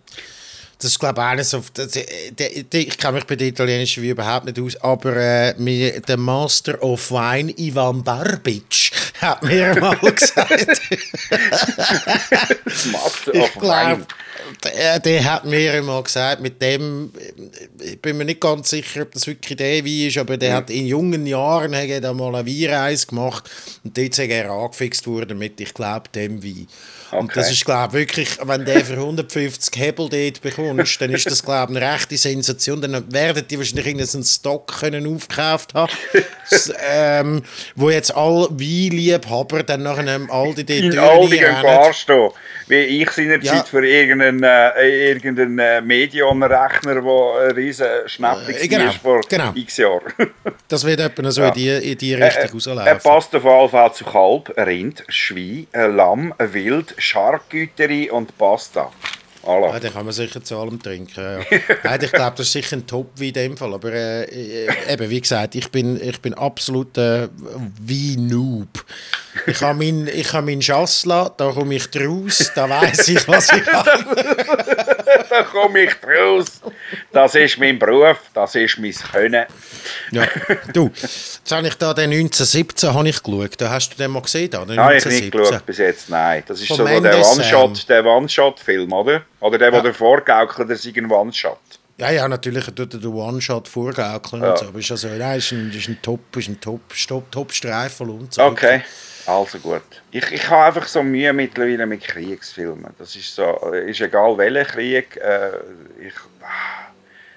das 0.78 0.92
ist 0.92 1.00
glaube 1.00 1.22
ich 1.22 1.28
eines 1.28 1.54
auf, 1.54 1.70
das, 1.72 1.92
der, 1.92 2.74
ich 2.74 2.98
kenne 2.98 3.14
mich 3.14 3.26
bei 3.26 3.36
der 3.36 3.48
italienischen 3.48 4.04
Wein 4.04 4.10
überhaupt 4.10 4.46
nicht 4.46 4.60
aus, 4.60 4.76
aber 4.78 5.16
äh, 5.16 5.54
mir, 5.58 6.02
der 6.02 6.18
Master 6.18 6.82
of 6.82 7.12
Wine, 7.12 7.54
Ivan 7.58 8.04
Barbic, 8.04 8.92
hat 9.22 9.44
mir 9.44 9.76
mal 9.80 9.96
gesagt. 9.96 10.82
Master 12.92 13.34
of 13.36 13.56
Wine 13.58 14.06
der, 14.64 15.00
der 15.00 15.24
hat 15.24 15.46
mir 15.46 15.74
immer 15.76 16.02
gesagt, 16.04 16.42
mit 16.42 16.62
dem, 16.62 17.12
ich 17.86 18.02
bin 18.02 18.18
mir 18.18 18.26
nicht 18.26 18.42
ganz 18.42 18.70
sicher, 18.70 19.04
ob 19.04 19.12
das 19.14 19.28
wirklich 19.28 19.58
der 19.58 19.86
Wein 19.86 20.08
ist, 20.08 20.18
aber 20.18 20.38
der 20.38 20.52
mhm. 20.52 20.56
hat 20.56 20.70
in 20.70 20.88
jungen 20.88 21.26
Jahren 21.26 21.76
hat 21.76 21.90
er 21.90 22.14
mal 22.14 22.36
eine 22.36 22.48
Weinreise 22.48 23.08
gemacht 23.08 23.50
und 23.84 23.98
dort 23.98 24.10
ist 24.10 24.20
er 24.20 24.50
angefixt 24.50 25.08
worden 25.08 25.38
mit, 25.38 25.60
ich 25.60 25.74
glaube, 25.74 26.10
dem 26.14 26.44
Wein. 26.44 26.68
Okay. 27.12 27.20
Und 27.20 27.36
das 27.36 27.52
ist, 27.52 27.64
glaube 27.64 28.02
ich, 28.02 28.08
wirklich, 28.08 28.30
wenn 28.44 28.66
der 28.66 28.84
für 28.84 28.94
150 28.94 29.80
Hebel 29.80 30.10
dort 30.10 30.42
bekommst, 30.42 31.00
dann 31.00 31.12
ist 31.12 31.30
das, 31.30 31.44
glaube 31.44 31.74
ich, 31.74 31.78
eine 31.78 31.94
rechte 31.94 32.18
Sensation. 32.18 32.82
Dann 32.82 33.12
werden 33.14 33.46
die 33.48 33.58
wahrscheinlich 33.58 33.86
irgendeinen 33.86 34.24
Stock 34.24 34.80
können 34.80 35.08
aufgekauft 35.08 35.74
haben, 35.76 35.94
ähm, 36.88 37.42
wo 37.76 37.90
jetzt 37.90 38.16
alle 38.16 38.50
Weinliebhaber 38.50 39.64
dann 39.64 39.84
nachher 39.84 40.22
all 40.30 40.54
die 40.54 40.66
Türen 40.66 40.92
In 40.92 41.00
all 41.00 41.28
die 41.28 41.40
Bar 41.40 41.94
stehen. 41.94 42.32
Wie 42.68 42.76
ich 42.76 43.12
seinerzeit 43.12 43.54
ja. 43.54 43.64
für 43.64 43.86
irgendeinen, 43.86 44.44
äh, 44.44 45.12
irgendeinen 45.12 45.60
äh, 45.60 45.82
Medion-Rechner, 45.82 46.96
der 46.96 47.04
ein 47.04 47.52
riesen 47.56 47.88
Schnäppchen 48.08 48.56
äh, 48.56 48.68
genau, 48.68 48.92
vor 48.92 49.22
genau. 49.30 49.52
x 49.54 49.78
Jahren. 49.78 50.14
das 50.68 50.84
wird 50.84 51.00
etwa 51.00 51.32
so 51.32 51.42
ja. 51.42 51.50
in, 51.50 51.54
die, 51.54 51.92
in 51.92 51.98
die 51.98 52.14
Richtung 52.16 52.44
äh, 52.44 52.52
rauslaufen. 52.52 52.88
Er 52.88 52.96
passt 52.96 53.36
auf 53.36 53.44
jeden 53.44 53.70
Fall 53.70 53.94
zu 53.94 54.04
Kalb, 54.06 54.54
Rind, 54.58 55.04
Schwein, 55.10 55.68
Lamm, 55.74 56.34
Wild, 56.40 56.96
Charcuterie 56.98 58.10
und 58.10 58.36
Pasta. 58.38 58.92
Voilà. 59.46 59.74
Ja, 59.74 59.80
den 59.80 59.94
kann 59.94 60.06
man 60.06 60.14
sicher 60.14 60.44
zu 60.44 60.58
allem 60.58 60.82
trinken. 60.82 61.24
Ja. 61.24 61.60
Nein, 61.84 62.00
ich 62.02 62.12
glaube, 62.12 62.34
das 62.38 62.48
ist 62.48 62.54
sicher 62.54 62.78
ein 62.78 62.88
Top 62.88 63.12
wie 63.16 63.28
in 63.28 63.34
dem 63.34 63.58
Fall. 63.58 63.74
Aber 63.74 63.92
äh, 63.94 64.24
äh, 64.24 64.94
eben, 64.94 65.10
wie 65.10 65.22
gesagt, 65.22 65.56
ich 65.56 65.70
bin, 65.70 66.02
ich 66.02 66.20
bin 66.20 66.34
absolut 66.34 66.98
äh, 66.98 67.28
wie 67.80 68.18
Noob. 68.18 68.84
Ich 69.48 69.62
habe 69.62 69.78
meinen 69.78 70.08
hab 70.08 70.46
mein 70.46 70.62
Schassla, 70.62 71.30
da 71.38 71.52
komme 71.52 71.76
ich 71.76 71.88
draus, 71.92 72.52
da 72.56 72.70
weiß 72.70 73.08
ich, 73.10 73.28
was 73.28 73.52
ich 73.52 73.68
habe. 73.74 74.95
da 75.30 75.44
komme 75.44 75.82
ich 75.82 75.94
draus. 75.96 76.62
Das 77.12 77.36
ist 77.36 77.58
mein 77.58 77.78
Beruf, 77.80 78.18
das 78.34 78.56
ist 78.56 78.78
mein 78.80 78.94
Können. 78.94 79.46
ja, 80.12 80.28
du, 80.74 80.92
jetzt 80.94 81.52
habe 81.52 81.68
ich 81.68 81.76
da 81.76 81.94
den 81.94 82.12
1917 82.12 82.94
habe 82.94 83.10
ich 83.10 83.22
geschaut. 83.22 83.62
Da 83.62 83.70
hast 83.70 83.90
du 83.90 83.98
den 83.98 84.12
mal 84.12 84.22
gesehen? 84.22 84.50
Da, 84.50 84.66
den 84.66 84.76
nein, 84.76 84.98
ich 84.98 85.06
nicht 85.06 85.32
geschaut 85.32 85.66
bis 85.66 85.78
jetzt, 85.78 86.10
nein. 86.10 86.44
Das 86.48 86.60
ist 86.60 86.68
Von 86.68 86.78
so 86.78 86.86
der 86.86 87.26
One-Shot, 87.26 87.90
der 87.90 88.06
One-Shot-Film, 88.06 88.92
oder? 88.94 89.22
Oder 89.40 89.58
der, 89.58 89.74
ja. 89.74 89.82
der 89.82 89.94
vorgaukelt, 89.94 90.70
der 90.70 90.78
sei 90.78 90.94
ein 90.96 91.10
One-Shot. 91.10 91.60
Ja, 91.98 92.12
ja, 92.12 92.28
natürlich 92.28 92.66
tut 92.66 92.94
er 92.94 93.00
den 93.00 93.14
One-Shot 93.14 93.68
vorgaukeln 93.68 94.44
ja. 94.44 94.52
und 94.52 94.58
so. 94.58 94.66
Aber 94.66 94.80
ist 94.80 94.92
also, 94.92 95.08
nein, 95.08 95.38
ist 95.38 95.52
ein, 95.52 95.72
ist 95.72 95.88
ein 95.88 96.02
Top, 96.02 96.36
ist 96.36 96.50
ein 96.50 96.60
Top, 96.60 96.82
Top, 97.08 97.32
Top 97.32 97.54
Streifen 97.54 98.10
und 98.10 98.34
so. 98.34 98.44
Okay. 98.44 98.82
Also 99.26 99.60
gut. 99.60 99.82
Ich, 100.12 100.32
ich 100.32 100.50
habe 100.50 100.66
einfach 100.66 100.88
so 100.88 101.02
Mühe 101.02 101.34
mittlerweile 101.34 101.86
mit 101.86 102.04
Kriegsfilmen. 102.04 102.94
Das 102.98 103.16
ist 103.16 103.34
so, 103.34 103.72
ist 103.72 104.02
egal 104.02 104.38
welcher 104.38 104.66
Krieg. 104.66 105.18
Äh, 105.18 105.52
ich, 106.00 106.14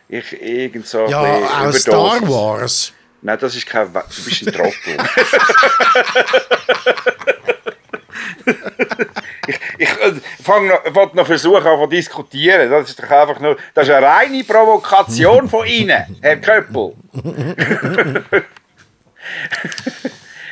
ich 0.08 0.42
irgend 0.42 0.86
so 0.86 1.06
Ja, 1.06 1.66
auch 1.66 1.72
Star 1.72 2.20
Wars. 2.28 2.92
Nein, 3.22 3.38
das 3.40 3.56
ist 3.56 3.66
kein. 3.66 3.92
Du 3.92 4.00
bist 4.24 4.46
ein 4.46 4.52
Trottel. 4.52 4.96
ich 9.48 9.60
ich 9.78 9.88
äh, 9.88 10.14
wollte 10.94 11.16
noch 11.16 11.26
versuchen, 11.26 11.62
zu 11.62 11.86
diskutieren. 11.86 12.70
Das 12.70 12.90
ist 12.90 13.02
doch 13.02 13.10
einfach 13.10 13.40
nur. 13.40 13.56
Das 13.74 13.88
ist 13.88 13.94
eine 13.94 14.06
reine 14.06 14.44
Provokation 14.44 15.48
von 15.48 15.66
Ihnen, 15.66 16.18
Herr 16.20 16.36
Köppel. 16.36 16.92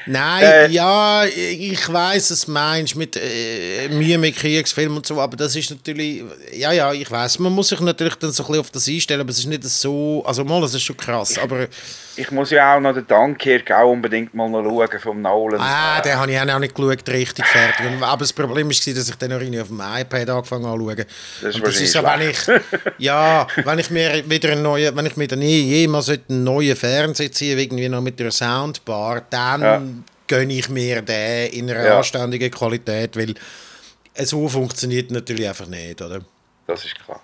Nein, 0.07 0.45
äh, 0.45 0.69
ja, 0.69 1.25
ich 1.25 1.93
weiß, 1.93 2.31
was 2.31 2.47
meinst 2.47 2.95
mit 2.95 3.17
äh, 3.17 3.89
Mühe 3.89 4.17
mit 4.19 4.37
Kriegsfilmen 4.37 4.97
und 4.97 5.07
so, 5.07 5.21
aber 5.21 5.37
das 5.37 5.57
ist 5.57 5.71
natürlich, 5.71 6.23
ja, 6.53 6.73
ja, 6.73 6.93
ich 6.93 7.11
weiß, 7.11 7.41
man 7.41 7.53
muss 7.53 7.69
sich 7.69 7.81
natürlich 7.81 8.15
dann 8.15 8.31
so 8.31 8.45
ein 8.45 8.47
bisschen 8.47 8.61
auf 8.61 8.71
das 8.71 8.89
einstellen, 8.89 9.21
aber 9.21 9.31
es 9.31 9.39
ist 9.39 9.47
nicht 9.47 9.65
so, 9.65 10.23
also 10.25 10.45
mal, 10.45 10.61
das 10.61 10.75
ist 10.75 10.83
schon 10.83 10.97
krass, 10.97 11.39
aber... 11.39 11.69
Ich 12.17 12.31
muss 12.31 12.51
ja 12.51 12.77
auch 12.77 12.81
noch 12.81 12.95
den 12.95 13.07
Dunkirk 13.07 13.71
auch 13.71 13.91
unbedingt 13.91 14.35
mal 14.35 14.49
noch 14.49 14.63
schauen 14.63 15.01
vom 15.01 15.23
Nolan. 15.23 15.61
Ah, 15.61 16.01
den 16.01 16.17
habe 16.17 16.33
ich 16.33 16.39
auch 16.41 16.45
noch 16.45 16.59
nicht 16.59 16.75
geschaut, 16.75 17.09
richtig 17.09 17.47
fertig. 17.47 17.87
Aber 18.01 18.19
das 18.19 18.33
Problem 18.33 18.67
war, 18.67 18.95
dass 18.95 19.09
ich 19.09 19.15
den 19.17 19.31
noch 19.31 19.61
auf 19.61 19.69
dem 19.69 19.81
iPad 19.81 20.31
angefangen 20.31 20.67
habe 20.67 20.97
zu 20.97 21.05
Das 21.43 21.55
ist, 21.55 21.57
und 21.57 21.67
das 21.67 21.81
ist 21.81 21.95
ja, 21.95 22.03
wenn 22.03 22.31
ich, 22.31 22.39
ja, 22.99 23.47
wenn 23.65 23.79
ich 23.79 23.91
mir 23.91 24.29
wieder 24.29 24.53
einen 24.53 24.63
neuen, 24.63 24.97
wenn 24.97 25.07
ich 25.07 25.17
mir 25.17 25.29
dann 25.29 25.43
jemals 25.43 26.09
einen 26.09 26.45
neuen 26.45 26.77
Fernseher 26.77 27.33
ziehe, 27.33 27.59
irgendwie 27.59 27.89
noch 27.89 28.01
mit 28.01 28.21
einer 28.21 28.31
Soundbar, 28.31 29.23
dann... 29.31 29.61
Ja 29.61 29.83
gönne 30.27 30.55
ich 30.55 30.69
mir 30.69 31.03
den 31.03 31.51
in 31.53 31.71
einer 31.71 31.85
ja. 31.85 31.99
anständigen 31.99 32.51
Qualität, 32.51 33.17
weil 33.17 33.35
so 34.25 34.49
funktioniert 34.49 35.11
natürlich 35.11 35.49
einfach 35.49 35.67
nicht, 35.67 36.01
oder? 36.03 36.21
Das 36.67 36.85
ist 36.85 36.99
klar. 37.05 37.21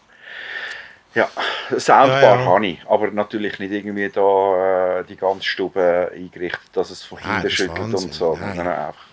Ja, 1.15 1.29
Soundbar 1.71 2.23
ja, 2.23 2.37
ja. 2.37 2.45
habe 2.47 2.67
ich, 2.67 2.79
aber 2.89 3.11
natürlich 3.11 3.59
nicht 3.59 3.73
irgendwie 3.73 4.09
da 4.09 5.01
äh, 5.01 5.05
die 5.05 5.17
ganze 5.17 5.45
Stube 5.45 6.11
eingerichtet, 6.15 6.71
dass 6.73 6.91
es 6.91 7.03
von 7.03 7.19
hinten 7.19 7.51
schüttelt 7.51 7.95
und 7.95 8.15
so. 8.15 8.37
Nein, 8.41 8.61
einfach. 8.61 9.13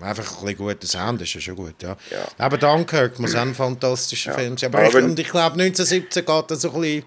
Einfach 0.00 0.38
ein 0.38 0.46
bisschen 0.46 0.56
guter 0.56 0.86
Sound 0.86 1.20
ist 1.20 1.34
ja 1.34 1.40
schon 1.42 1.56
gut, 1.56 1.82
ja. 1.82 1.94
ja. 2.10 2.26
Aber 2.38 2.56
Dunkirk 2.56 3.18
muss 3.18 3.34
auch 3.34 3.42
ein 3.42 3.54
fantastischer 3.54 4.32
Film. 4.32 4.56
Aber, 4.64 4.78
aber 4.78 4.88
ich, 4.88 5.04
und 5.04 5.18
ich 5.18 5.28
glaube, 5.28 5.60
1917 5.60 6.24
geht 6.24 6.50
das 6.50 6.62
so 6.62 6.72
ein 6.72 6.80
bisschen 6.80 7.04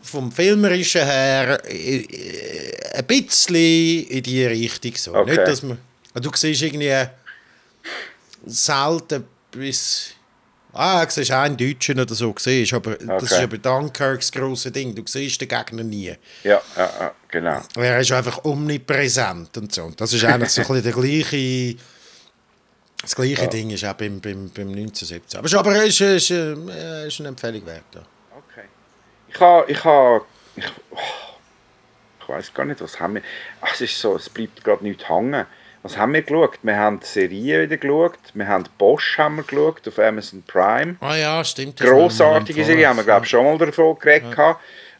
vom 0.00 0.32
Filmerischen 0.32 1.04
her 1.04 1.60
ein 1.64 3.04
bisschen 3.06 3.54
in 3.54 4.22
die 4.22 4.46
Richtung. 4.46 4.92
So. 4.96 5.14
Okay. 5.14 5.32
Nicht, 5.32 5.46
dass 5.46 5.62
man, 5.62 5.78
du 6.14 6.30
siehst 6.34 6.62
irgendwie 6.62 6.94
selten 8.46 9.24
bis 9.50 10.14
Ah, 10.80 11.04
du 11.04 11.10
siehst 11.10 11.32
einen 11.32 11.56
Deutschen 11.56 11.98
oder 11.98 12.14
so, 12.14 12.32
siehst, 12.38 12.72
aber 12.72 12.92
okay. 12.92 13.04
das 13.08 13.32
ist 13.32 13.40
aber 13.40 13.58
Dunkirks 13.58 14.30
grosse 14.30 14.70
Ding. 14.70 14.94
Du 14.94 15.02
siehst 15.04 15.40
den 15.40 15.48
Gegner 15.48 15.82
nie. 15.82 16.14
Ja, 16.44 16.62
ja, 16.76 16.90
ja 17.00 17.14
genau. 17.26 17.60
Er 17.74 17.98
ist 17.98 18.12
einfach 18.12 18.44
omnipräsent 18.44 19.56
und 19.56 19.74
so. 19.74 19.90
Das 19.96 20.12
ist 20.12 20.24
eigentlich 20.24 20.50
so 20.50 20.60
ein 20.62 20.68
bisschen 20.68 20.82
der 20.84 20.92
gleiche... 20.92 21.76
Das 23.02 23.16
gleiche 23.16 23.42
ja. 23.42 23.46
Ding 23.48 23.70
ist 23.70 23.84
auch 23.84 23.94
beim, 23.94 24.20
beim, 24.20 24.50
beim 24.50 24.68
1917. 24.68 25.40
Aber, 25.40 25.58
aber 25.58 25.84
es 25.84 26.00
ist, 26.00 26.00
ist, 26.00 26.30
äh, 26.30 27.08
ist 27.08 27.18
eine 27.18 27.30
Empfehlung 27.30 27.66
wert. 27.66 27.82
Ja. 27.96 28.02
Okay. 28.36 28.68
Ich 29.26 29.40
habe... 29.40 29.72
Ich, 29.72 29.84
ha, 29.84 30.20
ich, 30.54 30.64
oh, 30.92 30.98
ich 32.20 32.28
weiß 32.28 32.54
gar 32.54 32.64
nicht, 32.66 32.80
was 32.80 33.00
haben 33.00 33.16
wir... 33.16 33.22
Es 33.72 33.80
ist 33.80 33.98
so, 33.98 34.14
es 34.14 34.30
bleibt 34.30 34.62
gerade 34.62 34.84
nicht 34.84 35.08
hängen. 35.08 35.44
Was 35.82 35.96
haben 35.96 36.12
wir 36.12 36.22
geschaut? 36.22 36.58
Wir 36.62 36.76
haben 36.76 37.00
die 37.00 37.06
Serie 37.06 37.62
wieder 37.62 37.76
geschaut. 37.76 38.18
Wir 38.34 38.48
haben 38.48 38.64
Bosch 38.78 39.18
haben 39.18 39.36
wir 39.36 39.44
geschaut 39.44 39.86
auf 39.86 39.98
Amazon 39.98 40.42
Prime. 40.46 40.96
Ah 41.00 41.16
ja, 41.16 41.44
stimmt. 41.44 41.78
Grossartige 41.78 42.64
Serie, 42.64 42.88
haben 42.88 42.96
wir 42.96 43.04
glaube 43.04 43.24
ich 43.24 43.30
schon 43.30 43.44
mal 43.44 43.58
davon 43.58 43.98
geredet. 43.98 44.36
Ja. 44.36 44.58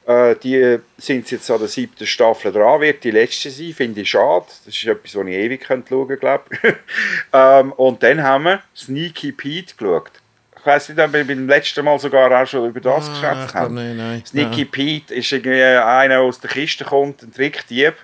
Äh, 0.08 0.36
die 0.36 0.78
sind 0.96 1.30
jetzt 1.30 1.50
an 1.50 1.58
der 1.58 1.68
siebten 1.68 2.06
Staffel 2.06 2.50
dran, 2.50 2.80
wird 2.80 3.04
die 3.04 3.10
letzte 3.10 3.50
sein, 3.50 3.74
finde 3.74 4.00
ich 4.00 4.10
schade. 4.10 4.46
Das 4.64 4.74
ist 4.74 4.86
etwas, 4.86 5.14
was 5.14 5.26
ich 5.26 5.34
ewig 5.34 5.66
schauen 5.66 5.84
könnte, 5.84 6.16
glaube 6.16 6.44
ich. 6.50 6.60
ähm, 7.34 7.72
und 7.72 8.02
dann 8.02 8.22
haben 8.22 8.44
wir 8.44 8.62
Sneaky 8.74 9.32
Pete 9.32 9.74
geschaut. 9.76 10.12
Ich 10.58 10.64
weiß 10.64 10.88
nicht, 10.88 10.98
ob 10.98 11.12
wir 11.12 11.26
beim 11.26 11.46
letzten 11.46 11.84
Mal 11.84 11.98
sogar 11.98 12.42
auch 12.42 12.46
schon 12.46 12.68
über 12.68 12.80
das 12.80 13.08
ah, 13.08 13.12
geschätzt 13.12 13.54
haben. 13.54 13.74
Nein, 13.74 13.96
nein, 13.98 14.22
Sneaky 14.24 14.62
nein. 14.62 14.70
Pete 14.70 15.14
ist 15.14 15.30
irgendwie 15.30 15.62
einer, 15.62 16.14
der 16.14 16.20
aus 16.20 16.40
der 16.40 16.50
Kiste 16.50 16.84
kommt, 16.84 17.22
ein 17.22 17.32
Trickdieb. 17.32 17.94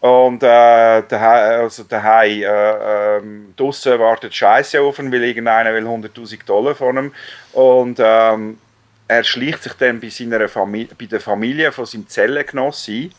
Und 0.00 0.42
äh, 0.44 1.02
daheim, 1.08 1.62
also 1.62 1.82
daheim, 1.82 2.42
äh, 2.42 3.16
äh, 3.16 3.20
draussen 3.56 3.98
wartet 3.98 4.34
Scheiße 4.34 4.80
auf 4.80 4.98
ihn, 5.00 5.10
weil 5.12 5.24
irgendeiner 5.24 5.74
will 5.74 5.86
100'000 5.86 6.44
Dollar 6.46 6.74
von 6.74 6.96
ihm. 6.96 7.12
Und 7.52 7.98
ähm, 8.00 8.58
er 9.08 9.24
schleicht 9.24 9.64
sich 9.64 9.72
dann 9.72 10.00
bei, 10.00 10.08
seiner 10.08 10.38
bei 10.38 11.06
der 11.06 11.20
Familie 11.20 11.72
von 11.72 11.86
seinem 11.86 12.06
Zellengenoss 12.06 12.88
ein, 12.88 13.10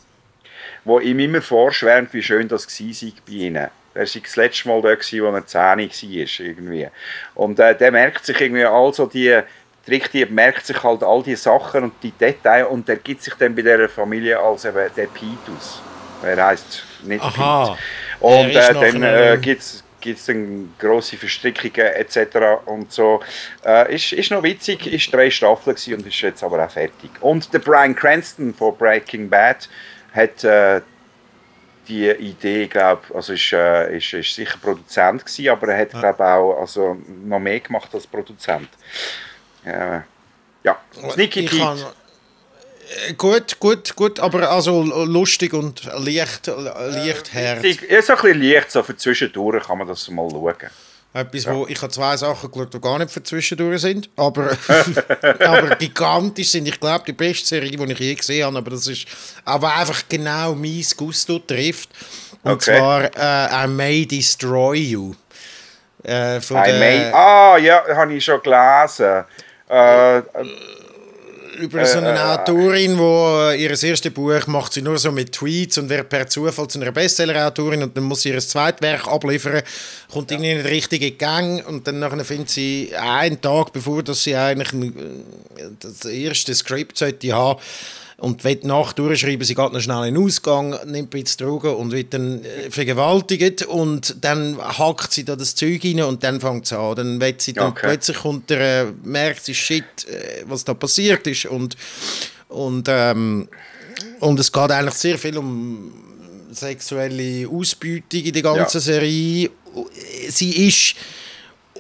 wo 0.86 1.00
ihm 1.00 1.20
immer 1.20 1.42
vorschwärmt, 1.42 2.14
wie 2.14 2.24
schön 2.24 2.48
das 2.48 2.66
war 2.66 3.12
bei 3.26 3.34
ihnen. 3.34 3.56
Er 3.56 3.72
war 3.96 4.22
das 4.22 4.36
letzte 4.38 4.68
Mal 4.70 4.82
da, 4.82 4.90
als 4.90 5.14
er 5.14 5.46
10 5.46 5.60
war. 5.60 6.46
Irgendwie. 6.46 6.88
Und 7.36 7.60
äh, 7.60 7.76
der 7.76 7.92
merkt 7.92 8.26
sich 8.26 8.40
irgendwie 8.40 8.64
also 8.64 9.06
die, 9.06 9.42
Richtige 9.90 10.28
merkt 10.28 10.66
sich 10.66 10.82
halt 10.84 11.04
all 11.04 11.24
die 11.24 11.36
Sachen 11.36 11.86
und 11.86 11.94
die 12.04 12.12
Details 12.12 12.68
und 12.68 12.88
der 12.88 12.98
gibt 12.98 13.24
sich 13.24 13.34
dann 13.36 13.56
bei 13.56 13.64
dieser 13.64 13.90
Familie 13.90 14.40
als 14.40 14.66
eben 14.66 14.88
der 14.96 15.08
Pitus. 15.08 15.82
Er 16.24 16.46
heisst 16.46 16.84
nicht 17.04 17.24
Aha. 17.24 17.78
Und 18.20 18.50
äh, 18.50 18.74
dann 18.74 19.04
äh, 19.04 19.38
gibt 19.42 19.62
es 19.62 19.84
gibt 20.02 20.20
es 20.20 20.26
dann 20.26 20.74
grosse 20.80 21.18
Verstrickungen 21.18 21.88
etc. 21.88 22.38
und 22.66 22.92
so. 22.92 23.22
Äh, 23.66 23.96
ist, 23.96 24.14
ist 24.14 24.32
noch 24.32 24.44
witzig, 24.44 24.88
ist 24.88 25.14
drei 25.14 25.30
Staffeln 25.30 25.76
und 25.76 26.08
ist 26.08 26.22
jetzt 26.22 26.44
aber 26.44 26.64
auch 26.66 26.72
fertig. 26.72 27.12
Und 27.22 27.54
der 27.54 27.60
Brian 27.60 27.96
Cranston 27.96 28.54
von 28.54 28.78
Breaking 28.78 29.30
Bad 29.30 29.70
hat 30.14 30.44
äh, 30.44 30.82
die 31.88 32.10
Idee, 32.10 32.68
glaube 32.68 33.02
also 33.14 33.34
ist, 33.34 33.52
äh, 33.52 33.98
ist, 33.98 34.14
ist 34.14 34.36
sicher 34.36 34.58
Produzent 34.62 35.26
gewesen, 35.26 35.50
aber 35.50 35.70
er 35.70 35.82
hat 35.82 35.94
ja. 35.94 36.00
glaube 36.00 36.26
auch 36.26 36.62
also 36.62 36.98
noch 37.26 37.40
mehr 37.40 37.60
gemacht 37.60 37.94
als 37.94 38.06
Produzent. 38.06 38.70
Äh, 39.66 40.02
ja, 40.64 40.78
Sneaky 41.12 41.44
Pete. 41.44 41.94
Äh, 42.90 43.14
gut, 43.14 43.60
gut, 43.60 43.96
gut, 43.96 44.20
aber 44.20 44.50
also 44.50 44.82
lustig 44.82 45.54
und 45.54 45.84
leicht, 45.98 46.48
leicht 46.48 47.34
Herz. 47.34 47.64
Ja, 47.90 48.02
so 48.02 48.14
ein 48.14 48.22
bisschen 48.22 48.42
leicht, 48.42 48.72
so 48.72 48.84
für 48.84 48.96
zwischendurch 48.96 49.66
kann 49.66 49.78
man 49.78 49.88
das 49.88 50.10
mal 50.10 50.30
schauen. 50.30 50.56
Etwas, 51.12 51.46
ja. 51.46 51.56
wo 51.56 51.66
ich 51.68 51.82
habe 51.82 51.92
zwei 51.92 52.16
Sachen 52.18 52.52
geschaut, 52.52 52.72
die 52.72 52.80
gar 52.80 53.00
nicht 53.00 53.10
für 53.10 53.24
zwischendurch 53.24 53.82
sind, 53.82 54.10
aber, 54.16 54.52
aber 55.40 55.76
gigantisch 55.76 56.52
sind. 56.52 56.68
Ich 56.68 56.80
glaube, 56.80 57.04
die 57.08 57.14
beste 57.14 57.48
Serie, 57.48 57.72
die 57.72 57.92
ich 57.92 58.00
je 58.00 58.14
gesehen 58.14 58.46
habe, 58.46 58.60
aber 58.60 58.72
das 58.72 58.86
ist 58.86 59.08
aber 59.44 59.76
einfach 59.76 60.04
genau 60.08 60.54
mein 60.54 60.86
Gusto 60.96 61.40
trifft. 61.40 61.90
Und 62.44 62.52
okay. 62.52 62.78
zwar 62.78 63.06
äh, 63.06 63.66
I 63.66 63.68
May 63.68 64.06
Destroy 64.06 64.78
You. 64.78 65.16
Äh, 66.04 66.38
I 66.38 66.80
May, 66.80 67.12
ah, 67.12 67.58
ja, 67.58 67.84
habe 67.96 68.14
ich 68.14 68.24
schon 68.24 68.42
gelesen. 68.44 69.26
Äh, 69.68 70.22
über 71.60 71.86
so 71.86 71.98
eine 72.00 72.10
äh, 72.10 72.16
äh, 72.16 72.20
Autorin, 72.20 72.98
wo 72.98 73.52
ihr 73.52 73.70
erstes 73.70 74.14
Buch 74.14 74.48
macht 74.48 74.74
sie 74.74 74.82
nur 74.82 74.98
so 74.98 75.12
mit 75.12 75.32
Tweets 75.32 75.78
und 75.78 75.90
wird 75.90 76.10
per 76.10 76.28
Zufall 76.28 76.68
zu 76.68 76.80
einer 76.80 76.92
Bestseller-Autorin 76.92 77.84
und 77.84 77.96
dann 77.96 78.06
muss 78.06 78.22
sie 78.22 78.30
ihr 78.30 78.40
zweites 78.40 78.82
Werk 78.82 79.08
abliefern, 79.08 79.62
kommt 80.12 80.32
ja. 80.32 80.38
irgendwie 80.38 80.52
in 80.52 80.58
den 80.58 80.66
richtigen 80.66 81.18
Gang 81.18 81.66
und 81.68 81.88
dann 81.88 82.00
nachher 82.00 82.24
findet 82.24 82.50
sie 82.50 82.92
einen 82.96 83.40
Tag 83.42 83.74
bevor 83.74 84.02
dass 84.04 84.24
sie 84.24 84.36
eigentlich 84.36 84.74
ein, 84.74 85.24
das 85.80 86.06
erste 86.06 86.56
Skript 86.56 86.98
sollte 86.98 87.34
haben, 87.34 87.60
und 88.20 88.44
will 88.44 88.60
nach 88.64 88.94
durchschreiben, 88.94 89.46
sie 89.46 89.56
geht 89.56 89.72
noch 89.72 89.80
schnell 89.80 90.08
in 90.08 90.16
den 90.16 90.24
Ausgang, 90.24 90.72
nimmt 90.86 91.14
ein 91.14 91.24
bisschen 91.24 91.48
Drogen 91.48 91.74
und 91.76 91.92
wird 91.92 92.14
dann 92.14 92.44
äh, 92.44 92.70
vergewaltigt 92.70 93.66
und 93.66 94.16
dann 94.22 94.58
hackt 94.58 95.14
sie 95.14 95.24
da 95.24 95.36
das 95.36 95.56
Zeug 95.56 95.84
rein 95.84 96.02
und 96.04 96.24
dann 96.24 96.42
fängt 96.42 96.66
sie 96.66 96.78
an. 96.78 96.96
Dann 96.96 97.22
wird 97.22 97.42
sie 97.42 97.54
dann 97.54 97.72
okay. 97.72 97.88
plötzlich 97.88 98.24
unter, 98.26 98.60
äh, 98.60 98.86
merkt 99.04 99.46
sie, 99.46 99.56
shit, 99.56 99.84
äh, 100.08 100.44
was 100.46 100.66
da 100.66 100.74
passiert 100.74 101.26
ist 101.28 101.46
und, 101.46 101.78
und, 102.50 102.88
ähm, 102.90 103.48
und 104.20 104.40
es 104.40 104.52
geht 104.52 104.72
eigentlich 104.72 104.96
sehr 104.96 105.18
viel 105.18 105.38
um 105.38 105.94
sexuelle 106.52 107.48
Ausbeutung 107.48 108.22
in 108.22 108.34
der 108.34 108.42
ganzen 108.42 108.78
ja. 108.78 108.82
Serie. 108.82 109.50
Sie 110.30 110.68
ist 110.68 110.96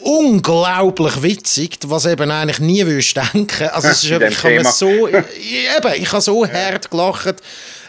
unglaublich 0.01 1.21
witzig, 1.21 1.77
was 1.85 2.05
eben 2.05 2.31
eigentlich 2.31 2.59
nie 2.59 2.85
würdest 2.85 3.15
denken. 3.15 3.69
Also 3.69 3.89
es 3.89 4.03
ist 4.03 4.11
ich 4.11 4.43
habe 4.43 4.65
so, 4.65 5.07
eben, 5.07 5.93
ich 5.95 6.11
habe 6.11 6.21
so 6.21 6.47
hart 6.47 6.89
gelacht. 6.89 7.35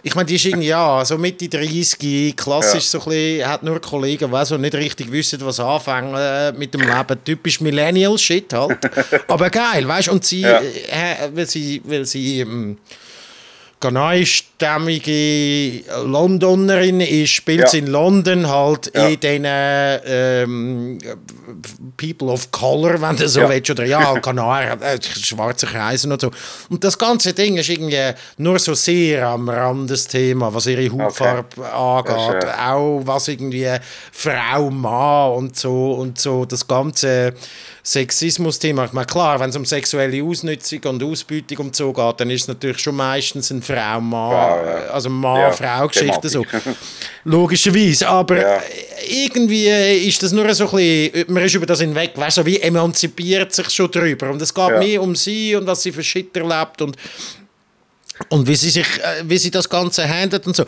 Ich 0.02 0.14
meine, 0.14 0.26
die 0.26 0.36
ist 0.36 0.46
irgendwie, 0.46 0.68
ja, 0.68 1.04
so 1.04 1.18
Mitte 1.18 1.48
30, 1.48 2.34
klassisch 2.34 2.84
ja. 2.84 2.90
so 2.90 2.98
ein 3.00 3.04
bisschen, 3.04 3.48
hat 3.48 3.62
nur 3.62 3.80
Kollegen, 3.80 4.30
die 4.30 4.46
so 4.46 4.56
nicht 4.56 4.74
richtig 4.74 5.12
wissen, 5.12 5.38
was 5.42 5.61
anfangen 5.61 6.14
äh, 6.16 6.52
mit 6.52 6.72
dem 6.72 6.80
Leben. 6.80 7.24
Typisch 7.24 7.61
Millennial-Shit 7.61 8.52
halt. 8.52 8.78
Aber 9.28 9.50
geil, 9.50 9.86
weißt 9.86 10.08
du, 10.08 10.12
und 10.12 10.24
sie, 10.24 10.40
ja. 10.40 10.61
äh, 10.61 11.30
weil 11.34 11.46
sie, 11.46 11.82
weil 11.84 12.06
sie 12.06 12.40
ähm, 12.40 12.78
ghanaisstämmige 14.61 15.82
Londonerin 16.04 17.00
ist, 17.00 17.30
spielt 17.30 17.72
ja. 17.72 17.78
in 17.78 17.86
London 17.86 18.48
halt 18.48 18.92
ja. 18.94 19.08
in 19.08 19.20
den 19.20 19.46
ähm, 19.46 20.98
People 21.96 22.28
of 22.28 22.50
Color, 22.50 23.00
wenn 23.00 23.16
du 23.16 23.28
so 23.28 23.40
ja. 23.40 23.48
willst, 23.48 23.70
oder 23.70 23.84
ja, 23.84 24.14
Ghana, 24.22 24.74
äh, 24.74 24.98
schwarze 25.02 25.66
Kreise 25.66 26.11
und 26.11 26.20
so. 26.20 26.30
Und 26.68 26.84
das 26.84 26.96
ganze 26.96 27.32
Ding 27.32 27.56
ist 27.56 27.68
irgendwie 27.68 28.12
nur 28.38 28.58
so 28.58 28.74
sehr 28.74 29.26
am 29.28 29.48
Rand 29.48 29.90
des 29.90 30.06
Thema, 30.06 30.52
was 30.52 30.66
ihre 30.66 30.90
Hautfarbe 30.90 31.44
okay. 31.56 32.12
angeht, 32.12 32.46
auch 32.58 33.00
was 33.04 33.28
irgendwie 33.28 33.68
Frau, 34.12 34.70
Mann 34.70 35.32
und 35.32 35.56
so 35.56 35.92
und 35.92 36.18
so, 36.18 36.44
das 36.44 36.66
ganze 36.66 37.34
Sexismus-Thema. 37.82 38.84
Ich 38.86 38.92
meine, 38.92 39.06
klar, 39.06 39.40
wenn 39.40 39.50
es 39.50 39.56
um 39.56 39.64
sexuelle 39.64 40.22
Ausnutzung 40.22 40.80
und 40.84 41.02
Ausbeutung 41.02 41.66
und 41.66 41.76
so 41.76 41.92
geht, 41.92 42.20
dann 42.20 42.30
ist 42.30 42.42
es 42.42 42.48
natürlich 42.48 42.78
schon 42.78 42.96
meistens 42.96 43.50
ein 43.50 43.62
Frau-Mann, 43.62 44.32
ja, 44.32 44.49
ja. 44.57 44.90
also 44.92 45.11
Mann-Frau-Geschichte 45.11 46.28
so. 46.28 46.44
Logischerweise. 47.24 48.09
Aber 48.09 48.62
irgendwie 49.09 49.68
ist 50.09 50.22
das 50.22 50.32
nur 50.32 50.53
so 50.55 50.70
ein 50.70 50.76
bisschen, 50.76 51.32
man 51.32 51.44
ist 51.44 51.55
über 51.55 51.66
das 51.66 51.80
hinweg, 51.80 52.12
weißt 52.14 52.38
du, 52.38 52.46
wie 52.46 52.61
emanzipiert 52.61 53.53
sich 53.53 53.70
schon 53.70 53.90
drüber. 53.90 54.30
Und 54.30 54.40
es 54.42 54.53
geht 54.53 54.78
mehr 54.78 55.03
um 55.03 55.14
sie 55.14 55.55
und 55.55 55.66
was 55.66 55.82
sie 55.82 55.92
für 55.92 56.03
Shit 56.03 56.36
erlebt 56.36 56.82
und 56.82 56.96
und 58.28 58.46
wie 58.46 58.55
sie 58.55 58.70
sich, 58.70 58.86
äh, 58.98 59.22
wie 59.24 59.38
sie 59.38 59.51
das 59.51 59.68
Ganze 59.68 60.07
handelt 60.07 60.46
und 60.46 60.55
so. 60.55 60.64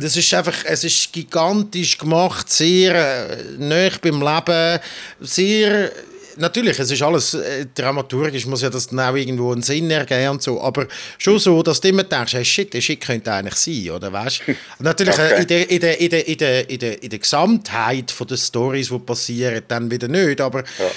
Es 0.00 0.16
ist 0.16 0.32
einfach, 0.32 0.54
es 0.64 0.84
ist 0.84 1.12
gigantisch 1.12 1.98
gemacht, 1.98 2.48
sehr 2.50 2.94
äh, 2.94 3.36
nah 3.58 3.90
beim 4.00 4.22
Leben, 4.22 4.80
sehr 5.20 5.90
natürlich, 6.36 6.78
es 6.78 6.90
ist 6.90 7.02
alles 7.02 7.34
äh, 7.34 7.66
dramaturgisch, 7.74 8.46
muss 8.46 8.62
ja 8.62 8.70
das 8.70 8.88
auch 8.92 9.14
irgendwo 9.14 9.52
einen 9.52 9.62
Sinn 9.62 9.90
ergeben 9.90 10.30
und 10.30 10.42
so, 10.42 10.60
aber 10.60 10.86
schon 11.18 11.38
so, 11.38 11.62
dass 11.62 11.80
du 11.80 11.88
immer 11.88 12.04
denkst, 12.04 12.34
hey, 12.34 12.44
shit, 12.44 12.72
der 12.72 12.80
Shit 12.80 13.00
könnte 13.00 13.32
eigentlich 13.32 13.56
sein, 13.56 13.90
oder 13.90 14.12
weißt 14.12 14.42
Natürlich 14.78 15.18
äh, 15.18 15.22
okay. 15.22 15.42
in, 15.42 15.46
der, 15.46 15.70
in, 15.70 15.80
der, 15.80 16.00
in, 16.00 16.08
der, 16.10 16.28
in, 16.28 16.38
der, 16.38 16.70
in, 16.70 16.78
der, 16.78 17.02
in 17.02 17.10
der 17.10 17.18
Gesamtheit 17.18 18.10
von 18.10 18.26
den 18.26 18.36
Stories, 18.36 18.88
die 18.88 18.98
passieren, 18.98 19.62
dann 19.68 19.90
wieder 19.90 20.08
nicht, 20.08 20.40
aber 20.40 20.60
ja. 20.60 20.90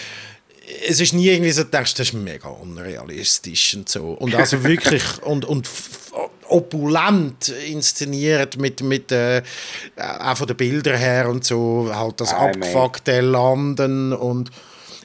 es 0.87 0.99
ist 0.99 1.13
nie 1.13 1.29
irgendwie 1.29 1.51
so, 1.51 1.63
du 1.63 1.69
denkst, 1.69 1.93
das 1.95 2.07
ist 2.07 2.13
mega 2.13 2.49
unrealistisch 2.49 3.75
und 3.75 3.89
so. 3.89 4.09
Und 4.11 4.35
also 4.35 4.63
wirklich, 4.65 5.03
und, 5.23 5.45
und 5.45 5.67
opulent 6.49 7.49
inszeniert 7.49 8.57
mit, 8.57 8.81
mit 8.81 9.11
äh, 9.11 9.41
auch 9.97 10.37
von 10.37 10.47
den 10.47 10.57
Bildern 10.57 10.97
her 10.97 11.29
und 11.29 11.43
so, 11.43 11.89
halt 11.93 12.19
das 12.21 12.33
abgefuckte 12.33 13.21
Landen 13.21 14.13
und 14.13 14.49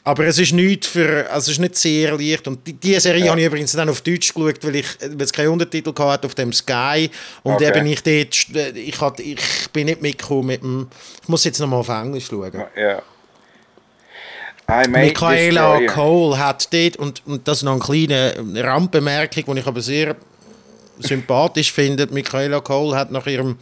aber 0.04 0.26
es 0.26 0.38
ist 0.38 0.52
nicht 0.52 0.84
für, 0.84 1.30
also 1.30 1.50
es 1.50 1.56
ist 1.56 1.60
nicht 1.60 1.76
sehr 1.76 2.16
leicht. 2.18 2.48
Und 2.48 2.66
die, 2.66 2.72
die 2.72 2.98
Serie 2.98 3.24
ja. 3.24 3.30
habe 3.30 3.40
ich 3.40 3.46
übrigens 3.46 3.72
dann 3.72 3.88
auf 3.88 4.00
Deutsch 4.00 4.34
geschaut, 4.34 4.58
weil, 4.62 4.76
ich, 4.76 4.86
weil 5.00 5.20
es 5.20 5.32
keinen 5.32 5.50
Untertitel 5.50 5.92
hatte 5.96 6.26
auf 6.26 6.34
dem 6.34 6.52
Sky. 6.52 7.08
Und 7.44 7.54
okay. 7.54 7.68
eben 7.68 7.86
ich 7.86 8.02
dort, 8.02 8.76
ich, 8.76 9.00
hat, 9.00 9.20
ich 9.20 9.40
bin 9.72 9.86
nicht 9.86 10.02
mitgekommen 10.02 10.46
mit 10.46 10.62
dem, 10.62 10.88
ich 11.22 11.28
muss 11.28 11.44
jetzt 11.44 11.60
nochmal 11.60 11.80
auf 11.80 11.88
Englisch 11.88 12.26
schauen. 12.26 12.64
Ja. 12.76 13.02
Michaela 14.88 15.86
Cole 15.86 16.38
hat 16.38 16.72
dort, 16.72 16.96
und, 16.96 17.22
und 17.26 17.46
das 17.46 17.58
ist 17.58 17.64
noch 17.64 17.72
eine 17.72 17.80
kleine 17.80 18.64
Randbemerkung, 18.64 19.54
die 19.54 19.60
ich 19.60 19.66
aber 19.66 19.80
sehr 19.82 20.16
sympathisch 20.98 21.72
finde. 21.72 22.08
Michaela 22.08 22.60
Cole 22.60 22.96
hat 22.96 23.12
nach 23.12 23.26
ihrem 23.26 23.56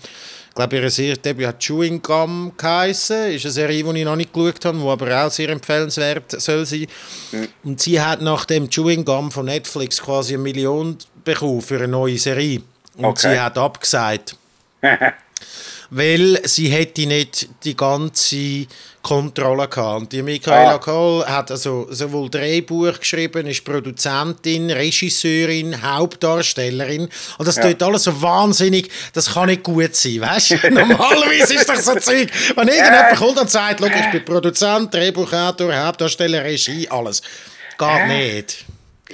ich 0.51 0.55
glaube, 0.57 0.77
ihre 0.77 0.91
Serie 0.91 1.17
Debüt 1.17 1.47
hat 1.47 1.61
Chewing 1.61 2.03
Gum 2.03 2.53
geheißen. 2.57 3.31
Ist 3.33 3.45
eine 3.45 3.53
Serie, 3.53 3.85
die 3.85 4.01
ich 4.01 4.05
noch 4.05 4.17
nicht 4.17 4.33
geschaut 4.33 4.65
habe, 4.65 4.79
die 4.79 4.85
aber 4.85 5.25
auch 5.25 5.31
sehr 5.31 5.49
empfehlenswert 5.49 6.41
soll 6.41 6.67
sein. 6.67 6.87
Mhm. 7.31 7.49
Und 7.63 7.81
sie 7.81 8.01
hat 8.01 8.21
nach 8.21 8.45
dem 8.45 8.69
Chewing 8.69 9.05
Gum 9.05 9.31
von 9.31 9.47
Netflix 9.47 10.03
quasi 10.03 10.35
eine 10.35 10.43
Million 10.43 10.99
bekommen 11.25 11.63
für 11.63 11.77
eine 11.77 11.89
neue 11.89 12.19
Serie. 12.19 12.63
Und 12.97 13.05
okay. 13.05 13.35
sie 13.35 13.41
hat 13.41 13.57
abgesagt. 13.57 14.37
weil 15.91 16.41
sie 16.45 16.69
hätte 16.69 17.07
nicht 17.07 17.49
die 17.65 17.77
ganze 17.77 18.67
Kontrolle 19.03 19.69
gehabt. 19.69 20.01
Und 20.01 20.13
die 20.13 20.23
Michaela 20.23 20.75
ah. 20.75 20.79
Kohl 20.79 21.25
hat 21.27 21.51
also 21.51 21.87
sowohl 21.91 22.29
Drehbuch 22.29 22.99
geschrieben, 22.99 23.47
ist 23.47 23.65
Produzentin, 23.65 24.71
Regisseurin, 24.71 25.83
Hauptdarstellerin. 25.83 27.09
Und 27.39 27.49
das 27.49 27.57
ja. 27.57 27.63
tut 27.63 27.83
alles 27.83 28.05
so 28.05 28.23
wahnsinnig, 28.23 28.91
das 29.13 29.33
kann 29.33 29.47
nicht 29.47 29.63
gut 29.63 29.95
sein, 29.95 30.21
weißt 30.21 30.51
du? 30.51 30.71
Normalerweise 30.71 31.55
ist 31.55 31.69
das 31.69 31.85
so 31.85 31.95
Zeug, 31.95 32.29
wenn 32.55 32.69
irgendjemand 32.69 33.17
kommt 33.17 33.41
und 33.41 33.51
sagt, 33.51 33.81
ich 33.81 34.11
bin 34.11 34.25
Produzent, 34.25 34.93
Drehbuchautor, 34.93 35.75
Hauptdarsteller, 35.75 36.45
Regie, 36.45 36.89
alles. 36.89 37.23
Geht 37.79 38.07
nicht. 38.09 38.65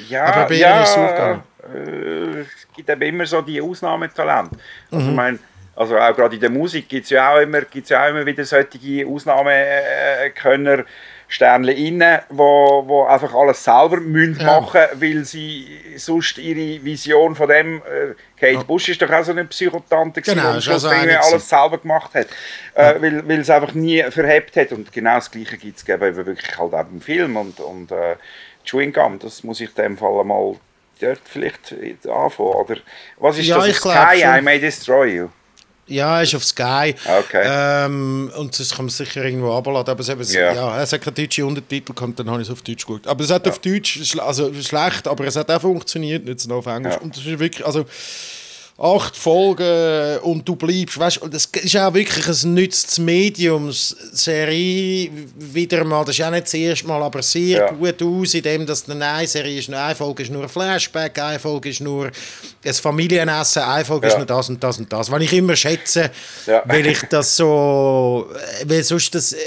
Ja, 0.08 0.26
Aber 0.26 0.46
bei 0.46 0.56
ja, 0.56 0.82
ist 0.82 0.90
es 0.90 0.96
äh, 0.96 2.40
es 2.40 2.48
gibt 2.74 2.88
eben 2.90 3.02
immer 3.02 3.26
so 3.26 3.40
die 3.40 3.60
Ausnahmetalente. 3.60 4.56
Also, 4.90 5.04
mhm. 5.04 5.10
ich 5.10 5.16
meine, 5.16 5.38
also 5.76 5.98
auch 5.98 6.16
gerade 6.16 6.34
in 6.34 6.40
der 6.40 6.50
Musik 6.50 6.88
gibt 6.88 7.04
es 7.04 7.10
ja, 7.10 7.34
auch 7.34 7.38
immer, 7.38 7.60
gibt's 7.62 7.90
ja 7.90 8.04
auch 8.04 8.08
immer 8.08 8.24
wieder 8.24 8.44
solche 8.44 9.06
Ausnahmekönner, 9.06 10.84
Sternle 11.28 11.72
innen, 11.72 12.20
wo, 12.28 12.84
wo 12.86 13.04
einfach 13.04 13.34
alles 13.34 13.62
selber 13.62 13.96
müssen 14.00 14.40
ja. 14.40 14.60
machen 14.60 14.80
weil 14.94 15.24
sie 15.24 15.66
sonst 15.96 16.38
ihre 16.38 16.82
Vision 16.84 17.34
von 17.34 17.48
dem 17.48 17.78
äh, 17.78 18.14
Kate 18.38 18.52
ja. 18.52 18.62
Bush 18.62 18.88
ist 18.88 19.02
doch 19.02 19.10
auch 19.10 19.24
so 19.24 19.32
eine 19.32 19.44
Psychotante 19.44 20.22
genau, 20.22 20.58
die 20.58 20.70
also 20.70 20.88
alles 20.88 21.48
selber 21.48 21.78
gemacht 21.78 22.14
hat, 22.14 22.28
äh, 22.74 22.94
ja. 22.94 23.02
weil, 23.02 23.28
weil 23.28 23.40
es 23.40 23.50
einfach 23.50 23.74
nie 23.74 24.02
verhebt 24.04 24.56
hat 24.56 24.70
und 24.72 24.92
genau 24.92 25.16
das 25.16 25.30
Gleiche 25.30 25.58
gibt 25.58 25.78
es 25.78 25.88
eben 25.88 26.16
wirklich 26.16 26.58
halt 26.58 26.72
auch 26.72 26.86
im 26.90 27.00
Film 27.00 27.36
und, 27.36 27.58
und 27.58 27.90
äh, 27.90 28.16
Chewing 28.64 28.92
Gum, 28.92 29.18
das 29.18 29.42
muss 29.42 29.60
ich 29.60 29.70
in 29.70 29.82
dem 29.82 29.98
Fall 29.98 30.24
mal 30.24 30.54
dort 31.00 31.20
vielleicht 31.24 31.72
anfangen, 32.08 32.48
oder 32.50 32.76
was 33.18 33.38
ist 33.38 33.46
ja, 33.46 33.58
das? 33.58 33.76
Sky, 33.76 34.38
I 34.38 34.42
May 34.42 34.60
Destroy 34.60 35.16
You. 35.16 35.28
Ja, 35.88 36.20
ist 36.20 36.34
auf 36.34 36.44
Sky. 36.44 36.94
Okay. 37.04 37.42
Ähm, 37.44 38.32
und 38.36 38.58
das 38.58 38.70
kann 38.70 38.86
man 38.86 38.90
sicher 38.90 39.24
irgendwo 39.24 39.52
abladen. 39.52 39.92
Aber 39.92 40.00
es, 40.00 40.08
eben, 40.08 40.22
yeah. 40.22 40.54
ja, 40.54 40.82
es 40.82 40.92
hat 40.92 41.02
keine 41.02 41.14
deutsche 41.14 41.46
Untertitel, 41.46 41.92
kommt, 41.92 42.18
dann 42.18 42.28
habe 42.28 42.42
ich 42.42 42.48
es 42.48 42.52
auf 42.52 42.62
Deutsch 42.62 42.84
geschaut. 42.84 43.06
Aber 43.06 43.22
es 43.22 43.30
hat 43.30 43.46
ja. 43.46 43.52
auf 43.52 43.60
Deutsch, 43.60 44.16
also 44.18 44.52
schlecht, 44.54 45.06
aber 45.06 45.24
es 45.26 45.36
hat 45.36 45.50
auch 45.50 45.60
funktioniert, 45.60 46.24
nicht 46.24 46.50
auf 46.50 46.66
Englisch. 46.66 46.94
Ja. 46.94 47.00
Und 47.00 47.16
das 47.16 47.24
ist 47.24 47.38
wirklich, 47.38 47.64
also 47.64 47.84
acht 48.78 49.16
Folgen 49.16 50.18
und 50.18 50.46
du 50.46 50.54
bleibst, 50.54 50.98
weißt 50.98 51.20
du, 51.22 51.28
das 51.28 51.46
ist 51.46 51.76
auch 51.78 51.94
wirklich 51.94 52.28
ein 52.28 52.52
nützliches 52.52 52.98
Mediums-Serie, 52.98 55.10
wieder 55.38 55.82
mal, 55.84 56.04
das 56.04 56.18
ist 56.18 56.24
auch 56.24 56.30
nicht 56.30 56.44
das 56.44 56.52
erste 56.52 56.86
Mal, 56.86 57.02
aber 57.02 57.22
sehr 57.22 57.60
ja. 57.60 57.70
gut 57.70 58.02
aus, 58.02 58.34
in 58.34 58.42
dem, 58.42 58.66
dass 58.66 58.86
eine 58.88 59.26
Serie 59.26 59.60
ist, 59.60 59.70
eine 59.70 59.94
Folge 59.94 60.24
ist 60.24 60.30
nur 60.30 60.42
ein 60.42 60.50
Flashback, 60.50 61.18
eine 61.18 61.38
Folge 61.38 61.70
ist 61.70 61.80
nur 61.80 62.10
ein 62.64 62.74
Familienessen, 62.74 63.62
eine 63.62 63.86
Folge 63.86 64.08
ja. 64.08 64.12
ist 64.12 64.18
nur 64.18 64.26
das 64.26 64.50
und 64.50 64.62
das 64.62 64.78
und 64.78 64.92
das, 64.92 65.10
was 65.10 65.22
ich 65.22 65.32
immer 65.32 65.56
schätze, 65.56 66.10
ja. 66.46 66.62
weil 66.66 66.86
ich 66.86 67.00
das 67.08 67.34
so, 67.34 68.28
weil 68.66 68.84
sonst 68.84 69.14
das, 69.14 69.32
äh, 69.32 69.38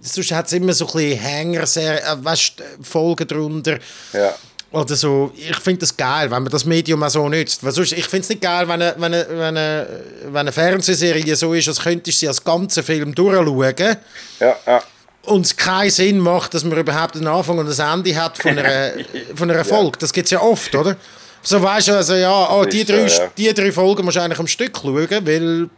sonst 0.00 0.32
hat 0.32 0.46
es 0.46 0.54
immer 0.54 0.72
so 0.72 0.86
ein 0.86 0.92
bisschen 0.92 1.20
Hänger, 1.20 1.62
äh, 1.62 2.16
weißt, 2.16 2.54
Folgen 2.82 3.28
drunter. 3.28 3.78
Ja 4.12 4.34
oder 4.72 4.96
so, 4.96 5.32
ich 5.36 5.56
finde 5.56 5.80
das 5.80 5.96
geil, 5.96 6.30
wenn 6.30 6.42
man 6.42 6.50
das 6.50 6.64
Medium 6.64 7.02
auch 7.02 7.08
so 7.08 7.28
nützt. 7.28 7.62
Weil 7.64 7.72
sonst, 7.72 7.92
ich 7.92 8.06
finde 8.06 8.22
es 8.22 8.28
nicht 8.28 8.42
geil, 8.42 8.66
wenn 8.68 8.82
eine, 8.82 8.94
wenn, 8.98 9.14
eine, 9.14 9.26
wenn, 9.28 9.56
eine, 9.56 9.86
wenn 10.24 10.40
eine 10.40 10.52
Fernsehserie 10.52 11.36
so 11.36 11.54
ist, 11.54 11.68
als 11.68 11.80
könntest 11.80 12.18
du 12.18 12.20
sie 12.20 12.28
als 12.28 12.42
ganzen 12.42 12.82
Film 12.82 13.14
durchschauen. 13.14 13.96
Ja, 14.40 14.56
ja. 14.66 14.82
Und 15.22 15.46
es 15.46 15.56
keinen 15.56 15.90
Sinn 15.90 16.18
macht, 16.18 16.54
dass 16.54 16.64
man 16.64 16.78
überhaupt 16.78 17.16
einen 17.16 17.26
Anfang 17.26 17.58
und 17.58 17.68
ein 17.68 17.94
Ende 17.94 18.16
hat 18.16 18.38
von 18.38 18.58
einer, 18.58 18.92
von 19.34 19.50
einer 19.50 19.64
Folge. 19.64 19.92
Ja. 19.92 20.00
Das 20.00 20.12
gibt 20.12 20.26
es 20.26 20.30
ja 20.32 20.40
oft, 20.40 20.74
oder? 20.74 20.96
So 21.42 21.62
weißt 21.62 21.88
du, 21.88 21.92
also 21.92 22.14
ja, 22.14 22.50
oh, 22.50 22.64
die, 22.64 22.84
drei, 22.84 23.06
ja. 23.06 23.30
die 23.36 23.54
drei 23.54 23.70
Folgen 23.70 24.04
musst 24.04 24.16
du 24.16 24.20
eigentlich 24.20 24.38
am 24.38 24.48
Stück 24.48 24.76
schauen, 24.76 25.08
weil 25.10 25.70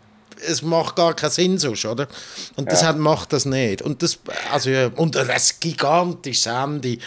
es 0.46 0.62
macht 0.62 0.96
gar 0.96 1.14
keinen 1.14 1.30
Sinn 1.30 1.58
sonst, 1.58 1.84
oder? 1.84 2.08
Und 2.56 2.70
das 2.70 2.82
ja. 2.82 2.88
hat, 2.88 2.98
macht 2.98 3.32
das 3.32 3.44
nicht. 3.44 3.82
Und 3.82 4.02
das, 4.02 4.18
also, 4.52 4.70
und 4.96 5.14
das 5.14 5.58
gigantische 5.60 6.50
Ende. 6.50 6.98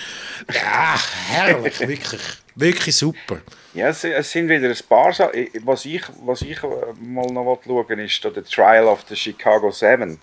Ja, 0.53 0.95
herrlich, 1.29 1.79
wirklich. 1.87 2.21
Wirklich 2.55 2.95
super. 2.95 3.37
Ja, 3.73 3.87
es, 3.87 4.03
es, 4.03 4.31
sind 4.31 4.49
wieder 4.49 4.67
ein 4.67 4.77
paar 4.89 5.13
Sachen. 5.13 5.47
Was 5.63 5.85
ich, 5.85 6.03
was 6.25 6.41
ich 6.41 6.61
mal 6.99 7.27
noch 7.27 7.61
schauen 7.65 7.99
ist 7.99 8.23
der 8.23 8.43
Trial 8.43 8.85
of 8.85 9.05
the 9.07 9.15
Chicago 9.15 9.71
Seven. 9.71 10.19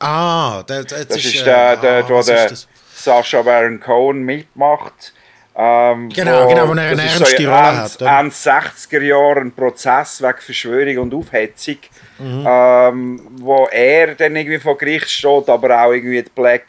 Ah, 0.00 0.62
das, 0.66 0.86
das, 0.86 1.06
das 1.06 1.16
ist, 1.18 1.34
ist 1.36 1.46
der, 1.46 1.76
der, 1.76 2.04
ah, 2.04 2.08
wo 2.08 2.22
der 2.22 2.52
Sascha 2.94 3.42
Baron 3.42 3.78
Cohen 3.78 4.22
mitmacht. 4.22 5.12
Ähm, 5.60 6.08
genau, 6.10 6.44
wo, 6.44 6.48
genau, 6.48 6.68
wo 6.68 6.72
er 6.74 6.90
eine 6.90 7.02
ernste 7.02 7.36
so 7.36 7.48
Rolle 7.48 7.76
hat. 7.76 8.00
Ende 8.00 8.34
60er 8.34 9.02
Jahre 9.02 9.40
ein 9.40 9.52
Prozess 9.52 10.22
wegen 10.22 10.38
Verschwörung 10.38 10.98
und 10.98 11.14
Aufhetzung 11.14 11.78
mhm. 12.18 12.44
ähm, 12.46 13.20
wo 13.38 13.66
er 13.70 14.14
dann 14.14 14.36
irgendwie 14.36 14.58
vor 14.58 14.78
Gericht 14.78 15.10
steht, 15.10 15.48
aber 15.48 15.82
auch 15.82 15.92
irgendwie 15.92 16.22
die 16.22 16.30
Black, 16.34 16.64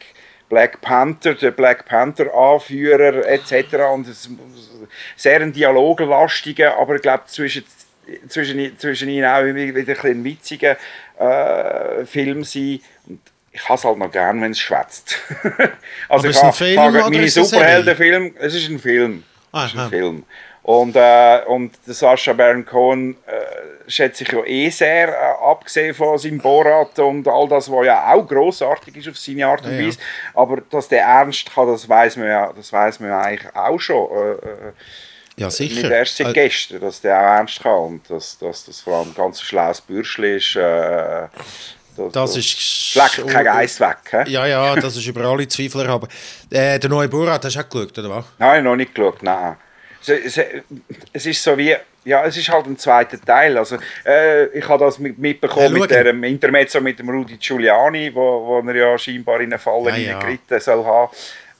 Black 0.48 0.80
Panther, 0.80 1.34
der 1.34 1.50
Black 1.50 1.86
Panther 1.86 2.32
Anführer 2.34 3.26
etc. 3.26 3.74
Und 3.92 4.08
es 4.08 4.28
sehr 5.16 5.40
ein 5.40 5.52
dialoglastiger, 5.52 6.78
aber 6.78 6.96
ich 6.96 7.02
glaube 7.02 7.24
zwischen 7.26 7.64
zwischen, 8.28 8.78
zwischen 8.78 9.08
ihnen 9.08 9.26
auch 9.26 9.44
wieder 9.44 9.92
ein, 10.04 10.10
ein 10.10 10.24
witziger 10.24 10.76
äh, 11.18 12.04
Film 12.06 12.44
sein. 12.44 12.80
Und 13.06 13.20
ich 13.52 13.64
habe 13.64 13.74
es 13.74 13.84
halt 13.84 13.98
noch 13.98 14.10
gern, 14.10 14.40
wenn 14.40 14.52
es 14.52 14.60
schwätzt. 14.60 15.18
also 16.08 16.26
aber 16.26 16.28
ich 16.28 16.42
habe 16.42 16.56
Film, 16.56 16.92
meine 16.92 17.28
Superheldenfilm, 17.28 18.34
es 18.38 18.54
ist 18.54 18.68
ein 18.68 18.78
Film. 18.78 19.24
Ah, 19.52 19.66
es 19.66 19.74
ist 19.74 19.78
ein 19.78 19.90
Film. 19.90 20.24
Und, 20.70 20.94
äh, 20.94 21.40
und 21.48 21.72
Sascha 21.84 22.32
Baron 22.32 22.64
Cohen 22.64 23.16
äh, 23.26 23.90
schätze 23.90 24.22
ich 24.22 24.30
ja 24.30 24.44
eh 24.44 24.70
sehr, 24.70 25.08
äh, 25.08 25.44
abgesehen 25.44 25.96
von 25.96 26.16
seinem 26.16 26.38
Borat 26.38 26.96
und 27.00 27.26
all 27.26 27.48
das, 27.48 27.68
was 27.72 27.86
ja 27.86 28.12
auch 28.12 28.24
grossartig 28.24 28.96
ist 28.96 29.08
auf 29.08 29.18
seine 29.18 29.48
Art 29.48 29.64
und 29.66 29.72
ja, 29.72 29.84
Weise. 29.84 29.98
Ja. 29.98 30.40
Aber 30.40 30.58
dass 30.70 30.86
der 30.86 31.02
ernst 31.02 31.52
kann, 31.52 31.66
das 31.66 31.88
weiß 31.88 32.18
man 32.18 32.28
ja, 32.28 32.52
das 32.52 32.72
weiß 32.72 33.00
man 33.00 33.08
ja 33.08 33.20
eigentlich 33.20 33.56
auch 33.56 33.80
schon. 33.80 34.10
Äh, 34.12 34.30
äh 34.30 34.72
ja, 35.38 35.50
sicher. 35.50 35.82
Nicht 35.82 35.90
erst 35.90 36.16
seit 36.18 36.34
gestern, 36.34 36.80
dass 36.82 37.00
der 37.00 37.18
auch 37.18 37.38
ernst 37.38 37.62
kann 37.64 37.72
und 37.72 38.08
dass, 38.08 38.38
dass 38.38 38.66
das 38.66 38.80
vor 38.80 38.98
allem 38.98 39.08
ein 39.08 39.14
ganz 39.14 39.40
schlaues 39.40 39.80
Bürschli 39.80 40.36
ist. 40.36 40.54
Äh, 40.54 41.26
das, 41.96 42.12
das 42.12 42.36
ist. 42.36 42.48
Schlägt 42.48 43.26
kein 43.26 43.48
Eis 43.48 43.80
weg. 43.80 43.96
He? 44.08 44.30
Ja, 44.30 44.46
ja, 44.46 44.76
das 44.76 44.96
ist 44.96 45.06
über 45.06 45.24
alle 45.24 45.48
Zweifel 45.48 45.84
erhaben. 45.84 46.06
Äh, 46.48 46.78
der 46.78 46.88
neue 46.88 47.08
Borat, 47.08 47.44
hast 47.44 47.56
du 47.56 47.60
auch 47.60 47.68
geschaut, 47.68 47.98
oder 47.98 48.10
was? 48.10 48.24
Nein, 48.38 48.62
noch 48.62 48.76
nicht 48.76 48.94
geschaut, 48.94 49.20
nein 49.24 49.56
es 50.06 51.26
ist 51.26 51.42
so 51.42 51.56
wie, 51.56 51.76
ja, 52.04 52.24
es 52.24 52.36
ist 52.36 52.48
halt 52.48 52.66
ein 52.66 52.78
zweiter 52.78 53.20
Teil. 53.20 53.58
Also, 53.58 53.76
äh, 54.06 54.46
ich 54.46 54.66
habe 54.68 54.84
das 54.84 54.98
mitbekommen 54.98 55.76
ja, 55.76 55.80
mit 55.80 55.90
dem 55.90 56.24
Intermezzo 56.24 56.80
mit 56.80 56.98
dem 56.98 57.08
Rudi 57.10 57.36
Giuliani, 57.36 58.14
wo, 58.14 58.62
wo 58.62 58.68
er 58.68 58.74
ja 58.74 58.98
scheinbar 58.98 59.40
in 59.40 59.52
eine 59.52 59.58
Falle 59.58 59.98
ja, 59.98 60.18
ja. 60.20 60.60
soll 60.60 60.84
haben. 60.84 61.10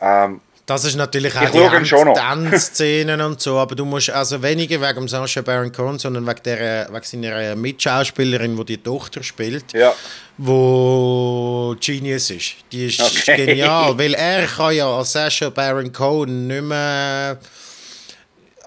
Ähm, 0.01 0.41
das 0.71 0.85
ist 0.85 0.95
natürlich 0.95 1.35
auch 1.37 1.51
die 1.51 2.15
Tanzszenen 2.15 3.21
und 3.23 3.41
so, 3.41 3.59
aber 3.59 3.75
du 3.75 3.85
musst 3.85 4.11
also 4.11 4.41
weniger 4.41 4.81
wegen 4.81 5.09
Sascha 5.09 5.41
Baron 5.43 5.73
Cohen, 5.73 5.99
sondern 5.99 6.25
wegen, 6.25 6.43
der, 6.45 6.89
wegen 6.93 7.03
seiner 7.03 7.57
Mitschauspielerin, 7.57 8.57
die 8.57 8.65
die 8.65 8.77
Tochter 8.79 9.21
spielt, 9.25 9.73
ja. 9.73 9.93
wo 10.39 11.75
Genius 11.81 12.31
ist. 12.31 12.55
Die 12.71 12.87
ist 12.87 13.01
okay. 13.01 13.47
genial, 13.47 13.99
weil 13.99 14.15
er 14.15 14.47
kann 14.47 14.73
ja 14.73 14.89
als 14.89 15.11
Sascha 15.11 15.51
Baron 15.51 15.93
Cohen 15.93 16.47
nicht 16.47 16.63
mehr 16.63 17.37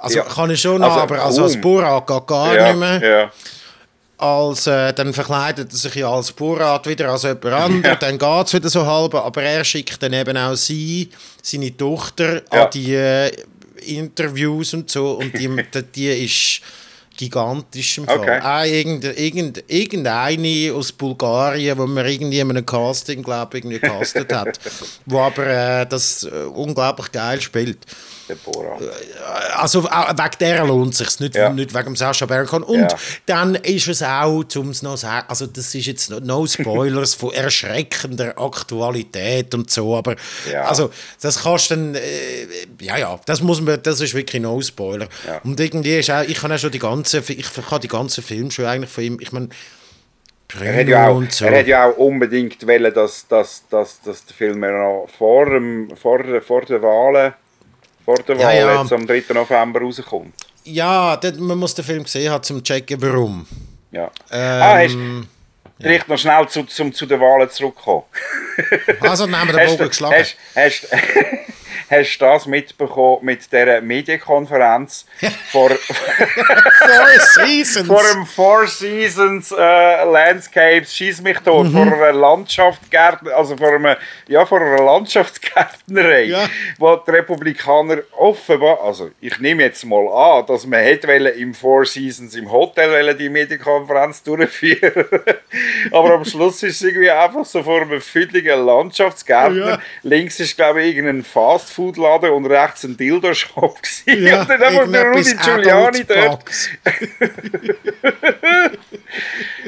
also 0.03 0.17
ja. 0.17 0.25
kann 0.25 0.51
ich 0.51 0.59
schon 0.59 0.81
noch, 0.81 0.91
also, 0.91 1.01
aber 1.01 1.23
also 1.23 1.43
als 1.43 1.61
Borat 1.61 2.05
geht 2.05 2.27
gar 2.27 2.53
ja, 2.53 2.67
nicht 2.67 2.79
mehr. 2.79 3.01
Ja. 3.01 3.31
Als, 4.17 4.67
äh, 4.67 4.91
dann 4.93 5.13
verkleidet 5.13 5.71
er 5.71 5.77
sich 5.77 5.95
ja 5.95 6.09
als 6.09 6.31
Borat 6.33 6.85
wieder 6.87 7.09
als 7.09 7.23
jemand 7.23 7.45
anderes, 7.45 7.85
ja. 7.85 7.95
dann 7.95 8.19
geht 8.19 8.47
es 8.47 8.53
wieder 8.53 8.69
so 8.69 8.85
halb, 8.85 9.15
aber 9.15 9.43
er 9.43 9.63
schickt 9.63 10.03
dann 10.03 10.11
eben 10.11 10.35
auch 10.35 10.55
sie, 10.55 11.09
seine 11.41 11.75
Tochter, 11.75 12.41
an 12.49 12.67
die 12.73 12.95
äh, 12.95 13.31
Interviews 13.85 14.73
und 14.73 14.91
so 14.91 15.11
und 15.13 15.37
die, 15.37 15.47
die, 15.73 15.83
die 15.95 16.25
ist 16.25 16.61
gigantisch 17.15 17.99
im 17.99 18.05
Fall. 18.05 18.19
Okay. 18.19 18.39
Auch 18.41 18.65
irgende, 18.65 19.11
irgende, 19.11 19.63
irgendeine 19.67 20.73
aus 20.73 20.91
Bulgarien, 20.91 21.77
wo 21.77 21.87
man 21.87 22.05
irgendwie 22.05 22.39
in 22.39 22.49
einem 22.49 22.65
Casting, 22.65 23.23
glaube 23.23 23.57
ich, 23.57 23.63
irgendwie 23.63 23.79
gecastet 23.79 24.33
hat, 24.33 24.59
wo 25.05 25.19
aber 25.19 25.47
äh, 25.47 25.85
das 25.85 26.23
äh, 26.23 26.29
unglaublich 26.29 27.11
geil 27.11 27.39
spielt. 27.39 27.85
Deborah. 28.27 28.79
Äh, 28.79 29.53
also 29.55 29.83
wegen 29.83 30.37
der 30.39 30.65
lohnt 30.65 30.93
es 30.93 30.97
sich 30.99 31.19
nicht, 31.19 31.35
ja. 31.35 31.49
nicht 31.49 31.73
wegen 31.73 31.95
Sascha 31.95 32.25
Cohen. 32.45 32.63
Und 32.63 32.79
ja. 32.79 32.97
dann 33.25 33.55
ist 33.55 33.87
es 33.87 34.01
auch, 34.01 34.43
um 34.55 34.69
es 34.69 34.81
noch 34.81 34.97
sagen, 34.97 35.25
also 35.27 35.47
das 35.47 35.73
ist 35.75 35.85
jetzt 35.85 36.09
no 36.09 36.45
Spoilers 36.45 37.13
von 37.13 37.33
erschreckender 37.33 38.37
Aktualität 38.37 39.53
und 39.53 39.69
so, 39.69 39.95
aber 39.95 40.15
ja. 40.51 40.63
also 40.63 40.89
das 41.21 41.43
kannst 41.43 41.71
dann, 41.71 41.95
äh, 41.95 42.47
ja 42.81 42.97
ja, 42.97 43.19
das 43.25 43.41
muss 43.41 43.61
man, 43.61 43.81
das 43.81 44.01
ist 44.01 44.13
wirklich 44.13 44.41
no 44.41 44.61
Spoiler. 44.61 45.07
Und 45.43 45.59
irgendwie 45.59 45.99
ist 45.99 46.09
auch, 46.09 46.23
ich 46.23 46.39
kann 46.39 46.51
auch 46.51 46.57
schon 46.57 46.71
die 46.71 46.79
ganze, 46.79 47.19
ich 47.19 47.47
kann 47.69 47.81
die 47.81 47.87
ganzen 47.87 48.23
Filme 48.23 48.51
schon 48.51 48.65
eigentlich 48.65 48.91
von 48.91 49.03
ihm, 49.03 49.17
ich 49.19 49.31
meine, 49.31 49.49
er 50.61 50.79
hat, 50.81 50.87
ja 50.87 51.07
auch, 51.07 51.23
so. 51.29 51.45
er 51.45 51.59
hat 51.59 51.67
ja 51.67 51.89
auch 51.89 51.97
unbedingt 51.97 52.65
wollen, 52.67 52.93
dass, 52.93 53.27
dass, 53.27 53.67
dass, 53.69 54.01
dass 54.01 54.25
der 54.25 54.35
Film 54.35 54.59
noch 54.59 55.07
vor, 55.17 55.45
dem, 55.45 55.89
vor, 55.95 56.19
vor 56.41 56.61
der 56.61 56.81
Wahlen 56.81 57.33
vor 58.05 58.17
der 58.17 58.37
Wahl 58.37 58.55
ja, 58.55 58.73
ja. 58.73 58.81
jetzt 58.81 58.93
am 58.93 59.05
3. 59.05 59.23
November 59.33 59.81
rauskommt. 59.81 60.33
Ja, 60.63 61.17
das, 61.17 61.37
man 61.37 61.57
muss 61.57 61.75
den 61.75 61.85
Film 61.85 62.03
gesehen 62.03 62.31
haben, 62.31 62.41
um 62.41 62.43
zu 62.43 62.63
checken, 62.63 63.01
warum. 63.01 63.45
Ja. 63.91 64.09
Ähm, 64.31 64.61
ah, 64.61 64.77
hast, 64.77 64.97
vielleicht 65.79 66.07
noch 66.07 66.17
schnell 66.17 66.47
zu, 66.47 66.63
zum, 66.63 66.93
zu 66.93 67.05
den 67.05 67.19
Wahlen 67.19 67.49
zurückkommen. 67.49 68.03
also, 69.01 69.25
dann 69.25 69.39
haben 69.39 69.49
wir 69.49 69.57
den 69.57 69.67
Bogen 69.67 69.89
geschlagen. 69.89 70.15
Hast, 70.15 70.37
hast, 70.55 70.87
hast 71.89 72.17
du 72.17 72.25
das 72.25 72.45
mitbekommen 72.45 73.25
mit 73.25 73.51
dieser 73.51 73.81
Medienkonferenz 73.81 75.05
vor, 75.51 75.69
Four 75.79 77.45
Seasons. 77.45 77.87
vor 77.87 78.03
dem 78.13 78.25
Four 78.25 78.67
Seasons 78.67 79.51
äh, 79.51 80.03
Landscapes, 80.03 80.95
schieß 80.95 81.21
mich 81.21 81.39
tot, 81.39 81.67
mhm. 81.67 81.73
vor 81.73 81.85
einer 81.85 82.13
Landschaftsgärtner, 82.13 83.35
also 83.35 83.57
vor, 83.57 83.73
einem, 83.73 83.95
ja, 84.27 84.45
vor 84.45 84.61
einer 84.61 84.83
Landschaftsgärtnerei, 84.83 86.23
ja. 86.23 86.49
wo 86.77 86.95
die 86.95 87.11
Republikaner 87.11 87.99
offenbar, 88.17 88.81
also 88.83 89.11
ich 89.21 89.39
nehme 89.39 89.63
jetzt 89.63 89.85
mal 89.85 90.07
an, 90.07 90.45
dass 90.45 90.65
man 90.65 90.79
hätte 90.79 91.11
im 91.11 91.53
Four 91.53 91.85
Seasons 91.85 92.35
im 92.35 92.51
Hotel 92.51 93.13
die 93.15 93.29
Medienkonferenz 93.29 94.23
durchführen 94.23 95.05
aber 95.91 96.15
am 96.15 96.25
Schluss 96.25 96.63
ist 96.63 96.75
es 96.75 96.81
irgendwie 96.81 97.11
einfach 97.11 97.45
so 97.45 97.63
vor 97.63 97.81
einem 97.81 98.01
füdligen 98.01 98.65
Landschaftsgärtner. 98.65 99.69
Ja. 99.69 99.79
Links 100.03 100.39
ist 100.39 100.55
glaube 100.55 100.83
ich 100.83 100.95
irgendein 100.95 101.23
Fast 101.23 101.62
Fastfood-Laden 101.63 102.31
und 102.31 102.45
rechts 102.45 102.83
ein 102.83 102.97
Dildo-Shop. 102.97 103.79
Ja, 104.05 104.41
und 104.41 104.49
dann 104.49 104.61
einfach 104.61 104.91
der 104.91 105.11
Rudi 105.11 105.35
Giuliani 105.35 106.03
dort. 106.03 106.43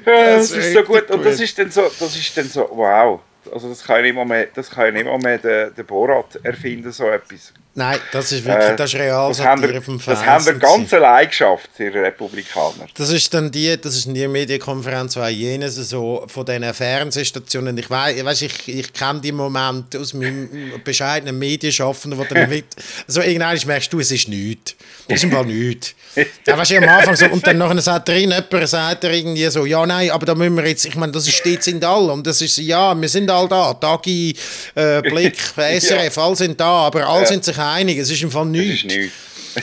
das, 0.06 0.50
das 0.50 0.52
ist 0.52 0.74
so 0.74 0.84
gut. 0.84 1.10
Und 1.10 1.26
das 1.26 1.40
ist 1.40 1.58
dann 1.58 1.72
so, 1.72 1.84
das 1.84 2.16
ist 2.16 2.38
dann 2.38 2.46
so, 2.46 2.70
wow. 2.72 3.22
Also 3.52 3.70
das 3.70 3.84
kann 3.84 3.98
ja 3.98 4.02
nicht 4.04 4.16
mal 4.16 4.26
mehr, 4.26 4.48
das 4.54 4.70
kann 4.70 4.86
ja 4.86 4.92
nicht 4.92 5.06
mal 5.06 5.20
mehr 5.20 5.38
der, 5.38 5.70
der 5.70 5.84
Borat 5.84 6.40
erfinden, 6.44 6.92
so 6.92 7.08
etwas. 7.10 7.54
Nein, 7.78 8.00
das 8.14 8.32
ist 8.32 8.46
wirklich, 8.46 8.70
äh, 8.70 8.76
das 8.78 8.94
ist 8.94 9.00
real 9.00 9.28
das 9.28 9.42
haben 9.42 9.62
wir, 9.62 9.82
vom 9.82 10.00
Das 10.04 10.26
haben 10.26 10.46
wir 10.46 10.54
ganz 10.54 10.94
allein 10.94 11.28
geschafft, 11.28 11.70
die 11.78 11.88
Republikaner. 11.88 12.88
Das 12.96 13.10
ist 13.10 13.34
dann 13.34 13.52
die, 13.52 13.76
das 13.80 13.98
ist 13.98 14.06
die 14.08 14.28
Medienkonferenz, 14.30 15.18
wo 15.18 15.26
jenes 15.26 15.76
so 15.76 16.26
von 16.28 16.46
diesen 16.46 16.74
Fernsehstationen, 16.74 17.78
ich 17.78 17.90
weiß, 17.90 18.44
ich, 18.44 18.70
ich, 18.70 18.94
kenne 18.94 19.20
die 19.20 19.34
Momente 19.34 20.00
aus 20.00 20.14
meinem 20.14 20.82
bescheidenen 20.86 21.38
Medienschaffenden, 21.38 22.18
wo 22.18 22.24
dann 22.24 22.48
mit, 22.50 22.64
also 23.08 23.20
irgendwann 23.20 23.60
merkst 23.66 23.92
du, 23.92 24.00
es 24.00 24.10
ist 24.10 24.30
nichts. 24.30 24.76
Das 25.10 25.18
ist 25.18 25.26
im 25.26 25.32
Fall 25.32 25.46
nichts. 25.46 25.94
Da 26.46 26.58
weißt 26.58 26.72
du 26.72 26.78
am 26.78 26.88
Anfang 26.88 27.16
so, 27.18 27.26
und 27.26 27.46
dann 27.46 27.58
nachher 27.58 27.82
sagt 27.82 28.08
drin 28.08 28.32
jemand, 28.32 28.70
sagt 28.70 29.04
er 29.04 29.12
irgendwie 29.12 29.46
so, 29.50 29.66
ja, 29.66 29.86
nein, 29.86 30.12
aber 30.12 30.26
da 30.26 30.34
müssen 30.34 30.56
wir 30.56 30.66
jetzt, 30.66 30.86
ich 30.86 30.96
meine, 30.96 31.12
das 31.12 31.28
steht 31.30 31.62
sind 31.62 31.84
alle 31.84 32.14
und 32.14 32.26
das 32.26 32.42
ist, 32.42 32.58
ja, 32.58 33.00
wir 33.00 33.10
sind 33.10 33.30
all 33.30 33.50
da, 33.50 33.74
Tagi, 33.74 34.34
äh, 34.76 35.02
Blick, 35.02 35.38
SRF, 35.38 36.16
ja. 36.16 36.24
alle 36.24 36.36
sind 36.38 36.58
da, 36.58 36.88
aber 36.88 37.06
alle 37.06 37.22
ja. 37.22 37.26
sind 37.26 37.44
sich 37.44 37.58
einig, 37.74 37.98
es 37.98 38.10
ist 38.10 38.22
im 38.22 38.32
Fall 38.32 38.46
nichts. 38.46 38.84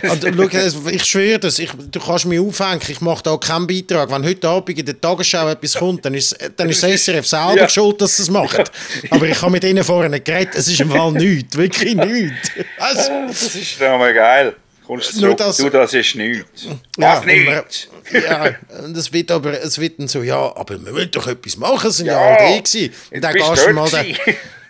Und, 0.02 0.24
schau, 0.52 0.88
ich 0.90 1.04
schwöre 1.04 1.38
das, 1.38 1.58
ich, 1.58 1.70
du 1.70 2.00
kannst 2.00 2.24
mich 2.24 2.40
aufhängen, 2.40 2.80
ich 2.88 3.00
mache 3.00 3.22
da 3.22 3.36
keinen 3.36 3.66
Beitrag. 3.66 4.10
Wenn 4.10 4.24
heute 4.24 4.48
Abend 4.48 4.78
in 4.78 4.86
der 4.86 5.00
Tagesschau 5.00 5.48
etwas 5.48 5.74
kommt, 5.74 6.04
dann 6.04 6.14
ist, 6.14 6.36
dann 6.56 6.68
ist 6.68 6.82
das 6.82 7.04
SRF 7.04 7.26
selber 7.26 7.56
ja. 7.56 7.68
schuld, 7.68 8.00
dass 8.00 8.18
es 8.18 8.30
macht. 8.30 8.70
Aber 9.10 9.26
ich 9.26 9.40
habe 9.40 9.52
mit 9.52 9.64
ihnen 9.64 9.84
vorhin 9.84 10.12
geredet, 10.24 10.54
es 10.54 10.68
ist 10.68 10.80
im 10.80 10.90
Fall 10.90 11.12
nichts, 11.12 11.56
wirklich 11.56 11.94
nichts. 11.94 12.50
Also, 12.78 13.10
das 13.28 13.54
ist 13.54 13.80
doch 13.80 13.98
mal 13.98 14.14
geil. 14.14 14.54
Kommst 14.86 15.22
du 15.22 15.32
das, 15.34 15.56
du, 15.58 15.70
das 15.70 15.94
ist 15.94 16.16
nichts. 16.16 16.64
Ja, 16.98 17.16
Was 17.16 17.24
nicht? 17.24 17.88
ja, 18.12 18.50
und 18.84 18.96
es 18.96 19.12
wird 19.12 19.30
aber, 19.30 19.52
es 19.62 19.78
wird 19.78 19.98
dann 19.98 20.08
so, 20.08 20.22
ja, 20.22 20.54
aber 20.56 20.84
wir 20.84 20.92
müssen 20.92 21.10
doch 21.12 21.26
etwas 21.28 21.56
machen, 21.56 21.88
es 21.88 21.98
sind 21.98 22.06
ja, 22.06 22.14
ja 22.14 22.36
alle 22.36 22.56
die 22.56 22.62
gewesen. 22.62 22.94
Und 23.12 23.20
dann 23.22 23.34
gehst 23.34 23.66
du 23.66 23.72
mal 23.72 23.88
den, 23.88 24.16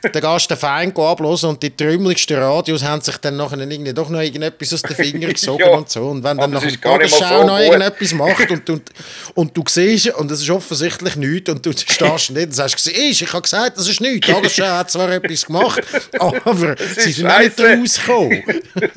dann 0.03 0.23
gehst 0.23 0.51
du 0.51 0.55
den 0.55 0.61
Fein 0.61 0.97
ablosen 0.97 1.51
und 1.51 1.63
die 1.63 1.75
trümmeligsten 1.75 2.37
Radios 2.37 2.83
haben 2.83 3.01
sich 3.01 3.17
dann 3.19 3.37
nachher 3.37 3.59
irgendwie 3.59 3.93
doch 3.93 4.09
noch 4.09 4.21
irgendetwas 4.21 4.75
aus 4.75 4.83
den 4.83 4.97
Fingern 4.97 5.33
gesogen 5.35 5.61
ja, 5.61 5.77
und 5.77 5.89
so. 5.89 6.09
Und 6.09 6.25
wenn 6.25 6.37
dann 6.39 6.51
nach 6.51 6.61
der 6.61 6.81
Tagesschau 6.81 7.45
noch 7.45 7.59
irgendetwas 7.59 8.13
macht 8.15 8.51
und, 8.51 8.69
und, 8.69 8.91
und 9.35 9.57
du 9.57 9.63
siehst, 9.69 10.09
und 10.15 10.31
es 10.31 10.43
ist 10.43 10.51
offensichtlich 10.51 11.17
nichts, 11.17 11.51
und 11.51 11.65
du 11.65 11.73
stehst 11.73 12.31
nicht 12.31 12.47
und 12.47 12.55
sagst, 12.55 12.87
ich 12.89 13.33
habe 13.33 13.43
gesagt, 13.43 13.79
das 13.79 13.89
ist 13.89 14.01
nichts. 14.01 14.27
Die 14.27 14.33
Tagesschau 14.33 14.67
hat 14.67 14.91
zwar 14.91 15.11
etwas 15.11 15.47
gemacht, 15.47 15.83
aber 16.19 16.77
sie 16.97 17.13
sind 17.13 17.39
nicht 17.39 17.61
rausgekommen. 17.61 18.43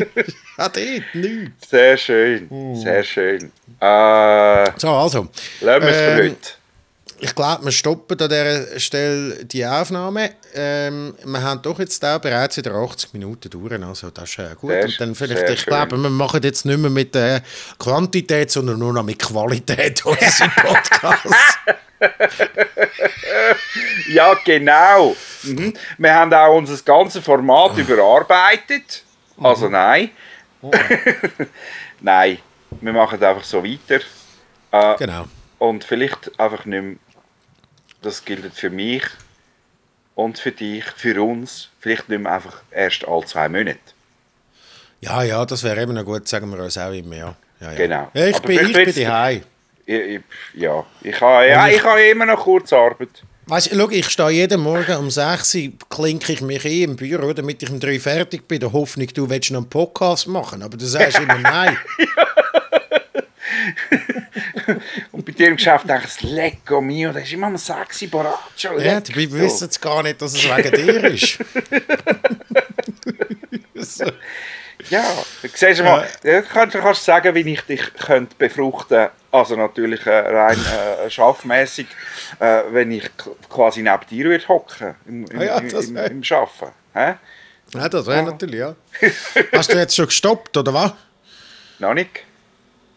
hat 0.57 0.77
eh 0.77 1.03
nichts. 1.13 1.69
Sehr 1.69 1.97
schön, 1.97 2.47
uh. 2.49 2.81
sehr 2.81 3.03
schön. 3.03 3.51
Äh, 3.79 4.71
so, 4.77 4.89
also. 4.89 5.27
Lassen 5.61 5.81
wir 5.83 5.89
es 5.89 5.97
für 5.97 6.23
ähm, 6.23 6.31
heute 6.31 6.64
ich 7.19 7.33
glaube, 7.33 7.65
wir 7.65 7.71
stoppen 7.71 8.19
an 8.19 8.29
dieser 8.29 8.79
Stelle 8.79 9.45
die 9.45 9.65
Aufnahme. 9.65 10.31
Ähm, 10.53 11.15
wir 11.23 11.41
haben 11.41 11.61
doch 11.61 11.79
jetzt 11.79 12.03
auch 12.03 12.19
bereits 12.19 12.57
wieder 12.57 12.73
80 12.73 13.13
Minuten 13.13 13.49
durch, 13.49 13.81
also 13.81 14.09
das 14.09 14.29
ist 14.29 14.39
äh, 14.39 14.55
gut. 14.59 14.71
Sehr, 14.71 14.85
und 14.85 15.01
dann 15.01 15.15
vielleicht, 15.15 15.49
ich 15.49 15.65
glaube, 15.65 15.97
wir 15.97 16.09
machen 16.09 16.41
jetzt 16.43 16.65
nicht 16.65 16.77
mehr 16.77 16.89
mit 16.89 17.15
der 17.15 17.41
Quantität, 17.79 18.51
sondern 18.51 18.79
nur 18.79 18.93
noch 18.93 19.03
mit 19.03 19.19
Qualität 19.19 20.05
unseren 20.05 20.51
Podcast. 20.51 21.59
ja, 24.09 24.33
genau. 24.43 25.15
Mhm. 25.43 25.73
Wir 25.97 26.13
haben 26.13 26.33
auch 26.33 26.55
unser 26.55 26.77
ganzes 26.83 27.23
Format 27.23 27.77
überarbeitet. 27.77 29.03
Also 29.41 29.67
mhm. 29.67 29.71
nein. 29.71 30.09
Oh. 30.61 30.71
nein, 32.01 32.39
wir 32.81 32.93
machen 32.93 33.23
einfach 33.23 33.43
so 33.43 33.63
weiter. 33.63 34.03
Äh, 34.71 34.97
genau. 34.97 35.25
Und 35.59 35.83
vielleicht 35.83 36.37
einfach 36.39 36.65
nicht 36.65 36.83
mehr 36.83 36.95
das 38.05 38.23
gilt 38.23 38.53
für 38.53 38.69
mich 38.69 39.03
und 40.13 40.39
für 40.39 40.51
dich, 40.51 40.85
für 40.95 41.21
uns, 41.21 41.69
vielleicht 41.79 42.07
nicht 42.07 42.21
mehr 42.21 42.33
einfach 42.33 42.61
erst 42.71 43.07
alle 43.07 43.25
zwei 43.25 43.49
Monate. 43.49 43.79
Ja, 45.01 45.23
ja, 45.23 45.45
das 45.45 45.63
wäre 45.63 45.81
eben 45.81 45.93
noch 45.93 46.05
gut, 46.05 46.27
sagen 46.27 46.49
wir 46.49 46.63
uns 46.63 46.77
auch 46.77 46.91
immer, 46.91 47.15
ja. 47.15 47.35
ja, 47.59 47.71
ja. 47.71 47.77
Genau. 47.77 48.11
Ja, 48.13 48.27
ich, 48.27 48.39
bin, 48.39 48.65
ich 48.65 48.73
bin 48.73 49.03
daheim. 49.03 49.41
Ja, 49.85 50.85
ich 51.01 51.21
habe, 51.21 51.47
ja, 51.47 51.67
ich, 51.67 51.75
ich 51.75 51.83
habe 51.83 52.01
immer 52.03 52.25
noch 52.25 52.39
Kurzarbeit. 52.39 53.23
Weißt 53.47 53.71
du, 53.73 53.89
ich 53.89 54.09
stehe 54.09 54.29
jeden 54.31 54.61
Morgen 54.61 54.95
um 54.95 55.11
6 55.11 55.55
Uhr, 55.55 55.71
klinke 55.89 56.33
ich 56.33 56.41
mich 56.41 56.65
ein 56.65 56.81
im 56.81 56.95
Büro, 56.95 57.31
damit 57.33 57.61
ich 57.61 57.69
um 57.69 57.79
3 57.79 57.93
Uhr 57.93 57.99
fertig 57.99 58.47
bin. 58.47 58.59
Der 58.59 58.73
Hoffnung, 58.73 59.07
du 59.13 59.29
willst 59.29 59.51
noch 59.51 59.59
einen 59.59 59.69
Podcast 59.69 60.27
machen, 60.27 60.63
aber 60.63 60.77
du 60.77 60.85
sagst 60.85 61.19
immer 61.19 61.37
nein. 61.37 61.77
und 65.11 65.25
bei 65.25 65.31
dir 65.31 65.47
im 65.47 65.55
Geschäft 65.55 65.87
denkst 65.87 66.03
das 66.03 66.21
Lecco 66.21 66.81
mio, 66.81 67.11
das 67.11 67.23
ist 67.23 67.33
immer 67.33 67.47
ein 67.47 67.57
sexy 67.57 68.07
Boraccio. 68.07 68.79
Ja, 68.79 68.99
die 68.99 69.31
wissen 69.31 69.69
es 69.69 69.79
gar 69.79 70.03
nicht, 70.03 70.21
dass 70.21 70.33
es 70.33 70.43
wegen 70.43 70.71
dir 70.71 71.03
ist. 71.05 71.39
so. 73.75 74.05
Ja, 74.89 75.03
siehst 75.41 75.79
du 75.79 75.83
mal, 75.83 76.07
ja. 76.23 76.41
kannst, 76.41 76.77
kannst 76.77 77.01
du 77.01 77.05
sagen, 77.05 77.33
wie 77.33 77.53
ich 77.53 77.61
dich 77.61 77.81
könnte 77.95 78.35
befruchten 78.37 79.07
also 79.35 79.55
natürlich 79.55 80.05
äh, 80.05 80.11
rein 80.11 80.57
äh, 80.57 81.09
schaffmäßig, 81.09 81.87
äh, 82.39 82.63
wenn 82.71 82.91
ich 82.91 83.09
quasi 83.49 83.81
neben 83.81 84.05
dir 84.09 84.25
würde 84.25 84.47
hocken 84.47 84.95
im, 85.05 85.25
im, 85.25 85.39
ah 85.39 85.43
ja, 85.43 85.57
im, 85.57 85.69
im, 85.69 85.97
im 85.97 86.23
Schaffen. 86.23 86.69
Hä? 86.93 87.15
Ja, 87.73 87.89
das 87.89 88.05
wäre 88.05 88.17
ja. 88.17 88.23
natürlich, 88.23 88.59
ja. 88.59 88.75
Hast 89.51 89.73
du 89.73 89.77
jetzt 89.77 89.95
schon 89.95 90.05
gestoppt, 90.05 90.55
oder 90.55 90.73
was? 90.73 90.93
Noch 91.79 91.93
nicht. 91.93 92.23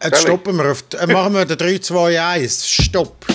Jetzt 0.03 0.21
stoppen 0.21 0.55
wir 0.57 0.71
auf, 0.71 0.83
äh, 0.99 1.07
machen 1.07 1.33
wir 1.33 1.45
den 1.45 1.57
3, 1.57 1.79
2, 1.79 2.21
1. 2.21 2.69
Stopp. 2.69 3.25